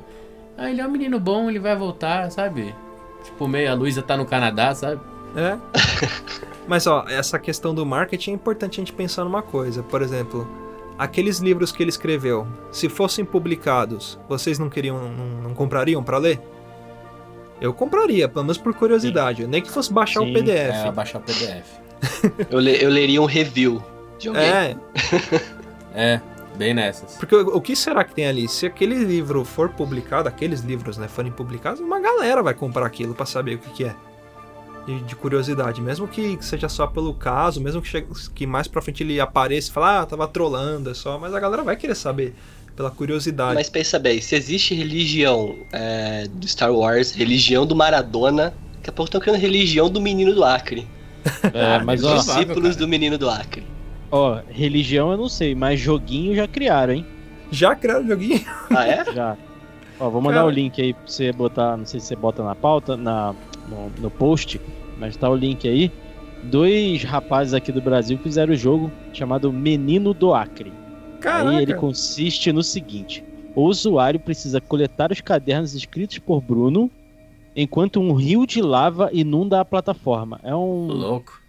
Ah, 0.58 0.68
ele 0.68 0.80
é 0.80 0.86
um 0.86 0.90
menino 0.90 1.20
bom, 1.20 1.48
ele 1.48 1.60
vai 1.60 1.76
voltar, 1.76 2.28
sabe? 2.32 2.74
Tipo, 3.24 3.46
meio 3.48 3.70
a 3.70 3.74
Luísa 3.74 4.02
tá 4.02 4.16
no 4.16 4.24
Canadá, 4.26 4.74
sabe? 4.74 5.00
É. 5.36 5.56
Mas 6.66 6.86
ó, 6.86 7.04
essa 7.08 7.38
questão 7.38 7.74
do 7.74 7.84
marketing 7.84 8.30
é 8.32 8.34
importante 8.34 8.80
a 8.80 8.82
gente 8.82 8.92
pensar 8.92 9.24
numa 9.24 9.42
coisa. 9.42 9.82
Por 9.82 10.02
exemplo, 10.02 10.46
aqueles 10.98 11.38
livros 11.38 11.72
que 11.72 11.82
ele 11.82 11.90
escreveu, 11.90 12.46
se 12.70 12.88
fossem 12.88 13.24
publicados, 13.24 14.18
vocês 14.28 14.58
não 14.58 14.68
queriam, 14.70 14.96
não, 15.10 15.26
não 15.48 15.54
comprariam 15.54 16.02
pra 16.02 16.18
ler? 16.18 16.40
Eu 17.60 17.74
compraria, 17.74 18.28
pelo 18.28 18.44
menos 18.44 18.56
por 18.58 18.72
curiosidade. 18.74 19.46
Nem 19.46 19.60
que 19.60 19.70
fosse 19.70 19.92
baixar 19.92 20.20
Sim, 20.20 20.30
o 20.30 20.32
PDF. 20.34 20.86
É, 20.86 20.92
baixar 20.92 21.18
o 21.18 21.22
PDF. 21.22 21.66
Eu, 22.50 22.58
le- 22.58 22.82
eu 22.82 22.88
leria 22.88 23.20
um 23.20 23.26
review 23.26 23.82
de 24.18 24.28
alguém. 24.28 24.42
É, 24.42 24.76
É, 25.94 26.20
bem 26.60 26.74
nessas. 26.74 27.16
porque 27.16 27.34
o, 27.34 27.56
o 27.56 27.60
que 27.60 27.74
será 27.74 28.04
que 28.04 28.14
tem 28.14 28.26
ali? 28.26 28.46
Se 28.48 28.66
aquele 28.66 28.94
livro 29.04 29.44
for 29.44 29.70
publicado, 29.70 30.28
aqueles 30.28 30.60
livros, 30.60 30.96
né, 30.98 31.08
forem 31.08 31.32
publicados, 31.32 31.80
uma 31.80 31.98
galera 31.98 32.42
vai 32.42 32.54
comprar 32.54 32.86
aquilo 32.86 33.14
pra 33.14 33.26
saber 33.26 33.56
o 33.56 33.58
que, 33.58 33.70
que 33.70 33.84
é. 33.84 33.94
De, 34.86 34.98
de 35.02 35.14
curiosidade, 35.14 35.80
mesmo 35.82 36.08
que 36.08 36.38
seja 36.40 36.68
só 36.68 36.86
pelo 36.86 37.12
caso, 37.12 37.60
mesmo 37.60 37.82
que, 37.82 37.88
chegue- 37.88 38.06
que 38.34 38.46
mais 38.46 38.66
pra 38.66 38.80
frente 38.80 39.02
ele 39.02 39.20
apareça 39.20 39.68
e 39.68 39.72
fale, 39.72 39.98
ah, 39.98 40.06
tava 40.06 40.26
trolando, 40.26 40.90
é 40.90 40.94
só, 40.94 41.18
mas 41.18 41.34
a 41.34 41.38
galera 41.40 41.62
vai 41.62 41.76
querer 41.76 41.94
saber 41.94 42.34
pela 42.74 42.90
curiosidade. 42.90 43.54
Mas 43.54 43.68
pensa 43.68 43.98
bem, 43.98 44.20
se 44.22 44.34
existe 44.34 44.74
religião 44.74 45.54
é, 45.70 46.26
do 46.32 46.48
Star 46.48 46.72
Wars, 46.72 47.12
religião 47.12 47.66
do 47.66 47.76
Maradona, 47.76 48.54
daqui 48.76 48.88
a 48.88 48.92
pouco 48.92 49.08
estão 49.08 49.20
criando 49.20 49.38
religião 49.38 49.90
do 49.90 50.00
menino 50.00 50.34
do 50.34 50.42
Acre. 50.44 50.88
É, 51.52 51.78
mas 51.84 52.00
provável, 52.00 52.24
Discípulos 52.34 52.70
cara. 52.70 52.76
do 52.78 52.88
menino 52.88 53.18
do 53.18 53.28
Acre. 53.28 53.66
Ó, 54.10 54.40
religião 54.48 55.10
eu 55.12 55.16
não 55.16 55.28
sei, 55.28 55.54
mas 55.54 55.80
joguinho 55.80 56.34
já 56.34 56.46
criaram, 56.46 56.94
hein? 56.94 57.06
Já 57.50 57.74
criaram 57.74 58.06
joguinho? 58.06 58.40
Ah, 58.70 58.86
é? 58.86 59.04
Já. 59.12 59.36
Ó, 59.98 60.08
vou 60.08 60.22
mandar 60.22 60.36
Cara. 60.36 60.46
o 60.46 60.50
link 60.50 60.80
aí 60.80 60.94
pra 60.94 61.02
você 61.04 61.32
botar, 61.32 61.76
não 61.76 61.84
sei 61.84 62.00
se 62.00 62.06
você 62.06 62.16
bota 62.16 62.42
na 62.42 62.54
pauta, 62.54 62.96
na, 62.96 63.34
no, 63.68 63.90
no 63.98 64.10
post, 64.10 64.60
mas 64.98 65.16
tá 65.16 65.28
o 65.28 65.34
link 65.34 65.68
aí. 65.68 65.90
Dois 66.42 67.02
rapazes 67.02 67.52
aqui 67.52 67.70
do 67.70 67.82
Brasil 67.82 68.16
fizeram 68.18 68.52
o 68.54 68.56
jogo 68.56 68.90
chamado 69.12 69.52
Menino 69.52 70.14
do 70.14 70.32
Acre. 70.32 70.72
Caraca. 71.20 71.50
Aí 71.50 71.62
ele 71.62 71.74
consiste 71.74 72.50
no 72.50 72.62
seguinte: 72.62 73.22
o 73.54 73.64
usuário 73.64 74.18
precisa 74.18 74.60
coletar 74.60 75.12
os 75.12 75.20
cadernos 75.20 75.74
escritos 75.74 76.18
por 76.18 76.40
Bruno 76.40 76.90
enquanto 77.54 78.00
um 78.00 78.14
rio 78.14 78.46
de 78.46 78.62
lava 78.62 79.10
inunda 79.12 79.60
a 79.60 79.64
plataforma. 79.64 80.40
É 80.42 80.54
um, 80.54 80.86
Louco. 80.86 81.39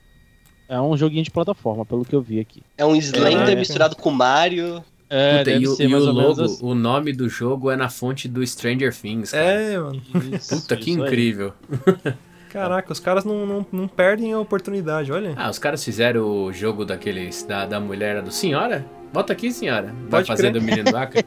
É 0.71 0.81
um 0.81 0.95
joguinho 0.97 1.23
de 1.23 1.29
plataforma, 1.31 1.85
pelo 1.85 2.03
que 2.05 2.15
eu 2.15 2.21
vi 2.21 2.39
aqui. 2.39 2.63
É 2.77 2.85
um 2.85 2.95
Slender 2.95 3.49
É. 3.49 3.55
misturado 3.55 3.95
com 3.95 4.09
Mario. 4.09 4.83
É, 5.09 5.39
Puta, 5.39 5.43
deve 5.51 5.65
e 5.65 5.67
o, 5.67 5.75
ser 5.75 5.83
e 5.83 5.87
mais 5.89 6.03
o 6.05 6.07
ou 6.07 6.13
menos 6.13 6.37
logo, 6.37 6.41
assim. 6.53 6.65
o 6.65 6.73
nome 6.73 7.11
do 7.11 7.27
jogo 7.27 7.69
é 7.69 7.75
na 7.75 7.89
fonte 7.89 8.29
do 8.29 8.45
Stranger 8.47 8.95
Things. 8.95 9.31
cara. 9.31 9.43
É, 9.43 9.77
mano. 9.77 10.01
Isso, 10.33 10.55
Puta, 10.61 10.77
que 10.77 10.89
aí. 10.91 10.95
incrível. 10.95 11.53
Caraca, 12.49 12.91
os 12.91 12.99
caras 12.99 13.23
não, 13.25 13.45
não, 13.45 13.65
não 13.71 13.87
perdem 13.87 14.33
a 14.33 14.39
oportunidade, 14.39 15.11
olha. 15.11 15.33
Ah, 15.37 15.49
os 15.49 15.57
caras 15.59 15.83
fizeram 15.83 16.45
o 16.45 16.51
jogo 16.53 16.83
daqueles 16.85 17.43
da, 17.43 17.65
da 17.65 17.79
mulher 17.79 18.21
do 18.21 18.31
senhora? 18.31 18.85
Bota 19.13 19.33
aqui, 19.33 19.51
senhora. 19.51 19.87
Vai 20.09 20.21
Pode 20.21 20.27
fazer 20.27 20.49
crer. 20.49 20.53
do 20.53 20.61
menino 20.61 20.89
do 20.89 20.97
Acre? 20.97 21.25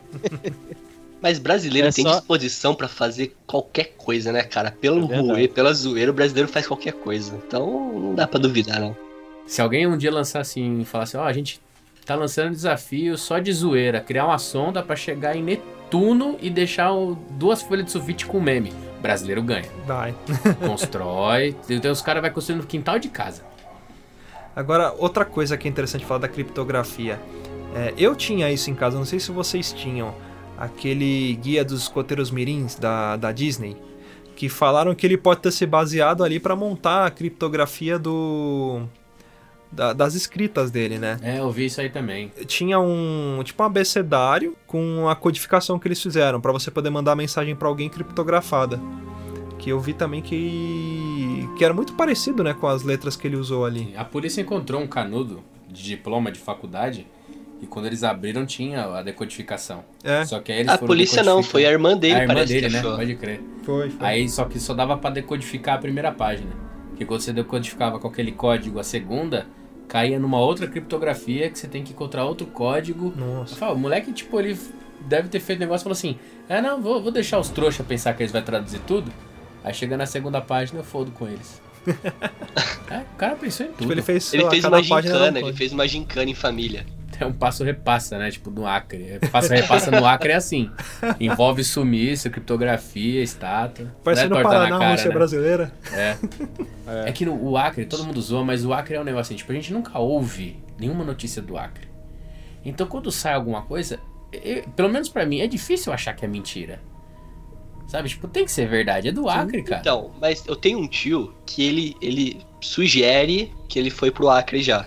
Mas 1.21 1.39
brasileiro 1.39 1.89
É 1.89 1.91
tem 1.93 2.05
só- 2.05 2.17
disposição 2.19 2.75
pra 2.75 2.89
fazer 2.89 3.35
qualquer 3.47 3.95
coisa, 3.97 4.31
né, 4.33 4.43
cara? 4.43 4.71
Pelo 4.71 5.11
É 5.13 5.19
ruê, 5.19 5.49
pela 5.49 5.73
zoeira, 5.73 6.11
o 6.11 6.15
brasileiro 6.15 6.49
faz 6.49 6.67
qualquer 6.67 6.93
coisa. 6.93 7.35
Então 7.47 7.67
não 7.99 8.15
dá 8.15 8.27
pra 8.27 8.39
duvidar, 8.39 8.79
não. 8.81 8.95
Se 9.47 9.61
alguém 9.61 9.87
um 9.87 9.97
dia 9.97 10.11
lançar 10.13 10.41
assim 10.41 10.81
e 10.81 10.85
falar 10.85 11.05
assim, 11.05 11.17
ó, 11.17 11.25
a 11.25 11.33
gente 11.33 11.61
tá 12.07 12.15
lançando 12.15 12.49
um 12.49 12.53
desafio 12.53 13.17
só 13.17 13.39
de 13.39 13.53
zoeira, 13.53 14.01
criar 14.01 14.27
uma 14.27 14.39
sonda 14.39 14.83
pra 14.83 14.97
chegar 14.97 15.37
em 15.37 15.43
Netuno 15.43 16.37
e 16.41 16.51
deixar 16.51 16.93
o- 16.93 17.15
duas 17.31 17.63
folhas 17.63 17.85
de 17.87 17.91
sulfite 17.93 18.27
com 18.27 18.41
meme. 18.41 18.73
O 18.99 19.03
brasileiro 19.03 19.43
ganha. 19.43 19.69
Vai. 19.87 20.15
Constrói, 20.67 21.55
então 21.69 21.91
os 21.93 22.01
caras 22.03 22.23
vão 22.23 22.31
construindo 22.31 22.63
no 22.63 22.67
quintal 22.67 22.99
de 22.99 23.09
casa. 23.09 23.43
Agora, 24.57 24.93
outra 24.97 25.25
coisa 25.25 25.57
que 25.57 25.67
é 25.67 25.71
interessante 25.71 26.05
falar 26.05 26.21
da 26.21 26.29
criptografia. 26.29 27.21
É, 27.75 27.93
eu 27.99 28.15
tinha 28.15 28.51
isso 28.53 28.71
em 28.71 28.75
casa, 28.75 28.97
não 28.97 29.05
sei 29.05 29.19
se 29.19 29.33
vocês 29.33 29.73
tinham. 29.73 30.15
Aquele 30.57 31.35
guia 31.43 31.65
dos 31.65 31.83
escoteiros 31.83 32.31
mirins 32.31 32.77
da, 32.77 33.17
da 33.17 33.33
Disney. 33.33 33.77
Que 34.37 34.49
falaram 34.49 34.95
que 34.95 35.05
ele 35.07 35.17
pode 35.17 35.41
ter 35.41 35.51
se 35.51 35.67
baseado 35.67 36.23
ali 36.23 36.39
para 36.39 36.55
montar 36.55 37.07
a 37.07 37.11
criptografia 37.11 37.99
do. 37.99 38.83
Da- 39.75 39.93
das 39.93 40.15
escritas 40.15 40.71
dele, 40.71 40.99
né? 40.99 41.19
É, 41.23 41.39
eu 41.41 41.51
vi 41.51 41.67
isso 41.67 41.81
aí 41.81 41.91
também. 41.91 42.31
Tinha 42.47 42.79
um. 42.81 43.41
tipo 43.45 43.63
um 43.63 43.67
abecedário 43.67 44.57
com 44.67 45.09
a 45.09 45.15
codificação 45.17 45.79
que 45.79 45.89
eles 45.89 46.01
fizeram 46.03 46.41
para 46.41 46.53
você 46.53 46.71
poder 46.71 46.91
mandar 46.91 47.15
mensagem 47.17 47.55
para 47.55 47.69
alguém 47.69 47.89
criptografada. 47.89 48.81
Que 49.59 49.71
eu 49.71 49.81
vi 49.81 49.93
também 49.95 50.21
que. 50.23 51.49
que 51.57 51.65
era 51.65 51.73
muito 51.75 51.95
parecido, 51.95 52.43
né, 52.43 52.55
com 52.55 52.67
as 52.67 52.83
letras 52.83 53.17
que 53.17 53.27
ele 53.27 53.37
usou 53.37 53.65
ali. 53.65 53.95
A 53.97 54.05
polícia 54.05 54.41
encontrou 54.41 54.81
um 54.81 54.87
canudo 54.87 55.43
de 55.69 55.83
diploma 55.83 56.31
de 56.31 56.39
faculdade 56.39 57.07
e 57.63 57.67
quando 57.67 57.87
eles 57.87 58.05
abriram 58.05 58.45
tinha 58.45 58.85
a 58.85 59.03
decodificação. 59.03 59.85
É, 60.03 60.25
Só 60.25 60.39
que 60.41 60.53
aí 60.53 60.59
eles 60.61 60.69
A 60.71 60.75
foram 60.77 60.87
polícia 60.87 61.23
não, 61.23 61.43
foi 61.43 61.65
a 61.65 61.71
irmã 61.71 61.97
dele, 61.97 62.15
a 62.15 62.23
irmã 62.23 62.35
parece 62.35 62.53
dele, 62.53 62.67
que 62.67 62.73
né? 62.73 62.79
achou. 62.81 62.97
Pode 62.97 63.15
crer. 63.17 63.41
foi. 63.63 63.91
foi. 63.91 64.07
Aí 64.07 64.29
só 64.29 64.45
que 64.45 64.59
só 64.61 64.75
dava 64.75 64.97
pra 64.99 65.11
decodificar 65.11 65.77
a 65.77 65.79
primeira 65.79 66.13
página. 66.13 66.51
Porque 66.91 67.05
quando 67.07 67.21
você 67.23 67.33
decodificava 67.33 67.99
com 67.99 68.07
aquele 68.07 68.33
código 68.33 68.79
a 68.79 68.85
segunda, 68.85 69.47
caía 69.95 70.19
numa 70.19 70.41
outra 70.41 70.67
criptografia 70.67 71.49
que 71.49 71.57
você 71.57 71.69
tem 71.69 71.85
que 71.85 71.93
encontrar 71.93 72.25
outro 72.25 72.49
código. 72.49 73.15
Nossa. 73.17 73.55
falo, 73.55 73.77
o 73.77 73.79
moleque, 73.79 74.13
tipo, 74.13 74.41
ele 74.41 74.59
deve 75.03 75.29
ter 75.29 75.39
feito 75.39 75.61
negócio 75.61 75.83
e 75.83 75.85
falou 75.85 75.93
assim: 75.93 76.19
É, 76.49 76.61
não, 76.61 76.83
vou, 76.83 77.01
vou 77.01 77.13
deixar 77.13 77.39
os 77.39 77.49
trouxas 77.49 77.87
pensar 77.87 78.13
que 78.13 78.25
eles 78.25 78.33
vão 78.33 78.43
traduzir 78.43 78.81
tudo. 78.81 79.09
Aí 79.63 79.73
chega 79.73 79.97
na 79.97 80.05
segunda 80.05 80.41
página, 80.41 80.81
eu 80.81 80.85
fodo 80.85 81.13
com 81.13 81.29
eles. 81.29 81.63
é, 82.91 82.99
o 82.99 83.17
cara 83.17 83.37
pensou 83.37 83.67
em 83.67 83.69
tudo. 83.69 83.79
Tipo, 83.83 83.93
ele 83.93 84.03
fez, 84.03 84.35
Ele 84.35 84.43
lá, 84.43 84.51
fez 84.51 84.65
uma 84.65 84.79
um 84.79 84.83
gincana, 84.83 85.39
ele 85.39 85.53
fez 85.53 85.73
uma 85.73 85.87
gincana 85.87 86.29
em 86.29 86.35
família. 86.35 86.85
É 87.21 87.27
um 87.27 87.33
passo 87.33 87.63
repassa, 87.65 88.19
né? 88.19 88.31
Tipo, 88.31 88.51
no 88.51 88.67
Acre. 88.67 89.19
É, 89.23 89.29
Passa 89.29 89.55
repassa 89.55 89.91
no 89.91 90.05
Acre 90.07 90.33
é 90.33 90.35
assim. 90.37 90.71
Envolve 91.21 91.63
sumiço, 91.63 92.29
criptografia, 92.31 93.23
estátua. 93.23 93.95
Parece 94.03 94.23
não 94.25 94.31
no 94.31 94.37
é 94.39 94.43
torta 94.43 94.57
Paraná, 94.59 94.71
na 94.75 94.79
cara, 94.79 94.91
Rússia 94.93 95.09
né? 95.09 95.15
brasileira. 95.15 95.73
É. 96.87 97.09
É 97.09 97.13
que 97.13 97.25
no, 97.25 97.35
o 97.43 97.57
Acre, 97.57 97.87
todo 97.87 98.05
mundo 98.05 98.21
zoa, 98.21 98.45
mas 98.45 98.65
o 98.65 98.73
Acre 98.73 98.97
é 98.97 99.01
um 99.01 99.05
negócio 99.05 99.31
assim, 99.33 99.37
tipo, 99.37 99.51
a 99.51 99.55
gente 99.55 99.73
nunca 99.73 99.99
ouve 99.99 100.63
nenhuma 100.79 101.03
notícia 101.05 101.41
do 101.41 101.57
Acre. 101.57 101.89
Então 102.65 102.87
quando 102.87 103.11
sai 103.11 103.33
alguma 103.35 103.63
coisa, 103.63 103.99
eu- 104.33 104.65
pelo 104.77 104.91
menos 104.91 105.09
pra 105.09 105.25
mim, 105.25 105.41
é 105.41 105.47
difícil 105.47 105.93
achar 105.95 106.13
que 106.15 106.25
é 106.25 106.29
mentira. 106.29 106.81
Sabe? 107.87 108.09
Tipo, 108.09 108.29
tem 108.29 108.45
que 108.45 108.51
ser 108.53 108.67
verdade. 108.67 109.09
É 109.09 109.13
do 109.13 109.29
Acre, 109.29 109.63
cara. 109.63 109.81
Então, 109.81 110.11
mas 110.21 110.45
eu 110.47 110.57
tenho 110.57 110.79
um 110.79 110.87
tio 110.89 111.35
que 111.47 111.63
ele, 111.63 111.97
ele 112.03 112.41
sugere 112.61 113.53
que 113.69 113.79
ele 113.79 113.91
foi 113.91 114.11
pro 114.11 114.29
Acre 114.29 114.63
já. 114.63 114.87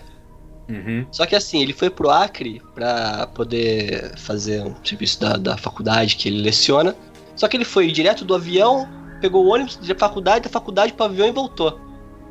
Uhum. 0.68 1.06
Só 1.10 1.24
que 1.24 1.34
assim, 1.34 1.62
ele 1.62 1.72
foi 1.72 1.88
pro 1.88 2.10
Acre 2.10 2.60
pra 2.74 3.26
poder 3.28 4.16
fazer 4.18 4.62
um 4.62 4.74
serviço 4.84 5.20
da, 5.20 5.36
da 5.36 5.56
faculdade 5.56 6.16
que 6.16 6.28
ele 6.28 6.42
leciona. 6.42 6.94
Só 7.34 7.48
que 7.48 7.56
ele 7.56 7.64
foi 7.64 7.90
direto 7.90 8.24
do 8.24 8.34
avião, 8.34 8.88
pegou 9.20 9.46
o 9.46 9.48
ônibus 9.48 9.76
da 9.76 9.94
faculdade, 9.94 10.44
da 10.44 10.50
faculdade 10.50 10.92
pro 10.92 11.06
avião 11.06 11.26
e 11.26 11.32
voltou. 11.32 11.80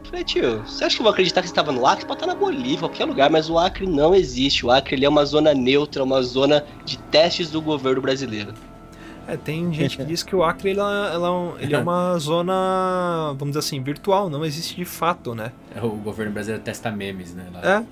Falei, 0.03 0.23
tio, 0.23 0.59
você 0.59 0.85
acha 0.85 0.95
que 0.95 1.01
eu 1.01 1.03
vou 1.03 1.11
acreditar 1.11 1.41
que 1.41 1.47
você 1.47 1.51
estava 1.51 1.71
no 1.71 1.85
Acre? 1.85 2.05
Pode 2.05 2.21
estar 2.21 2.33
na 2.33 2.39
Bolívia, 2.39 2.79
qualquer 2.79 3.05
lugar, 3.05 3.29
mas 3.29 3.49
o 3.49 3.57
Acre 3.57 3.85
não 3.85 4.15
existe. 4.15 4.65
O 4.65 4.71
Acre 4.71 4.95
ele 4.95 5.05
é 5.05 5.09
uma 5.09 5.25
zona 5.25 5.53
neutra, 5.53 6.03
uma 6.03 6.21
zona 6.21 6.63
de 6.85 6.97
testes 6.97 7.51
do 7.51 7.61
governo 7.61 8.01
brasileiro. 8.01 8.53
É, 9.27 9.35
tem 9.35 9.73
gente 9.73 9.97
que 9.97 10.05
diz 10.05 10.23
que 10.23 10.33
o 10.33 10.41
Acre 10.43 10.71
ela, 10.71 11.11
ela 11.13 11.57
é 11.59 11.63
ele 11.63 11.75
é 11.75 11.77
uma 11.77 12.17
zona, 12.19 13.33
vamos 13.37 13.49
dizer 13.49 13.59
assim, 13.59 13.81
virtual, 13.83 14.29
não 14.29 14.45
existe 14.45 14.75
de 14.75 14.85
fato, 14.85 15.35
né? 15.35 15.51
É 15.75 15.81
O 15.81 15.89
governo 15.89 16.31
brasileiro 16.31 16.63
testa 16.63 16.89
memes, 16.89 17.33
né? 17.35 17.45
lá. 17.53 17.61
É, 17.61 17.83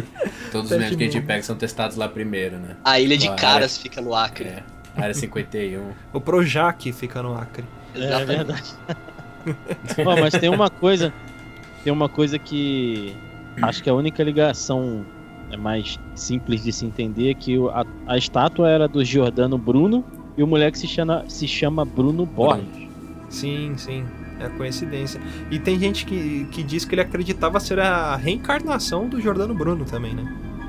Todos 0.52 0.70
os 0.70 0.78
memes 0.78 0.96
que 0.96 1.02
a 1.02 1.06
gente 1.10 1.20
pega 1.20 1.42
são 1.42 1.56
testados 1.56 1.96
lá 1.96 2.08
primeiro, 2.08 2.58
né? 2.58 2.76
A 2.84 3.00
ilha 3.00 3.18
de 3.18 3.28
Caras 3.34 3.76
fica 3.76 4.00
no 4.00 4.14
Acre. 4.14 4.48
É. 4.48 4.62
Área 4.96 5.14
51. 5.14 5.92
o 6.12 6.20
Projac 6.20 6.92
fica 6.92 7.22
no 7.22 7.36
Acre. 7.36 7.64
É 7.94 8.24
verdade. 8.24 8.74
Ó, 10.06 10.20
mas 10.20 10.34
tem 10.34 10.48
uma 10.48 10.70
coisa. 10.70 11.12
Tem 11.82 11.92
uma 11.92 12.08
coisa 12.08 12.38
que. 12.38 13.16
Acho 13.62 13.82
que 13.82 13.90
a 13.90 13.94
única 13.94 14.22
ligação 14.22 15.04
é 15.04 15.19
mais 15.56 15.98
simples 16.14 16.62
de 16.62 16.72
se 16.72 16.86
entender 16.86 17.30
é 17.30 17.34
que 17.34 17.56
a, 17.68 17.84
a 18.06 18.18
estátua 18.18 18.68
era 18.68 18.88
do 18.88 19.04
Giordano 19.04 19.58
Bruno 19.58 20.04
e 20.36 20.42
o 20.42 20.46
moleque 20.46 20.78
se 20.78 20.86
chama, 20.86 21.24
se 21.28 21.46
chama 21.46 21.84
Bruno 21.84 22.24
Borges. 22.24 22.88
Sim, 23.28 23.74
sim, 23.76 24.04
é 24.40 24.48
coincidência. 24.48 25.20
E 25.50 25.58
tem 25.58 25.78
gente 25.78 26.04
que, 26.04 26.46
que 26.50 26.62
diz 26.62 26.84
que 26.84 26.94
ele 26.94 27.02
acreditava 27.02 27.60
ser 27.60 27.78
a 27.78 28.16
reencarnação 28.16 29.08
do 29.08 29.20
Jordano 29.20 29.54
Bruno 29.54 29.84
também, 29.84 30.14
né? 30.14 30.24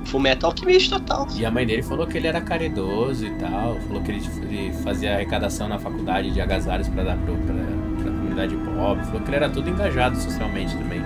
Fullmetal 0.05 0.51
Alchemist 0.51 0.89
total. 0.89 1.27
E 1.35 1.45
a 1.45 1.51
mãe 1.51 1.65
dele 1.65 1.83
falou 1.83 2.07
que 2.07 2.17
ele 2.17 2.27
era 2.27 2.41
caridoso 2.41 3.25
e 3.25 3.31
tal. 3.35 3.79
Falou 3.81 4.01
que 4.01 4.11
ele, 4.11 4.21
ele 4.49 4.73
fazia 4.83 5.13
arrecadação 5.13 5.67
na 5.67 5.79
faculdade 5.79 6.31
de 6.31 6.41
agasalhos 6.41 6.87
pra 6.89 7.03
dar 7.03 7.17
pro, 7.17 7.35
pra, 7.37 7.55
pra 8.01 8.11
comunidade 8.11 8.55
pobre. 8.75 9.05
Falou 9.05 9.21
que 9.21 9.29
ele 9.29 9.35
era 9.35 9.49
todo 9.49 9.69
engajado 9.69 10.17
socialmente 10.17 10.75
também. 10.75 11.01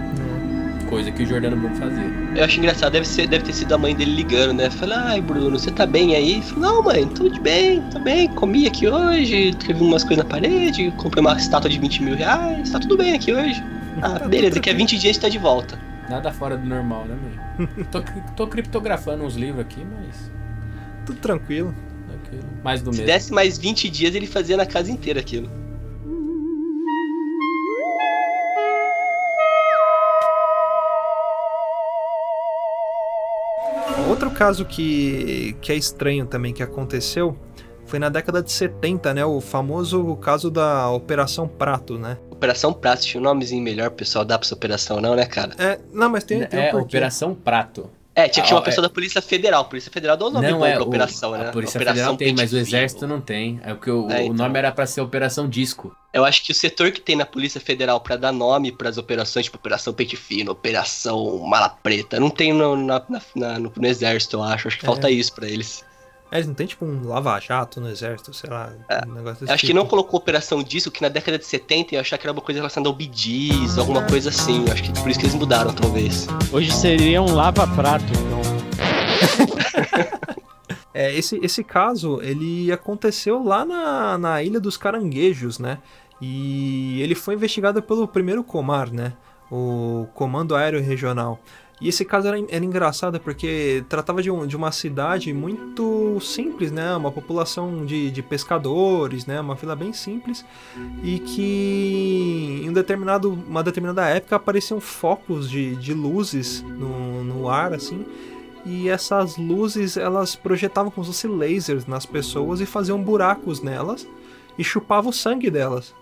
Coisa 0.96 1.12
que 1.12 1.24
o 1.24 1.26
Jordano 1.26 1.58
Bruno 1.58 1.76
fazia. 1.76 2.06
Eu 2.38 2.46
acho 2.46 2.58
engraçado, 2.58 2.94
deve, 2.94 3.06
ser, 3.06 3.28
deve 3.28 3.44
ter 3.44 3.52
sido 3.52 3.76
a 3.76 3.78
mãe 3.78 3.94
dele 3.94 4.16
ligando, 4.16 4.54
né? 4.54 4.70
Falei, 4.70 4.98
ai 4.98 5.20
Bruno, 5.22 5.60
você 5.60 5.70
tá 5.70 5.86
bem 5.86 6.16
aí? 6.16 6.42
Falei, 6.42 6.62
não 6.62 6.82
mãe, 6.82 7.06
tudo 7.06 7.38
bem, 7.42 7.82
tô 7.92 8.00
bem, 8.00 8.30
comi 8.30 8.66
aqui 8.66 8.88
hoje, 8.88 9.50
escrevi 9.50 9.84
umas 9.84 10.06
coisas 10.06 10.24
na 10.24 10.30
parede, 10.30 10.94
comprei 10.96 11.20
uma 11.20 11.36
estátua 11.36 11.70
de 11.70 11.78
20 11.80 12.02
mil 12.02 12.16
reais, 12.16 12.70
tá 12.70 12.80
tudo 12.80 12.96
bem 12.96 13.14
aqui 13.14 13.34
hoje. 13.34 13.62
Ah, 14.02 14.20
Tá 14.20 14.28
beleza, 14.28 14.56
daqui 14.56 14.70
a 14.70 14.74
20 14.74 14.90
dias 14.92 15.04
a 15.04 15.08
gente 15.08 15.20
tá 15.20 15.30
de 15.30 15.38
volta. 15.38 15.78
Nada 16.10 16.30
fora 16.32 16.58
do 16.58 16.66
normal, 16.66 17.06
né, 17.06 17.16
mãe? 17.58 17.68
tô, 17.92 18.02
tô 18.36 18.48
criptografando 18.48 19.24
uns 19.26 19.36
livros 19.36 19.62
aqui, 19.62 19.86
mas. 19.86 20.32
Tudo 21.06 21.20
tranquilo. 21.20 21.74
aquilo. 22.26 22.44
Mais 22.64 22.82
do 22.82 22.92
Se 22.92 23.00
mesmo. 23.00 23.14
desse 23.14 23.34
mais 23.34 23.58
20 23.58 23.90
dias, 23.90 24.16
ele 24.16 24.28
fazia 24.28 24.58
na 24.58 24.66
casa 24.66 24.92
inteira 24.92 25.20
aquilo. 25.20 25.50
Caso 34.36 34.66
que, 34.66 35.56
que 35.62 35.72
é 35.72 35.76
estranho 35.76 36.26
também 36.26 36.54
que 36.54 36.62
aconteceu 36.62 37.38
foi 37.86 38.00
na 38.00 38.10
década 38.10 38.42
de 38.42 38.52
70, 38.52 39.14
né? 39.14 39.26
O 39.26 39.40
famoso 39.40 40.16
caso 40.18 40.52
da 40.52 40.90
Operação 40.90 41.48
Prato, 41.48 41.98
né? 41.98 42.18
Operação 42.30 42.74
Prato, 42.74 43.04
tinha 43.04 43.22
um 43.22 43.24
nomezinho 43.24 43.64
melhor, 43.64 43.92
pessoal, 43.92 44.26
dá 44.26 44.38
pra 44.38 44.46
essa 44.46 44.56
operação 44.56 45.00
não, 45.00 45.16
né, 45.16 45.26
cara? 45.26 45.54
É, 45.58 45.80
não, 45.94 46.10
mas 46.10 46.24
tem, 46.24 46.46
tem 46.46 46.60
um 46.60 46.64
É 46.64 46.72
porquê. 46.72 46.98
Operação 46.98 47.34
Prato. 47.34 47.90
É, 48.16 48.30
tinha 48.30 48.42
que 48.44 48.48
Ah, 48.48 48.50
chamar 48.50 48.60
uma 48.62 48.64
é. 48.64 48.70
pessoa 48.70 48.88
da 48.88 48.94
Polícia 48.94 49.22
Federal. 49.22 49.66
Polícia 49.66 49.92
Federal 49.92 50.16
dá 50.16 50.26
o 50.26 50.30
nome 50.30 50.50
não 50.50 50.60
bom 50.60 50.66
é 50.66 50.72
pra 50.76 50.84
o- 50.84 50.88
operação, 50.88 51.32
né? 51.32 51.50
A 51.50 51.52
Polícia 51.52 51.78
Operação 51.78 51.96
Federal 51.96 52.18
tem, 52.18 52.34
mas 52.34 52.54
o 52.54 52.58
Exército 52.58 53.06
não 53.06 53.20
tem. 53.20 53.60
É 53.62 53.74
porque 53.74 53.92
o, 53.92 54.10
É, 54.10 54.20
o 54.20 54.22
então. 54.24 54.34
nome 54.36 54.58
era 54.58 54.72
pra 54.72 54.86
ser 54.88 55.02
Operação 55.02 55.50
Disco. 55.50 55.94
Eu 56.14 56.24
acho 56.24 56.42
que 56.44 56.52
o 56.54 56.56
setor 56.56 56.92
que 56.92 57.02
tem 57.02 57.18
na 57.18 57.26
Polícia 57.26 57.60
Federal 57.60 58.00
pra 58.00 58.16
dar 58.16 58.32
nome 58.32 58.72
pras 58.72 58.98
operações, 58.98 59.46
tipo 59.46 59.58
Operação 59.58 59.94
Pente 59.94 60.16
Fino, 60.16 60.54
Operação 60.54 61.40
Mala 61.40 61.68
Preta, 61.70 62.18
não 62.20 62.30
tem 62.30 62.54
no, 62.54 62.78
na- 62.78 63.04
na- 63.10 63.22
na- 63.36 63.60
no, 63.60 63.74
no 63.76 63.86
Exército, 63.88 64.38
eu 64.38 64.44
acho. 64.44 64.70
Acho 64.70 64.80
que 64.80 64.86
É. 64.86 64.88
falta 64.88 65.10
isso 65.12 65.34
pra 65.34 65.48
eles. 65.48 65.84
É, 66.36 66.40
eles 66.40 66.48
não 66.48 66.54
tem 66.54 66.68
tipo 66.68 66.86
um 66.86 67.08
lava-jato 67.08 67.80
no 67.80 67.90
exército, 67.90 68.34
sei 68.34 68.50
lá, 68.50 68.70
um 69.08 69.14
negócio 69.14 69.50
acho 69.50 69.62
que 69.62 69.68
tipo. 69.68 69.80
não 69.80 69.86
colocou 69.86 70.20
Operação 70.20 70.62
disso, 70.62 70.92
que 70.92 71.02
na 71.02 71.08
década 71.08 71.38
de 71.38 71.46
70 71.46 71.96
eu 71.96 72.02
achava 72.02 72.20
que 72.20 72.28
era 72.28 72.34
uma 72.34 72.42
coisa 72.42 72.60
relacionada 72.60 72.90
ao 72.90 72.96
BDs, 72.96 73.78
alguma 73.78 74.02
coisa 74.06 74.30
assim. 74.30 74.66
Acho 74.72 74.84
que 74.84 74.92
por 75.00 75.10
isso 75.10 75.20
que 75.20 75.26
eles 75.26 75.36
mudaram, 75.36 75.72
talvez. 75.74 76.28
Hoje 76.52 76.72
seria 76.72 77.22
um 77.22 77.34
lava-prato, 77.34 78.06
então. 78.06 78.42
É, 80.98 81.14
esse, 81.14 81.38
esse 81.44 81.62
caso, 81.62 82.22
ele 82.22 82.72
aconteceu 82.72 83.44
lá 83.44 83.66
na, 83.66 84.18
na 84.18 84.42
Ilha 84.42 84.62
dos 84.62 84.78
Caranguejos, 84.78 85.60
né? 85.60 85.80
E 86.22 87.02
ele 87.02 87.14
foi 87.14 87.36
investigado 87.36 87.84
pelo 87.84 88.08
primeiro 88.08 88.42
Comar, 88.46 88.90
né? 88.90 89.12
O 89.52 90.08
Comando 90.14 90.56
Aéreo 90.56 90.82
Regional. 90.82 91.38
E 91.82 91.90
esse 91.90 92.06
caso 92.06 92.28
era, 92.28 92.40
era 92.50 92.64
engraçado 92.64 93.20
porque 93.20 93.84
tratava 93.90 94.22
de, 94.22 94.32
um, 94.32 94.48
de 94.48 94.56
uma 94.56 94.72
cidade 94.72 95.34
muito 95.34 96.20
simples, 96.22 96.72
né? 96.72 96.96
Uma 96.96 97.12
população 97.12 97.86
de, 97.86 98.10
de 98.12 98.22
pescadores, 98.22 99.26
né? 99.26 99.42
Uma 99.42 99.56
vila 99.56 99.76
bem 99.76 99.92
simples. 99.92 100.46
E 101.04 101.20
que 101.20 102.62
em 102.64 102.70
um 102.70 102.74
determinado, 102.74 103.32
uma 103.32 103.62
determinada 103.62 104.08
época 104.08 104.38
apareciam 104.38 104.80
focos 104.80 105.50
de, 105.50 105.76
de 105.76 105.94
luzes 105.94 106.62
no, 106.62 107.24
no 107.24 107.50
ar, 107.50 107.74
assim. 107.74 108.06
E 108.66 108.90
essas 108.90 109.38
luzes, 109.38 109.98
elas 109.98 110.36
projetavam 110.36 110.90
como 110.90 111.06
se 111.06 111.12
fossem 111.12 111.38
lasers 111.38 111.86
nas 111.86 112.06
pessoas 112.06 112.62
e 112.62 112.66
faziam 112.66 113.02
buracos 113.02 113.62
nelas 113.62 114.08
e 114.58 114.64
chupavam 114.64 115.10
o 115.10 115.14
sangue 115.14 115.52
delas. 115.52 115.94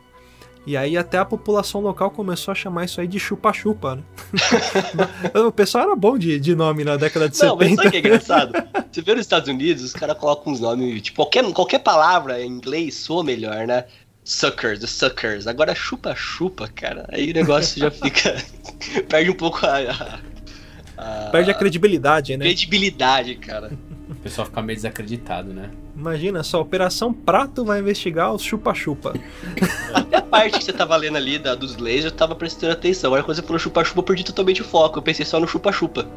E 0.66 0.78
aí 0.78 0.96
até 0.98 1.18
a 1.18 1.26
população 1.26 1.82
local 1.82 2.10
começou 2.10 2.52
a 2.54 2.56
chamar 2.56 2.86
isso 2.86 3.02
aí 3.02 3.08
de 3.08 3.20
chupa-chupa, 3.20 3.96
né? 3.96 4.04
o 5.46 5.52
pessoal 5.52 5.84
era 5.86 5.96
bom 5.96 6.18
de, 6.18 6.40
de 6.40 6.56
nome 6.56 6.86
na 6.86 6.96
década 6.96 7.28
de 7.28 7.38
Não, 7.44 7.58
70. 7.60 7.66
mas 7.66 7.76
sabe 7.76 7.88
o 7.88 7.92
que 7.92 7.98
é 7.98 8.00
engraçado? 8.00 8.54
Você 8.92 9.02
vê 9.02 9.12
nos 9.14 9.22
Estados 9.22 9.50
Unidos, 9.50 9.84
os 9.84 9.92
caras 9.94 10.18
colocam 10.18 10.54
uns 10.54 10.62
nomes, 10.62 11.02
tipo, 11.02 11.18
qualquer, 11.18 11.44
qualquer 11.52 11.80
palavra 11.80 12.42
em 12.42 12.48
inglês 12.50 12.96
soa 12.96 13.24
melhor, 13.24 13.68
né? 13.68 13.86
Suckers, 14.24 14.80
the 14.80 14.88
suckers. 14.88 15.48
Agora 15.48 15.76
chupa-chupa, 15.76 16.70
cara. 16.70 17.06
Aí 17.12 17.32
o 17.32 17.34
negócio 17.34 17.78
já 17.78 17.92
fica. 17.92 18.34
perde 19.10 19.30
um 19.32 19.36
pouco 19.36 19.66
a. 19.66 19.80
a- 19.80 20.20
a- 20.98 21.30
Perde 21.30 21.52
a 21.52 21.54
credibilidade, 21.54 22.38
né? 22.38 22.46
credibilidade, 22.46 23.36
cara. 23.36 23.70
O 24.10 24.16
pessoal 24.16 24.46
fica 24.48 24.62
meio 24.62 24.78
desacreditado, 24.78 25.52
né? 25.54 25.70
Imagina 25.96 26.42
só, 26.44 26.60
Operação 26.60 27.14
Prato 27.14 27.64
vai 27.64 27.80
investigar 27.80 28.34
os 28.34 28.42
chupa-chupa. 28.42 29.14
Até 29.94 30.18
a 30.18 30.22
parte 30.22 30.58
que 30.58 30.64
você 30.66 30.74
tava 30.74 30.96
lendo 30.96 31.18
ali 31.18 31.38
da, 31.38 31.54
dos 31.54 31.78
lasers, 31.78 32.06
eu 32.06 32.12
tava 32.12 32.34
prestando 32.36 32.74
atenção. 32.74 33.10
Agora 33.10 33.24
quando 33.24 33.36
você 33.36 33.44
falou 33.44 33.60
chupa-chupa, 33.60 34.00
eu 34.00 34.04
perdi 34.04 34.24
totalmente 34.26 34.62
o 34.62 34.66
foco. 34.66 34.98
Eu 34.98 35.04
pensei 35.04 35.24
só 35.26 35.40
no 35.40 35.48
chupa-chupa. 35.48 36.08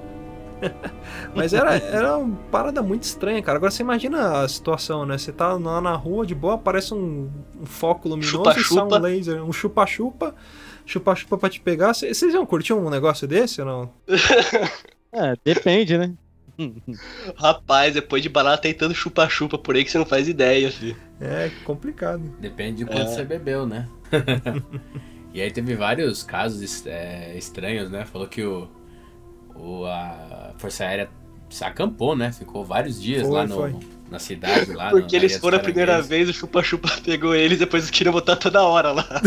Mas 1.37 1.53
era, 1.53 1.75
era 1.77 2.17
uma 2.17 2.35
parada 2.51 2.83
muito 2.83 3.03
estranha, 3.03 3.43
cara. 3.43 3.59
Agora 3.59 3.71
você 3.71 3.83
imagina 3.83 4.41
a 4.41 4.49
situação, 4.49 5.05
né? 5.05 5.19
Você 5.19 5.31
tá 5.31 5.53
lá 5.53 5.81
na 5.83 5.95
rua 5.95 6.25
de 6.25 6.35
boa, 6.35 6.55
aparece 6.55 6.95
um, 6.95 7.31
um 7.61 7.67
foco 7.67 8.09
luminoso 8.09 8.37
e 8.59 8.65
sai 8.65 8.83
um 8.99 9.03
laser, 9.03 9.45
um 9.45 9.53
chupa-chupa, 9.53 10.35
chupa-chupa 10.87 11.37
pra 11.37 11.51
te 11.51 11.61
pegar. 11.61 11.93
Cê- 11.93 12.15
Vocês 12.15 12.33
iam 12.33 12.47
curtir 12.47 12.73
um 12.73 12.89
negócio 12.89 13.29
desse 13.29 13.61
ou 13.61 13.67
não? 13.67 13.91
É, 15.13 15.35
depende, 15.43 15.97
né? 15.97 16.13
Rapaz, 17.37 17.95
depois 17.95 18.23
de 18.23 18.29
balada 18.29 18.59
tentando 18.59 18.95
chupa-chupa 18.95 19.59
por 19.59 19.75
aí 19.77 19.85
que 19.85 19.91
você 19.91 19.99
não 19.99 20.07
faz 20.07 20.29
ideia, 20.29 20.71
filho. 20.71 20.97
É 21.21 21.51
complicado. 21.65 22.23
Depende 22.41 22.79
de 22.79 22.87
quanto 22.87 23.03
É. 23.03 23.07
você 23.07 23.25
bebeu, 23.25 23.67
né? 23.67 23.89
e 25.33 25.41
aí 25.41 25.51
teve 25.51 25.75
vários 25.75 26.23
casos 26.23 26.87
é, 26.87 27.37
estranhos, 27.37 27.91
né? 27.91 28.05
Falou 28.05 28.27
que 28.29 28.43
o, 28.45 28.69
o- 29.55 29.85
a 29.87 30.55
Força 30.59 30.85
Aérea 30.85 31.11
se 31.51 31.65
acampou, 31.65 32.17
né? 32.17 32.33
Ficou 32.33 32.65
vários 32.65 33.01
dias 33.01 33.23
Foi, 33.23 33.31
lá 33.31 33.47
no, 33.47 33.55
foi. 33.55 33.75
Na 34.11 34.19
cidade. 34.19 34.73
Lá 34.73 34.91
Porque 34.91 35.15
eles 35.17 35.37
foram 35.37 35.59
a 35.59 35.61
primeira 35.61 36.01
vez, 36.01 36.29
o 36.29 36.33
chupa-chupa 36.33 36.89
pegou 37.05 37.35
eles, 37.35 37.59
depois 37.59 37.85
eles 37.85 37.91
queriam 37.91 38.13
botar 38.13 38.37
toda 38.37 38.63
hora 38.63 38.93
lá. 38.93 39.07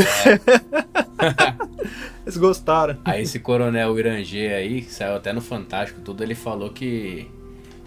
Eles 2.25 2.37
gostaram. 2.37 2.97
Aí 3.03 3.23
esse 3.23 3.39
coronel 3.39 3.97
Irangê 3.97 4.47
aí, 4.53 4.81
que 4.83 4.91
saiu 4.91 5.15
até 5.15 5.33
no 5.33 5.41
Fantástico, 5.41 5.99
tudo, 6.01 6.23
ele 6.23 6.35
falou 6.35 6.69
que 6.69 7.29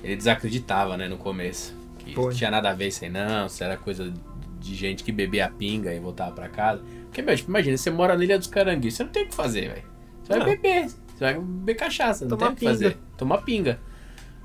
ele 0.03 0.17
desacreditava, 0.17 0.97
né, 0.97 1.09
no 1.09 1.17
começo. 1.17 1.75
Que 1.99 2.15
não 2.17 2.31
tinha 2.31 2.51
nada 2.51 2.71
a 2.71 2.75
ver 2.75 2.89
isso 2.89 3.05
aí, 3.05 3.11
não, 3.11 3.47
isso 3.47 3.63
era 3.63 3.77
coisa 3.77 4.13
de 4.61 4.75
gente 4.75 5.05
que 5.05 5.13
bebia 5.13 5.49
pinga 5.57 5.95
e 5.95 6.01
voltava 6.01 6.33
pra 6.33 6.49
casa. 6.49 6.83
Porque, 7.05 7.23
meu, 7.23 7.37
tipo, 7.37 7.51
imagina, 7.51 7.77
você 7.77 7.91
mora 7.91 8.17
na 8.17 8.25
Ilha 8.25 8.39
dos 8.39 8.49
Caranguejos, 8.49 8.97
você 8.97 9.05
não 9.05 9.11
tem 9.11 9.25
o 9.25 9.29
que 9.29 9.35
fazer, 9.35 9.69
velho. 9.69 9.83
Você 10.25 10.29
vai 10.31 10.39
Não. 10.39 10.47
beber, 10.47 10.89
você 10.89 10.99
vai 11.21 11.35
beber 11.35 11.75
cachaça, 11.75 12.25
não 12.25 12.37
Tomar 12.37 12.47
tem 12.47 12.53
o 12.53 12.55
que 12.57 12.61
pinga. 12.61 12.73
fazer. 12.73 12.99
Tomar 13.17 13.39
pinga. 13.39 13.81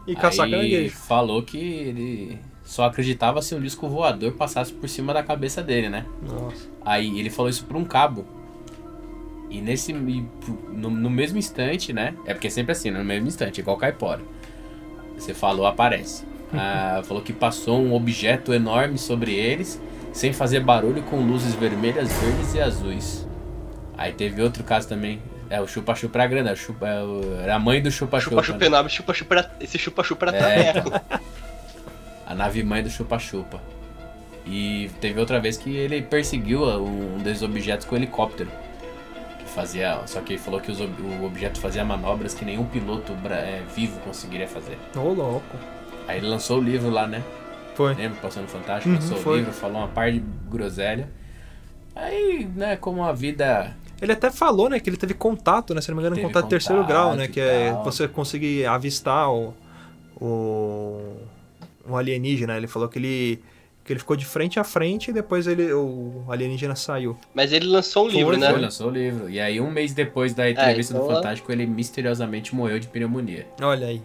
E 0.08 0.16
caçar 0.16 0.49
caranguejo. 0.49 0.95
falou 0.95 1.43
que 1.43 1.58
ele 1.58 2.39
só 2.64 2.86
acreditava 2.86 3.41
se 3.41 3.53
um 3.53 3.60
disco 3.60 3.88
voador 3.88 4.32
passasse 4.34 4.74
por 4.74 4.88
cima 4.88 5.14
da 5.14 5.22
cabeça 5.22 5.62
dele, 5.62 5.89
né? 5.89 6.05
Nossa. 6.22 6.68
Aí 6.84 7.20
ele 7.20 7.30
falou 7.30 7.49
isso 7.49 7.66
pra 7.66 7.78
um 7.78 7.86
cabo. 7.86 8.26
E 9.49 9.62
nesse. 9.62 9.93
No, 9.93 10.89
no 10.89 11.10
mesmo 11.10 11.38
instante, 11.38 11.93
né? 11.93 12.14
É 12.26 12.34
porque 12.34 12.47
é 12.47 12.49
sempre 12.49 12.72
assim, 12.72 12.89
no 12.91 13.03
mesmo 13.03 13.28
instante, 13.28 13.60
igual 13.62 13.78
caipora. 13.78 14.22
Você 15.18 15.34
falou, 15.34 15.66
aparece. 15.66 16.26
Ah, 16.53 17.01
falou 17.03 17.22
que 17.22 17.34
passou 17.34 17.78
um 17.78 17.93
objeto 17.93 18.53
enorme 18.53 18.97
sobre 18.97 19.34
eles, 19.36 19.82
sem 20.14 20.32
fazer 20.32 20.62
barulho, 20.62 21.03
com 21.03 21.20
luzes 21.20 21.53
vermelhas, 21.53 22.10
verdes 22.22 22.53
e 22.53 22.62
azuis. 22.62 23.28
Aí 23.97 24.14
teve 24.14 24.41
outro 24.41 24.64
caso 24.64 24.88
também. 24.88 25.22
É, 25.50 25.62
o 25.62 25.68
chupa-chupa 25.68 26.20
era 26.20 26.28
grande, 26.28 26.48
era, 26.50 26.56
o 26.58 26.60
chupa, 26.60 26.88
é 26.88 27.02
o- 27.04 27.39
era 27.41 27.56
a 27.56 27.60
mãe 27.60 27.82
do 27.82 27.89
chupa-chupa. 27.89 28.32
Chupa-chupa 28.36 28.60
né? 28.60 28.66
enorme, 28.66 28.89
chupa-chupa 28.89 29.36
era- 29.36 29.52
esse 29.60 29.78
chupa-chupa 29.78 30.26
era 30.28 30.38
É. 30.38 30.74
a 32.26 32.36
nave 32.36 32.64
mãe 32.64 32.84
do 32.84 32.89
chupa-chupa. 32.89 33.62
E 34.45 34.89
teve 35.02 35.20
outra 35.20 35.39
vez 35.39 35.58
que 35.58 35.76
ele 35.76 36.02
perseguiu 36.02 36.64
um 36.64 37.18
desses 37.20 37.43
objetos 37.43 37.86
com 37.86 37.95
helicóptero. 37.95 38.50
Que 39.39 39.45
fazia. 39.45 40.00
Só 40.06 40.22
que 40.22 40.34
ele 40.34 40.39
falou 40.41 40.60
que 40.62 40.72
os 40.72 40.80
o 40.80 41.26
objeto 41.26 41.60
fazia 41.60 41.84
manobras 41.84 42.34
que 42.34 42.45
nenhum 42.45 42.66
piloto 42.66 43.14
é, 43.30 43.62
vivo 43.76 44.00
conseguiria 44.02 44.48
fazer. 44.48 44.78
Ô, 44.95 45.14
louco. 45.14 45.58
Aí 46.08 46.18
ele 46.20 46.28
lançou 46.28 46.60
o 46.60 46.62
livro 46.62 46.89
lá, 46.89 47.06
né? 47.08 47.22
Foi. 47.76 47.93
Lembra? 47.93 48.18
Passando 48.22 48.48
Fantástico, 48.48 48.89
Uhum, 48.89 48.95
lançou 48.95 49.18
foi. 49.18 49.34
o 49.34 49.38
livro, 49.39 49.52
falou 49.54 49.78
uma 49.80 49.88
par 49.89 50.12
de 50.12 50.20
groselha. 50.50 51.10
Aí, 51.95 52.50
né, 52.56 52.76
como 52.78 53.04
a 53.04 53.12
vida. 53.12 53.76
Ele 54.02 54.12
até 54.12 54.30
falou, 54.30 54.70
né, 54.70 54.80
que 54.80 54.89
ele 54.89 54.98
teve 54.98 55.14
contato, 55.14 55.74
né? 55.74 55.82
Se 55.82 55.89
não 55.89 55.95
me 55.95 56.02
engano, 56.02 56.16
Teve 56.16 56.28
contato 56.28 56.43
de 56.45 56.50
terceiro 56.52 56.84
grau, 56.86 57.16
né? 57.16 57.28
Que 57.28 57.39
é 57.39 57.72
tal. 57.72 57.84
você 57.84 58.08
conseguir 58.08 58.66
avistar 58.66 59.32
o, 59.32 59.54
o, 60.20 61.16
o 61.88 61.95
alienígena. 61.95 62.58
Ele 62.58 62.68
falou 62.68 62.88
que 62.88 63.00
ele, 63.00 63.41
que 63.84 63.93
ele 63.93 64.00
ficou 64.00 64.16
de 64.16 64.26
frente 64.26 64.60
a 64.60 64.64
frente 64.64 65.10
e 65.10 65.14
depois 65.14 65.48
ele, 65.48 65.72
o 65.74 66.24
alienígena 66.30 66.76
saiu. 66.76 67.18
Mas 67.34 67.52
ele 67.52 67.66
lançou 67.66 68.06
um 68.06 68.10
Foi, 68.12 68.20
livro, 68.20 68.38
né? 68.38 68.52
Foi, 68.52 68.60
lançou 68.62 68.88
o 68.88 68.91
livro. 68.91 69.30
E 69.30 69.39
aí, 69.39 69.60
um 69.60 69.72
mês 69.72 69.93
depois 69.93 70.34
da 70.34 70.50
entrevista 70.50 70.93
então 70.93 71.08
do 71.08 71.14
Fantástico, 71.14 71.52
ele 71.52 71.66
misteriosamente 71.66 72.54
morreu 72.56 72.80
de 72.80 72.88
pneumonia. 72.88 73.48
Olha 73.62 73.88
aí. 73.88 74.02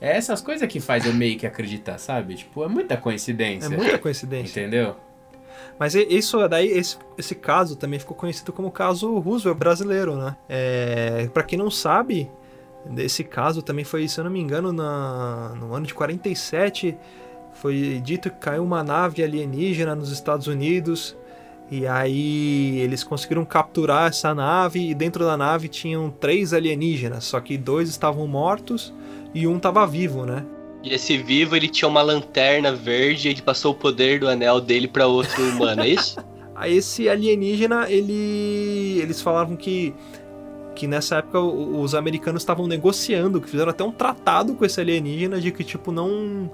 É 0.00 0.16
essas 0.16 0.40
coisas 0.42 0.68
que 0.68 0.78
faz 0.78 1.06
eu 1.06 1.12
meio 1.14 1.38
que 1.38 1.46
acreditar, 1.46 1.98
sabe? 1.98 2.34
Tipo, 2.34 2.64
é 2.64 2.68
muita 2.68 2.94
É 2.94 2.96
coincidência. 2.96 3.70
muita 3.70 3.98
coincidência. 3.98 4.60
Entendeu? 4.60 4.96
Mas 5.78 5.94
isso 5.94 6.46
daí, 6.48 6.68
esse, 6.68 6.96
esse 7.18 7.34
caso 7.34 7.76
também 7.76 7.98
ficou 7.98 8.16
conhecido 8.16 8.52
como 8.52 8.70
caso 8.70 9.18
Roosevelt 9.18 9.58
brasileiro, 9.58 10.16
né? 10.16 10.36
É, 10.48 11.28
para 11.32 11.42
quem 11.42 11.58
não 11.58 11.70
sabe, 11.70 12.30
esse 12.96 13.24
caso 13.24 13.62
também 13.62 13.84
foi, 13.84 14.08
se 14.08 14.18
eu 14.18 14.24
não 14.24 14.30
me 14.30 14.40
engano, 14.40 14.72
na, 14.72 15.54
no 15.58 15.74
ano 15.74 15.86
de 15.86 15.94
47, 15.94 16.96
foi 17.52 18.00
dito 18.02 18.30
que 18.30 18.36
caiu 18.36 18.62
uma 18.62 18.82
nave 18.82 19.22
alienígena 19.22 19.94
nos 19.94 20.10
Estados 20.10 20.46
Unidos. 20.46 21.16
E 21.68 21.84
aí 21.86 22.78
eles 22.78 23.02
conseguiram 23.02 23.44
capturar 23.44 24.08
essa 24.08 24.32
nave 24.32 24.90
e 24.90 24.94
dentro 24.94 25.24
da 25.24 25.36
nave 25.36 25.68
tinham 25.68 26.10
três 26.10 26.52
alienígenas, 26.52 27.24
só 27.24 27.40
que 27.40 27.58
dois 27.58 27.88
estavam 27.88 28.26
mortos 28.28 28.94
e 29.34 29.48
um 29.48 29.56
estava 29.56 29.84
vivo, 29.84 30.24
né? 30.24 30.46
E 30.86 30.94
esse 30.94 31.18
vivo, 31.18 31.56
ele 31.56 31.68
tinha 31.68 31.88
uma 31.88 32.00
lanterna 32.00 32.72
verde 32.72 33.26
e 33.26 33.32
ele 33.32 33.42
passou 33.42 33.72
o 33.72 33.74
poder 33.74 34.20
do 34.20 34.28
anel 34.28 34.60
dele 34.60 34.86
pra 34.86 35.08
outro 35.08 35.42
humano, 35.42 35.82
é 35.82 35.88
isso? 35.88 36.16
Aí 36.54 36.76
esse 36.76 37.08
alienígena, 37.08 37.90
ele 37.90 39.00
eles 39.02 39.20
falavam 39.20 39.56
que 39.56 39.92
que 40.76 40.86
nessa 40.86 41.16
época 41.16 41.40
os 41.40 41.94
americanos 41.94 42.42
estavam 42.42 42.66
negociando, 42.66 43.40
que 43.40 43.48
fizeram 43.48 43.70
até 43.70 43.82
um 43.82 43.90
tratado 43.90 44.54
com 44.54 44.64
esse 44.64 44.80
alienígena 44.80 45.40
de 45.40 45.50
que 45.50 45.64
tipo 45.64 45.90
não 45.90 46.50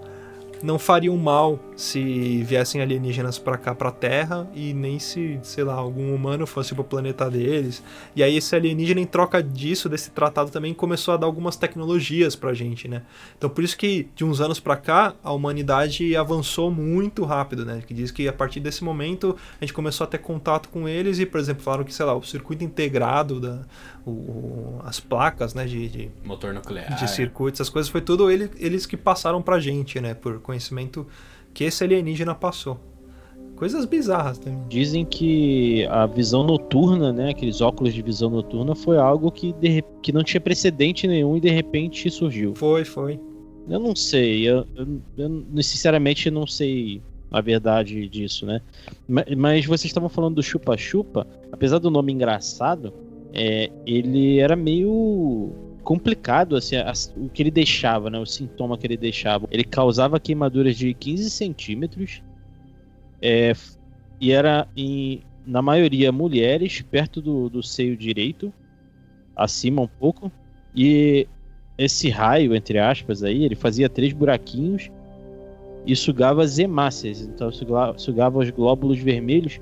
não 0.62 0.78
fariam 0.78 1.16
mal 1.16 1.58
se 1.76 2.42
viessem 2.44 2.80
alienígenas 2.80 3.38
pra 3.38 3.58
cá 3.58 3.74
pra 3.74 3.90
Terra 3.90 4.48
e 4.54 4.72
nem 4.72 4.98
se, 4.98 5.38
sei 5.42 5.64
lá, 5.64 5.74
algum 5.74 6.14
humano 6.14 6.46
fosse 6.46 6.74
pro 6.74 6.84
planeta 6.84 7.28
deles. 7.30 7.82
E 8.14 8.22
aí 8.22 8.36
esse 8.36 8.54
alienígena 8.54 9.00
em 9.00 9.06
troca 9.06 9.42
disso, 9.42 9.88
desse 9.88 10.10
tratado 10.10 10.50
também 10.50 10.72
começou 10.72 11.14
a 11.14 11.16
dar 11.16 11.26
algumas 11.26 11.56
tecnologias 11.56 12.36
pra 12.36 12.54
gente, 12.54 12.86
né? 12.88 13.02
Então 13.36 13.50
por 13.50 13.64
isso 13.64 13.76
que 13.76 14.08
de 14.14 14.24
uns 14.24 14.40
anos 14.40 14.60
pra 14.60 14.76
cá 14.76 15.14
a 15.22 15.32
humanidade 15.32 16.14
avançou 16.16 16.70
muito 16.70 17.24
rápido, 17.24 17.64
né? 17.64 17.82
Que 17.86 17.92
diz 17.92 18.10
que 18.10 18.28
a 18.28 18.32
partir 18.32 18.60
desse 18.60 18.84
momento 18.84 19.36
a 19.60 19.64
gente 19.64 19.72
começou 19.74 20.04
a 20.04 20.08
ter 20.08 20.18
contato 20.18 20.68
com 20.68 20.88
eles 20.88 21.18
e, 21.18 21.26
por 21.26 21.40
exemplo, 21.40 21.62
falaram 21.62 21.84
que, 21.84 21.94
sei 21.94 22.06
lá, 22.06 22.14
o 22.14 22.22
circuito 22.22 22.64
integrado 22.64 23.40
da 23.40 23.62
o- 24.04 24.10
o- 24.10 24.80
as 24.84 24.98
placas, 25.00 25.54
né, 25.54 25.64
de, 25.64 25.88
de, 25.88 26.10
Motor 26.24 26.52
nuclear. 26.54 26.96
de 26.96 27.08
circuitos, 27.10 27.60
essas 27.60 27.70
coisas 27.70 27.90
foi 27.90 28.00
tudo 28.00 28.30
ele- 28.30 28.50
eles 28.58 28.84
que 28.86 28.96
passaram 28.96 29.40
pra 29.42 29.58
gente, 29.60 30.00
né, 30.00 30.14
por 30.14 30.40
conhecimento 30.40 31.06
que 31.54 31.64
esse 31.64 31.82
alienígena 31.84 32.34
passou. 32.34 32.78
Coisas 33.56 33.84
bizarras 33.84 34.38
também. 34.38 34.58
Dizem 34.68 35.04
que 35.04 35.86
a 35.86 36.04
visão 36.06 36.42
noturna, 36.42 37.12
né, 37.12 37.30
aqueles 37.30 37.60
óculos 37.60 37.94
de 37.94 38.02
visão 38.02 38.28
noturna, 38.28 38.74
foi 38.74 38.98
algo 38.98 39.30
que, 39.30 39.52
de 39.52 39.84
que 40.02 40.10
não 40.12 40.24
tinha 40.24 40.40
precedente 40.40 41.06
nenhum 41.06 41.36
e 41.36 41.40
de 41.40 41.48
repente 41.50 42.10
surgiu. 42.10 42.54
Foi, 42.56 42.84
foi. 42.84 43.20
Eu 43.68 43.78
não 43.78 43.94
sei, 43.94 44.48
eu, 44.48 44.66
eu, 44.74 45.44
eu 45.54 45.62
sinceramente 45.62 46.28
não 46.28 46.44
sei 46.44 47.00
a 47.30 47.40
verdade 47.40 48.08
disso, 48.08 48.44
né? 48.44 48.60
Mas, 49.08 49.24
mas 49.36 49.64
vocês 49.66 49.84
estavam 49.90 50.08
falando 50.08 50.34
do 50.34 50.42
chupa-chupa, 50.42 51.24
apesar 51.52 51.78
do 51.78 51.88
nome 51.90 52.12
engraçado, 52.12 52.92
é, 53.32 53.70
ele 53.86 54.38
era 54.38 54.54
meio 54.54 55.50
complicado, 55.82 56.54
assim, 56.56 56.76
o 57.16 57.28
que 57.28 57.42
ele 57.42 57.50
deixava, 57.50 58.08
né? 58.10 58.18
O 58.18 58.26
sintoma 58.26 58.78
que 58.78 58.86
ele 58.86 58.96
deixava. 58.96 59.48
Ele 59.50 59.64
causava 59.64 60.20
queimaduras 60.20 60.76
de 60.76 60.92
15 60.94 61.30
centímetros 61.30 62.22
é, 63.20 63.52
e 64.20 64.32
era, 64.32 64.68
em, 64.76 65.22
na 65.46 65.62
maioria, 65.62 66.12
mulheres, 66.12 66.82
perto 66.82 67.20
do, 67.20 67.48
do 67.48 67.62
seio 67.62 67.96
direito, 67.96 68.52
acima 69.34 69.82
um 69.82 69.88
pouco. 69.88 70.30
E 70.74 71.26
esse 71.76 72.08
raio, 72.08 72.54
entre 72.54 72.78
aspas, 72.78 73.22
aí, 73.22 73.44
ele 73.44 73.54
fazia 73.54 73.88
três 73.88 74.12
buraquinhos 74.12 74.90
e 75.86 75.96
sugava 75.96 76.42
as 76.42 76.58
hemácias, 76.58 77.20
então 77.22 77.50
sugava, 77.50 77.98
sugava 77.98 78.38
os 78.38 78.50
glóbulos 78.50 78.98
vermelhos 79.00 79.60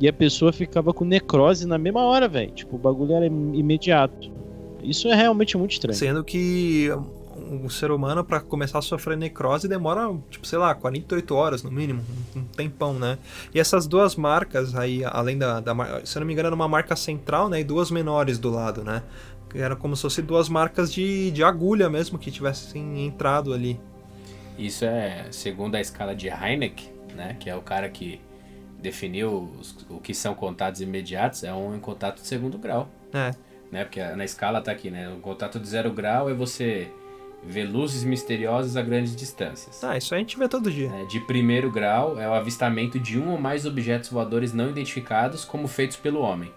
e 0.00 0.08
a 0.08 0.12
pessoa 0.12 0.52
ficava 0.52 0.92
com 0.92 1.04
necrose 1.04 1.66
na 1.66 1.78
mesma 1.78 2.02
hora, 2.02 2.28
velho. 2.28 2.50
Tipo, 2.52 2.76
o 2.76 2.78
bagulho 2.78 3.14
era 3.14 3.26
imediato. 3.26 4.30
Isso 4.82 5.08
é 5.08 5.14
realmente 5.14 5.56
muito 5.56 5.72
estranho. 5.72 5.96
Sendo 5.96 6.24
que 6.24 6.90
um 7.36 7.68
ser 7.68 7.90
humano 7.90 8.24
para 8.24 8.40
começar 8.40 8.78
a 8.78 8.82
sofrer 8.82 9.16
necrose 9.16 9.68
demora, 9.68 10.14
tipo, 10.30 10.46
sei 10.46 10.58
lá, 10.58 10.74
48 10.74 11.34
horas 11.34 11.62
no 11.62 11.70
mínimo, 11.70 12.02
um 12.34 12.44
tempão, 12.44 12.94
né? 12.94 13.18
E 13.54 13.60
essas 13.60 13.86
duas 13.86 14.16
marcas 14.16 14.74
aí, 14.74 15.04
além 15.04 15.38
da, 15.38 15.60
da 15.60 15.74
se 16.04 16.16
eu 16.16 16.20
não 16.20 16.26
me 16.26 16.32
engano, 16.32 16.48
era 16.48 16.54
uma 16.54 16.68
marca 16.68 16.96
central, 16.96 17.48
né, 17.48 17.60
e 17.60 17.64
duas 17.64 17.90
menores 17.90 18.38
do 18.38 18.50
lado, 18.50 18.82
né? 18.82 19.02
Era 19.54 19.76
como 19.76 19.94
se 19.94 20.02
fossem 20.02 20.24
duas 20.24 20.48
marcas 20.48 20.92
de, 20.92 21.30
de 21.30 21.44
agulha 21.44 21.88
mesmo 21.90 22.18
que 22.18 22.30
tivessem 22.30 23.04
entrado 23.04 23.52
ali. 23.52 23.78
Isso 24.58 24.84
é 24.84 25.26
segundo 25.30 25.74
a 25.74 25.80
escala 25.80 26.14
de 26.14 26.28
Heineck, 26.28 26.88
né? 27.14 27.36
Que 27.38 27.50
é 27.50 27.56
o 27.56 27.60
cara 27.60 27.88
que 27.88 28.20
definiu 28.82 29.50
os, 29.58 29.86
o 29.88 30.00
que 30.00 30.12
são 30.12 30.34
contatos 30.34 30.80
imediatos, 30.80 31.44
é 31.44 31.54
um 31.54 31.78
contato 31.78 32.20
de 32.20 32.26
segundo 32.26 32.58
grau. 32.58 32.88
É. 33.14 33.30
Né? 33.70 33.84
Porque 33.84 34.02
na 34.02 34.24
escala 34.24 34.60
tá 34.60 34.72
aqui, 34.72 34.90
né? 34.90 35.08
O 35.08 35.20
contato 35.20 35.58
de 35.58 35.66
zero 35.66 35.92
grau 35.92 36.28
é 36.28 36.34
você 36.34 36.90
ver 37.44 37.64
luzes 37.64 38.04
misteriosas 38.04 38.76
a 38.76 38.82
grandes 38.82 39.16
distâncias. 39.16 39.82
Ah, 39.82 39.96
isso 39.96 40.14
a 40.14 40.18
gente 40.18 40.38
vê 40.38 40.48
todo 40.48 40.70
dia. 40.70 40.90
É, 40.94 41.04
de 41.06 41.20
primeiro 41.20 41.70
grau 41.70 42.20
é 42.20 42.28
o 42.28 42.34
avistamento 42.34 43.00
de 43.00 43.18
um 43.18 43.30
ou 43.30 43.38
mais 43.38 43.64
objetos 43.66 44.10
voadores 44.10 44.52
não 44.52 44.70
identificados 44.70 45.44
como 45.44 45.66
feitos 45.66 45.96
pelo 45.96 46.20
homem. 46.20 46.52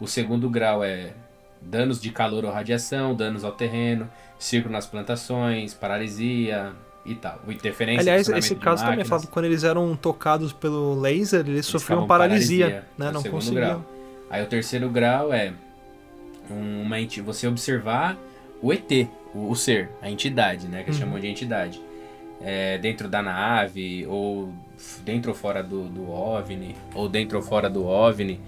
O 0.00 0.06
segundo 0.06 0.48
grau 0.48 0.82
é 0.82 1.12
danos 1.60 2.00
de 2.00 2.10
calor 2.10 2.44
ou 2.44 2.52
radiação, 2.52 3.14
danos 3.14 3.44
ao 3.44 3.52
terreno, 3.52 4.08
círculo 4.38 4.72
nas 4.72 4.86
plantações, 4.86 5.74
paralisia, 5.74 6.72
e 7.08 7.14
tal. 7.14 7.40
Interferência. 7.48 8.00
Aliás, 8.00 8.28
esse 8.28 8.54
caso 8.54 8.84
também 8.84 9.04
fala 9.04 9.22
quando 9.26 9.46
eles 9.46 9.64
eram 9.64 9.96
tocados 9.96 10.52
pelo 10.52 10.98
laser, 11.00 11.40
eles, 11.40 11.52
eles 11.52 11.66
sofriam 11.66 12.06
paralisia, 12.06 12.66
paralisia, 12.66 12.88
né? 12.96 13.10
Não 13.10 13.22
conseguiam. 13.22 13.80
Grau. 13.80 13.84
Aí 14.30 14.42
o 14.42 14.46
terceiro 14.46 14.88
grau 14.90 15.32
é 15.32 15.52
uma 16.50 16.96
você 17.24 17.46
observar 17.46 18.16
o 18.62 18.72
ET, 18.72 18.90
o, 19.34 19.50
o 19.50 19.56
ser, 19.56 19.90
a 20.02 20.10
entidade, 20.10 20.68
né? 20.68 20.82
Que 20.82 20.90
eles 20.90 21.00
uhum. 21.00 21.06
chamam 21.06 21.20
de 21.20 21.26
entidade. 21.26 21.80
É, 22.40 22.78
dentro 22.78 23.08
da 23.08 23.20
nave, 23.20 24.06
ou 24.06 24.52
dentro 25.04 25.30
ou 25.30 25.36
fora 25.36 25.62
do, 25.62 25.88
do 25.88 26.08
OVNI, 26.08 26.76
ou 26.94 27.08
dentro 27.08 27.36
ou 27.36 27.42
fora 27.42 27.68
do 27.68 27.84
OVNI, 27.84 28.40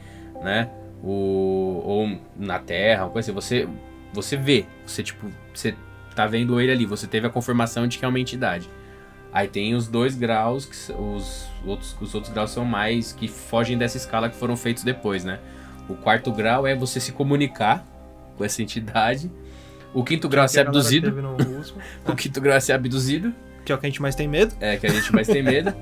né? 0.42 0.70
O, 1.02 1.82
ou 1.84 2.18
na 2.36 2.58
Terra, 2.58 3.04
uma 3.04 3.10
coisa 3.10 3.32
assim. 3.32 3.34
Você, 3.34 3.68
você 4.12 4.36
vê, 4.36 4.64
você 4.86 5.02
tipo, 5.02 5.28
você 5.52 5.74
tá 6.20 6.26
vendo 6.26 6.60
ele 6.60 6.70
ali, 6.70 6.84
você 6.84 7.06
teve 7.06 7.26
a 7.26 7.30
confirmação 7.30 7.86
de 7.86 7.98
que 7.98 8.04
é 8.04 8.08
uma 8.08 8.20
entidade. 8.20 8.68
Aí 9.32 9.48
tem 9.48 9.74
os 9.74 9.86
dois 9.86 10.14
graus, 10.14 10.66
que 10.66 10.92
os 10.92 11.46
outros, 11.64 11.96
os 12.00 12.14
outros 12.14 12.32
graus 12.32 12.50
são 12.50 12.64
mais 12.64 13.12
que 13.12 13.28
fogem 13.28 13.78
dessa 13.78 13.96
escala 13.96 14.28
que 14.28 14.36
foram 14.36 14.56
feitos 14.56 14.82
depois, 14.82 15.24
né? 15.24 15.38
O 15.88 15.94
quarto 15.94 16.30
grau 16.32 16.66
é 16.66 16.74
você 16.74 17.00
se 17.00 17.12
comunicar 17.12 17.86
com 18.36 18.44
essa 18.44 18.62
entidade. 18.62 19.30
O 19.94 20.04
quinto 20.04 20.28
grau 20.28 20.44
é 20.44 20.48
ser 20.48 20.60
abduzido. 20.60 21.14
o 22.06 22.14
quinto 22.14 22.40
grau 22.40 22.56
é 22.56 22.60
ser 22.60 22.72
abduzido. 22.72 23.32
Que 23.64 23.72
é 23.72 23.74
o 23.74 23.78
que 23.78 23.86
a 23.86 23.88
gente 23.88 24.02
mais 24.02 24.14
tem 24.14 24.28
medo. 24.28 24.54
É, 24.60 24.76
que 24.76 24.86
a 24.86 24.90
gente 24.90 25.12
mais 25.12 25.26
tem 25.26 25.42
medo, 25.42 25.74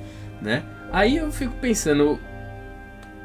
né? 0.42 0.62
Aí 0.92 1.16
eu 1.16 1.30
fico 1.30 1.54
pensando, 1.60 2.18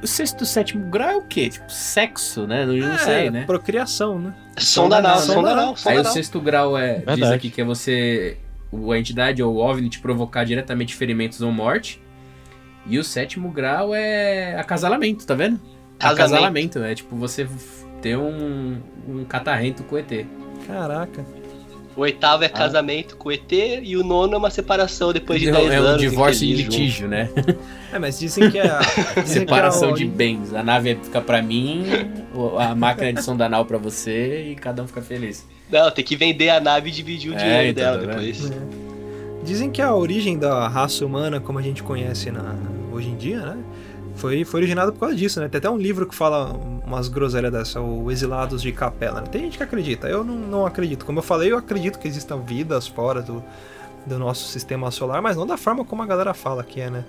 o 0.04 0.08
sexto, 0.08 0.46
sétimo 0.46 0.90
grau 0.90 1.10
é 1.10 1.16
o 1.16 1.22
quê? 1.22 1.50
Tipo, 1.50 1.72
sexo, 1.72 2.46
né? 2.46 2.66
Não, 2.66 2.76
não 2.76 2.94
é, 2.94 2.98
sei, 2.98 3.30
né? 3.30 3.46
Procriação, 3.46 4.20
né? 4.20 4.34
Sonda 4.58 4.98
anal, 4.98 5.20
sonda 5.20 5.52
anal. 5.52 5.76
Aí 5.86 5.98
o 5.98 6.04
sexto 6.04 6.40
grau 6.42 6.78
é, 6.78 6.96
Verdade. 6.96 7.22
diz 7.22 7.32
aqui 7.32 7.50
que 7.50 7.62
é 7.62 7.64
você, 7.64 8.38
a 8.72 8.98
entidade 8.98 9.42
ou 9.42 9.56
o 9.56 9.58
OVNI 9.58 9.90
te 9.90 10.00
provocar 10.00 10.44
diretamente 10.44 10.96
ferimentos 10.96 11.42
ou 11.42 11.52
morte. 11.52 12.02
E 12.86 13.00
o 13.00 13.04
sétimo 13.04 13.50
grau 13.50 13.96
é 13.96 14.60
acasalamento, 14.60 15.26
tá 15.26 15.34
vendo? 15.34 15.60
Acasalamento, 16.00 16.80
é 16.84 16.94
tipo 16.94 17.16
você 17.16 17.48
ter 18.02 18.18
um, 18.18 18.82
um 19.08 19.24
catarrento 19.24 19.84
com 19.84 19.96
o 19.96 19.98
ET. 19.98 20.28
Caraca. 20.68 21.26
O 21.96 22.02
oitavo 22.02 22.44
é 22.44 22.48
ah. 22.48 22.50
casamento 22.50 23.16
com 23.16 23.30
o 23.30 23.32
ET 23.32 23.52
e 23.52 23.96
o 23.96 24.04
nono 24.04 24.34
é 24.34 24.38
uma 24.38 24.50
separação 24.50 25.14
depois 25.14 25.40
de 25.40 25.52
10 25.52 25.72
é 25.72 25.76
anos. 25.76 25.92
É 25.92 25.94
um 25.94 25.98
divórcio 25.98 26.48
em 26.48 26.54
litígio, 26.54 27.08
né? 27.08 27.30
É, 27.92 28.00
mas 28.00 28.20
dizem 28.20 28.50
que 28.50 28.58
é. 28.58 28.64
A, 29.16 29.26
Separação 29.26 29.94
que 29.94 30.02
é 30.02 30.06
a... 30.06 30.08
de 30.10 30.12
bens. 30.16 30.54
A 30.54 30.64
nave 30.64 30.98
fica 31.04 31.22
pra 31.22 31.42
mim, 31.42 31.86
a 32.58 32.74
máquina 32.74 33.14
de 33.14 33.24
sondanal 33.24 33.66
pra 33.66 33.78
você 33.78 34.50
e 34.52 34.56
cada 34.56 34.82
um 34.82 34.88
fica 34.88 35.02
feliz. 35.02 35.46
Não, 35.72 35.92
tem 35.92 36.04
que 36.04 36.16
vender 36.16 36.50
a 36.50 36.60
nave 36.60 36.90
e 36.90 36.92
dividir 36.92 37.32
o 37.32 37.36
é, 37.36 37.38
dinheiro 37.38 37.68
então, 37.70 37.84
dela 37.84 38.00
tá 38.00 38.06
depois. 38.14 38.52
É. 38.52 38.56
Dizem 39.44 39.70
que 39.70 39.82
a 39.82 39.94
origem 39.94 40.40
da 40.40 40.68
raça 40.68 41.06
humana, 41.06 41.40
como 41.40 41.60
a 41.60 41.62
gente 41.62 41.84
conhece 41.84 42.32
na, 42.32 42.56
hoje 42.92 43.10
em 43.10 43.16
dia, 43.16 43.40
né? 43.40 43.58
Foi, 44.16 44.44
foi 44.46 44.62
originado 44.62 44.94
por 44.94 45.00
causa 45.00 45.16
disso, 45.16 45.40
né? 45.40 45.48
Tem 45.48 45.58
até 45.60 45.70
um 45.70 45.78
livro 45.78 46.08
que 46.08 46.16
fala 46.16 46.54
umas 46.86 47.08
groselhas 47.08 47.52
dessa, 47.52 47.82
o 47.82 48.12
Exilados 48.12 48.62
de 48.62 48.72
Capela. 48.72 49.22
Né? 49.22 49.28
Tem 49.28 49.42
gente 49.42 49.58
que 49.58 49.64
acredita, 49.64 50.08
eu 50.08 50.24
não, 50.24 50.36
não 50.36 50.66
acredito. 50.66 51.06
Como 51.06 51.20
eu 51.20 51.24
falei, 51.24 51.52
eu 51.52 51.58
acredito 51.58 52.00
que 52.00 52.08
existam 52.08 52.38
vidas 52.38 52.88
fora 52.88 53.22
do, 53.22 53.44
do 54.06 54.20
nosso 54.20 54.48
sistema 54.50 54.92
solar, 54.92 55.22
mas 55.22 55.36
não 55.36 55.48
da 55.48 55.58
forma 55.58 55.84
como 55.84 56.02
a 56.02 56.06
galera 56.06 56.34
fala 56.34 56.64
que 56.64 56.82
é, 56.82 56.90
né? 56.90 57.04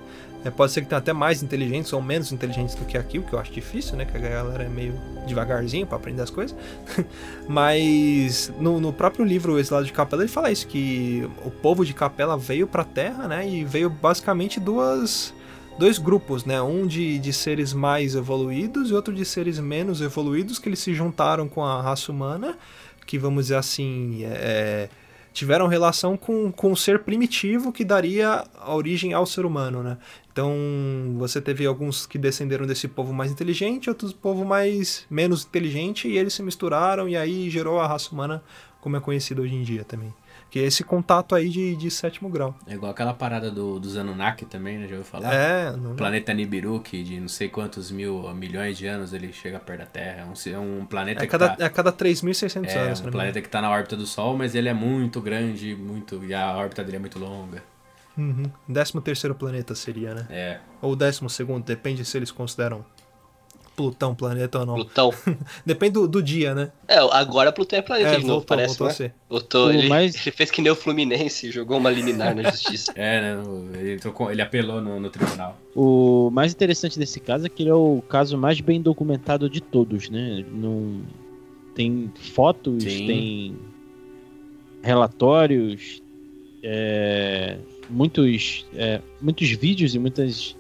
É, 0.45 0.51
pode 0.51 0.73
ser 0.73 0.83
que 0.83 0.89
tenha 0.89 0.99
até 0.99 1.11
mais 1.11 1.43
inteligentes 1.43 1.91
ou 1.95 2.03
menos 2.03 2.31
inteligentes 2.31 2.75
do 2.75 2.85
que 2.85 2.99
aqui, 2.99 3.19
o 3.19 3.23
que 3.23 3.33
eu 3.33 3.39
acho 3.39 3.51
difícil, 3.51 3.97
né? 3.97 4.05
Que 4.05 4.15
a 4.15 4.21
galera 4.21 4.65
é 4.65 4.69
meio 4.69 4.95
devagarzinho 5.27 5.87
para 5.87 5.97
aprender 5.97 6.21
as 6.21 6.29
coisas. 6.29 6.55
mas 7.49 8.53
no, 8.61 8.79
no, 8.79 8.93
próprio 8.93 9.25
livro 9.25 9.59
Exilado 9.59 9.87
de 9.87 9.93
Capela 9.93 10.23
ele 10.23 10.31
fala 10.31 10.51
isso, 10.51 10.67
que 10.67 11.27
o 11.43 11.51
povo 11.51 11.83
de 11.83 11.95
Capela 11.95 12.37
veio 12.37 12.67
para 12.67 12.83
a 12.83 12.85
Terra, 12.85 13.27
né? 13.27 13.49
E 13.49 13.65
veio 13.65 13.89
basicamente 13.89 14.61
duas 14.61 15.33
dois 15.79 15.99
grupos, 15.99 16.45
né? 16.45 16.61
Um 16.63 16.87
de, 16.87 17.19
de 17.19 17.33
seres 17.33 17.73
mais 17.73 18.15
evoluídos 18.15 18.91
e 18.91 18.95
outro 18.95 19.15
de 19.15 19.25
seres 19.25 19.59
menos 19.59 20.01
evoluídos, 20.01 20.59
que 20.59 20.69
eles 20.69 20.79
se 20.79 20.95
juntaram 20.95 21.49
com 21.49 21.65
a 21.65 21.83
raça 21.83 22.11
humana, 22.11 22.57
que 23.07 23.19
vamos 23.19 23.45
dizer 23.45 23.57
assim, 23.57 24.25
é, 24.25 24.89
tiveram 25.33 25.67
relação 25.67 26.17
com, 26.17 26.51
com 26.53 26.73
o 26.73 26.77
ser 26.77 27.01
primitivo 27.01 27.73
que 27.73 27.85
daria 27.85 28.45
origem 28.67 29.13
ao 29.13 29.27
ser 29.27 29.45
humano, 29.45 29.83
né? 29.83 29.99
Então 30.33 30.53
você 31.19 31.41
teve 31.41 31.67
alguns 31.67 32.07
que 32.07 32.19
descenderam 32.19 32.67
desse 32.67 32.89
povo 32.89 33.13
mais 33.13 33.31
inteligente, 33.31 33.89
outros 33.89 34.13
povo 34.13 34.45
mais 34.45 35.05
menos 35.11 35.45
inteligente, 35.45 36.09
e 36.09 36.17
eles 36.17 36.35
se 36.35 36.43
misturaram 36.43 37.09
e 37.09 37.17
aí 37.17 37.51
gerou 37.51 37.81
a 37.81 37.87
raça 37.87 38.11
humana 38.13 38.43
como 38.81 38.97
é 38.97 39.01
conhecida 39.01 39.43
hoje 39.43 39.55
em 39.55 39.63
dia 39.63 39.85
também. 39.85 40.13
É 40.61 40.65
esse 40.65 40.85
contato 40.85 41.35
aí 41.35 41.49
de, 41.49 41.77
de 41.77 41.91
sétimo 41.91 42.29
grau. 42.29 42.55
É 42.67 42.75
igual 42.75 42.93
aquela 42.93 43.13
parada 43.13 43.51
do, 43.51 43.79
dos 43.79 43.97
Anunnaki 43.97 44.45
também, 44.45 44.79
né? 44.79 44.87
Já 44.87 44.97
ouviu 44.97 45.05
falar? 45.05 45.35
É. 45.35 45.71
No... 45.73 45.95
Planeta 45.95 46.33
Nibiru, 46.33 46.81
que 46.81 47.03
de 47.03 47.21
não 47.21 47.29
sei 47.29 47.49
quantos 47.49 47.91
mil, 47.91 48.33
milhões 48.35 48.79
de 48.79 48.87
anos 48.87 49.13
ele 49.13 49.33
chega 49.33 49.59
perto 49.59 49.81
da 49.81 49.87
Terra. 49.87 50.21
É 50.21 50.25
um, 50.25 50.55
é 50.55 50.59
um 50.59 50.87
planeta 50.87 51.25
é 51.25 51.27
cada, 51.27 51.51
que 51.51 51.59
tá... 51.59 51.65
É 51.65 51.67
a 51.67 51.71
cada 51.71 51.93
3.600 51.93 52.69
é, 52.69 52.79
anos. 52.79 53.01
É 53.01 53.07
um 53.07 53.11
planeta 53.11 53.41
que 53.41 53.49
está 53.49 53.61
na 53.61 53.71
órbita 53.71 53.97
do 53.97 54.07
Sol, 54.07 54.37
mas 54.37 54.55
ele 54.55 54.69
é 54.69 54.75
muito 54.75 55.21
grande, 55.21 55.75
muito 55.75 56.25
e 56.25 56.35
a 56.35 56.57
órbita 56.57 56.85
dele 56.85 56.97
é 56.97 57.01
muito 57.01 57.19
longa. 57.19 57.63
Uhum. 58.17 58.45
Décimo 58.69 59.01
terceiro 59.01 59.35
planeta 59.35 59.75
seria, 59.75 60.15
né? 60.15 60.27
É. 60.31 60.61
Ou 60.81 60.95
décimo 60.95 61.29
segundo, 61.29 61.65
depende 61.65 62.05
se 62.05 62.17
eles 62.17 62.31
consideram 62.31 62.85
Plutão 63.77 64.15
planeta 64.15 64.61
ou 64.61 64.67
não. 64.67 64.75
Plutão. 64.77 65.13
Depende 65.67 65.95
do, 65.95 66.07
do, 66.07 66.23
dia, 66.23 66.55
né? 66.55 66.71
É, 66.87 66.99
agora 66.99 67.51
Plutão 67.51 67.79
é 67.79 67.83
planeta 67.83 68.11
é, 68.11 68.17
de 68.17 68.21
novo, 68.21 68.35
voltou, 68.35 68.47
parece, 68.47 68.69
voltou 68.69 68.87
né? 68.87 68.93
a 68.93 68.95
ser. 68.95 69.15
Voltou, 69.29 69.73
ele, 69.73 69.89
mais... 69.89 70.15
ele 70.15 70.31
fez 70.31 70.51
que 70.51 70.63
nem 70.63 70.71
o 70.71 70.77
Fluminense, 70.77 71.51
jogou 71.51 71.79
uma 71.79 71.91
liminar 71.91 72.35
na 72.35 72.51
justiça. 72.51 72.93
É, 72.97 73.21
né? 73.21 73.43
Ele, 73.75 73.99
tocou, 73.99 74.31
ele 74.31 74.41
apelou 74.41 74.81
no, 74.81 75.01
no, 75.01 75.11
tribunal. 75.11 75.59
O 75.75 76.31
mais 76.31 76.53
interessante 76.53 76.99
desse 76.99 77.19
caso 77.19 77.47
é 77.47 77.49
que 77.49 77.63
ele 77.63 77.71
é 77.71 77.75
o 77.75 78.03
caso 78.09 78.39
mais 78.39 78.61
bem 78.61 78.81
documentado 78.81 79.51
de 79.51 79.61
todos, 79.61 80.09
né? 80.09 80.45
Não... 80.51 81.03
Tem 81.75 82.13
fotos, 82.33 82.85
Sim. 82.85 83.07
tem 83.07 83.57
relatórios, 84.83 86.01
é... 86.63 87.59
muitos, 87.91 88.65
é... 88.75 89.01
muitos 89.21 89.51
vídeos 89.51 89.95
e 89.95 89.99
muitas 89.99 90.57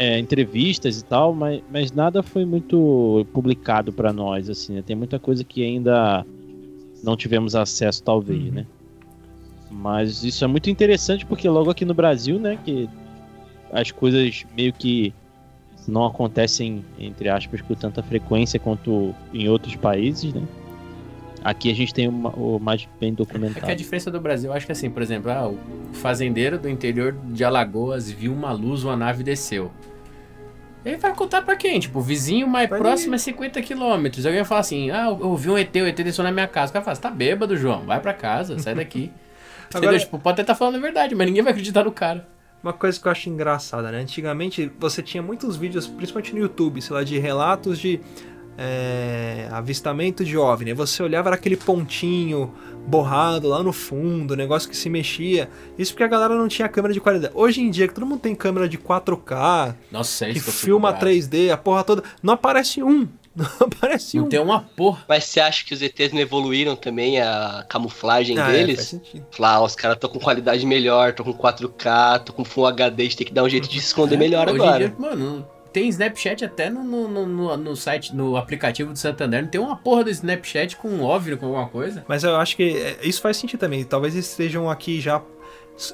é, 0.00 0.18
entrevistas 0.18 0.98
e 0.98 1.04
tal, 1.04 1.34
mas, 1.34 1.62
mas 1.70 1.92
nada 1.92 2.22
foi 2.22 2.46
muito 2.46 3.26
publicado 3.34 3.92
para 3.92 4.14
nós, 4.14 4.48
assim, 4.48 4.76
né? 4.76 4.82
Tem 4.82 4.96
muita 4.96 5.18
coisa 5.18 5.44
que 5.44 5.62
ainda 5.62 6.24
não 7.04 7.18
tivemos 7.18 7.54
acesso, 7.54 8.02
talvez, 8.02 8.44
uhum. 8.44 8.50
né? 8.50 8.66
Mas 9.70 10.24
isso 10.24 10.42
é 10.42 10.46
muito 10.46 10.70
interessante 10.70 11.26
porque 11.26 11.46
logo 11.46 11.70
aqui 11.70 11.84
no 11.84 11.92
Brasil, 11.92 12.38
né, 12.38 12.58
que 12.64 12.88
as 13.70 13.90
coisas 13.90 14.46
meio 14.56 14.72
que 14.72 15.12
não 15.86 16.06
acontecem, 16.06 16.82
entre 16.98 17.28
aspas, 17.28 17.60
com 17.60 17.74
tanta 17.74 18.02
frequência 18.02 18.58
quanto 18.58 19.14
em 19.34 19.50
outros 19.50 19.76
países, 19.76 20.32
né? 20.32 20.42
Aqui 21.42 21.70
a 21.70 21.74
gente 21.74 21.92
tem 21.94 22.06
uma- 22.06 22.30
o 22.30 22.58
mais 22.58 22.86
bem 23.00 23.12
É 23.12 23.14
que 23.16 23.22
a 23.22 23.24
documentado. 23.24 23.74
diferença 23.76 24.10
do 24.10 24.20
Brasil, 24.20 24.50
eu 24.50 24.54
acho 24.56 24.66
que 24.66 24.72
assim, 24.72 24.90
por 24.90 25.00
exemplo, 25.02 25.30
ah, 25.30 25.48
o 25.48 25.58
fazendeiro 25.94 26.58
do 26.58 26.68
interior 26.68 27.12
de 27.32 27.42
Alagoas 27.44 28.10
viu 28.10 28.32
uma 28.32 28.52
luz, 28.52 28.84
uma 28.84 28.96
nave 28.96 29.22
desceu. 29.22 29.70
Ele 30.84 30.96
vai 30.96 31.14
contar 31.14 31.42
pra 31.42 31.56
quem? 31.56 31.78
Tipo, 31.78 31.98
o 31.98 32.02
vizinho 32.02 32.48
mais 32.48 32.68
Vai 32.68 32.78
próximo 32.78 33.14
é 33.14 33.18
50 33.18 33.60
quilômetros. 33.60 34.24
Alguém 34.24 34.40
vai 34.40 34.48
falar 34.48 34.60
assim, 34.62 34.90
ah, 34.90 35.08
eu 35.08 35.36
vi 35.36 35.50
um 35.50 35.58
ET, 35.58 35.74
o 35.76 35.86
ET 35.86 35.96
desceu 36.02 36.24
na 36.24 36.32
minha 36.32 36.48
casa. 36.48 36.70
O 36.70 36.72
cara 36.72 36.84
fala, 36.84 36.94
você 36.94 37.02
tá 37.02 37.10
bêbado, 37.10 37.54
João, 37.56 37.82
vai 37.82 38.00
pra 38.00 38.14
casa, 38.14 38.58
sai 38.58 38.74
daqui. 38.74 39.10
Entendeu? 39.68 39.90
Agora- 39.90 39.98
Tipo, 40.00 40.18
pode 40.18 40.32
até 40.34 40.42
estar 40.42 40.54
falando 40.54 40.76
a 40.76 40.78
verdade, 40.80 41.14
mas 41.14 41.26
ninguém 41.26 41.42
vai 41.42 41.52
acreditar 41.52 41.84
no 41.84 41.92
cara. 41.92 42.26
Uma 42.62 42.72
coisa 42.72 42.98
que 43.00 43.06
eu 43.06 43.12
acho 43.12 43.28
engraçada, 43.30 43.90
né? 43.90 44.00
Antigamente 44.00 44.70
você 44.78 45.02
tinha 45.02 45.22
muitos 45.22 45.56
vídeos, 45.56 45.86
principalmente 45.86 46.34
no 46.34 46.40
YouTube, 46.40 46.80
sei 46.82 46.94
lá, 46.94 47.02
de 47.04 47.18
relatos 47.18 47.78
de 47.78 48.00
é, 48.62 49.48
avistamento 49.50 50.22
de 50.22 50.36
OVNI. 50.36 50.74
Você 50.74 51.02
olhava 51.02 51.30
era 51.30 51.36
aquele 51.36 51.56
pontinho 51.56 52.52
borrado 52.86 53.48
lá 53.48 53.62
no 53.62 53.72
fundo, 53.72 54.36
negócio 54.36 54.68
que 54.68 54.76
se 54.76 54.90
mexia. 54.90 55.48
Isso 55.78 55.92
porque 55.92 56.04
a 56.04 56.08
galera 56.08 56.34
não 56.34 56.46
tinha 56.46 56.68
câmera 56.68 56.92
de 56.92 57.00
qualidade. 57.00 57.32
Hoje 57.34 57.62
em 57.62 57.70
dia, 57.70 57.88
que 57.88 57.94
todo 57.94 58.04
mundo 58.06 58.20
tem 58.20 58.34
câmera 58.34 58.68
de 58.68 58.76
4K, 58.76 59.74
Nossa, 59.90 60.26
é 60.26 60.32
que 60.34 60.40
que 60.40 60.50
filma 60.52 60.90
bravo. 60.92 61.06
3D, 61.06 61.50
a 61.50 61.56
porra 61.56 61.82
toda, 61.84 62.04
não 62.22 62.34
aparece 62.34 62.82
um. 62.82 63.08
Não 63.32 63.46
aparece 63.60 64.16
Não 64.16 64.24
um. 64.24 64.28
tem 64.28 64.40
uma 64.40 64.60
porra. 64.76 65.04
Mas 65.08 65.22
você 65.24 65.38
acha 65.38 65.64
que 65.64 65.72
os 65.72 65.80
ETs 65.80 66.12
não 66.12 66.18
evoluíram 66.20 66.74
também 66.74 67.20
a 67.20 67.64
camuflagem 67.68 68.36
Ah, 68.36 68.50
é, 68.50 68.52
deles? 68.52 68.74
faz 68.76 68.88
sentido. 68.88 69.24
Falar, 69.30 69.60
ó, 69.60 69.64
os 69.66 69.76
caras 69.76 69.96
estão 69.96 70.10
com 70.10 70.18
qualidade 70.18 70.66
melhor, 70.66 71.10
estão 71.10 71.24
com 71.24 71.32
4K, 71.32 72.16
estão 72.18 72.34
com 72.34 72.44
Full 72.44 72.66
HD, 72.66 73.02
a 73.02 73.04
gente 73.06 73.16
tem 73.16 73.26
que 73.28 73.32
dar 73.32 73.44
um 73.44 73.48
jeito 73.48 73.68
de 73.68 73.80
se 73.80 73.86
esconder 73.86 74.18
melhor 74.18 74.48
Hoje 74.48 74.56
em 74.58 74.60
agora. 74.60 74.88
dia, 74.88 74.96
mano, 74.98 75.46
tem 75.72 75.88
Snapchat 75.88 76.44
até 76.44 76.68
no, 76.70 76.82
no, 76.82 77.26
no- 77.26 77.56
no- 77.56 77.76
site, 77.76 78.14
no 78.14 78.36
aplicativo 78.36 78.92
do 78.92 78.98
Santander. 78.98 79.42
Não 79.42 79.48
tem 79.48 79.60
uma 79.60 79.76
porra 79.76 80.04
do 80.04 80.10
Snapchat 80.10 80.76
com 80.76 80.88
um 80.88 81.02
OVNI, 81.04 81.36
com 81.36 81.46
alguma 81.46 81.68
coisa. 81.68 82.04
Mas 82.08 82.24
eu 82.24 82.36
acho 82.36 82.56
que 82.56 82.76
é, 82.76 82.98
isso 83.02 83.20
faz 83.20 83.36
sentido 83.36 83.60
também. 83.60 83.84
Talvez 83.84 84.14
eles 84.14 84.28
estejam 84.30 84.68
aqui 84.70 85.00
já 85.00 85.22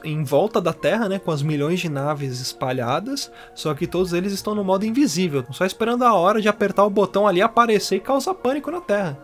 em 0.02 0.24
volta 0.24 0.60
da 0.60 0.72
Terra, 0.72 1.08
né, 1.08 1.18
com 1.18 1.30
as 1.30 1.42
milhões 1.42 1.78
de 1.78 1.88
naves 1.88 2.40
espalhadas, 2.40 3.30
só 3.54 3.72
que 3.72 3.86
todos 3.86 4.12
eles 4.12 4.32
estão 4.32 4.52
no 4.52 4.64
modo 4.64 4.84
invisível, 4.84 5.44
só 5.52 5.64
esperando 5.64 6.02
a 6.02 6.12
hora 6.12 6.40
de 6.40 6.48
apertar 6.48 6.84
o 6.84 6.90
botão 6.90 7.24
ali, 7.24 7.40
aparecer 7.40 7.96
e 7.96 8.00
causar 8.00 8.34
pânico 8.34 8.68
na 8.70 8.80
Terra. 8.80 9.16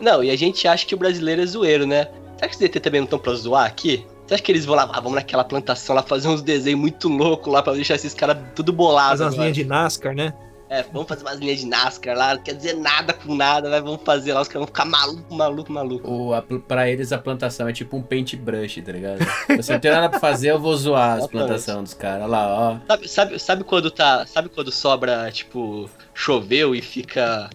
Não, 0.00 0.22
e 0.22 0.30
a 0.30 0.36
gente 0.36 0.68
acha 0.68 0.86
que 0.86 0.94
o 0.94 0.98
brasileiro 0.98 1.40
é 1.42 1.46
zoeiro, 1.46 1.86
né? 1.86 2.08
Será 2.36 2.48
que 2.48 2.54
os 2.56 2.60
ET 2.60 2.74
também 2.82 3.00
não 3.00 3.06
estão 3.06 3.18
pra 3.18 3.32
zoar 3.34 3.66
aqui? 3.66 4.06
Você 4.28 4.34
acha 4.34 4.42
que 4.42 4.52
eles 4.52 4.66
vão 4.66 4.76
lá, 4.76 4.82
ah, 4.92 5.00
vamos 5.00 5.14
naquela 5.14 5.42
plantação 5.42 5.96
lá 5.96 6.02
fazer 6.02 6.28
uns 6.28 6.42
desenhos 6.42 6.78
muito 6.78 7.08
loucos 7.08 7.50
lá 7.50 7.62
pra 7.62 7.72
deixar 7.72 7.94
esses 7.94 8.12
caras 8.12 8.36
tudo 8.54 8.72
bolados? 8.74 9.12
Fazer 9.12 9.24
umas 9.24 9.32
agora? 9.34 9.48
linhas 9.50 9.56
de 9.56 9.64
NASCAR, 9.64 10.14
né? 10.14 10.34
É, 10.70 10.82
vamos 10.92 11.08
fazer 11.08 11.22
umas 11.24 11.38
linhas 11.38 11.60
de 11.60 11.66
NASCAR 11.66 12.14
lá, 12.14 12.34
não 12.34 12.42
quer 12.42 12.52
dizer 12.54 12.74
nada 12.76 13.14
com 13.14 13.34
nada, 13.34 13.70
mas 13.70 13.82
vamos 13.82 14.02
fazer 14.04 14.34
lá, 14.34 14.42
os 14.42 14.48
caras 14.48 14.60
vão 14.60 14.66
ficar 14.66 14.84
maluco, 14.84 15.34
maluco, 15.34 15.72
maluco. 15.72 16.10
O, 16.10 16.34
a, 16.34 16.42
pra 16.42 16.90
eles 16.90 17.10
a 17.10 17.16
plantação 17.16 17.66
é 17.66 17.72
tipo 17.72 17.96
um 17.96 18.02
paintbrush, 18.02 18.82
tá 18.82 18.92
ligado? 18.92 19.20
Se 19.62 19.72
eu 19.72 19.74
não 19.76 19.80
tenho 19.80 19.94
nada 19.94 20.10
pra 20.10 20.20
fazer, 20.20 20.50
eu 20.50 20.60
vou 20.60 20.76
zoar 20.76 21.16
as 21.16 21.26
plantações 21.32 21.78
dos 21.84 21.94
caras. 21.94 22.24
Olha 22.24 22.26
lá, 22.30 22.48
ó. 22.72 22.76
Sabe, 22.86 23.08
sabe, 23.08 23.38
sabe 23.38 23.64
quando 23.64 23.90
tá. 23.90 24.26
Sabe 24.26 24.50
quando 24.50 24.70
sobra, 24.70 25.30
tipo, 25.32 25.88
choveu 26.12 26.74
e 26.74 26.82
fica. 26.82 27.48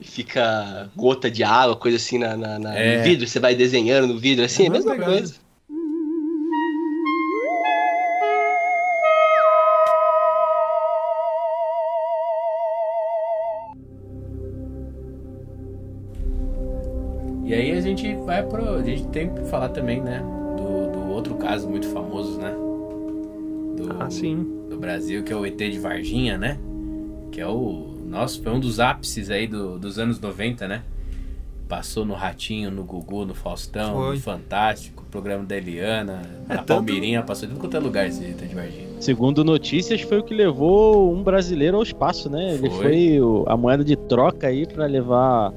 e 0.00 0.04
fica 0.06 0.88
gota 0.94 1.28
de 1.28 1.42
água, 1.42 1.74
coisa 1.74 1.96
assim 1.96 2.18
na, 2.18 2.36
na- 2.36 2.58
na- 2.60 2.78
É. 2.78 2.98
no 2.98 3.02
vidro, 3.02 3.26
você 3.26 3.40
vai 3.40 3.56
desenhando 3.56 4.06
no 4.06 4.16
vidro 4.18 4.44
assim, 4.44 4.62
é 4.62 4.66
a 4.66 4.68
Uhum, 4.68 4.76
mesma 4.76 4.92
legal. 4.92 5.10
coisa. 5.10 5.34
E 17.50 17.54
aí 17.54 17.72
a 17.72 17.80
gente 17.80 18.14
vai 18.14 18.42
pro. 18.44 18.74
A 18.76 18.82
gente 18.82 19.06
tem 19.08 19.28
que 19.34 19.42
falar 19.46 19.70
também, 19.70 20.00
né? 20.00 20.22
Do, 20.56 20.92
do 20.92 21.10
outro 21.12 21.34
caso 21.34 21.68
muito 21.68 21.88
famoso, 21.88 22.38
né? 22.38 22.52
Do, 23.76 23.96
Ah, 23.98 24.08
sim. 24.08 24.46
do 24.68 24.76
Brasil, 24.78 25.24
que 25.24 25.32
é 25.32 25.36
o 25.36 25.44
ET 25.44 25.56
de 25.56 25.78
Varginha, 25.78 26.38
né? 26.38 26.58
Que 27.32 27.40
é 27.40 27.46
o. 27.48 27.88
Nossa, 28.06 28.40
foi 28.40 28.52
um 28.52 28.60
dos 28.60 28.78
ápices 28.78 29.30
aí 29.30 29.46
do- 29.48 29.78
dos 29.80 29.98
anos 29.98 30.20
90, 30.20 30.68
né? 30.68 30.82
Passou 31.68 32.04
no 32.04 32.14
Ratinho, 32.14 32.70
no 32.70 32.82
Gugu, 32.84 33.24
no 33.24 33.34
Faustão, 33.34 33.94
Foi. 33.94 34.14
no 34.16 34.20
Fantástico, 34.20 35.04
programa 35.10 35.44
da 35.44 35.56
Eliana, 35.56 36.22
É, 36.48 36.54
na 36.54 36.56
tanto- 36.58 36.66
Palmeirinha, 36.74 37.22
passou 37.22 37.46
em 37.48 37.52
tudo 37.52 37.60
quanto 37.60 37.76
é 37.76 37.80
lugar 37.80 38.06
esse 38.08 38.24
ET 38.24 38.36
de 38.46 38.54
Varginha. 38.54 38.86
Segundo 39.00 39.44
notícias, 39.44 40.00
foi 40.02 40.18
o 40.18 40.22
que 40.24 40.34
levou 40.34 41.12
um 41.12 41.22
brasileiro 41.22 41.76
ao 41.76 41.82
espaço, 41.82 42.28
né? 42.30 42.54
Ele 42.54 42.68
Foi. 42.70 42.82
foi 42.82 43.20
o- 43.20 43.44
a 43.48 43.56
moeda 43.56 43.84
de 43.84 43.96
troca 43.96 44.48
aí 44.48 44.66
pra 44.66 44.86
levar 44.86 45.52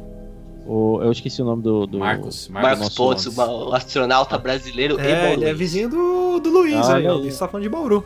o. 0.66 1.00
Eu 1.02 1.12
esqueci 1.12 1.42
o 1.42 1.46
nome 1.46 1.62
do. 1.64 1.86
do- 1.88 2.00
Marcos, 2.00 2.48
Marcos 2.50 2.96
Pontes, 2.96 3.26
o 3.38 3.74
astronauta 3.74 4.38
brasileiro 4.38 5.00
É, 5.00 5.34
ele 5.34 5.46
é 5.46 5.54
vizinho 5.54 5.90
do, 5.90 6.40
do 6.40 6.50
Luiz 6.50 6.76
Ah, 6.90 6.96
aí. 6.98 7.06
Ele 7.06 7.32
tá 7.32 7.48
falando 7.48 7.64
de 7.64 7.70
Bauru. 7.70 8.06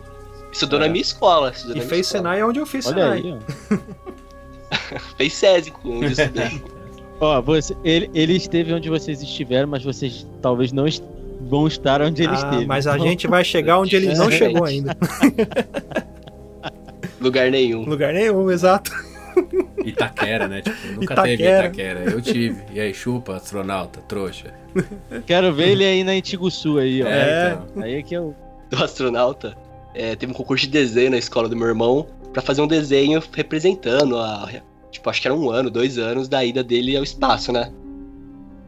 Estudou 0.52 0.80
É. 0.80 0.84
na 0.84 0.90
minha 0.90 1.02
escola. 1.02 1.52
Estudou 1.52 1.78
E 1.78 1.82
fez 1.82 2.08
escola. 2.08 2.24
Senai 2.24 2.44
onde 2.44 2.60
eu 2.60 2.66
fiz 2.66 2.86
Olha 2.88 2.96
Senai. 3.16 3.18
aí, 3.20 3.38
ó. 3.72 3.78
Fez 5.18 5.34
SESI 5.34 5.72
com 5.72 5.90
onde 5.98 6.06
eu 6.06 6.12
estudei. 6.12 6.62
Ó, 7.20 7.42
você, 7.42 7.76
ele, 7.84 8.10
ele 8.14 8.34
esteve 8.36 8.74
onde 8.74 8.90
vocês 8.90 9.22
estiveram, 9.22 9.68
mas 9.68 9.84
vocês 9.84 10.26
talvez 10.42 10.72
não 10.72 10.88
est- 10.88 11.04
vão 11.42 11.68
estar 11.68 12.02
onde 12.02 12.24
ele 12.24 12.32
Ah, 12.34 12.36
esteve. 12.36 12.66
mas 12.66 12.86
a 12.88 12.96
Então, 12.96 13.08
gente 13.08 13.28
vai 13.28 13.44
chegar 13.44 13.80
onde 13.80 13.96
ele 13.96 14.14
não 14.16 14.30
É. 14.30 14.32
chegou 14.32 14.64
ainda. 14.66 14.96
Lugar 17.20 17.50
nenhum. 17.50 17.84
Lugar 17.86 18.14
nenhum, 18.14 18.50
exato. 18.52 18.92
Itaquera, 19.90 20.48
né? 20.48 20.62
Tipo, 20.62 20.88
nunca 20.88 21.14
Itaquera. 21.14 21.38
teve 21.38 21.44
Itaquera. 21.44 22.00
Eu 22.12 22.22
tive. 22.22 22.64
E 22.74 22.80
aí, 22.80 22.94
chupa, 22.94 23.36
astronauta, 23.36 24.02
trouxa. 24.02 24.54
Quero 25.26 25.54
ver 25.54 25.70
ele 25.70 25.86
aí 25.86 26.04
na 26.04 26.12
Antiguçu 26.12 26.78
aí, 26.78 27.04
ó. 27.04 27.08
É. 27.08 27.58
então. 27.70 27.84
Aí 27.84 27.96
é 27.96 28.04
que 28.04 28.14
eu. 28.14 28.36
do 28.70 28.84
astronauta, 28.84 29.58
é, 29.94 30.16
teve 30.16 30.32
um 30.32 30.36
concurso 30.36 30.66
de 30.66 30.72
desenho 30.72 31.12
na 31.12 31.18
escola 31.18 31.48
do 31.48 31.56
meu 31.56 31.68
irmão 31.68 32.08
pra 32.34 32.42
fazer 32.42 32.62
um 32.62 32.68
desenho 32.68 33.22
representando 33.32 34.18
a. 34.18 34.50
Tipo, 34.92 35.10
acho 35.10 35.22
que 35.22 35.28
era 35.28 35.36
um 35.36 35.50
ano, 35.50 35.70
dois 35.70 35.98
anos 35.98 36.28
da 36.28 36.44
ida 36.44 36.64
dele 36.64 36.96
ao 36.96 37.04
espaço, 37.04 37.52
né? 37.52 37.72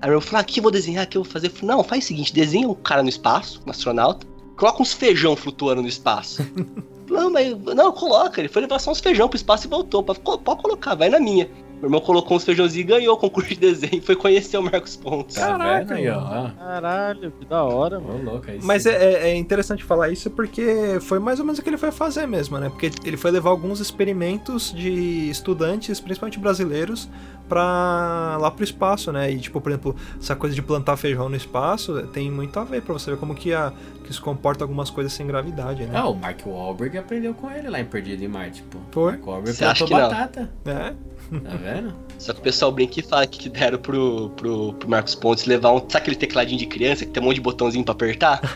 Aí 0.01 0.11
eu 0.11 0.21
falei, 0.21 0.41
aqui 0.41 0.59
eu 0.59 0.63
vou 0.63 0.71
desenhar, 0.71 1.03
aqui 1.03 1.17
eu 1.17 1.23
vou 1.23 1.31
fazer. 1.31 1.47
Eu 1.47 1.51
falei, 1.51 1.75
não, 1.75 1.83
faz 1.83 2.03
o 2.03 2.07
seguinte, 2.07 2.33
desenha 2.33 2.67
um 2.67 2.73
cara 2.73 3.03
no 3.03 3.09
espaço, 3.09 3.61
um 3.65 3.69
astronauta, 3.69 4.25
coloca 4.59 4.81
uns 4.81 4.91
feijão 4.91 5.35
flutuando 5.35 5.81
no 5.81 5.87
espaço. 5.87 6.45
não, 7.09 7.31
mas. 7.31 7.57
Não, 7.57 7.91
coloca. 7.93 8.41
Ele 8.41 8.49
foi 8.49 8.61
levar 8.61 8.77
só 8.79 8.91
uns 8.91 8.99
feijão 8.99 9.29
pro 9.29 9.37
espaço 9.37 9.65
e 9.65 9.69
voltou. 9.69 10.03
Pode, 10.03 10.19
colocar, 10.19 10.95
vai 10.95 11.09
na 11.09 11.19
minha. 11.19 11.49
Meu 11.79 11.87
irmão 11.87 12.01
colocou 12.01 12.35
uns 12.35 12.43
feijãozinhos 12.43 12.85
e 12.85 12.91
ganhou 12.91 13.15
o 13.15 13.17
concurso 13.17 13.49
de 13.49 13.55
desenho 13.55 13.95
e 13.95 14.01
foi 14.01 14.15
conhecer 14.15 14.57
o 14.57 14.61
Marcos 14.63 14.97
Pontes. 14.97 15.37
Caraca, 15.37 15.79
vendo 15.79 15.93
aí, 15.93 16.09
ó? 16.09 16.49
Caralho, 16.49 17.31
que 17.31 17.45
da 17.45 17.63
hora, 17.63 17.99
Ô, 17.99 18.01
mano. 18.01 18.31
louco, 18.31 18.51
aí 18.51 18.59
Mas 18.61 18.83
sim. 18.83 18.89
é, 18.89 18.93
é- 18.93 19.29
é 19.29 19.35
interessante 19.37 19.83
falar 19.83 20.09
isso 20.09 20.29
porque 20.29 20.97
foi 21.01 21.19
mais 21.19 21.39
ou 21.39 21.45
menos 21.45 21.57
o 21.59 21.61
que 21.63 21.69
ele 21.69 21.77
foi 21.77 21.91
fazer 21.91 22.27
mesmo, 22.27 22.57
né? 22.59 22.67
Porque 22.69 22.91
ele 23.05 23.15
foi 23.15 23.31
levar 23.31 23.49
alguns 23.49 23.79
experimentos 23.79 24.73
de 24.73 25.29
estudantes, 25.29 25.99
principalmente 26.01 26.37
brasileiros, 26.37 27.09
pra 27.47 28.37
lá 28.39 28.51
pro 28.51 28.63
espaço, 28.63 29.11
né? 29.11 29.31
E 29.31 29.39
tipo, 29.39 29.59
por 29.61 29.71
exemplo, 29.71 29.95
essa 30.21 30.35
coisa 30.35 30.53
de 30.53 30.61
plantar 30.61 30.97
feijão 30.97 31.29
no 31.29 31.35
espaço 31.35 32.03
tem 32.07 32.29
muito 32.29 32.59
a 32.59 32.63
ver 32.63 32.81
pra 32.81 32.93
você 32.93 33.11
ver 33.11 33.17
como 33.17 33.33
que, 33.33 33.53
a, 33.53 33.71
que 34.03 34.13
se 34.13 34.19
comporta 34.21 34.63
algumas 34.63 34.89
coisas 34.89 35.13
sem 35.13 35.25
gravidade, 35.25 35.83
né? 35.85 35.93
Ah, 35.95 36.07
o 36.09 36.15
Mark 36.15 36.45
Wahlberg 36.45 36.97
aprendeu 36.97 37.33
com 37.33 37.49
ele 37.49 37.69
lá 37.69 37.79
em 37.79 37.85
Perdido 37.85 38.23
em 38.23 38.27
Marte, 38.27 38.63
pô. 38.69 38.77
Foi. 38.91 39.11
Mark 39.13 39.25
Wahlberg 39.27 39.57
Você 39.57 39.65
acha 39.65 39.85
plantou 39.87 39.97
que 39.97 40.03
não? 40.03 40.09
batata, 40.09 40.49
É. 40.65 40.93
tá 41.29 41.55
vendo? 41.55 41.93
Só 42.17 42.33
que 42.33 42.39
o 42.39 42.43
pessoal 42.43 42.71
brinca 42.71 42.99
e 42.99 43.03
fala 43.03 43.25
que 43.27 43.49
deram 43.49 43.77
pro, 43.77 44.29
pro, 44.31 44.73
pro 44.73 44.89
Marcos 44.89 45.15
Pontes 45.15 45.45
levar 45.45 45.71
um. 45.71 45.79
Sabe 45.79 45.97
aquele 45.97 46.15
tecladinho 46.15 46.57
de 46.57 46.65
criança 46.65 47.05
que 47.05 47.11
tem 47.11 47.21
um 47.21 47.27
monte 47.27 47.35
de 47.35 47.41
botãozinho 47.41 47.83
pra 47.83 47.93
apertar? 47.93 48.41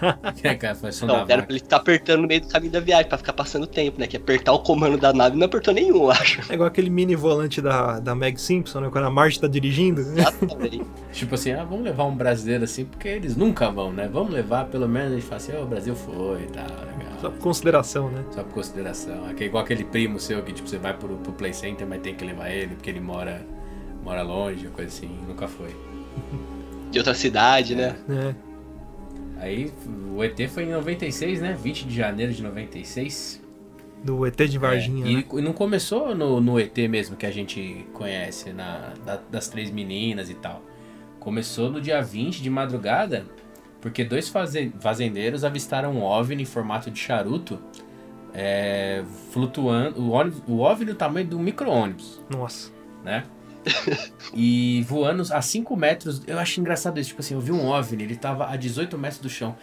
É, 0.44 0.56
cara, 0.56 0.76
foi 0.76 0.92
som 0.92 1.06
Não, 1.06 1.26
deram 1.26 1.44
pra 1.44 1.54
ele 1.54 1.64
ficar 1.64 1.78
apertando 1.78 2.22
no 2.22 2.28
meio 2.28 2.42
do 2.42 2.48
caminho 2.48 2.72
da 2.72 2.80
viagem, 2.80 3.08
pra 3.08 3.18
ficar 3.18 3.34
passando 3.34 3.66
tempo, 3.66 4.00
né? 4.00 4.08
Que 4.08 4.18
apertar 4.18 4.52
o 4.52 4.60
comando 4.60 4.98
da 4.98 5.14
nave 5.14 5.38
não 5.38 5.46
apertou 5.46 5.74
nenhum, 5.74 6.04
eu 6.04 6.12
acho. 6.12 6.42
É 6.52 6.56
igual 6.56 6.68
aquele 6.68 6.90
mini 6.90 7.16
volante 7.16 7.62
da, 7.62 8.00
da 8.00 8.14
Meg 8.16 8.40
Simpson, 8.40 8.82
né? 8.82 8.90
Quando 8.92 9.06
a 9.06 9.10
Marge 9.10 9.40
tá 9.40 9.48
dirigindo. 9.48 10.02
Exatamente. 10.02 10.82
Tipo 11.14 11.36
assim, 11.36 11.52
ah, 11.52 11.64
vamos 11.64 11.84
levar 11.84 12.06
um 12.06 12.16
brasileiro 12.16 12.64
assim, 12.64 12.86
porque 12.86 13.08
eles 13.08 13.36
nunca 13.38 13.70
vão, 13.70 13.94
né? 13.94 14.10
Vamos 14.12 14.34
levar, 14.34 14.66
pelo 14.66 14.88
menos 14.88 15.12
a 15.12 15.16
gente 15.16 15.26
fala 15.26 15.38
assim, 15.38 15.54
ó, 15.56 15.64
o 15.64 15.66
Brasil 15.66 15.96
foi 15.96 16.42
e 16.42 16.48
tal, 16.48 16.64
legal. 16.64 17.14
Só 17.22 17.30
por 17.30 17.40
consideração, 17.40 18.10
né? 18.10 18.24
Só 18.32 18.44
por 18.44 18.54
consideração. 18.54 19.30
É 19.30 19.34
que 19.34 19.44
é 19.44 19.48
igual 19.48 19.64
aquele 19.64 19.86
primo 19.86 20.20
seu 20.20 20.42
que, 20.44 20.52
tipo, 20.52 20.68
você 20.68 20.78
vai 20.78 20.94
pro, 20.94 21.16
pro 21.18 21.32
Play 21.32 21.54
Center, 21.54 21.88
mas 21.88 22.02
tem 22.02 22.14
que 22.14 22.26
levar 22.26 22.50
ele, 22.50 22.63
porque 22.68 22.90
ele 22.90 23.00
mora, 23.02 23.46
mora 24.04 24.22
longe, 24.22 24.68
coisa 24.70 24.90
assim, 24.90 25.10
nunca 25.28 25.48
foi. 25.48 25.76
De 26.92 27.00
outra 27.00 27.14
cidade, 27.16 27.76
né? 27.76 27.96
É. 28.10 28.36
Aí 29.42 29.74
o 30.16 30.24
ET 30.24 30.40
foi 30.50 30.64
em 30.64 30.72
96, 30.72 31.42
né? 31.42 31.58
20 31.60 31.86
de 31.86 31.96
janeiro 31.96 32.32
de 32.32 32.42
96. 32.44 33.42
Do 34.04 34.26
ET 34.26 34.36
de 34.38 34.58
Varginha, 34.58 35.06
É, 35.06 35.10
e, 35.10 35.16
né? 35.18 35.24
não 35.42 35.54
começou 35.54 36.14
no, 36.14 36.40
no 36.40 36.60
ET 36.60 36.78
mesmo 36.90 37.16
que 37.16 37.26
a 37.26 37.32
gente 37.32 37.86
conhece, 37.94 38.52
na, 38.54 38.94
da- 39.06 39.22
das 39.32 39.48
três 39.48 39.72
meninas 39.72 40.30
e 40.30 40.34
tal. 40.36 40.62
Começou 41.20 41.70
no 41.72 41.82
dia 41.82 42.02
20 42.02 42.42
de 42.42 42.50
madrugada. 42.50 43.26
Porque 43.82 44.04
dois 44.04 44.30
faze- 44.30 44.72
fazendeiros 44.80 45.44
avistaram 45.44 45.94
um 45.94 46.04
OVNI 46.04 46.44
em 46.44 46.46
formato 46.46 46.90
de 46.92 47.00
charuto 47.00 47.60
é, 48.34 49.04
flutuando. 49.32 50.02
O, 50.02 50.12
ônibus- 50.12 50.42
o 50.48 50.60
OVNI 50.60 50.86
do 50.86 50.96
tamanho 50.96 51.28
do 51.28 51.40
micro-ônibus, 51.40 52.22
Nossa. 52.30 52.72
né? 53.04 53.24
e 54.34 54.84
voando 54.90 55.24
a 55.32 55.42
5 55.42 55.76
metros. 55.78 56.22
Eu 56.28 56.38
acho 56.40 56.60
engraçado 56.60 57.00
isso. 57.00 57.10
Tipo 57.10 57.22
assim, 57.22 57.34
eu 57.36 57.40
vi 57.42 57.52
um 57.52 57.66
OVNI, 57.68 58.04
ele 58.04 58.16
tava 58.16 58.48
a 58.50 58.56
18 58.56 58.98
metros 58.98 59.22
do 59.22 59.30
chão. 59.30 59.56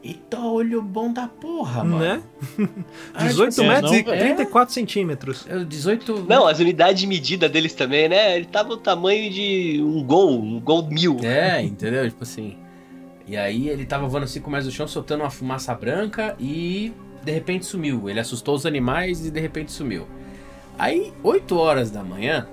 Eita, 0.00 0.38
olho 0.38 0.80
bom 0.80 1.12
da 1.12 1.26
porra, 1.26 1.82
mano. 1.82 1.98
Né? 1.98 2.22
Ah, 3.12 3.24
18 3.26 3.50
tipo, 3.52 3.66
metros 3.66 3.90
e 3.90 3.96
não, 3.96 4.04
velho. 4.04 4.20
34 4.20 4.72
centímetros. 4.72 5.44
é, 5.48 5.64
18. 5.64 6.24
Não, 6.28 6.46
as 6.46 6.60
unidades 6.60 7.00
de 7.00 7.06
medida 7.08 7.48
deles 7.48 7.74
também, 7.74 8.08
né? 8.08 8.36
Ele 8.36 8.44
tava 8.44 8.74
o 8.74 8.76
tamanho 8.76 9.28
de 9.28 9.82
um 9.82 10.04
gol, 10.04 10.40
um 10.40 10.60
gol 10.60 10.86
mil. 10.86 11.18
É, 11.24 11.60
entendeu? 11.64 12.08
Tipo 12.08 12.22
assim. 12.22 12.56
E 13.26 13.36
aí 13.36 13.68
ele 13.68 13.84
tava 13.84 14.06
voando 14.06 14.26
5 14.28 14.48
metros 14.48 14.66
do 14.72 14.72
chão, 14.72 14.86
soltando 14.86 15.22
uma 15.22 15.30
fumaça 15.30 15.74
branca 15.74 16.36
e 16.38 16.92
de 17.28 17.34
repente 17.34 17.66
sumiu. 17.66 18.08
Ele 18.08 18.18
assustou 18.18 18.54
os 18.54 18.64
animais 18.64 19.26
e 19.26 19.30
de 19.30 19.38
repente 19.38 19.70
sumiu. 19.70 20.06
Aí, 20.78 21.12
8 21.22 21.56
horas 21.58 21.90
da 21.90 22.02
manhã, 22.02 22.46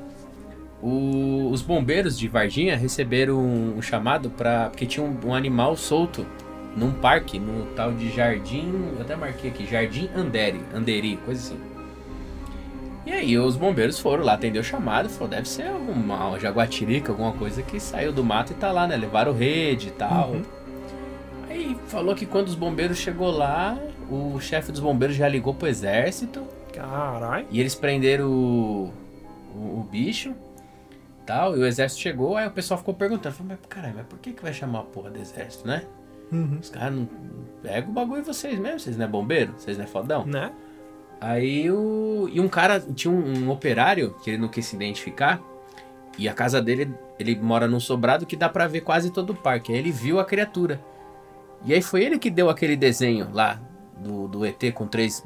o- 0.82 1.50
os 1.50 1.62
bombeiros 1.62 2.18
de 2.18 2.28
Varginha 2.28 2.76
receberam 2.76 3.38
um, 3.40 3.78
um 3.78 3.82
chamado 3.82 4.30
para 4.30 4.70
porque 4.70 4.86
tinha 4.86 5.06
um, 5.06 5.18
um 5.30 5.34
animal 5.34 5.78
solto 5.78 6.26
num 6.76 6.92
parque, 6.92 7.40
no 7.40 7.68
tal 7.68 7.94
de 7.94 8.10
Jardim, 8.14 8.70
eu 8.96 9.02
até 9.02 9.16
marquei 9.16 9.50
aqui, 9.50 9.66
Jardim 9.66 10.10
Andere, 10.14 10.60
Anderi, 10.74 11.16
coisa 11.24 11.40
assim. 11.40 11.60
E 13.06 13.14
aí 13.14 13.38
os 13.38 13.56
bombeiros 13.56 13.98
foram 13.98 14.26
lá 14.26 14.34
atender 14.34 14.60
o 14.60 14.64
chamado, 14.64 15.08
falou, 15.08 15.30
deve 15.30 15.48
ser 15.48 15.70
uma, 15.70 16.26
uma 16.28 16.40
jaguatirica, 16.40 17.14
alguma 17.14 17.32
coisa 17.32 17.62
que 17.62 17.80
saiu 17.80 18.12
do 18.12 18.24
mato 18.26 18.52
e 18.52 18.56
tá 18.56 18.74
lá, 18.74 18.86
né? 18.88 18.98
Levaram 18.98 19.32
rede 19.32 19.88
e 19.88 19.92
tal. 19.92 20.32
Uhum. 20.32 20.44
Aí 21.50 21.78
falou 21.88 22.14
que 22.14 22.26
quando 22.26 22.48
os 22.48 22.56
bombeiros 22.56 22.98
chegou 22.98 23.32
lá, 23.32 23.78
o 24.10 24.40
chefe 24.40 24.72
dos 24.72 24.82
bombeiros 24.82 25.16
já 25.16 25.28
ligou 25.28 25.54
pro 25.54 25.68
exército 25.68 26.46
Caralho. 26.74 27.48
e 27.50 27.60
eles 27.60 27.76
prenderam 27.76 28.30
o, 28.30 28.94
o, 29.56 29.80
o 29.80 29.88
bicho 29.90 30.34
tal, 31.26 31.58
e 31.58 31.60
o 31.60 31.66
exército 31.66 32.02
chegou, 32.02 32.38
aí 32.38 32.48
o 32.48 32.52
pessoal 32.52 32.78
ficou 32.78 32.94
perguntando, 32.94 33.34
falou, 33.34 33.56
mas 33.58 33.68
caralho, 33.68 33.96
mas 33.98 34.06
por 34.06 34.20
que, 34.20 34.32
que 34.32 34.44
vai 34.44 34.54
chamar 34.54 34.80
a 34.80 34.84
porra 34.84 35.10
do 35.10 35.20
exército, 35.20 35.68
né? 35.68 35.84
Uhum. 36.32 36.60
Os 36.62 36.70
caras 36.70 36.96
não 36.96 37.10
pegam 37.62 37.90
o 37.90 37.94
bagulho 37.94 38.24
vocês 38.24 38.60
mesmo, 38.60 38.80
vocês 38.80 38.98
não 38.98 39.06
é 39.06 39.08
bombeiro? 39.08 39.54
Vocês 39.58 39.78
não 39.78 39.86
é 39.86 39.88
fodão? 39.88 40.26
Né? 40.26 40.52
Aí 41.20 41.70
o. 41.72 42.30
E 42.32 42.40
um 42.40 42.48
cara, 42.48 42.80
tinha 42.80 43.12
um, 43.12 43.46
um 43.46 43.50
operário 43.50 44.16
que 44.24 44.32
ele 44.32 44.38
não 44.38 44.48
quis 44.48 44.66
se 44.66 44.76
identificar. 44.76 45.42
E 46.18 46.30
a 46.30 46.34
casa 46.34 46.62
dele, 46.62 46.94
ele 47.20 47.36
mora 47.36 47.68
num 47.68 47.80
sobrado 47.80 48.26
que 48.26 48.36
dá 48.36 48.48
pra 48.48 48.68
ver 48.68 48.82
quase 48.82 49.12
todo 49.12 49.32
o 49.32 49.36
parque. 49.36 49.72
Aí 49.72 49.80
ele 49.80 49.92
viu 49.92 50.20
a 50.20 50.26
criatura. 50.26 50.80
E 51.64 51.74
aí 51.74 51.82
foi 51.82 52.04
ele 52.04 52.18
que 52.18 52.30
deu 52.30 52.50
aquele 52.50 52.76
desenho 52.76 53.30
lá 53.34 53.60
do, 53.98 54.28
do 54.28 54.46
ET 54.46 54.62
com 54.74 54.88
três 54.88 55.26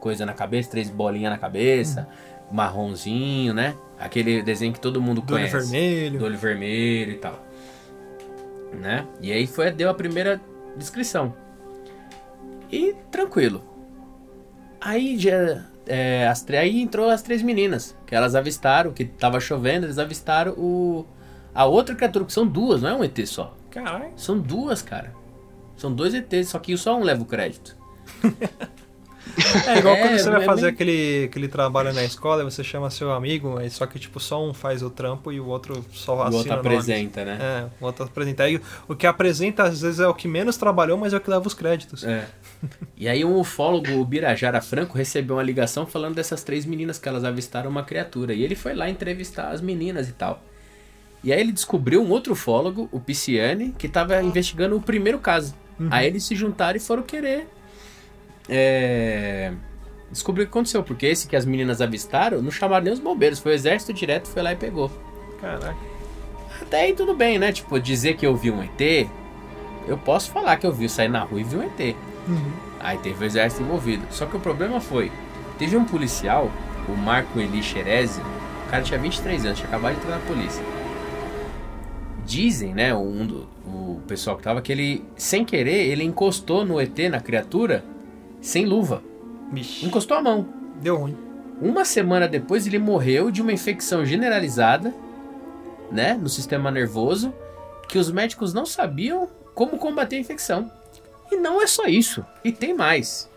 coisas 0.00 0.26
na 0.26 0.32
cabeça, 0.34 0.70
três 0.70 0.88
bolinhas 0.90 1.32
na 1.32 1.38
cabeça, 1.38 2.08
marronzinho, 2.50 3.52
né? 3.54 3.74
Aquele 3.98 4.42
desenho 4.42 4.72
que 4.72 4.80
todo 4.80 5.00
mundo 5.00 5.20
Do 5.22 5.34
olho 5.34 5.48
conhece. 5.48 5.70
vermelho. 5.70 6.18
Do 6.18 6.24
olho 6.26 6.38
vermelho 6.38 7.12
e 7.12 7.16
tal. 7.16 7.44
Né? 8.72 9.06
E 9.20 9.32
aí 9.32 9.46
foi, 9.46 9.70
deu 9.70 9.88
a 9.88 9.94
primeira 9.94 10.40
descrição. 10.76 11.34
E 12.70 12.94
tranquilo. 13.10 13.62
Aí 14.80 15.18
já. 15.18 15.64
é, 15.86 16.26
as, 16.28 16.46
aí 16.50 16.80
entrou 16.80 17.08
as 17.08 17.22
três 17.22 17.42
meninas. 17.42 17.96
Que 18.06 18.14
elas 18.14 18.34
avistaram, 18.34 18.92
que 18.92 19.04
tava 19.04 19.40
chovendo, 19.40 19.86
eles 19.86 19.98
avistaram 19.98 20.52
o. 20.52 21.06
A 21.54 21.64
outra 21.64 21.94
criatura, 21.94 22.24
que 22.26 22.32
são 22.32 22.46
duas, 22.46 22.82
não 22.82 22.90
é 22.90 22.94
um 22.94 23.04
ET 23.04 23.18
só. 23.26 23.56
Caralho. 23.70 24.12
São 24.14 24.38
duas, 24.38 24.82
cara. 24.82 25.14
São 25.76 25.92
dois 25.92 26.12
ETs, 26.12 26.48
só 26.48 26.58
que 26.58 26.76
só 26.76 26.98
um 26.98 27.02
leva 27.02 27.22
o 27.22 27.26
crédito. 27.26 27.76
É 29.66 29.78
igual 29.78 29.96
É, 29.96 30.00
quando 30.00 30.18
você 30.18 30.30
vai 30.30 30.42
é 30.42 30.44
fazer 30.44 30.68
aquele, 30.68 31.24
aquele 31.24 31.48
trabalho 31.48 31.92
na 31.92 32.04
escola, 32.04 32.42
você 32.44 32.64
chama 32.64 32.90
seu 32.90 33.12
amigo, 33.12 33.58
só 33.70 33.86
que 33.86 33.98
tipo 33.98 34.18
só 34.18 34.42
um 34.42 34.54
faz 34.54 34.82
o 34.82 34.88
trampo 34.90 35.30
e 35.30 35.38
o 35.38 35.46
outro 35.46 35.84
só 35.92 36.16
o 36.16 36.22
assina 36.22 36.36
outro 36.38 36.56
nomes. 36.56 36.66
apresenta, 36.66 37.24
né? 37.24 37.38
É, 37.40 37.68
o 37.80 37.86
outro 37.86 38.04
apresenta. 38.04 38.44
Aí 38.44 38.60
o 38.88 38.94
que 38.94 39.06
apresenta 39.06 39.64
às 39.64 39.82
vezes 39.82 40.00
é 40.00 40.08
o 40.08 40.14
que 40.14 40.26
menos 40.26 40.56
trabalhou, 40.56 40.96
mas 40.96 41.12
é 41.12 41.16
o 41.16 41.20
que 41.20 41.30
leva 41.30 41.46
os 41.46 41.54
créditos. 41.54 42.04
É. 42.04 42.26
E 42.96 43.06
aí 43.06 43.22
um 43.22 43.38
ufólogo, 43.38 43.92
o 44.00 44.04
Birajara 44.04 44.62
Franco, 44.62 44.96
recebeu 44.96 45.36
uma 45.36 45.42
ligação 45.42 45.86
falando 45.86 46.14
dessas 46.14 46.42
três 46.42 46.64
meninas 46.64 46.98
que 46.98 47.06
elas 47.06 47.22
avistaram 47.22 47.70
uma 47.70 47.84
criatura. 47.84 48.32
E 48.32 48.42
ele 48.42 48.54
foi 48.54 48.74
lá 48.74 48.88
entrevistar 48.88 49.50
as 49.50 49.60
meninas 49.60 50.08
e 50.08 50.12
tal. 50.12 50.42
E 51.22 51.30
aí 51.30 51.38
ele 51.38 51.52
descobriu 51.52 52.02
um 52.02 52.08
outro 52.08 52.32
ufólogo, 52.32 52.88
o 52.90 52.98
Pisciani, 52.98 53.74
que 53.76 53.86
estava 53.86 54.22
investigando 54.22 54.74
o 54.74 54.80
primeiro 54.80 55.18
caso. 55.18 55.54
Aí 55.90 56.06
eles 56.06 56.24
se 56.24 56.34
juntaram 56.34 56.78
e 56.78 56.80
foram 56.80 57.02
querer 57.02 57.46
é, 58.48 59.52
descobrir 60.10 60.44
o 60.44 60.46
que 60.46 60.50
aconteceu. 60.50 60.82
Porque 60.82 61.06
esse 61.06 61.26
que 61.26 61.36
as 61.36 61.44
meninas 61.44 61.80
avistaram 61.80 62.42
não 62.42 62.50
chamaram 62.50 62.84
nem 62.84 62.92
os 62.92 63.00
bombeiros. 63.00 63.38
Foi 63.38 63.52
o 63.52 63.54
exército 63.54 63.92
direto, 63.92 64.28
foi 64.28 64.42
lá 64.42 64.52
e 64.52 64.56
pegou. 64.56 64.90
Caraca. 65.40 65.76
Até 66.60 66.82
aí 66.82 66.94
tudo 66.94 67.14
bem, 67.14 67.38
né? 67.38 67.52
Tipo, 67.52 67.78
dizer 67.78 68.16
que 68.16 68.26
eu 68.26 68.34
vi 68.34 68.50
um 68.50 68.62
ET, 68.62 69.08
eu 69.86 69.98
posso 69.98 70.30
falar 70.30 70.56
que 70.56 70.66
eu 70.66 70.72
vi 70.72 70.88
sair 70.88 71.08
na 71.08 71.22
rua 71.22 71.40
e 71.40 71.44
vi 71.44 71.56
um 71.56 71.62
ET. 71.62 71.96
Aí 72.80 72.98
teve 72.98 73.24
o 73.24 73.26
exército 73.26 73.62
envolvido. 73.62 74.06
Só 74.10 74.26
que 74.26 74.36
o 74.36 74.40
problema 74.40 74.80
foi, 74.80 75.12
teve 75.58 75.76
um 75.76 75.84
policial, 75.84 76.50
o 76.88 76.92
Marco 76.92 77.38
Eli 77.38 77.62
Xerezi, 77.62 78.20
o 78.20 78.70
cara 78.70 78.82
tinha 78.82 78.98
23 78.98 79.44
anos, 79.44 79.58
tinha 79.58 79.68
acabado 79.68 79.94
de 79.94 80.00
entrar 80.00 80.18
na 80.18 80.26
polícia. 80.26 80.62
Dizem, 82.24 82.74
né, 82.74 82.92
um 82.94 83.24
do, 83.24 83.48
o 83.64 84.00
pessoal 84.08 84.36
que 84.36 84.42
tava, 84.42 84.60
que 84.60 84.72
ele, 84.72 85.04
sem 85.16 85.44
querer, 85.44 85.86
ele 85.86 86.02
encostou 86.02 86.64
no 86.64 86.80
ET, 86.80 86.98
na 87.10 87.20
criatura, 87.20 87.84
sem 88.46 88.64
luva. 88.64 89.02
Vixe. 89.52 89.84
Encostou 89.84 90.16
a 90.16 90.22
mão. 90.22 90.46
Deu 90.80 90.96
ruim. 90.96 91.16
Uma 91.60 91.84
semana 91.84 92.28
depois 92.28 92.66
ele 92.66 92.78
morreu 92.78 93.30
de 93.30 93.42
uma 93.42 93.52
infecção 93.52 94.04
generalizada, 94.04 94.94
né, 95.90 96.14
no 96.14 96.28
sistema 96.28 96.70
nervoso, 96.70 97.34
que 97.88 97.98
os 97.98 98.10
médicos 98.10 98.52
não 98.54 98.64
sabiam 98.64 99.28
como 99.54 99.78
combater 99.78 100.16
a 100.16 100.20
infecção. 100.20 100.70
E 101.30 101.36
não 101.36 101.60
é 101.60 101.66
só 101.66 101.86
isso, 101.86 102.24
e 102.44 102.52
tem 102.52 102.72
mais. 102.72 103.28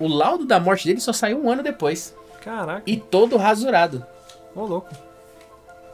O 0.00 0.06
laudo 0.06 0.46
da 0.46 0.58
morte 0.58 0.86
dele 0.86 1.00
só 1.00 1.12
saiu 1.12 1.42
um 1.42 1.50
ano 1.50 1.62
depois, 1.62 2.14
Caraca. 2.40 2.82
e 2.86 2.96
todo 2.96 3.36
rasurado. 3.36 4.06
Ô 4.54 4.64
louco. 4.64 4.88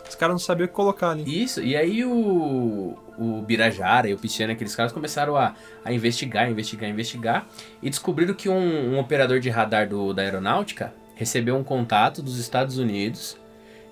Os 0.08 0.14
caras 0.14 0.34
não 0.34 0.38
sabiam 0.38 0.66
o 0.66 0.68
que 0.68 0.74
colocar 0.74 1.10
ali. 1.10 1.42
Isso, 1.42 1.60
e 1.60 1.74
aí 1.74 2.04
o, 2.04 2.94
o 3.18 3.42
Birajara 3.42 4.08
e 4.08 4.14
o 4.14 4.18
Pisciano, 4.18 4.52
aqueles 4.52 4.74
caras 4.74 4.92
começaram 4.92 5.36
a, 5.36 5.54
a 5.84 5.92
investigar, 5.92 6.50
investigar, 6.50 6.88
investigar, 6.90 7.46
e 7.82 7.88
descobriram 7.90 8.34
que 8.34 8.48
um, 8.48 8.94
um 8.94 8.98
operador 8.98 9.40
de 9.40 9.50
radar 9.50 9.88
do, 9.88 10.12
da 10.12 10.22
aeronáutica 10.22 10.92
recebeu 11.14 11.56
um 11.56 11.64
contato 11.64 12.22
dos 12.22 12.38
Estados 12.38 12.78
Unidos 12.78 13.36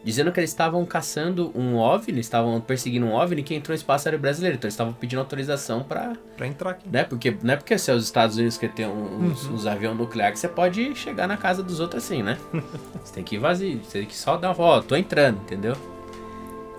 dizendo 0.05 0.33
que 0.33 0.41
eles 0.41 0.51
estavam 0.51 0.85
caçando 0.85 1.53
um 1.55 1.77
OVNI, 1.77 2.18
estavam 2.18 2.61
perseguindo 2.61 3.07
um 3.07 3.12
OVNI 3.12 3.45
que 3.45 3.55
entrou 3.55 3.73
no 3.73 3.77
espaço 3.79 4.09
aéreo 4.09 4.18
brasileiro, 4.18 4.57
então 4.57 4.66
eles 4.66 4.75
estavam 4.75 4.93
pedindo 4.93 5.20
autorização 5.20 5.85
para, 5.85 6.14
Pra 6.37 6.45
entrar 6.45 6.70
aqui. 6.70 6.89
né, 6.89 7.05
porque 7.05 7.37
não 7.41 7.55
é 7.55 7.57
porque 7.57 7.79
se 7.79 7.89
é 7.89 7.95
os 7.95 8.03
Estados 8.05 8.37
Unidos 8.37 8.59
que 8.59 8.66
tem 8.66 8.85
uns, 8.85 9.47
uns 9.47 9.64
aviões 9.64 9.97
nucleares 9.97 10.35
que 10.35 10.41
você 10.41 10.49
pode 10.49 10.93
chegar 10.97 11.29
na 11.29 11.37
casa 11.37 11.62
dos 11.62 11.79
outros 11.79 12.03
assim, 12.05 12.20
né? 12.20 12.37
Você 13.05 13.14
tem 13.14 13.23
que 13.23 13.37
ir 13.37 13.39
vazio, 13.39 13.81
você 13.85 13.99
tem 13.99 14.09
que 14.09 14.16
só 14.16 14.37
dar, 14.37 14.55
ó, 14.59 14.81
tô 14.81 14.97
entrando, 14.97 15.41
entendeu? 15.43 15.77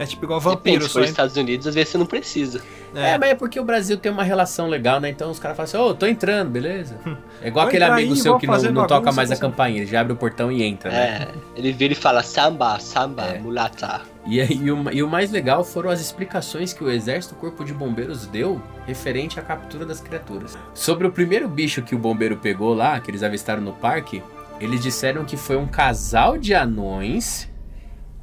É 0.04 0.06
tipo 0.06 0.26
igual 0.26 0.40
Depende, 0.40 0.56
vampiro, 0.58 0.84
se 0.84 0.90
só 0.90 1.00
for 1.00 1.06
Estados 1.06 1.36
Unidos, 1.36 1.68
às 1.68 1.76
vezes 1.76 1.90
você 1.90 1.98
não 1.98 2.06
precisa. 2.06 2.62
É, 2.96 3.12
É, 3.12 3.18
mas 3.18 3.32
é 3.32 3.36
porque 3.36 3.60
o 3.60 3.64
Brasil 3.64 3.98
tem 3.98 4.12
uma 4.12 4.24
relação 4.24 4.68
legal, 4.68 5.00
né? 5.00 5.10
Então 5.10 5.32
os 5.32 5.40
caras 5.40 5.58
falam 5.58 5.66
assim, 5.68 5.78
ô, 5.78 5.96
tô 5.96 6.06
entrando, 6.06 6.50
beleza? 6.52 6.96
É 7.42 7.48
igual 7.48 7.66
Vou 7.66 7.70
aquele 7.70 7.84
amigo 7.84 8.14
aí, 8.14 8.20
seu 8.20 8.38
que 8.38 8.46
não, 8.46 8.62
não 8.72 8.88
toca 8.88 9.12
mais 9.12 9.32
a 9.32 9.36
campainha, 9.36 9.82
ele 9.82 9.90
já 9.90 10.02
abre 10.02 10.14
o 10.14 10.16
portão 10.16 10.52
e 10.52 10.62
entra, 10.64 10.92
né? 10.92 10.98
É, 10.98 11.28
ele 11.56 11.72
vira 11.72 11.94
e 11.94 11.96
fala 11.96 12.22
samba, 12.22 12.78
samba, 12.80 13.24
É. 13.24 13.40
mulata. 13.40 14.02
E, 14.26 14.40
aí, 14.40 14.54
e, 14.62 14.72
o, 14.72 14.92
e 14.92 15.04
o 15.04 15.08
mais 15.08 15.32
legal 15.32 15.64
foram 15.64 15.90
as 15.90 16.00
explicações 16.00 16.72
que 16.72 16.84
o 16.84 16.90
Exército 16.90 17.36
Corpo 17.36 17.66
de 17.66 17.74
Bombeiros 17.74 18.26
deu 18.28 18.62
referente 18.86 19.40
à 19.40 19.42
captura 19.44 19.86
das 19.86 20.00
criaturas. 20.00 20.58
Sobre 20.74 21.08
o 21.08 21.12
primeiro 21.12 21.48
bicho 21.50 21.82
que 21.82 21.96
o 21.96 21.98
bombeiro 21.98 22.38
pegou 22.38 22.74
lá, 22.74 23.00
que 23.00 23.10
eles 23.12 23.24
avistaram 23.24 23.62
no 23.62 23.74
parque, 23.74 24.22
eles 24.62 24.82
disseram 24.82 25.26
que 25.26 25.36
foi 25.36 25.58
um 25.58 25.66
casal 25.68 26.38
de 26.38 26.54
anões 26.54 27.50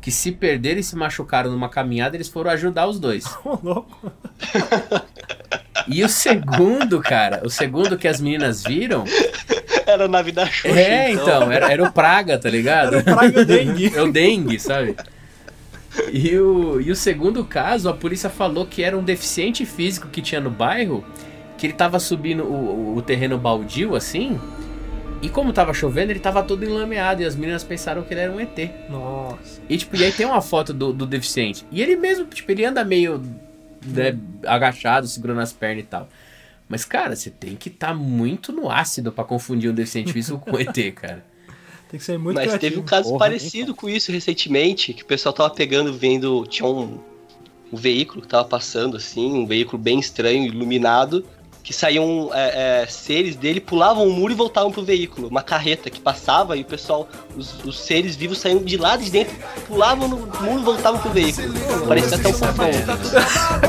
que 0.01 0.11
se 0.11 0.33
perderam 0.33 0.81
e 0.81 0.83
se 0.83 0.97
machucaram 0.97 1.51
numa 1.51 1.69
caminhada, 1.69 2.17
eles 2.17 2.29
foram 2.29 2.51
ajudar 2.51 2.87
os 2.87 2.99
dois. 2.99 3.25
Ô, 3.45 3.59
louco. 3.63 4.13
E 5.87 6.03
o 6.05 6.09
segundo, 6.09 7.01
cara, 7.01 7.43
o 7.45 7.51
segundo 7.51 7.97
que 7.99 8.07
as 8.09 8.21
meninas 8.21 8.63
viram, 8.63 9.05
Era 9.87 10.07
na 10.09 10.23
vida 10.23 10.47
Xuxa, 10.47 10.69
É, 10.79 11.11
então, 11.11 11.51
era, 11.51 11.71
era 11.73 11.83
o 11.83 11.93
Praga, 11.93 12.39
tá 12.39 12.49
ligado? 12.49 12.97
Era 12.97 13.01
o 13.13 13.17
Praga 13.17 13.45
dengue. 13.47 13.93
É 13.95 14.03
o 14.03 14.11
dengue, 14.13 14.59
sabe? 14.59 14.97
E 16.13 16.37
o, 16.39 16.81
e 16.81 16.91
o 16.91 16.97
segundo 16.97 17.45
caso, 17.45 17.89
a 17.89 17.93
polícia 17.93 18.31
falou 18.31 18.65
que 18.67 18.83
era 18.83 18.97
um 18.97 19.03
deficiente 19.03 19.67
físico 19.67 20.09
que 20.09 20.23
tinha 20.23 20.41
no 20.41 20.51
bairro, 20.51 21.05
que 21.59 21.67
ele 21.67 21.73
tava 21.73 21.99
subindo 21.99 22.45
o, 22.45 22.93
o- 22.93 22.97
o 22.97 23.03
terreno 23.03 23.37
baldio, 23.37 23.97
assim, 23.97 24.41
e 25.23 25.29
como 25.29 25.53
tava 25.53 25.75
chovendo, 25.75 26.12
ele 26.12 26.21
tava 26.21 26.43
todo 26.43 26.64
enlameado, 26.64 27.23
e 27.23 27.27
as 27.27 27.37
meninas 27.37 27.62
pensaram 27.62 28.03
que 28.03 28.14
ele 28.14 28.21
era 28.21 28.33
um 28.33 28.41
ET. 28.41 28.57
Nossa. 28.89 29.61
E, 29.68 29.77
tipo, 29.77 29.97
e 29.97 30.05
aí 30.05 30.12
tem 30.12 30.25
uma 30.25 30.41
foto 30.41 30.73
do, 30.73 30.93
do 30.93 31.07
deficiente. 31.07 31.64
E 31.71 31.83
ele 31.83 31.95
mesmo, 31.97 32.25
tipo, 32.27 32.51
ele 32.51 32.64
anda 32.64 32.83
meio 32.85 33.23
né, 33.87 34.16
agachado, 34.47 35.07
segurando 35.07 35.41
as 35.41 35.53
pernas 35.53 35.85
e 35.85 35.87
tal. 35.87 36.09
Mas, 36.68 36.85
cara, 36.85 37.14
você 37.14 37.31
tem 37.31 37.55
que 37.55 37.68
estar 37.68 37.93
muito 37.95 38.53
no 38.53 38.71
ácido 38.71 39.12
pra 39.12 39.25
confundir 39.25 39.71
um 39.71 39.75
deficiente 39.75 40.12
físico 40.12 40.39
com 40.39 40.59
ET, 40.59 40.75
cara. 40.95 41.25
Tem 41.91 41.99
que 41.99 42.07
ser 42.07 42.16
muito 42.16 42.37
Mas 42.37 42.47
criativo. 42.47 42.71
teve 42.71 42.81
um 42.81 42.85
caso 42.85 43.09
Porra, 43.09 43.18
parecido 43.18 43.75
com 43.75 43.91
isso 43.91 44.12
recentemente, 44.12 44.95
que 44.95 45.03
o 45.03 45.07
pessoal 45.07 45.33
tava 45.33 45.51
pegando, 45.51 45.93
vendo, 45.93 46.47
tinha 46.47 46.66
um, 46.66 47.01
um 47.73 47.77
veículo 47.77 48.23
que 48.23 48.29
tava 48.29 48.45
passando 48.45 48.97
assim, 48.97 49.33
um 49.33 49.45
veículo 49.45 49.77
bem 49.77 49.99
estranho, 49.99 50.45
iluminado, 50.47 51.27
que 51.71 51.77
saíam 51.77 52.31
é, 52.35 52.83
é, 52.83 52.87
seres 52.89 53.37
dele, 53.37 53.61
pulavam 53.61 54.05
o 54.05 54.12
muro 54.12 54.33
e 54.33 54.35
voltavam 54.35 54.73
pro 54.73 54.83
veículo. 54.83 55.29
Uma 55.29 55.41
carreta 55.41 55.89
que 55.89 56.01
passava 56.01 56.57
e 56.57 56.62
o 56.62 56.64
pessoal, 56.64 57.09
os, 57.37 57.64
os 57.64 57.79
seres 57.79 58.16
vivos 58.16 58.39
saíam 58.39 58.61
de 58.61 58.77
lá 58.77 58.97
de 58.97 59.09
dentro, 59.09 59.37
pulavam 59.68 60.09
no 60.09 60.16
muro 60.16 60.59
e 60.62 60.64
voltavam 60.64 61.01
pro 61.01 61.12
veículo. 61.12 61.55
Parecia 61.87 62.16
até 62.16 62.29
um 62.29 62.33
furacão. 62.33 62.71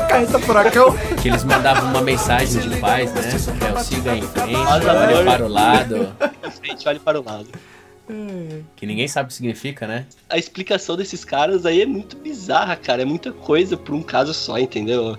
Carreta 0.08 0.38
furacão. 0.40 0.96
Que 1.22 1.28
eles 1.28 1.44
mandavam 1.44 1.90
uma 1.90 2.00
mensagem 2.00 2.60
de 2.60 2.76
paz, 2.80 3.14
né? 3.14 3.22
É 3.22 3.72
o 3.72 3.84
siga 3.84 4.16
em 4.16 4.22
frente, 4.22 4.56
Olha, 4.56 4.92
olhe 4.94 5.14
olha. 5.14 5.30
para 5.30 5.46
o 5.46 5.48
lado. 5.48 6.16
Em 6.44 6.50
frente, 6.50 6.88
olha 6.88 6.98
para 6.98 7.20
o 7.20 7.24
lado. 7.24 7.46
Que 8.74 8.84
ninguém 8.84 9.06
sabe 9.06 9.26
o 9.26 9.28
que 9.28 9.34
significa, 9.34 9.86
né? 9.86 10.06
A 10.28 10.36
explicação 10.36 10.96
desses 10.96 11.24
caras 11.24 11.64
aí 11.64 11.82
é 11.82 11.86
muito 11.86 12.16
bizarra, 12.16 12.74
cara. 12.74 13.02
É 13.02 13.04
muita 13.04 13.30
coisa 13.30 13.76
por 13.76 13.94
um 13.94 14.02
caso 14.02 14.34
só, 14.34 14.58
entendeu? 14.58 15.16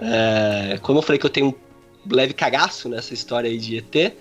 É, 0.00 0.76
como 0.82 0.98
eu 0.98 1.02
falei 1.02 1.20
que 1.20 1.24
eu 1.24 1.30
tenho 1.30 1.46
um 1.46 1.65
leve 2.10 2.34
cagaço 2.34 2.88
nessa 2.88 3.14
história 3.14 3.48
aí 3.50 3.58
de 3.58 3.78
ET, 3.78 4.12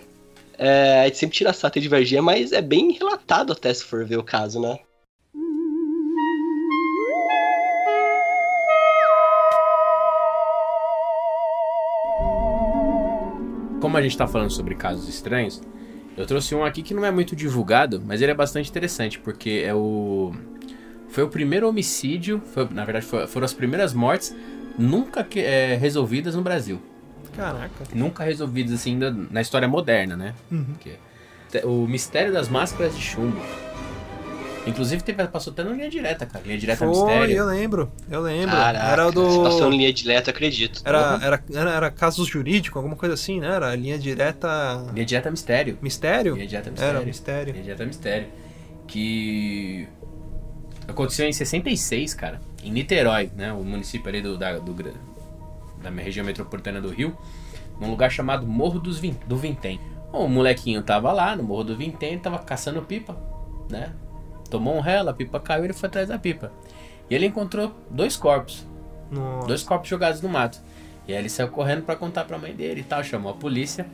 é, 0.58 1.02
a 1.02 1.06
gente 1.06 1.18
sempre 1.18 1.36
tira 1.38 1.54
sarta 1.54 1.80
de 1.80 1.88
Varginha, 1.88 2.22
mas 2.22 2.52
é 2.52 2.62
bem 2.62 2.92
relatado 2.94 3.52
até 3.54 3.74
se 3.74 3.84
for 3.84 4.06
ver 4.06 4.18
o 4.18 4.24
caso, 4.24 4.60
né? 4.60 4.78
Como 13.82 13.98
a 13.98 14.02
gente 14.02 14.18
tá 14.18 14.26
falando 14.28 14.50
sobre 14.52 14.76
casos 14.76 15.08
estranhos, 15.08 15.62
eu 16.18 16.26
trouxe 16.26 16.56
um 16.56 16.64
aqui 16.64 16.82
que 16.82 16.94
não 16.94 17.06
é 17.06 17.12
muito 17.12 17.36
divulgado, 17.36 18.02
mas 18.06 18.22
ele 18.22 18.32
é 18.32 18.36
bastante 18.36 18.70
interessante, 18.70 19.20
porque 19.20 19.64
é 19.66 19.74
o. 19.76 20.34
Foi 21.10 21.24
o 21.24 21.30
primeiro 21.30 21.68
homicídio, 21.70 22.42
foi- 22.54 22.68
na 22.72 22.84
verdade 22.84 23.06
foram 23.06 23.46
as 23.46 23.54
primeiras 23.54 23.94
mortes 23.94 24.36
nunca 24.78 25.26
é, 25.36 25.76
resolvidas 25.76 26.36
no 26.36 26.42
Brasil. 26.42 26.82
Caraca. 27.36 27.86
Nunca 27.94 28.24
resolvidas 28.24 28.74
assim 28.74 28.92
ainda 28.92 29.12
na 29.12 29.42
história 29.42 29.68
moderna, 29.68 30.16
né? 30.16 30.34
Uhum. 30.52 30.76
O 31.64 31.88
mistério 31.88 32.34
das 32.34 32.50
máscaras 32.50 32.96
de 32.96 33.02
chumbo. 33.02 33.40
Inclusive 34.68 35.04
teve, 35.04 35.26
passou 35.28 35.54
até 35.54 35.64
na 35.64 35.72
linha 35.72 35.90
direta, 35.90 36.26
cara. 36.26 36.44
Linha 36.44 36.58
direta 36.58 36.80
Foi, 36.80 36.88
mistério. 36.88 37.36
eu 37.36 37.46
lembro. 37.46 37.92
Eu 38.10 38.22
lembro. 38.22 38.56
Caraca, 38.56 38.86
era 38.86 39.08
o 39.08 39.10
se 39.10 39.44
passou 39.44 39.70
do. 39.70 39.74
em 39.74 39.78
linha 39.78 39.94
direta, 39.94 40.32
acredito. 40.32 40.82
Era, 40.84 41.20
era, 41.22 41.44
era, 41.54 41.72
era 41.72 41.92
casos 41.92 42.28
jurídicos, 42.28 42.76
alguma 42.78 42.96
coisa 42.96 43.14
assim, 43.14 43.40
né? 43.40 43.48
Era 43.48 43.76
linha 43.76 43.98
direta. 43.98 44.88
Linha 44.92 45.06
direta 45.06 45.30
mistério. 45.30 45.78
Mistério? 45.82 46.34
Linha 46.34 46.48
direta 46.48 46.72
mistério. 46.72 46.98
Era 46.98 47.06
mistério. 47.06 47.52
Linha 47.54 47.64
direta 47.64 47.86
mistério. 47.86 48.28
Que 48.88 49.88
aconteceu 50.88 51.28
em 51.28 51.34
66, 51.34 52.14
cara. 52.16 52.42
Em 52.64 52.72
Niterói, 52.72 53.30
né? 53.36 53.54
O 53.54 53.64
município 53.64 54.10
ali 54.10 54.22
do, 54.22 54.36
da, 54.36 54.58
do 54.58 54.74
da 55.92 56.02
região 56.02 56.26
metropolitana 56.26 56.82
do 56.82 56.90
Rio. 56.90 57.16
Num 57.80 57.90
lugar 57.90 58.10
chamado 58.10 58.48
Morro 58.48 58.80
dos 58.80 59.00
Vin, 59.00 59.18
do 59.28 59.38
Vintém. 59.38 59.80
Bom, 60.12 60.26
o 60.26 60.30
molequinho 60.30 60.82
tava 60.82 61.12
lá 61.12 61.36
no 61.36 61.44
Morro 61.44 61.66
do 61.66 61.76
Vintém, 61.76 62.18
tava 62.18 62.40
caçando 62.40 62.82
pipa, 62.82 63.18
né? 63.70 63.92
Tomou 64.50 64.76
um 64.76 64.80
rela, 64.80 65.12
a 65.12 65.14
pipa 65.14 65.40
caiu 65.40 65.64
e 65.64 65.66
ele 65.68 65.74
foi 65.74 65.88
atrás 65.88 66.08
da 66.08 66.18
pipa. 66.18 66.52
E 67.10 67.16
ele 67.16 67.26
encontrou 67.26 67.74
dois 67.90 68.16
corpos. 68.16 68.66
Nossa. 69.12 69.48
Dois 69.48 69.64
corpos 69.64 69.90
jogados 69.90 70.22
no 70.22 70.30
mato. 70.30 70.60
E 71.08 71.14
aí 71.14 71.20
ele 71.20 71.30
saiu 71.30 71.50
correndo 71.50 71.84
pra 71.84 71.96
contar 71.96 72.24
pra 72.26 72.38
mãe 72.38 72.54
dele 72.54 72.82
e 72.82 72.84
tal, 72.84 73.04
chamou 73.04 73.32
a 73.32 73.36
polícia. 73.36 73.86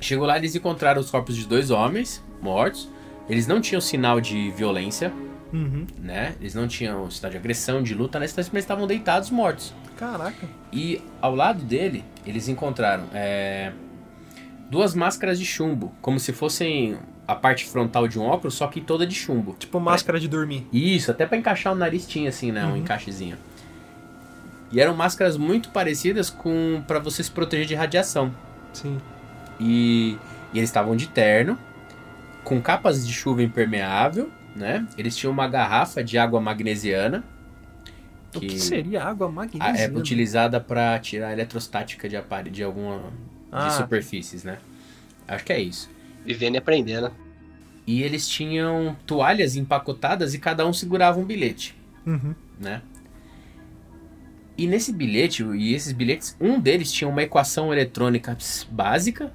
Chegou 0.00 0.26
lá, 0.26 0.36
eles 0.36 0.54
encontraram 0.54 1.00
os 1.00 1.10
corpos 1.10 1.36
de 1.36 1.46
dois 1.46 1.70
homens 1.70 2.22
mortos. 2.40 2.88
Eles 3.28 3.46
não 3.46 3.60
tinham 3.60 3.80
sinal 3.80 4.20
de 4.20 4.50
violência, 4.50 5.12
Uhum. 5.54 5.86
né? 6.00 6.34
Eles 6.40 6.52
não 6.52 6.66
tinham 6.66 7.08
sinal 7.10 7.30
de 7.30 7.36
agressão, 7.36 7.80
de 7.80 7.94
luta, 7.94 8.18
né? 8.18 8.26
Mas 8.36 8.54
estavam 8.54 8.88
deitados 8.88 9.30
mortos. 9.30 9.72
Caraca. 9.96 10.48
E 10.72 11.00
ao 11.22 11.34
lado 11.34 11.62
dele, 11.62 12.04
eles 12.26 12.48
encontraram 12.48 13.04
é, 13.14 13.72
duas 14.68 14.94
máscaras 14.96 15.38
de 15.38 15.46
chumbo, 15.46 15.94
como 16.02 16.18
se 16.18 16.32
fossem 16.32 16.98
a 17.26 17.36
parte 17.36 17.66
frontal 17.66 18.08
de 18.08 18.18
um 18.18 18.24
óculos, 18.24 18.54
só 18.54 18.66
que 18.66 18.80
toda 18.80 19.06
de 19.06 19.14
chumbo. 19.14 19.54
Tipo 19.56 19.78
máscara 19.78 20.18
de 20.18 20.26
dormir. 20.26 20.66
Isso, 20.72 21.12
até 21.12 21.24
pra 21.24 21.38
encaixar 21.38 21.72
o 21.72 21.76
nariz 21.76 22.06
tinha 22.06 22.28
assim, 22.28 22.50
né, 22.50 22.66
um 22.66 22.76
encaixezinho. 22.76 23.36
E 24.72 24.80
eram 24.80 24.94
máscaras 24.94 25.36
muito 25.36 25.68
parecidas 25.68 26.28
com 26.30 26.82
para 26.86 26.98
você 26.98 27.22
se 27.22 27.30
proteger 27.30 27.64
de 27.64 27.76
radiação. 27.76 28.34
Sim. 28.72 28.98
E, 29.60 30.18
e 30.52 30.58
eles 30.58 30.68
estavam 30.68 30.96
de 30.96 31.06
terno, 31.06 31.56
com 32.42 32.60
capas 32.60 33.06
de 33.06 33.12
chuva 33.12 33.42
impermeável, 33.42 34.28
né? 34.54 34.86
Eles 34.96 35.16
tinham 35.16 35.32
uma 35.32 35.48
garrafa 35.48 36.02
de 36.02 36.16
água 36.18 36.40
magnesiana. 36.40 37.24
O 38.34 38.40
que 38.40 38.58
seria 38.58 39.04
água 39.04 39.28
a- 39.28 39.30
magnesiana? 39.30 39.78
é 39.78 39.88
utilizada 39.88 40.60
para 40.60 40.98
tirar 40.98 41.28
a 41.28 41.32
eletrostática 41.32 42.08
de 42.08 42.16
de 42.50 42.62
alguma 42.64 43.12
Ah. 43.52 43.68
de 43.68 43.74
superfícies, 43.74 44.42
né? 44.44 44.58
Acho 45.28 45.44
que 45.44 45.52
é 45.52 45.60
isso. 45.60 45.88
Vivendo 46.26 46.54
e 46.56 46.58
aprendendo. 46.58 47.12
E 47.86 48.02
eles 48.02 48.26
tinham 48.28 48.96
toalhas 49.06 49.56
empacotadas 49.56 50.34
e 50.34 50.38
cada 50.38 50.66
um 50.66 50.72
segurava 50.72 51.18
um 51.20 51.24
bilhete. 51.24 51.76
Uhum. 52.06 52.34
né? 52.60 52.82
E 54.56 54.66
nesse 54.68 54.92
bilhete, 54.92 55.42
e 55.42 55.74
esses 55.74 55.92
bilhetes, 55.92 56.36
um 56.40 56.60
deles 56.60 56.92
tinha 56.92 57.08
uma 57.08 57.22
equação 57.22 57.72
eletrônica 57.72 58.36
básica, 58.70 59.32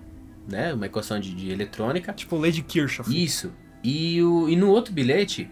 né? 0.48 0.74
Uma 0.74 0.86
equação 0.86 1.20
de, 1.20 1.34
de 1.36 1.52
eletrônica. 1.52 2.14
Tipo 2.14 2.38
Lady 2.38 2.62
Kirchhoff. 2.62 3.12
Isso. 3.24 3.52
E, 3.84 4.22
o, 4.22 4.50
e 4.50 4.56
no 4.56 4.70
outro 4.70 4.94
bilhete 4.94 5.50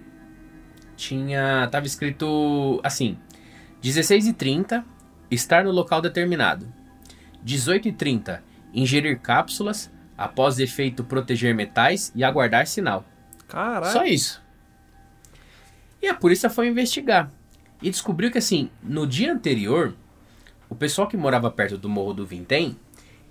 tinha. 0.96 1.68
Tava 1.72 1.86
escrito 1.86 2.80
assim: 2.84 3.18
16h30, 3.84 4.84
estar 5.32 5.64
no 5.64 5.72
local 5.72 6.02
determinado. 6.02 6.68
18h30, 7.46 8.42
ingerir 8.74 9.20
cápsulas, 9.20 9.90
após 10.18 10.60
efeito 10.60 11.04
proteger 11.04 11.56
metais 11.56 12.12
e 12.16 12.24
aguardar 12.24 12.68
sinal. 12.68 13.06
Caraca. 13.48 13.92
Só 13.92 14.04
isso. 14.04 14.44
E 16.02 16.08
a 16.08 16.14
polícia 16.14 16.50
foi 16.50 16.68
investigar. 16.68 17.32
E 17.82 17.90
descobriu 17.90 18.32
que, 18.32 18.38
assim, 18.38 18.70
no 18.82 19.06
dia 19.06 19.32
anterior, 19.32 19.96
o 20.70 20.76
pessoal 20.76 21.08
que 21.08 21.16
morava 21.16 21.50
perto 21.50 21.78
do 21.78 21.88
Morro 21.88 22.14
do 22.14 22.26
Vintém, 22.26 22.78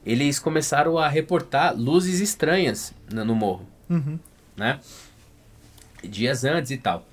eles 0.04 0.38
começaram 0.38 0.96
a 0.96 1.08
reportar 1.08 1.74
luzes 1.76 2.20
estranhas 2.20 2.94
no 3.12 3.24
no 3.24 3.34
morro, 3.34 3.66
Uhum. 3.90 4.18
Né? 4.56 4.80
Dias 6.02 6.44
antes 6.44 6.70
e 6.70 6.76
tal. 6.78 7.06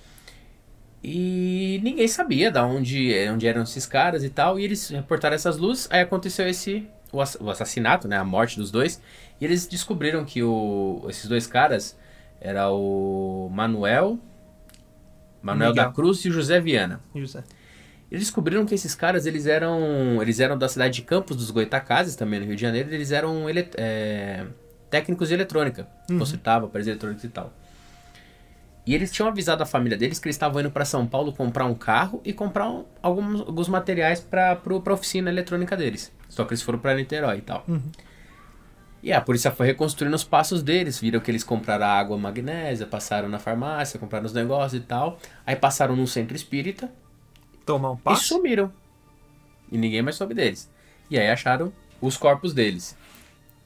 E 1.04 1.82
ninguém 1.84 2.08
sabia 2.08 2.50
da 2.50 2.66
onde, 2.66 3.14
onde 3.30 3.46
eram 3.48 3.64
esses 3.64 3.86
caras 3.86 4.24
e 4.24 4.30
tal. 4.30 4.60
E 4.60 4.64
eles 4.64 4.88
reportaram 4.90 5.36
essas 5.36 5.58
luzes. 5.58 5.88
Aí 5.92 6.00
aconteceu 6.02 6.48
esse 6.48 6.88
o, 7.12 7.22
ass- 7.22 7.38
o 7.40 7.50
assassinato, 7.50 8.08
né? 8.08 8.18
A 8.18 8.24
morte 8.24 8.58
dos 8.58 8.72
dois. 8.72 9.02
E 9.42 9.46
eles 9.46 9.68
descobriram 9.68 10.24
que 10.24 10.42
o, 10.42 11.06
esses 11.10 11.28
dois 11.28 11.46
caras 11.46 11.98
era 12.40 12.70
o 12.72 13.50
Manuel, 13.52 14.18
Manuel 15.42 15.70
Miguel. 15.72 15.86
da 15.86 15.92
Cruz 15.92 16.24
e 16.24 16.30
o 16.30 16.32
José 16.32 16.62
Viana. 16.62 17.02
José. 17.14 17.44
Eles 18.10 18.26
descobriram 18.26 18.66
que 18.66 18.76
esses 18.76 18.94
caras 18.94 19.26
eles 19.26 19.46
eram 19.48 20.22
eles 20.22 20.40
eram 20.40 20.58
da 20.58 20.70
cidade 20.70 20.94
de 20.96 21.02
Campos 21.02 21.36
dos 21.36 21.50
Goitacazes, 21.52 22.16
também 22.16 22.40
no 22.40 22.46
Rio 22.46 22.56
de 22.56 22.62
Janeiro. 22.62 22.94
Eles 22.94 23.12
eram 23.12 23.50
ele- 23.50 23.68
é, 23.76 24.46
técnicos 24.94 25.28
de 25.30 25.34
eletrônica, 25.34 25.88
Uhum. 26.08 26.20
consertavam 26.20 26.68
aparelhos 26.68 26.88
eletrônicos 26.88 27.24
e 27.24 27.30
tal. 27.30 27.52
E 28.86 28.94
eles 28.94 29.12
tinham 29.12 29.28
avisado 29.28 29.64
a 29.64 29.66
família 29.66 29.98
deles 29.98 30.20
que 30.20 30.28
eles 30.28 30.36
estavam 30.36 30.60
indo 30.62 30.70
para 30.70 30.86
São 30.86 31.08
Paulo 31.08 31.34
comprar 31.34 31.66
um 31.66 31.74
carro 31.74 32.22
e 32.24 32.32
comprar 32.32 32.70
um- 32.70 32.86
alguns, 33.02 33.40
alguns 33.42 33.68
materiais 33.68 34.20
para 34.20 34.52
a 34.64 34.94
oficina 34.94 35.32
eletrônica 35.32 35.76
deles. 35.76 36.12
Só 36.30 36.44
que 36.46 36.52
eles 36.54 36.62
foram 36.62 36.78
para 36.78 36.94
Niterói 36.94 37.38
e 37.38 37.42
tal. 37.42 37.64
Uhum. 37.68 37.82
E 39.02 39.12
a 39.12 39.20
polícia 39.20 39.50
foi 39.52 39.66
reconstruindo 39.66 40.16
os 40.16 40.24
passos 40.24 40.62
deles. 40.62 41.00
Viram 41.00 41.20
que 41.22 41.32
eles 41.32 41.44
compraram 41.44 41.86
água 41.88 42.18
magnésia, 42.18 42.86
passaram 42.86 43.28
na 43.30 43.40
farmácia, 43.40 44.00
compraram 44.00 44.26
os 44.28 44.34
negócios 44.34 44.80
e 44.82 44.86
tal. 44.86 45.18
Aí 45.46 45.56
passaram 45.56 45.96
num 45.96 46.06
centro 46.08 46.36
espírita 46.36 46.92
Tomar 47.66 47.92
um 47.92 47.96
e 47.96 47.98
passo? 48.00 48.26
sumiram. 48.26 48.72
E 49.72 49.78
ninguém 49.78 50.02
mais 50.04 50.16
soube 50.18 50.34
deles. 50.36 50.70
E 51.10 51.18
aí 51.18 51.30
acharam 51.30 51.72
os 52.00 52.16
corpos 52.18 52.54
deles. 52.54 52.96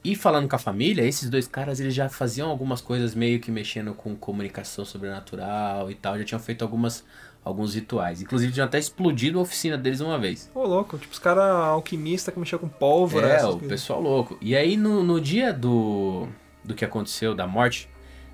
E 0.04 0.14
falando 0.14 0.48
com 0.48 0.56
a 0.56 0.58
família, 0.58 1.02
esses 1.02 1.28
dois 1.28 1.46
caras 1.46 1.80
eles 1.80 1.94
já 1.94 2.08
faziam 2.08 2.48
algumas 2.48 2.80
coisas 2.80 3.14
meio 3.14 3.40
que 3.40 3.50
mexendo 3.50 3.92
com 3.94 4.14
comunicação 4.14 4.84
sobrenatural 4.84 5.90
e 5.90 5.94
tal, 5.94 6.18
já 6.18 6.24
tinham 6.24 6.40
feito 6.40 6.62
algumas 6.62 7.04
alguns 7.44 7.74
rituais. 7.74 8.20
Inclusive 8.20 8.52
tinham 8.52 8.66
até 8.66 8.78
explodido 8.78 9.38
a 9.38 9.42
oficina 9.42 9.76
deles 9.76 10.00
uma 10.00 10.18
vez. 10.18 10.50
Ô, 10.54 10.64
louco. 10.64 10.98
Tipo, 10.98 11.12
os 11.12 11.18
caras 11.18 11.44
alquimistas 11.44 12.32
que 12.32 12.38
mexiam 12.38 12.58
com 12.58 12.68
pólvora. 12.68 13.28
É, 13.28 13.44
o 13.44 13.52
coisas. 13.52 13.68
pessoal 13.68 14.00
louco. 14.00 14.36
E 14.40 14.54
aí 14.54 14.76
no, 14.76 15.02
no 15.02 15.20
dia 15.20 15.52
do, 15.52 16.28
do 16.62 16.74
que 16.74 16.84
aconteceu, 16.84 17.34
da 17.34 17.46
morte, 17.46 17.88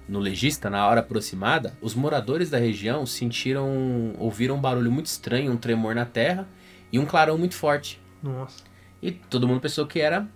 no 0.08 0.18
legista, 0.18 0.68
na 0.68 0.86
hora 0.86 1.00
aproximada, 1.00 1.76
os 1.80 1.94
moradores 1.94 2.50
da 2.50 2.58
região 2.58 3.06
sentiram, 3.06 4.14
ouviram 4.18 4.56
um 4.56 4.60
barulho 4.60 4.90
muito 4.90 5.06
estranho, 5.06 5.52
um 5.52 5.56
tremor 5.56 5.94
na 5.94 6.04
terra 6.04 6.48
e 6.92 6.98
um 6.98 7.06
clarão 7.06 7.38
muito 7.38 7.54
forte. 7.54 8.00
Nossa. 8.22 8.62
E 9.00 9.12
todo 9.12 9.46
mundo 9.46 9.60
pensou 9.60 9.86
que 9.86 10.00
era 10.00 10.26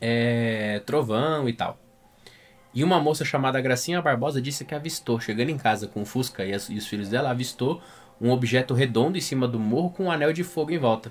é, 0.00 0.80
trovão 0.86 1.48
e 1.48 1.52
tal. 1.52 1.78
E 2.74 2.84
uma 2.84 3.00
moça 3.00 3.24
chamada 3.24 3.60
Gracinha 3.60 4.02
Barbosa 4.02 4.40
disse 4.40 4.64
que 4.64 4.74
avistou, 4.74 5.18
chegando 5.18 5.48
em 5.50 5.56
casa 5.56 5.86
com 5.86 6.02
o 6.02 6.04
Fusca 6.06 6.44
e, 6.44 6.52
as- 6.52 6.68
e 6.68 6.74
os 6.76 6.86
filhos 6.86 7.08
dela, 7.08 7.30
avistou 7.30 7.80
um 8.20 8.30
objeto 8.30 8.74
redondo 8.74 9.16
em 9.16 9.20
cima 9.20 9.48
do 9.48 9.58
morro 9.58 9.90
com 9.90 10.04
um 10.04 10.10
anel 10.10 10.32
de 10.32 10.44
fogo 10.44 10.70
em 10.72 10.78
volta. 10.78 11.10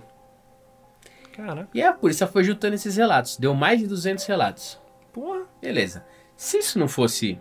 Caraca, 1.34 1.68
E 1.74 1.82
a 1.82 1.92
polícia 1.94 2.28
foi 2.28 2.44
juntando 2.44 2.76
esses 2.76 2.96
relatos. 2.96 3.38
Deu 3.38 3.54
mais 3.54 3.80
de 3.80 3.88
200 3.88 4.26
relatos. 4.26 4.80
porra. 5.12 5.42
Beleza. 5.62 6.06
Se 6.38 6.58
isso 6.60 6.78
não 6.80 6.88
fosse 6.88 7.40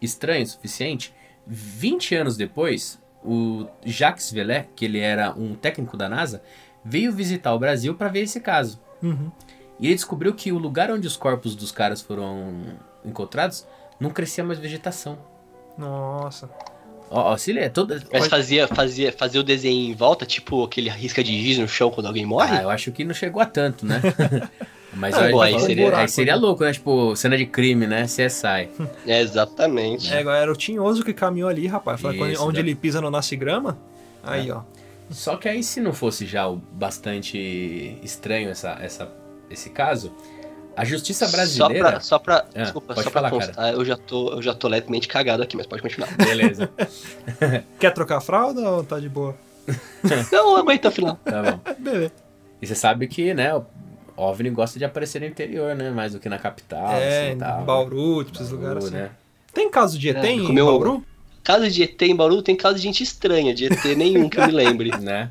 estranho 0.00 0.42
o 0.44 0.46
suficiente, 0.46 1.12
20 1.46 2.14
anos 2.14 2.36
depois, 2.36 3.00
o 3.24 3.66
Jacques 3.84 4.30
Villette, 4.32 4.70
que 4.74 4.84
ele 4.84 4.98
era 5.00 5.32
um 5.32 5.54
técnico 5.54 5.96
da 5.96 6.08
NASA, 6.08 6.42
veio 6.84 7.12
visitar 7.12 7.52
o 7.54 7.58
Brasil 7.58 7.94
para 7.94 8.08
ver 8.08 8.20
esse 8.22 8.40
caso. 8.40 8.80
Uhum. 9.02 9.30
E 9.80 9.86
ele 9.86 9.94
descobriu 9.94 10.34
que 10.34 10.52
o 10.52 10.58
lugar 10.58 10.90
onde 10.90 11.06
os 11.06 11.16
corpos 11.16 11.54
dos 11.54 11.72
caras 11.72 12.00
foram 12.00 12.52
encontrados 13.04 13.66
não 13.98 14.10
crescia 14.10 14.44
mais 14.44 14.58
vegetação. 14.58 15.18
Nossa. 15.78 16.48
Ó, 17.10 17.32
ó 17.32 17.36
se 17.36 17.50
ele 17.50 17.60
é 17.60 17.68
toda. 17.68 18.02
Mas 18.12 18.26
fazia, 18.28 18.68
fazia, 18.68 19.12
fazia 19.12 19.40
o 19.40 19.44
desenho 19.44 19.90
em 19.90 19.94
volta, 19.94 20.26
tipo 20.26 20.64
aquele 20.64 20.90
risca 20.90 21.24
de 21.24 21.32
giz 21.42 21.58
no 21.58 21.66
chão 21.66 21.90
quando 21.90 22.06
alguém 22.06 22.26
morre? 22.26 22.58
Ah, 22.58 22.62
eu 22.62 22.70
acho 22.70 22.92
que 22.92 23.04
não 23.04 23.14
chegou 23.14 23.40
a 23.42 23.46
tanto, 23.46 23.84
né? 23.86 24.00
Mas 24.92 25.14
Ah, 25.14 25.26
aí, 25.26 25.32
bom, 25.32 25.40
aí 25.40 25.60
seria- 25.60 25.96
aí 25.98 26.08
seria 26.08 26.34
louco, 26.36 26.64
né? 26.64 26.72
Tipo, 26.72 27.14
cena 27.14 27.36
de 27.38 27.46
crime, 27.46 27.86
né? 27.86 28.04
CSI. 28.06 28.68
É, 29.06 29.20
exatamente. 29.22 30.12
É, 30.12 30.18
agora 30.18 30.38
era 30.38 30.52
o 30.52 30.56
Tinhoso 30.56 31.04
que 31.04 31.14
caminhou 31.14 31.48
ali, 31.48 31.66
rapaz. 31.68 32.00
Foi 32.00 32.16
quando- 32.16 32.32
Isso, 32.32 32.44
onde 32.44 32.54
né? 32.56 32.60
ele 32.68 32.74
pisa 32.74 33.00
no 33.00 33.08
nasce 33.10 33.36
grama. 33.36 33.78
Aí, 34.22 34.50
ó. 34.50 34.62
Só 35.10 35.36
que 35.36 35.48
aí, 35.48 35.62
se 35.62 35.80
não 35.80 35.92
fosse 35.92 36.26
já 36.26 36.48
o 36.48 36.56
bastante 36.56 37.96
estranho 38.02 38.50
essa, 38.50 38.78
essa, 38.80 39.06
esse 39.50 39.70
caso, 39.70 40.12
a 40.76 40.84
justiça 40.84 41.26
brasileira. 41.28 42.00
Só 42.00 42.18
pra, 42.18 42.44
só 42.44 42.44
pra, 42.44 42.60
Ah, 42.60 42.62
desculpa, 42.62 42.94
pode 42.94 43.04
só 43.04 43.10
pra 43.10 43.20
falar, 43.22 43.30
constar, 43.30 43.72
eu 43.72 43.84
já, 43.84 43.96
tô, 43.96 44.32
eu 44.34 44.42
já 44.42 44.54
tô 44.54 44.68
levemente 44.68 45.08
cagado 45.08 45.42
aqui, 45.42 45.56
mas 45.56 45.66
pode 45.66 45.82
continuar. 45.82 46.08
Beleza, 46.16 46.70
Quer 47.78 47.92
trocar 47.92 48.18
a 48.18 48.20
fralda 48.20 48.60
ou 48.70 48.84
tá 48.84 48.98
de 49.00 49.08
boa? 49.08 49.36
Não, 50.32 50.56
aguenta 50.56 50.88
o 50.88 50.92
final. 50.92 51.18
tá 51.24 51.42
bom. 51.42 51.60
Beleza. 51.78 52.12
E 52.62 52.66
você 52.66 52.74
sabe 52.74 53.06
que, 53.08 53.32
né, 53.34 53.54
o 53.54 53.64
OVNI 54.16 54.50
gosta 54.50 54.78
de 54.78 54.84
aparecer 54.84 55.20
no 55.20 55.26
interior, 55.26 55.74
né? 55.74 55.90
Mais 55.90 56.12
do 56.12 56.18
que 56.20 56.28
na 56.28 56.38
capital, 56.38 56.92
é, 56.94 57.28
assim, 57.30 57.38
tal. 57.38 57.64
Bauru, 57.64 58.24
tipo, 58.24 58.36
esses 58.38 58.50
lugares 58.50 58.84
assim. 58.84 58.94
né? 58.94 59.10
Tem 59.54 59.70
caso 59.70 59.98
de 59.98 60.08
ET 60.10 60.16
É, 60.24 60.30
em 60.32 60.44
comeu- 60.46 60.66
Bauru? 60.66 61.04
Caso 61.42 61.70
de 61.70 61.82
ET 61.82 62.02
em 62.02 62.14
Bauru, 62.14 62.42
tem 62.42 62.54
caso 62.54 62.76
de 62.76 62.82
gente 62.82 63.02
estranha, 63.02 63.54
de 63.54 63.64
ET 63.66 63.84
nenhum 63.96 64.28
que 64.28 64.38
eu 64.38 64.46
me 64.46 64.52
lembre. 64.52 64.90
né? 64.98 65.30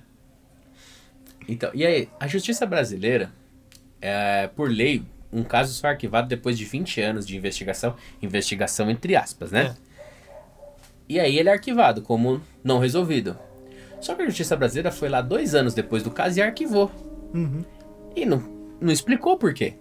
Então, 1.47 1.69
e 1.73 1.85
aí, 1.85 2.09
a 2.19 2.27
justiça 2.27 2.65
brasileira, 2.65 3.31
é, 4.01 4.47
por 4.55 4.69
lei, 4.69 5.03
um 5.31 5.43
caso 5.43 5.73
só 5.73 5.87
é 5.87 5.91
arquivado 5.91 6.27
depois 6.27 6.57
de 6.57 6.65
20 6.65 7.01
anos 7.01 7.25
de 7.27 7.35
investigação, 7.37 7.95
investigação 8.21 8.89
entre 8.89 9.15
aspas, 9.15 9.51
né? 9.51 9.75
E 11.07 11.19
aí 11.19 11.37
ele 11.37 11.49
é 11.49 11.53
arquivado 11.53 12.01
como 12.01 12.41
não 12.63 12.79
resolvido. 12.79 13.37
Só 13.99 14.15
que 14.15 14.21
a 14.21 14.25
justiça 14.25 14.55
brasileira 14.55 14.91
foi 14.91 15.09
lá 15.09 15.21
dois 15.21 15.53
anos 15.55 15.73
depois 15.73 16.03
do 16.03 16.11
caso 16.11 16.39
e 16.39 16.41
arquivou. 16.41 16.91
Uhum. 17.33 17.63
E 18.15 18.25
não, 18.25 18.43
não 18.79 18.91
explicou 18.93 19.37
por 19.37 19.53
quê. 19.53 19.73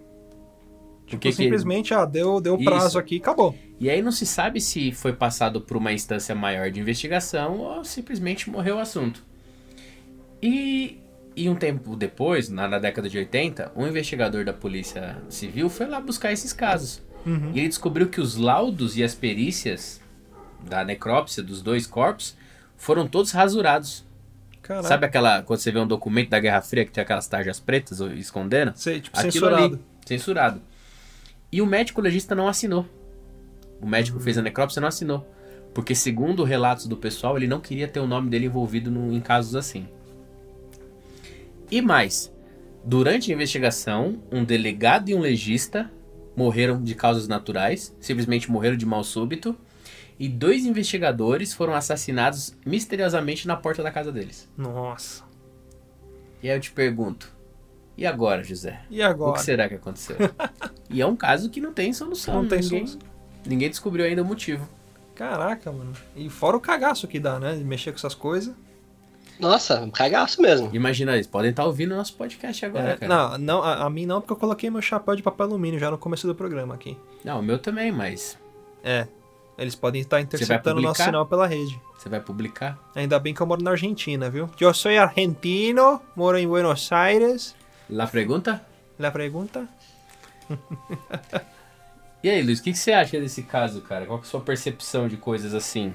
Tipo, 1.05 1.21
que 1.21 1.29
que- 1.29 1.31
simplesmente, 1.33 1.93
ah, 1.93 2.05
deu, 2.05 2.39
deu 2.41 2.57
prazo 2.57 2.87
Isso. 2.89 2.99
aqui 2.99 3.15
e 3.15 3.19
acabou. 3.19 3.55
E 3.79 3.89
aí 3.89 4.01
não 4.01 4.11
se 4.11 4.25
sabe 4.25 4.59
se 4.61 4.91
foi 4.91 5.13
passado 5.13 5.61
por 5.61 5.77
uma 5.77 5.91
instância 5.93 6.35
maior 6.35 6.69
de 6.69 6.79
investigação 6.79 7.57
ou 7.59 7.83
simplesmente 7.83 8.49
morreu 8.49 8.75
o 8.75 8.79
assunto. 8.79 9.23
E, 10.41 10.99
e 11.43 11.49
um 11.49 11.55
tempo 11.55 11.95
depois, 11.95 12.49
na, 12.49 12.67
na 12.67 12.79
década 12.79 13.09
de 13.09 13.17
80, 13.17 13.71
um 13.75 13.87
investigador 13.87 14.43
da 14.45 14.53
Polícia 14.53 15.17
Civil 15.29 15.69
foi 15.69 15.87
lá 15.87 15.99
buscar 15.99 16.31
esses 16.31 16.51
casos. 16.53 17.01
Uhum. 17.25 17.51
E 17.53 17.59
ele 17.59 17.67
descobriu 17.67 18.07
que 18.09 18.21
os 18.21 18.35
laudos 18.35 18.97
e 18.97 19.03
as 19.03 19.13
perícias 19.15 20.01
da 20.67 20.83
necrópsia 20.83 21.41
dos 21.43 21.61
dois 21.61 21.85
corpos 21.85 22.35
foram 22.77 23.07
todos 23.07 23.31
rasurados. 23.31 24.05
Caraca. 24.61 24.87
Sabe 24.87 25.05
aquela. 25.05 25.41
Quando 25.41 25.59
você 25.59 25.71
vê 25.71 25.79
um 25.79 25.87
documento 25.87 26.29
da 26.29 26.39
Guerra 26.39 26.61
Fria 26.61 26.85
que 26.85 26.91
tem 26.91 27.01
aquelas 27.01 27.27
tarjas 27.27 27.59
pretas 27.59 27.99
escondendo? 28.17 28.71
Sei, 28.75 29.01
tipo, 29.01 29.17
Aquilo 29.17 29.31
censurado. 29.33 29.63
ali, 29.75 29.79
censurado. 30.05 30.61
E 31.51 31.61
o 31.61 31.65
médico 31.65 31.99
legista 32.01 32.35
não 32.35 32.47
assinou. 32.47 32.85
O 33.81 33.87
médico 33.87 34.17
que 34.17 34.23
fez 34.23 34.37
a 34.37 34.41
necrópsia 34.41 34.79
não 34.79 34.87
assinou. 34.87 35.27
Porque, 35.73 35.95
segundo 35.95 36.43
relatos 36.43 36.87
do 36.87 36.95
pessoal, 36.97 37.37
ele 37.37 37.47
não 37.47 37.59
queria 37.59 37.87
ter 37.87 37.99
o 37.99 38.07
nome 38.07 38.29
dele 38.29 38.45
envolvido 38.45 38.89
no- 38.91 39.11
em 39.13 39.19
casos 39.19 39.55
assim. 39.55 39.87
E 41.71 41.81
mais, 41.81 42.31
durante 42.83 43.31
a 43.31 43.35
investigação, 43.35 44.21
um 44.31 44.43
delegado 44.43 45.09
e 45.09 45.15
um 45.15 45.19
legista 45.19 45.91
morreram 46.35 46.81
de 46.81 46.95
causas 46.95 47.27
naturais, 47.27 47.95
simplesmente 47.99 48.49
morreram 48.49 48.77
de 48.77 48.85
mal 48.85 49.03
súbito, 49.03 49.55
e 50.17 50.27
dois 50.27 50.65
investigadores 50.65 51.53
foram 51.53 51.73
assassinados 51.73 52.55
misteriosamente 52.65 53.47
na 53.47 53.55
porta 53.55 53.81
da 53.83 53.91
casa 53.91 54.11
deles. 54.11 54.49
Nossa. 54.57 55.23
E 56.41 56.49
aí 56.49 56.55
eu 56.57 56.61
te 56.61 56.71
pergunto, 56.71 57.31
e 57.97 58.05
agora, 58.05 58.43
José? 58.43 58.81
E 58.89 59.01
O 59.01 59.05
agora? 59.05 59.33
que 59.33 59.41
será 59.43 59.67
que 59.67 59.75
aconteceu? 59.75 60.15
e 60.89 61.01
é 61.01 61.05
um 61.05 61.15
caso 61.15 61.49
que 61.49 61.61
não 61.61 61.73
tem 61.73 61.93
solução. 61.93 62.41
Não 62.41 62.47
tem 62.49 62.61
ninguém, 62.61 62.87
solução. 62.87 63.09
Ninguém 63.45 63.69
descobriu 63.69 64.05
ainda 64.05 64.21
o 64.21 64.25
motivo. 64.25 64.67
Caraca, 65.15 65.69
mano. 65.71 65.91
E 66.15 66.29
fora 66.29 66.55
o 66.55 66.61
cagaço 66.61 67.07
que 67.07 67.19
dá, 67.19 67.39
né? 67.39 67.55
De 67.55 67.63
mexer 67.63 67.91
com 67.91 67.97
essas 67.97 68.15
coisas. 68.15 68.55
Nossa, 69.39 69.79
um 69.81 69.89
cagaço 69.89 70.41
mesmo. 70.41 70.69
Imagina, 70.73 71.13
eles 71.13 71.25
podem 71.27 71.51
estar 71.51 71.63
ouvindo 71.65 71.95
nosso 71.95 72.13
podcast 72.15 72.65
agora, 72.65 72.91
É, 72.91 72.97
cara. 72.97 73.07
não, 73.07 73.37
não 73.37 73.63
a, 73.63 73.85
a 73.85 73.89
mim 73.89 74.05
não, 74.05 74.19
porque 74.19 74.33
eu 74.33 74.37
coloquei 74.37 74.69
meu 74.69 74.81
chapéu 74.81 75.15
de 75.15 75.23
papel 75.23 75.45
alumínio 75.45 75.79
já 75.79 75.89
no 75.89 75.97
começo 75.97 76.27
do 76.27 76.35
programa 76.35 76.75
aqui. 76.75 76.97
Não, 77.23 77.39
o 77.39 77.43
meu 77.43 77.57
também, 77.57 77.91
mas 77.91 78.37
É. 78.83 79.07
Eles 79.57 79.75
podem 79.75 79.99
estar 79.99 80.21
interceptando 80.21 80.79
o 80.79 80.83
nosso 80.83 81.03
sinal 81.03 81.25
pela 81.25 81.45
rede. 81.45 81.77
você 81.97 82.07
vai 82.07 82.21
publicar? 82.21 82.79
Ainda 82.95 83.19
bem 83.19 83.33
que 83.33 83.41
eu 83.41 83.45
moro 83.47 83.61
na 83.61 83.71
Argentina, 83.71 84.29
viu? 84.29 84.49
Eu 84.57 84.73
sou 84.73 84.89
argentino, 84.91 86.01
moro 86.15 86.37
em 86.37 86.47
Buenos 86.47 86.89
Aires. 86.93 87.53
Lá 87.89 88.07
pergunta? 88.07 88.61
La 88.97 89.11
pergunta? 89.11 89.67
E 92.21 92.29
aí, 92.29 92.41
Luiz, 92.41 92.59
o 92.59 92.63
que, 92.63 92.73
que 92.73 92.77
você 92.77 92.91
acha 92.91 93.17
desse 93.17 93.43
caso, 93.43 93.79
cara? 93.79 94.05
Qual 94.05 94.19
que 94.19 94.25
é 94.25 94.27
a 94.27 94.29
sua 94.31 94.41
percepção 94.41 95.07
de 95.07 95.15
coisas 95.15 95.53
assim? 95.53 95.93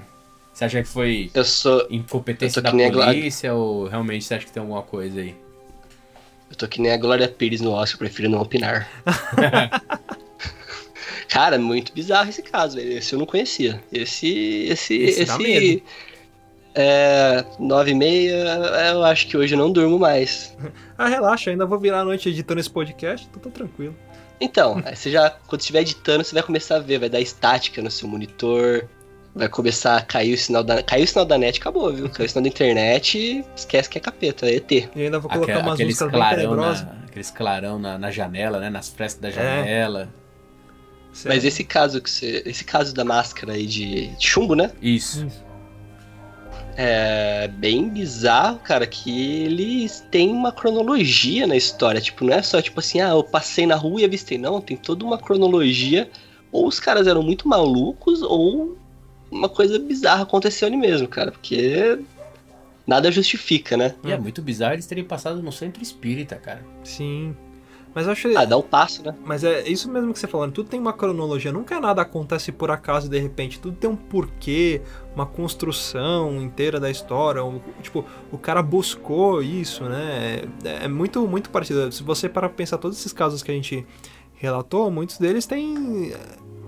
Você 0.55 0.63
acha 0.63 0.81
que 0.81 0.87
foi 0.87 1.29
Eu 1.33 1.43
sou. 1.43 1.85
incompetência 1.89 2.59
Eu 2.59 2.63
da 2.63 2.71
Glória. 2.71 2.91
polícia 3.13 3.53
ou 3.53 3.89
realmente 3.89 4.23
você 4.23 4.35
acha 4.35 4.45
que 4.45 4.51
tem 4.53 4.61
alguma 4.61 4.81
coisa 4.81 5.19
aí? 5.19 5.35
Eu 6.49 6.55
tô 6.55 6.65
que 6.65 6.79
nem 6.79 6.93
a 6.93 6.97
Glória 6.97 7.27
Pires 7.27 7.59
no 7.59 7.71
Oscar, 7.71 7.95
eu 7.95 7.99
prefiro 7.99 8.29
não 8.29 8.41
opinar. 8.41 8.89
Cara, 11.27 11.59
muito 11.59 11.91
bizarro 11.91 12.29
esse 12.29 12.41
caso, 12.41 12.77
velho. 12.77 12.97
Esse 12.97 13.13
eu 13.13 13.19
não 13.19 13.25
conhecia. 13.25 13.83
Esse. 13.91 14.65
Esse. 14.69 14.95
Esse 14.95 15.37
medo. 15.37 15.81
É. 16.73 17.43
9 17.59 17.91
e 17.91 17.93
meia, 17.93 18.33
eu 18.93 19.03
acho 19.03 19.27
que 19.27 19.35
hoje 19.35 19.55
eu 19.55 19.57
não 19.57 19.71
durmo 19.71 19.99
mais. 19.99 20.55
Ah, 20.97 21.09
relaxa, 21.09 21.51
ainda 21.51 21.65
vou 21.65 21.77
virar 21.77 21.99
a 21.99 22.05
noite 22.05 22.29
editando 22.29 22.61
esse 22.61 22.69
podcast, 22.69 23.27
então 23.29 23.41
tô 23.41 23.49
tranquilo. 23.49 23.93
Então, 24.39 24.81
você 24.81 25.11
já, 25.11 25.29
quando 25.29 25.59
estiver 25.59 25.81
editando, 25.81 26.23
você 26.23 26.33
vai 26.33 26.41
começar 26.41 26.77
a 26.77 26.79
ver, 26.79 26.99
vai 26.99 27.09
dar 27.09 27.19
estática 27.19 27.81
no 27.81 27.91
seu 27.91 28.07
monitor, 28.07 28.87
vai 29.35 29.49
começar 29.49 29.97
a 29.97 30.01
cair 30.01 30.33
o 30.33 30.37
sinal 30.37 30.63
da. 30.63 30.81
Caiu 30.81 31.03
o 31.03 31.07
sinal 31.07 31.25
da 31.25 31.37
net, 31.37 31.59
acabou, 31.59 31.91
viu? 31.93 32.09
Caiu 32.09 32.25
o 32.25 32.29
sinal 32.29 32.43
da 32.43 32.49
internet, 32.49 33.43
esquece 33.55 33.89
que 33.89 33.97
é 33.97 34.01
capeta, 34.01 34.45
é 34.47 34.55
ET. 34.55 34.71
E 34.71 34.89
ainda 34.95 35.19
vou 35.19 35.29
colocar 35.29 35.51
Aquela- 35.53 35.67
umas 35.69 35.79
músicas 35.79 36.09
clarão, 36.11 36.55
na, 36.55 36.71
aqueles 37.07 37.31
clarão 37.31 37.77
na, 37.79 37.97
na 37.97 38.09
janela, 38.11 38.59
né? 38.59 38.69
Nas 38.69 38.89
frestas 38.89 39.21
É. 39.23 39.35
da 39.35 39.43
janela. 39.43 40.09
Sério. 41.11 41.35
Mas 41.35 41.45
esse 41.45 41.63
caso 41.63 42.01
que 42.01 42.09
você. 42.09 42.43
Esse 42.45 42.63
caso 42.63 42.93
da 42.93 43.03
máscara 43.05 43.53
aí 43.53 43.65
de, 43.65 44.07
de 44.07 44.27
chumbo, 44.27 44.55
né? 44.55 44.71
Isso. 44.81 45.25
É 46.77 47.47
bem 47.47 47.87
bizarro, 47.87 48.59
cara, 48.59 48.85
que 48.85 49.43
eles 49.43 50.05
têm 50.11 50.29
uma 50.29 50.51
cronologia 50.51 51.47
na 51.47 51.55
história. 51.55 52.01
Tipo, 52.01 52.25
não 52.25 52.33
é 52.33 52.41
só 52.41 52.61
tipo 52.61 52.79
assim, 52.81 52.99
ah, 52.99 53.09
eu 53.11 53.23
passei 53.23 53.65
na 53.65 53.75
rua 53.75 54.01
e 54.01 54.05
avistei. 54.05 54.37
Não, 54.37 54.59
tem 54.59 54.75
toda 54.75 55.05
uma 55.05 55.17
cronologia. 55.17 56.09
Ou 56.51 56.67
os 56.67 56.77
caras 56.79 57.07
eram 57.07 57.23
muito 57.23 57.47
malucos, 57.47 58.21
ou 58.21 58.77
uma 59.35 59.49
coisa 59.49 59.77
bizarra 59.79 60.23
aconteceu 60.23 60.67
ali 60.67 60.77
mesmo, 60.77 61.07
cara. 61.07 61.31
Porque 61.31 61.99
nada 62.87 63.11
justifica, 63.11 63.75
né? 63.77 63.95
E 64.03 64.11
é 64.11 64.17
muito 64.17 64.41
bizarro 64.41 64.73
eles 64.73 64.85
terem 64.85 65.03
passado 65.03 65.41
no 65.41 65.51
centro 65.51 65.81
espírita, 65.83 66.35
cara. 66.35 66.63
Sim. 66.83 67.35
Mas 67.93 68.07
eu 68.07 68.11
acho. 68.11 68.37
Ah, 68.37 68.43
dá 68.43 68.57
um 68.57 68.61
passo, 68.61 69.01
né? 69.05 69.15
Mas 69.23 69.45
é 69.45 69.65
isso 69.69 69.89
mesmo 69.89 70.11
que 70.11 70.19
você 70.19 70.27
falando, 70.27 70.51
tudo 70.51 70.67
tem 70.69 70.77
uma 70.77 70.91
cronologia, 70.91 71.49
nunca 71.49 71.79
nada 71.79 72.01
acontece 72.01 72.51
por 72.51 72.69
acaso 72.69 73.07
de 73.07 73.17
repente, 73.17 73.57
tudo 73.57 73.77
tem 73.77 73.89
um 73.89 73.95
porquê, 73.95 74.81
uma 75.15 75.25
construção 75.25 76.41
inteira 76.41 76.77
da 76.77 76.91
história, 76.91 77.41
um- 77.41 77.61
tipo, 77.81 78.03
o 78.33 78.37
cara 78.37 78.61
buscou 78.61 79.41
isso, 79.41 79.85
né? 79.85 80.41
É, 80.65 80.83
é 80.83 80.87
muito 80.89 81.25
muito 81.25 81.49
parecido. 81.49 81.89
Se 81.89 82.03
você 82.03 82.27
parar 82.27 82.49
pra 82.49 82.57
pensar 82.57 82.77
todos 82.79 82.99
esses 82.99 83.13
casos 83.13 83.41
que 83.41 83.49
a 83.49 83.53
gente 83.55 83.87
relatou, 84.33 84.91
muitos 84.91 85.17
deles 85.17 85.45
têm 85.45 86.11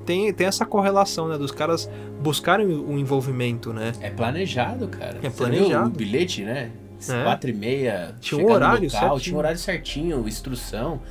tem, 0.07 0.33
tem 0.33 0.47
essa 0.47 0.65
correlação, 0.65 1.27
né, 1.27 1.37
dos 1.37 1.51
caras 1.51 1.89
buscarem 2.21 2.65
o 2.65 2.97
envolvimento, 2.97 3.73
né? 3.73 3.91
É 3.99 4.09
planejado, 4.09 4.87
cara. 4.87 5.19
É 5.21 5.29
planejado. 5.29 5.87
o 5.87 5.89
bilhete, 5.89 6.43
né? 6.43 6.71
É. 7.07 7.23
Quatro 7.23 7.49
e 7.49 7.53
meia. 7.53 8.15
Tinha 8.21 8.41
um 8.41 8.49
horário 8.49 8.85
local, 8.85 8.99
certinho. 9.01 9.19
Tinha 9.19 9.35
um 9.35 9.39
horário 9.39 9.59
certinho, 9.59 10.27
instrução. 10.27 11.01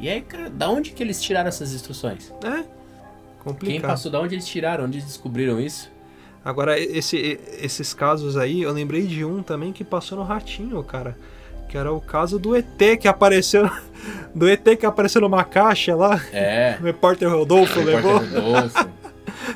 E 0.00 0.08
aí, 0.08 0.20
cara, 0.20 0.50
da 0.50 0.68
onde 0.68 0.90
que 0.90 1.02
eles 1.02 1.22
tiraram 1.22 1.48
essas 1.48 1.72
instruções? 1.72 2.34
É, 2.42 2.50
Quem 2.50 2.64
complicado. 3.38 3.90
passou, 3.90 4.10
da 4.10 4.20
onde 4.20 4.34
eles 4.34 4.46
tiraram? 4.46 4.84
Onde 4.84 4.98
eles 4.98 5.06
descobriram 5.06 5.60
isso? 5.60 5.88
Agora, 6.44 6.78
esse, 6.78 7.38
esses 7.60 7.94
casos 7.94 8.36
aí, 8.36 8.62
eu 8.62 8.72
lembrei 8.72 9.06
de 9.06 9.24
um 9.24 9.42
também 9.42 9.72
que 9.72 9.84
passou 9.84 10.18
no 10.18 10.24
Ratinho, 10.24 10.82
cara. 10.82 11.16
Que 11.70 11.78
era 11.78 11.92
o 11.92 12.00
caso 12.00 12.36
do 12.36 12.56
ET 12.56 12.98
que 13.00 13.06
apareceu. 13.06 13.70
Do 14.34 14.48
ET 14.48 14.64
que 14.76 14.86
apareceu 14.86 15.20
numa 15.20 15.44
caixa 15.44 15.94
lá. 15.94 16.20
É. 16.32 16.76
O 16.80 16.84
repórter 16.84 17.28
Rodolfo 17.30 17.80
levou. 17.80 18.18
Repórter 18.18 18.42
Rodolfo. 18.42 18.88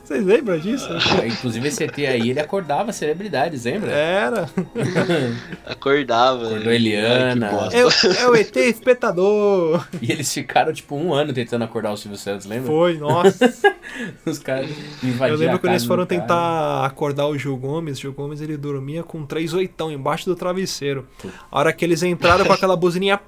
Vocês 0.03 0.25
lembram 0.25 0.59
disso? 0.59 0.89
É, 1.23 1.27
Inclusive 1.29 1.69
esse 1.69 1.85
ET 1.85 1.99
aí, 1.99 2.31
ele 2.31 2.41
acordava 2.41 2.93
celebridades, 2.93 3.65
lembra? 3.65 3.91
Era. 3.93 4.49
Acordava. 5.67 6.47
Acordou 6.47 6.73
Eliana. 6.73 7.51
É, 7.73 7.85
o- 7.85 7.91
é 8.19 8.29
o 8.29 8.35
ET 8.35 8.57
espectador. 8.57 9.87
E 10.01 10.11
eles 10.13 10.33
ficaram 10.33 10.73
tipo 10.73 10.97
um 10.97 11.13
ano 11.13 11.33
tentando 11.33 11.65
acordar 11.65 11.93
o 11.93 11.97
Silvio 11.97 12.19
Santos, 12.19 12.47
lembra? 12.47 12.67
Foi, 12.67 12.97
nossa. 12.99 13.53
Os 14.27 14.39
caras 14.39 14.71
invadiram 15.03 15.29
Eu 15.29 15.37
lembro 15.39 15.57
a 15.57 15.59
quando 15.59 15.73
eles 15.73 15.85
foram 15.85 16.05
do 16.05 16.09
cara. 16.09 16.21
tentar 16.21 16.85
acordar 16.87 17.27
o 17.27 17.37
Gil 17.39 17.57
Gomes. 17.57 17.99
O 17.99 18.01
Gil 18.01 18.13
Gomes 18.13 18.41
ele 18.41 18.57
dormia 18.57 19.03
com 19.03 19.25
três 19.25 19.53
oitão 19.53 19.91
embaixo 19.91 20.27
do 20.27 20.35
travesseiro. 20.37 21.07
A 21.51 21.59
hora 21.59 21.73
que 21.73 21.85
eles 21.85 22.03
entraram 22.03 22.45
com 22.45 22.53
aquela 22.53 22.77
buzininha, 22.77 23.19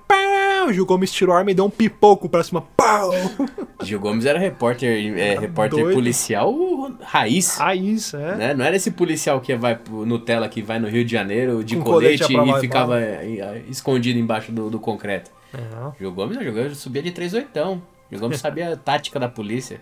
o 0.66 0.72
Gil 0.72 0.86
Gomes 0.86 1.10
tirou 1.10 1.34
a 1.34 1.38
arma 1.38 1.50
e 1.50 1.54
deu 1.54 1.64
um 1.64 1.70
pipoco 1.70 2.28
pra 2.28 2.42
cima. 2.42 2.62
Pau! 2.76 3.10
Gil 3.82 4.00
Gomes 4.00 4.24
era 4.26 4.38
repórter, 4.38 5.18
é, 5.18 5.38
repórter 5.38 5.80
doido. 5.80 5.94
policial 5.94 6.54
raiz. 7.00 7.58
Isso, 7.76 8.16
é. 8.16 8.36
Né? 8.36 8.54
Não 8.54 8.64
era 8.64 8.76
esse 8.76 8.90
policial 8.90 9.40
que 9.40 9.54
vai 9.56 9.76
pro 9.76 10.04
Nutella 10.04 10.48
que 10.48 10.62
vai 10.62 10.78
no 10.78 10.88
Rio 10.88 11.04
de 11.04 11.12
Janeiro 11.12 11.62
de 11.62 11.76
Com 11.76 11.84
colete 11.84 12.32
colete, 12.32 12.56
e 12.56 12.60
ficava 12.60 13.00
é, 13.00 13.38
é, 13.38 13.62
escondido 13.68 14.18
embaixo 14.18 14.52
do, 14.52 14.70
do 14.70 14.78
concreto. 14.78 15.30
Não, 15.52 15.94
Gil 15.98 16.12
Gomes, 16.12 16.38
Gil 16.38 16.52
Gomes 16.52 16.78
subia 16.78 17.02
de 17.02 17.10
3 17.10 17.34
oitão. 17.34 17.82
Gil 18.10 18.20
Gomes 18.20 18.38
sabia 18.40 18.72
a 18.72 18.76
tática 18.76 19.18
da 19.18 19.28
polícia. 19.28 19.80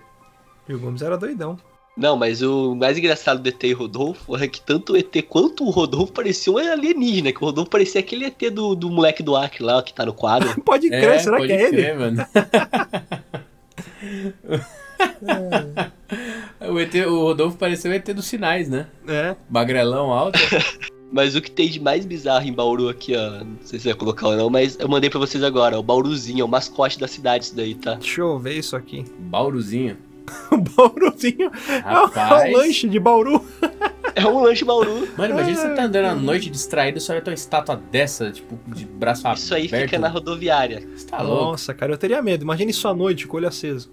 Gil 0.68 0.78
Gomes 0.78 1.03
era 1.03 1.16
doidão. 1.16 1.59
Não, 1.97 2.16
mas 2.16 2.42
o 2.42 2.74
mais 2.74 2.99
engraçado 2.99 3.40
do 3.40 3.49
ET 3.49 3.62
e 3.62 3.72
Rodolfo 3.72 4.36
é 4.36 4.49
que 4.49 4.61
tanto 4.61 4.95
o 4.95 4.97
ET 4.97 5.14
quanto 5.28 5.64
o 5.64 5.70
Rodolfo 5.70 6.12
pareciam 6.12 6.59
alienígena, 6.59 7.32
que 7.32 7.38
o 7.38 7.47
Rodolfo 7.47 7.70
parecia 7.70 8.01
aquele 8.01 8.24
ET 8.24 8.51
do, 8.53 8.74
do 8.74 8.90
moleque 8.90 9.22
do 9.22 9.36
Acre 9.36 9.62
lá, 9.62 9.80
que 9.80 9.95
tá 9.95 10.05
no 10.05 10.12
quadro. 10.12 10.49
Pode 10.62 10.88
crer, 10.88 11.20
será 11.20 11.36
pode 11.36 11.49
que 11.49 11.53
é 11.53 11.62
ele? 11.62 11.76
crer, 11.76 11.97
mano. 11.97 12.26
o, 16.68 16.80
ET, 16.80 16.95
o 17.07 17.20
Rodolfo 17.20 17.57
pareceu 17.57 17.92
o 17.92 17.95
ET 17.95 18.07
dos 18.12 18.26
sinais, 18.26 18.68
né? 18.68 18.88
É. 19.07 19.36
Magrelão 19.49 20.12
alto. 20.12 20.38
Mas 21.12 21.36
o 21.36 21.40
que 21.40 21.51
tem 21.51 21.68
de 21.68 21.78
mais 21.78 22.05
bizarro 22.05 22.45
em 22.45 22.53
Bauru 22.53 22.88
aqui, 22.88 23.14
ó, 23.14 23.45
não 23.45 23.59
sei 23.62 23.78
se 23.78 23.84
vai 23.84 23.95
colocar 23.95 24.26
ou 24.26 24.36
não, 24.36 24.51
mas 24.51 24.76
eu 24.80 24.88
mandei 24.88 25.09
pra 25.09 25.20
vocês 25.20 25.45
agora, 25.45 25.78
o 25.78 25.82
Bauruzinho, 25.82 26.40
é 26.40 26.45
o 26.45 26.49
mascote 26.49 26.99
da 26.99 27.07
cidade 27.07 27.45
isso 27.45 27.55
daí, 27.55 27.76
tá? 27.76 27.95
Deixa 27.95 28.20
eu 28.20 28.36
ver 28.36 28.59
isso 28.59 28.74
aqui. 28.74 29.05
Bauruzinho. 29.16 29.97
O 30.50 30.56
Bauruzinho 30.56 31.50
é 31.68 31.74
é 31.74 31.78
Rapaz. 31.80 32.52
o 32.54 32.56
lanche 32.56 32.88
de 32.88 32.98
Bauru. 33.00 33.44
É 34.14 34.24
um 34.26 34.42
lanche 34.42 34.64
Bauru. 34.64 35.08
Mano, 35.16 35.34
imagina 35.34 35.56
você 35.56 35.74
tá 35.74 35.84
andando 35.84 36.04
à 36.06 36.14
noite 36.14 36.48
distraído 36.48 36.98
e 36.98 37.00
só 37.00 37.12
vai 37.12 37.22
ter 37.22 37.30
uma 37.30 37.34
estátua 37.34 37.76
dessa, 37.90 38.30
tipo, 38.30 38.58
de 38.72 38.84
braço 38.84 39.26
aberto. 39.26 39.38
Isso 39.42 39.54
aí 39.54 39.68
fica 39.68 39.98
na 39.98 40.08
rodoviária. 40.08 40.86
Você 40.96 41.06
tá 41.06 41.20
louco? 41.20 41.44
Nossa, 41.44 41.74
cara, 41.74 41.92
eu 41.92 41.98
teria 41.98 42.22
medo. 42.22 42.44
Imagina 42.44 42.70
isso 42.70 42.86
à 42.86 42.94
noite, 42.94 43.26
com 43.26 43.36
o 43.36 43.40
olho 43.40 43.48
aceso. 43.48 43.92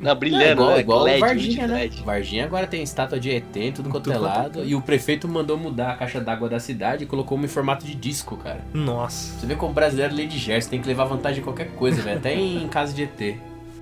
Na 0.00 0.12
É, 0.12 0.14
brilhando, 0.14 0.62
igual, 0.62 0.70
né? 0.70 0.80
igual 0.80 1.02
LED, 1.02 1.16
o 1.16 1.20
Varginha, 1.20 1.66
né? 1.66 1.74
LED. 1.80 2.02
Varginha 2.02 2.44
agora 2.46 2.66
tem 2.66 2.82
estátua 2.82 3.20
de 3.20 3.30
ET 3.30 3.56
em 3.56 3.72
tudo 3.72 3.90
quanto 3.90 4.10
é 4.10 4.14
tudo 4.14 4.22
quanto 4.24 4.34
é 4.34 4.42
lado. 4.42 4.64
E 4.64 4.74
o 4.74 4.80
prefeito 4.80 5.28
mandou 5.28 5.58
mudar 5.58 5.90
a 5.90 5.96
caixa 5.96 6.20
d'água 6.20 6.48
da 6.48 6.58
cidade 6.58 7.04
e 7.04 7.06
colocou 7.06 7.36
uma 7.36 7.44
em 7.44 7.48
formato 7.48 7.84
de 7.84 7.94
disco, 7.94 8.36
cara. 8.36 8.60
Nossa. 8.72 9.38
Você 9.38 9.46
vê 9.46 9.54
como 9.54 9.72
o 9.72 9.74
brasileiro 9.74 10.14
lê 10.14 10.26
de 10.26 10.38
gesto, 10.38 10.70
tem 10.70 10.80
que 10.80 10.88
levar 10.88 11.04
vantagem 11.04 11.40
em 11.40 11.44
qualquer 11.44 11.72
coisa, 11.72 12.00
velho. 12.00 12.16
Até 12.18 12.34
em 12.34 12.66
casa 12.68 12.94
de 12.94 13.02
ET. 13.02 13.36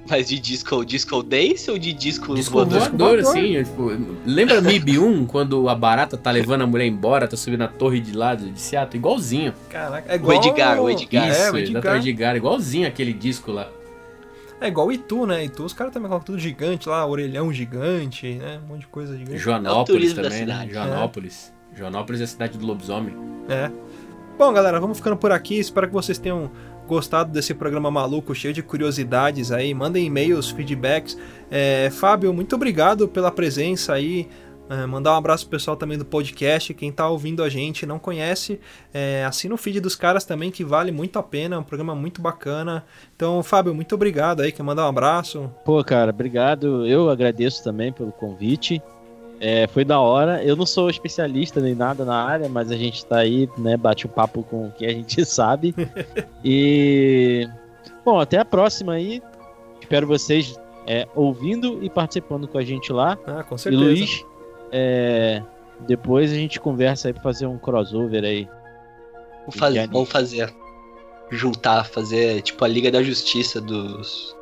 Mas 0.09 0.29
de 0.29 0.39
disco, 0.39 0.85
disco 0.85 1.23
dance 1.23 1.71
ou 1.71 1.79
de 1.79 1.93
disco, 1.93 2.35
Disco 2.35 2.53
voador? 2.53 2.81
voador, 2.81 3.19
assim. 3.21 3.57
é, 3.57 3.65
Tipo, 3.65 3.91
lembra 4.27 4.61
MIB 4.61 4.99
1, 4.99 5.25
quando 5.27 5.67
a 5.69 5.75
barata 5.75 6.17
tá 6.19 6.31
levando 6.31 6.61
a 6.63 6.67
mulher 6.67 6.87
embora, 6.87 7.27
tá 7.27 7.37
subindo 7.39 7.63
a 7.63 7.69
torre 7.69 8.01
de 8.01 8.13
lado 8.13 8.51
de 8.51 8.61
Seattle? 8.61 8.99
Igualzinho. 8.99 9.55
Caraca, 9.71 10.13
é 10.13 10.13
O 10.13 10.17
igual... 10.17 10.37
Edgar, 10.37 10.81
o 10.81 10.91
Edgar. 10.91 11.31
Isso, 11.31 11.41
É, 11.41 11.51
o 11.51 11.53
da 11.55 11.59
Edgar. 11.61 11.83
torre 11.83 12.01
de 12.01 12.11
Edgar. 12.11 12.37
Igualzinho 12.37 12.87
aquele 12.87 13.15
disco 13.15 13.51
lá. 13.51 13.69
É 14.61 14.69
igual 14.69 14.87
o 14.89 14.93
Itu, 14.93 15.27
né? 15.27 15.45
Itu, 15.45 15.65
os 15.65 15.73
caras 15.73 15.93
também 15.93 16.09
colocam 16.09 16.27
tudo 16.27 16.39
gigante 16.39 16.89
lá, 16.89 17.05
orelhão 17.07 17.53
gigante, 17.53 18.35
né? 18.35 18.61
Um 18.65 18.69
monte 18.69 18.81
de 18.81 18.87
coisa 18.89 19.17
gigante. 19.17 19.39
Joanópolis 19.39 20.13
da 20.13 20.23
também, 20.23 20.45
né? 20.47 20.69
Joanópolis. 20.71 21.53
Joanópolis 21.75 22.21
é 22.21 22.25
a 22.25 22.27
cidade 22.27 22.59
do 22.59 22.67
lobisomem. 22.67 23.15
É. 23.49 23.71
Bom, 24.39 24.53
galera, 24.53 24.79
vamos 24.81 24.99
ficando 24.99 25.17
por 25.17 25.33
aqui. 25.33 25.59
Espero 25.59 25.87
que 25.89 25.93
vocês 25.95 26.19
tenham 26.19 26.51
gostado 26.87 27.33
desse 27.33 27.55
programa 27.55 27.91
maluco, 27.91 28.35
cheio 28.35 28.55
de 28.55 28.63
curiosidades 28.63 29.51
aí. 29.51 29.73
Mandem 29.75 30.07
e-mails, 30.07 30.51
feedbacks. 30.51 31.19
É, 31.51 31.91
Fábio, 31.91 32.33
muito 32.33 32.55
obrigado 32.55 33.09
pela 33.09 33.31
presença 33.31 33.93
aí. 33.93 34.29
É, 34.69 34.87
mandar 34.87 35.13
um 35.13 35.17
abraço 35.17 35.45
pro 35.45 35.59
pessoal 35.59 35.77
também 35.77 35.99
do 35.99 36.05
podcast. 36.05 36.73
Quem 36.73 36.91
tá 36.91 37.09
ouvindo 37.09 37.43
a 37.43 37.49
gente 37.49 37.85
não 37.85 37.99
conhece, 37.99 38.59
é, 38.93 39.25
assina 39.25 39.55
o 39.55 39.59
feed 39.59 39.79
dos 39.81 39.95
caras 39.95 40.25
também, 40.25 40.51
que 40.51 40.65
vale 40.65 40.91
muito 40.91 41.19
a 41.19 41.23
pena. 41.23 41.57
É 41.57 41.59
um 41.59 41.63
programa 41.63 41.95
muito 41.95 42.23
bacana. 42.23 42.85
Então, 43.15 43.43
Fábio, 43.43 43.75
muito 43.75 43.95
obrigado 43.95 44.41
aí. 44.41 44.51
Quer 44.51 44.63
mandar 44.63 44.87
um 44.87 44.89
abraço? 44.89 45.51
Pô, 45.65 45.83
cara, 45.85 46.11
obrigado. 46.11 46.87
Eu 46.87 47.11
agradeço 47.11 47.63
também 47.63 47.93
pelo 47.93 48.13
convite. 48.13 48.83
É, 49.41 49.67
foi 49.67 49.85
da 49.85 50.01
hora. 50.01 50.43
Eu 50.43 50.57
não 50.57 50.67
sou 50.67 50.89
especialista 50.89 51.61
nem 51.61 51.75
nada 51.75 52.05
na 52.05 52.23
área, 52.23 52.49
mas 52.49 52.71
a 52.71 52.77
gente 52.77 53.05
tá 53.05 53.19
aí, 53.19 53.49
né? 53.59 53.77
Bate 53.77 54.07
o 54.07 54.09
papo 54.09 54.43
com 54.43 54.69
o 54.69 54.71
que 54.73 54.87
a 54.87 54.91
gente 54.91 55.23
sabe. 55.27 55.75
e. 56.45 57.49
Bom, 58.05 58.21
até 58.21 58.39
a 58.39 58.45
próxima 58.45 58.95
aí. 58.95 59.23
Espero 59.81 60.07
vocês 60.07 60.59
é, 60.87 61.07
ouvindo 61.15 61.83
e 61.83 61.91
participando 61.91 62.49
com 62.49 62.59
a 62.59 62.65
gente 62.65 62.93
lá. 62.93 63.19
Ah, 63.27 63.43
com 63.43 63.55
E 63.55 63.59
certeza. 63.59 63.85
Luiz, 63.85 64.25
é, 64.73 65.43
depois 65.81 66.33
a 66.33 66.35
gente 66.35 66.59
conversa 66.59 67.09
aí 67.09 67.13
pra 67.13 67.23
fazer 67.23 67.47
um 67.47 67.59
crossover 67.59 68.25
aí. 68.25 68.49
Vamos 69.41 69.57
fazer, 69.57 69.89
vamos 69.89 70.09
fazer. 70.09 70.55
Juntar, 71.31 71.85
fazer 71.85 72.43
tipo 72.43 72.65
a 72.65 72.69
Liga 72.69 72.91
da 72.91 73.03
Justiça 73.03 73.61
dos 73.61 74.35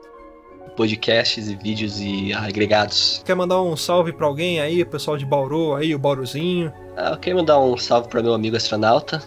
podcasts 0.76 1.48
e 1.48 1.54
vídeos 1.54 2.00
e 2.00 2.32
agregados. 2.32 3.22
Quer 3.24 3.34
mandar 3.34 3.62
um 3.62 3.76
salve 3.76 4.12
pra 4.12 4.26
alguém 4.26 4.60
aí, 4.60 4.82
o 4.82 4.86
pessoal 4.86 5.16
de 5.16 5.24
Bauru 5.24 5.74
aí, 5.74 5.94
o 5.94 5.98
Bauruzinho? 5.98 6.72
Ah, 6.96 7.10
eu 7.10 7.18
quero 7.18 7.36
mandar 7.36 7.60
um 7.60 7.76
salve 7.76 8.08
para 8.08 8.22
meu 8.22 8.34
amigo 8.34 8.56
astronauta, 8.56 9.22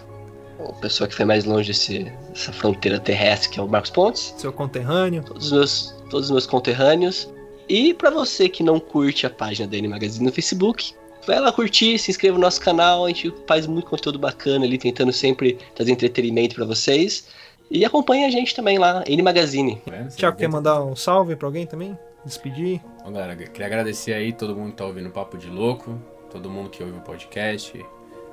uma 0.60 0.74
pessoa 0.74 1.08
que 1.08 1.16
foi 1.16 1.26
mais 1.26 1.46
longe 1.46 1.68
desse, 1.68 2.12
dessa 2.30 2.52
fronteira 2.52 3.00
terrestre, 3.00 3.50
que 3.50 3.60
é 3.60 3.64
o 3.64 3.68
Marcos 3.68 3.92
Pontes. 3.92 4.34
Seu 4.38 4.52
conterrâneo? 4.52 5.24
todos 5.24 5.48
os 5.48 5.52
meus, 5.52 5.96
todos 6.10 6.26
os 6.26 6.32
meus 6.32 6.46
conterrâneos. 6.46 7.30
E 7.68 7.94
pra 7.94 8.10
você 8.10 8.48
que 8.48 8.64
não 8.64 8.80
curte 8.80 9.26
a 9.26 9.30
página 9.30 9.68
da 9.68 9.78
N 9.78 9.88
Magazine 9.88 10.26
no 10.26 10.32
Facebook, 10.32 10.94
vai 11.26 11.40
lá 11.40 11.52
curtir, 11.52 11.98
se 11.98 12.12
inscreva 12.12 12.36
no 12.36 12.42
nosso 12.42 12.62
canal, 12.62 13.06
a 13.06 13.08
gente 13.08 13.34
faz 13.48 13.66
muito 13.66 13.90
conteúdo 13.90 14.20
bacana 14.20 14.66
ali, 14.66 14.78
tentando 14.78 15.12
sempre 15.12 15.58
trazer 15.74 15.92
entretenimento 15.92 16.56
pra 16.56 16.66
vocês. 16.66 17.28
E 17.70 17.84
acompanhe 17.84 18.26
a 18.26 18.30
gente 18.30 18.56
também 18.56 18.78
lá, 18.78 19.04
N 19.08 19.22
Magazine. 19.24 19.82
Você 20.08 20.18
Tiago, 20.18 20.38
quer 20.38 20.48
mandar 20.48 20.84
um 20.84 20.96
salve 20.96 21.36
pra 21.36 21.48
alguém 21.48 21.66
também? 21.66 21.98
Despedir? 22.24 22.82
Bom, 23.04 23.12
galera, 23.12 23.36
queria 23.36 23.66
agradecer 23.68 24.14
aí 24.14 24.32
todo 24.34 24.56
mundo 24.56 24.72
que 24.72 24.78
tá 24.78 24.86
ouvindo 24.86 25.08
o 25.10 25.12
Papo 25.12 25.38
de 25.38 25.50
Louco, 25.50 26.00
todo 26.32 26.50
mundo 26.50 26.70
que 26.70 26.82
ouve 26.84 26.98
o 26.98 27.02
podcast, 27.02 27.84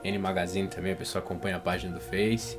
N 0.05 0.19
Magazine 0.19 0.69
também, 0.69 0.93
a 0.93 0.97
pessoa 0.97 1.23
acompanha 1.23 1.57
a 1.57 1.61
página 1.61 1.95
do 1.95 2.01
Face. 2.01 2.59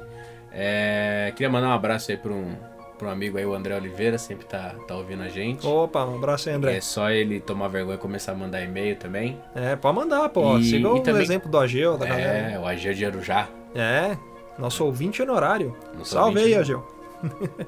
É, 0.51 1.31
queria 1.35 1.49
mandar 1.49 1.69
um 1.69 1.73
abraço 1.73 2.11
aí 2.11 2.17
pra 2.17 2.31
um, 2.31 2.55
pra 2.97 3.07
um 3.07 3.11
amigo 3.11 3.37
aí, 3.37 3.45
o 3.45 3.53
André 3.53 3.75
Oliveira, 3.75 4.17
sempre 4.19 4.45
tá, 4.45 4.75
tá 4.87 4.95
ouvindo 4.95 5.23
a 5.23 5.27
gente. 5.29 5.65
Opa, 5.65 6.05
um 6.05 6.15
abraço 6.15 6.49
aí, 6.49 6.55
André. 6.55 6.77
É 6.77 6.81
só 6.81 7.09
ele 7.09 7.39
tomar 7.39 7.67
vergonha 7.67 7.95
e 7.95 7.99
começar 7.99 8.33
a 8.33 8.35
mandar 8.35 8.61
e-mail 8.61 8.95
também. 8.95 9.39
É, 9.55 9.75
pode 9.75 9.95
mandar, 9.95 10.29
pô. 10.29 10.57
E- 10.59 10.63
Siga 10.63 10.87
e 10.87 10.91
o 10.91 10.99
também- 10.99 11.23
exemplo 11.23 11.49
do 11.49 11.57
Ageu, 11.57 11.97
da 11.97 12.05
galera. 12.05 12.51
É, 12.51 12.59
o 12.59 12.65
Ageu 12.67 12.93
de 12.93 13.05
Arujá. 13.05 13.47
É, 13.73 14.15
nosso 14.57 14.85
ouvinte 14.85 15.21
honorário. 15.21 15.75
Nosso 15.97 16.13
Salve 16.13 16.39
ouvinte, 16.39 16.55
aí? 16.55 16.61
Ageu. 16.61 16.87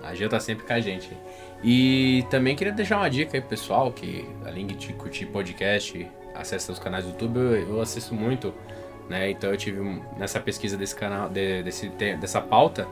A 0.04 0.14
Gil 0.14 0.28
tá 0.28 0.40
sempre 0.40 0.66
com 0.66 0.74
a 0.74 0.80
gente. 0.82 1.10
E 1.64 2.26
também 2.30 2.56
queria 2.56 2.74
deixar 2.74 2.98
uma 2.98 3.10
dica 3.10 3.38
aí 3.38 3.42
pro 3.42 3.50
pessoal 3.52 3.92
que, 3.92 4.26
além 4.46 4.68
de 4.68 4.92
curtir 4.94 5.26
podcast, 5.28 6.06
acessa 6.34 6.72
os 6.74 6.80
canais 6.80 7.06
do 7.06 7.12
YouTube, 7.12 7.38
eu, 7.40 7.70
eu 7.70 7.82
assisto 7.82 8.14
muito, 8.14 8.54
né? 9.10 9.30
Então 9.32 9.50
eu 9.50 9.58
tive 9.58 9.80
nessa 10.18 10.40
pesquisa 10.42 10.76
desse 10.76 10.94
canal, 10.96 11.30
de- 11.30 11.64
desse, 11.64 11.88
dessa 11.88 12.42
pauta, 12.42 12.86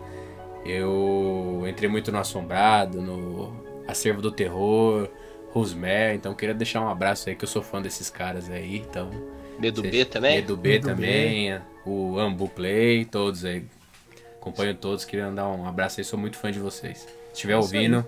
eu 0.66 1.64
entrei 1.68 1.90
muito 1.90 2.12
no 2.12 2.18
Assombrado, 2.20 3.02
no 3.02 3.54
Acervo 3.88 4.22
do 4.22 4.32
Terror, 4.32 5.10
Rosmer, 5.52 6.16
então 6.16 6.34
queria 6.34 6.56
deixar 6.56 6.82
um 6.82 6.90
abraço 6.90 7.30
aí 7.30 7.36
que 7.36 7.44
eu 7.44 7.50
sou 7.50 7.62
fã 7.62 7.82
desses 7.82 8.10
caras 8.10 8.50
aí, 8.50 8.78
então. 8.78 9.10
Medo 9.60 9.82
B 9.82 10.06
também? 10.06 10.36
Medo 10.38 10.58
B 10.58 10.80
também, 10.80 11.60
o 11.86 12.18
Ambu 12.18 12.48
Play, 12.48 13.06
todos 13.06 13.46
aí. 13.46 13.66
Acompanho 14.44 14.76
todos, 14.76 15.06
queria 15.06 15.32
dar 15.32 15.48
um 15.48 15.66
abraço 15.66 16.02
aí, 16.02 16.04
sou 16.04 16.20
muito 16.20 16.36
fã 16.36 16.52
de 16.52 16.60
vocês. 16.60 16.98
Se 16.98 17.08
estiver 17.32 17.54
É 17.54 17.56
ouvindo, 17.56 18.06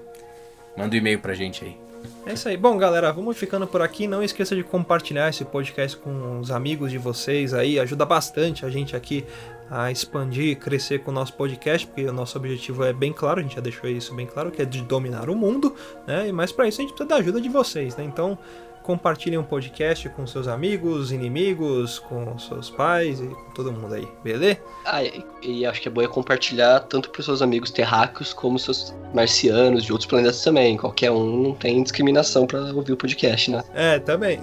manda 0.75 0.93
um 0.93 0.97
e-mail 0.97 1.17
pra 1.17 1.33
gente 1.33 1.63
aí. 1.63 1.77
É 2.25 2.33
isso 2.33 2.49
aí. 2.49 2.57
Bom, 2.57 2.77
galera, 2.77 3.09
vamos 3.13 3.37
ficando 3.37 3.65
por 3.65 3.81
aqui. 3.81 4.05
Não 4.05 4.21
esqueça 4.21 4.53
de 4.53 4.61
compartilhar 4.61 5.29
esse 5.29 5.45
podcast 5.45 5.95
com 5.95 6.41
os 6.41 6.51
amigos 6.51 6.91
de 6.91 6.97
vocês 6.97 7.53
aí. 7.53 7.79
Ajuda 7.79 8.05
bastante 8.05 8.65
a 8.65 8.69
gente 8.69 8.97
aqui 8.97 9.25
a 9.71 9.89
expandir 9.89 10.49
e 10.49 10.55
crescer 10.57 10.99
com 10.99 11.09
o 11.09 11.13
nosso 11.13 11.33
podcast, 11.35 11.87
porque 11.87 12.03
o 12.03 12.11
nosso 12.11 12.37
objetivo 12.37 12.83
é 12.83 12.91
bem 12.91 13.13
claro, 13.13 13.39
a 13.39 13.43
gente 13.43 13.55
já 13.55 13.61
deixou 13.61 13.89
isso 13.89 14.13
bem 14.13 14.27
claro, 14.27 14.51
que 14.51 14.61
é 14.61 14.65
de 14.65 14.81
dominar 14.81 15.29
o 15.29 15.35
mundo, 15.35 15.73
né? 16.05 16.29
Mas 16.33 16.51
para 16.51 16.67
isso 16.67 16.81
a 16.81 16.83
gente 16.83 16.93
precisa 16.93 17.07
da 17.07 17.15
ajuda 17.15 17.39
de 17.39 17.47
vocês, 17.47 17.95
né? 17.95 18.03
Então, 18.03 18.37
compartilhem 18.85 19.39
o 19.39 19.41
um 19.41 19.43
podcast 19.43 20.07
com 20.09 20.27
seus 20.27 20.47
amigos, 20.47 21.11
inimigos, 21.11 21.97
com 21.97 22.37
seus 22.37 22.69
pais 22.69 23.19
e 23.19 23.25
com 23.25 23.51
todo 23.51 23.71
mundo 23.71 23.95
aí, 23.95 24.07
beleza? 24.23 24.59
Ah, 24.85 25.03
e, 25.03 25.25
e 25.41 25.65
acho 25.65 25.81
que 25.81 25.87
é 25.87 25.91
bom 25.91 26.03
é 26.03 26.07
compartilhar 26.07 26.81
tanto 26.81 27.09
para 27.09 27.23
seus 27.23 27.41
amigos 27.41 27.71
terráqueos 27.71 28.31
como 28.31 28.59
seus 28.59 28.93
marcianos 29.13 29.83
de 29.83 29.91
outros 29.91 30.07
planetas 30.07 30.43
também. 30.43 30.77
Qualquer 30.77 31.09
um 31.09 31.41
não 31.41 31.53
tem 31.55 31.81
discriminação 31.81 32.45
para 32.45 32.59
ouvir 32.59 32.93
o 32.93 32.97
podcast, 32.97 33.49
né? 33.49 33.63
É, 33.73 33.97
também. 33.97 34.39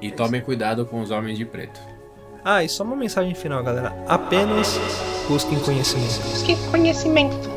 E 0.00 0.10
tomem 0.10 0.40
cuidado 0.40 0.84
com 0.84 1.00
os 1.00 1.10
homens 1.10 1.38
de 1.38 1.44
preto. 1.44 1.80
Ah, 2.44 2.62
e 2.62 2.68
só 2.68 2.82
uma 2.82 2.96
mensagem 2.96 3.34
final, 3.34 3.62
galera. 3.62 3.94
Apenas 4.08 4.78
busquem 5.28 5.58
conhecimento. 5.60 6.20
Busque 6.28 6.56
conhecimento. 6.70 7.53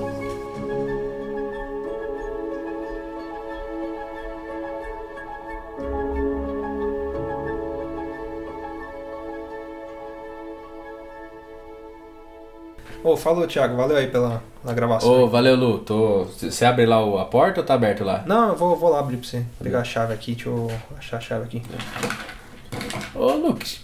Ô, 13.08 13.16
falou, 13.16 13.48
Thiago. 13.48 13.78
Valeu 13.78 13.96
aí 13.96 14.08
pela, 14.08 14.44
pela 14.62 14.74
gravação. 14.74 15.10
Ô, 15.24 15.28
valeu, 15.30 15.56
Lu. 15.56 15.80
Tô... 15.80 16.26
Você 16.26 16.66
abre 16.66 16.86
lá 16.86 16.98
a 17.22 17.26
porta 17.26 17.62
ou 17.62 17.66
tá 17.66 17.74
aberto 17.74 18.04
lá? 18.04 18.24
Não, 18.26 18.50
eu 18.50 18.56
vou, 18.58 18.76
vou 18.76 18.90
lá 18.90 19.00
abrir 19.00 19.16
pra 19.16 19.26
você. 19.28 19.46
Pegar 19.64 19.80
a 19.80 19.84
chave 19.86 20.14
aqui, 20.14 20.34
deixa 20.36 20.50
eu 20.50 20.70
achar 20.98 21.18
a 21.18 21.20
chave 21.22 21.46
aqui. 21.46 21.64
Ô, 23.16 23.32
Lu, 23.32 23.54
que, 23.56 23.80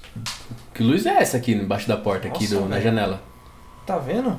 que 0.74 0.84
luz 0.84 1.06
é 1.06 1.22
essa 1.22 1.38
aqui 1.38 1.54
embaixo 1.54 1.88
da 1.88 1.96
porta, 1.96 2.28
aqui 2.28 2.44
Nossa, 2.44 2.64
do- 2.64 2.70
na 2.70 2.82
janela? 2.82 3.22
Tá 3.86 3.98
vendo? 3.98 4.38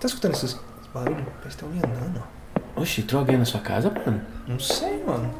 Tá 0.00 0.06
escutando 0.06 0.34
esses 0.34 0.58
barulhos? 0.94 1.24
Parece 1.38 1.56
que 1.56 1.64
tem 1.64 1.80
alguém 1.80 1.82
andando. 1.96 2.22
Oxe, 2.76 3.00
entrou 3.00 3.20
alguém 3.20 3.36
na 3.38 3.44
sua 3.44 3.60
casa, 3.60 3.90
mano? 3.90 4.20
Não 4.46 4.58
sei, 4.60 5.02
mano. 5.04 5.34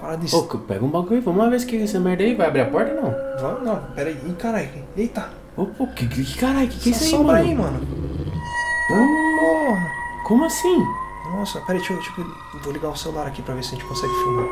Para 0.00 0.16
de... 0.16 0.34
Ô, 0.34 0.42
pega 0.42 0.82
um 0.84 0.88
bagulho 0.88 1.16
aí, 1.16 1.20
vamos 1.20 1.42
lá 1.42 1.50
ver 1.50 1.60
se 1.60 1.66
que 1.66 1.82
essa 1.82 2.00
merda 2.00 2.22
aí 2.24 2.34
vai 2.34 2.46
abrir 2.48 2.62
a 2.62 2.66
porta 2.66 2.92
ou 2.94 3.02
não? 3.02 3.14
Vamos, 3.38 3.62
não. 3.62 3.76
Pera 3.94 4.08
aí. 4.08 4.18
Ih, 4.26 4.32
caralho. 4.32 4.68
Eita. 4.96 5.39
Pô, 5.66 5.86
que, 5.88 6.06
que, 6.06 6.38
caralho, 6.38 6.68
que, 6.68 6.78
que 6.78 6.88
é 6.88 6.92
isso 6.92 7.16
aí, 7.16 7.22
mano? 7.24 7.38
aí, 7.38 7.54
mano. 7.54 7.80
Porra. 8.88 9.86
como 10.24 10.44
assim? 10.44 10.84
Nossa, 11.36 11.60
pera 11.60 11.72
aí, 11.74 11.78
deixa 11.78 11.92
eu, 11.92 11.96
deixa 11.98 12.12
eu- 12.18 12.60
Vou 12.62 12.72
ligar 12.72 12.88
o 12.90 12.96
celular 12.96 13.26
aqui 13.26 13.40
pra 13.42 13.54
ver 13.54 13.62
se 13.62 13.74
a 13.74 13.78
gente 13.78 13.84
consegue 13.86 14.12
filmar. 14.14 14.46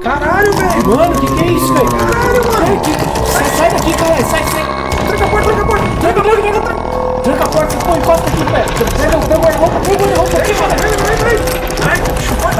Caralho, 0.00 0.52
velho! 0.52 0.88
Mano, 0.96 1.14
que 1.20 1.26
que 1.26 1.42
é 1.44 1.52
isso, 1.52 1.74
velho? 1.74 1.88
Caralho, 1.90 2.80
que... 2.80 2.92
Sai, 3.32 3.44
sai 3.56 3.70
daqui, 3.70 3.92
caralho, 3.94 4.26
sai, 4.26 4.42
sai. 4.44 4.64
Tranca 5.08 5.24
a 5.24 5.28
porta, 5.28 5.48
tranca 5.48 5.62
a 5.62 5.66
porta! 5.66 5.84
Tranca, 6.00 6.20
tranca, 6.22 6.42
tranca, 6.42 6.60
tranca. 6.60 7.22
Tranca 7.22 7.44
a 7.44 7.48
porta, 7.48 7.76
pô, 7.76 7.96
encosta 7.96 8.28
aqui, 8.28 8.44
velho. 8.44 8.68
Pega, 8.96 9.18
pega 9.18 9.38
o 9.38 9.42
guarda-roupa, 9.42 9.80
pega 9.80 10.02
o 10.02 10.06
guarda-roupa 10.06 10.38
aqui, 10.38 10.52
mano. 10.54 12.09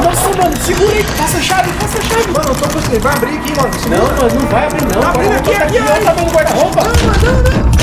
Tá 0.01 0.07
Nossa, 0.07 0.29
mano, 0.31 0.57
segura 0.65 0.93
aí. 0.93 1.05
Passa 1.19 1.37
a 1.37 1.43
chave, 1.43 1.73
passa 1.75 1.99
a 1.99 2.03
chave. 2.03 2.33
Mano, 2.33 2.49
eu 2.49 2.55
tô 2.55 2.69
conseguindo. 2.69 3.01
Vai 3.01 3.13
abrir 3.13 3.37
aqui, 3.37 3.55
mano. 3.55 3.75
Segura. 3.75 3.99
Não, 3.99 4.07
mano, 4.07 4.41
não 4.41 4.47
vai 4.49 4.67
abrir, 4.67 4.83
não. 4.83 5.01
Tá 5.01 5.11
abrindo 5.11 5.33
aqui, 5.35 5.55
aqui, 5.55 5.79
aqui. 5.79 5.91
Olha 5.91 6.23
o 6.23 6.31
guarda-roupa. 6.31 6.83
Não, 6.83 7.33
não, 7.33 7.43
não. 7.43 7.81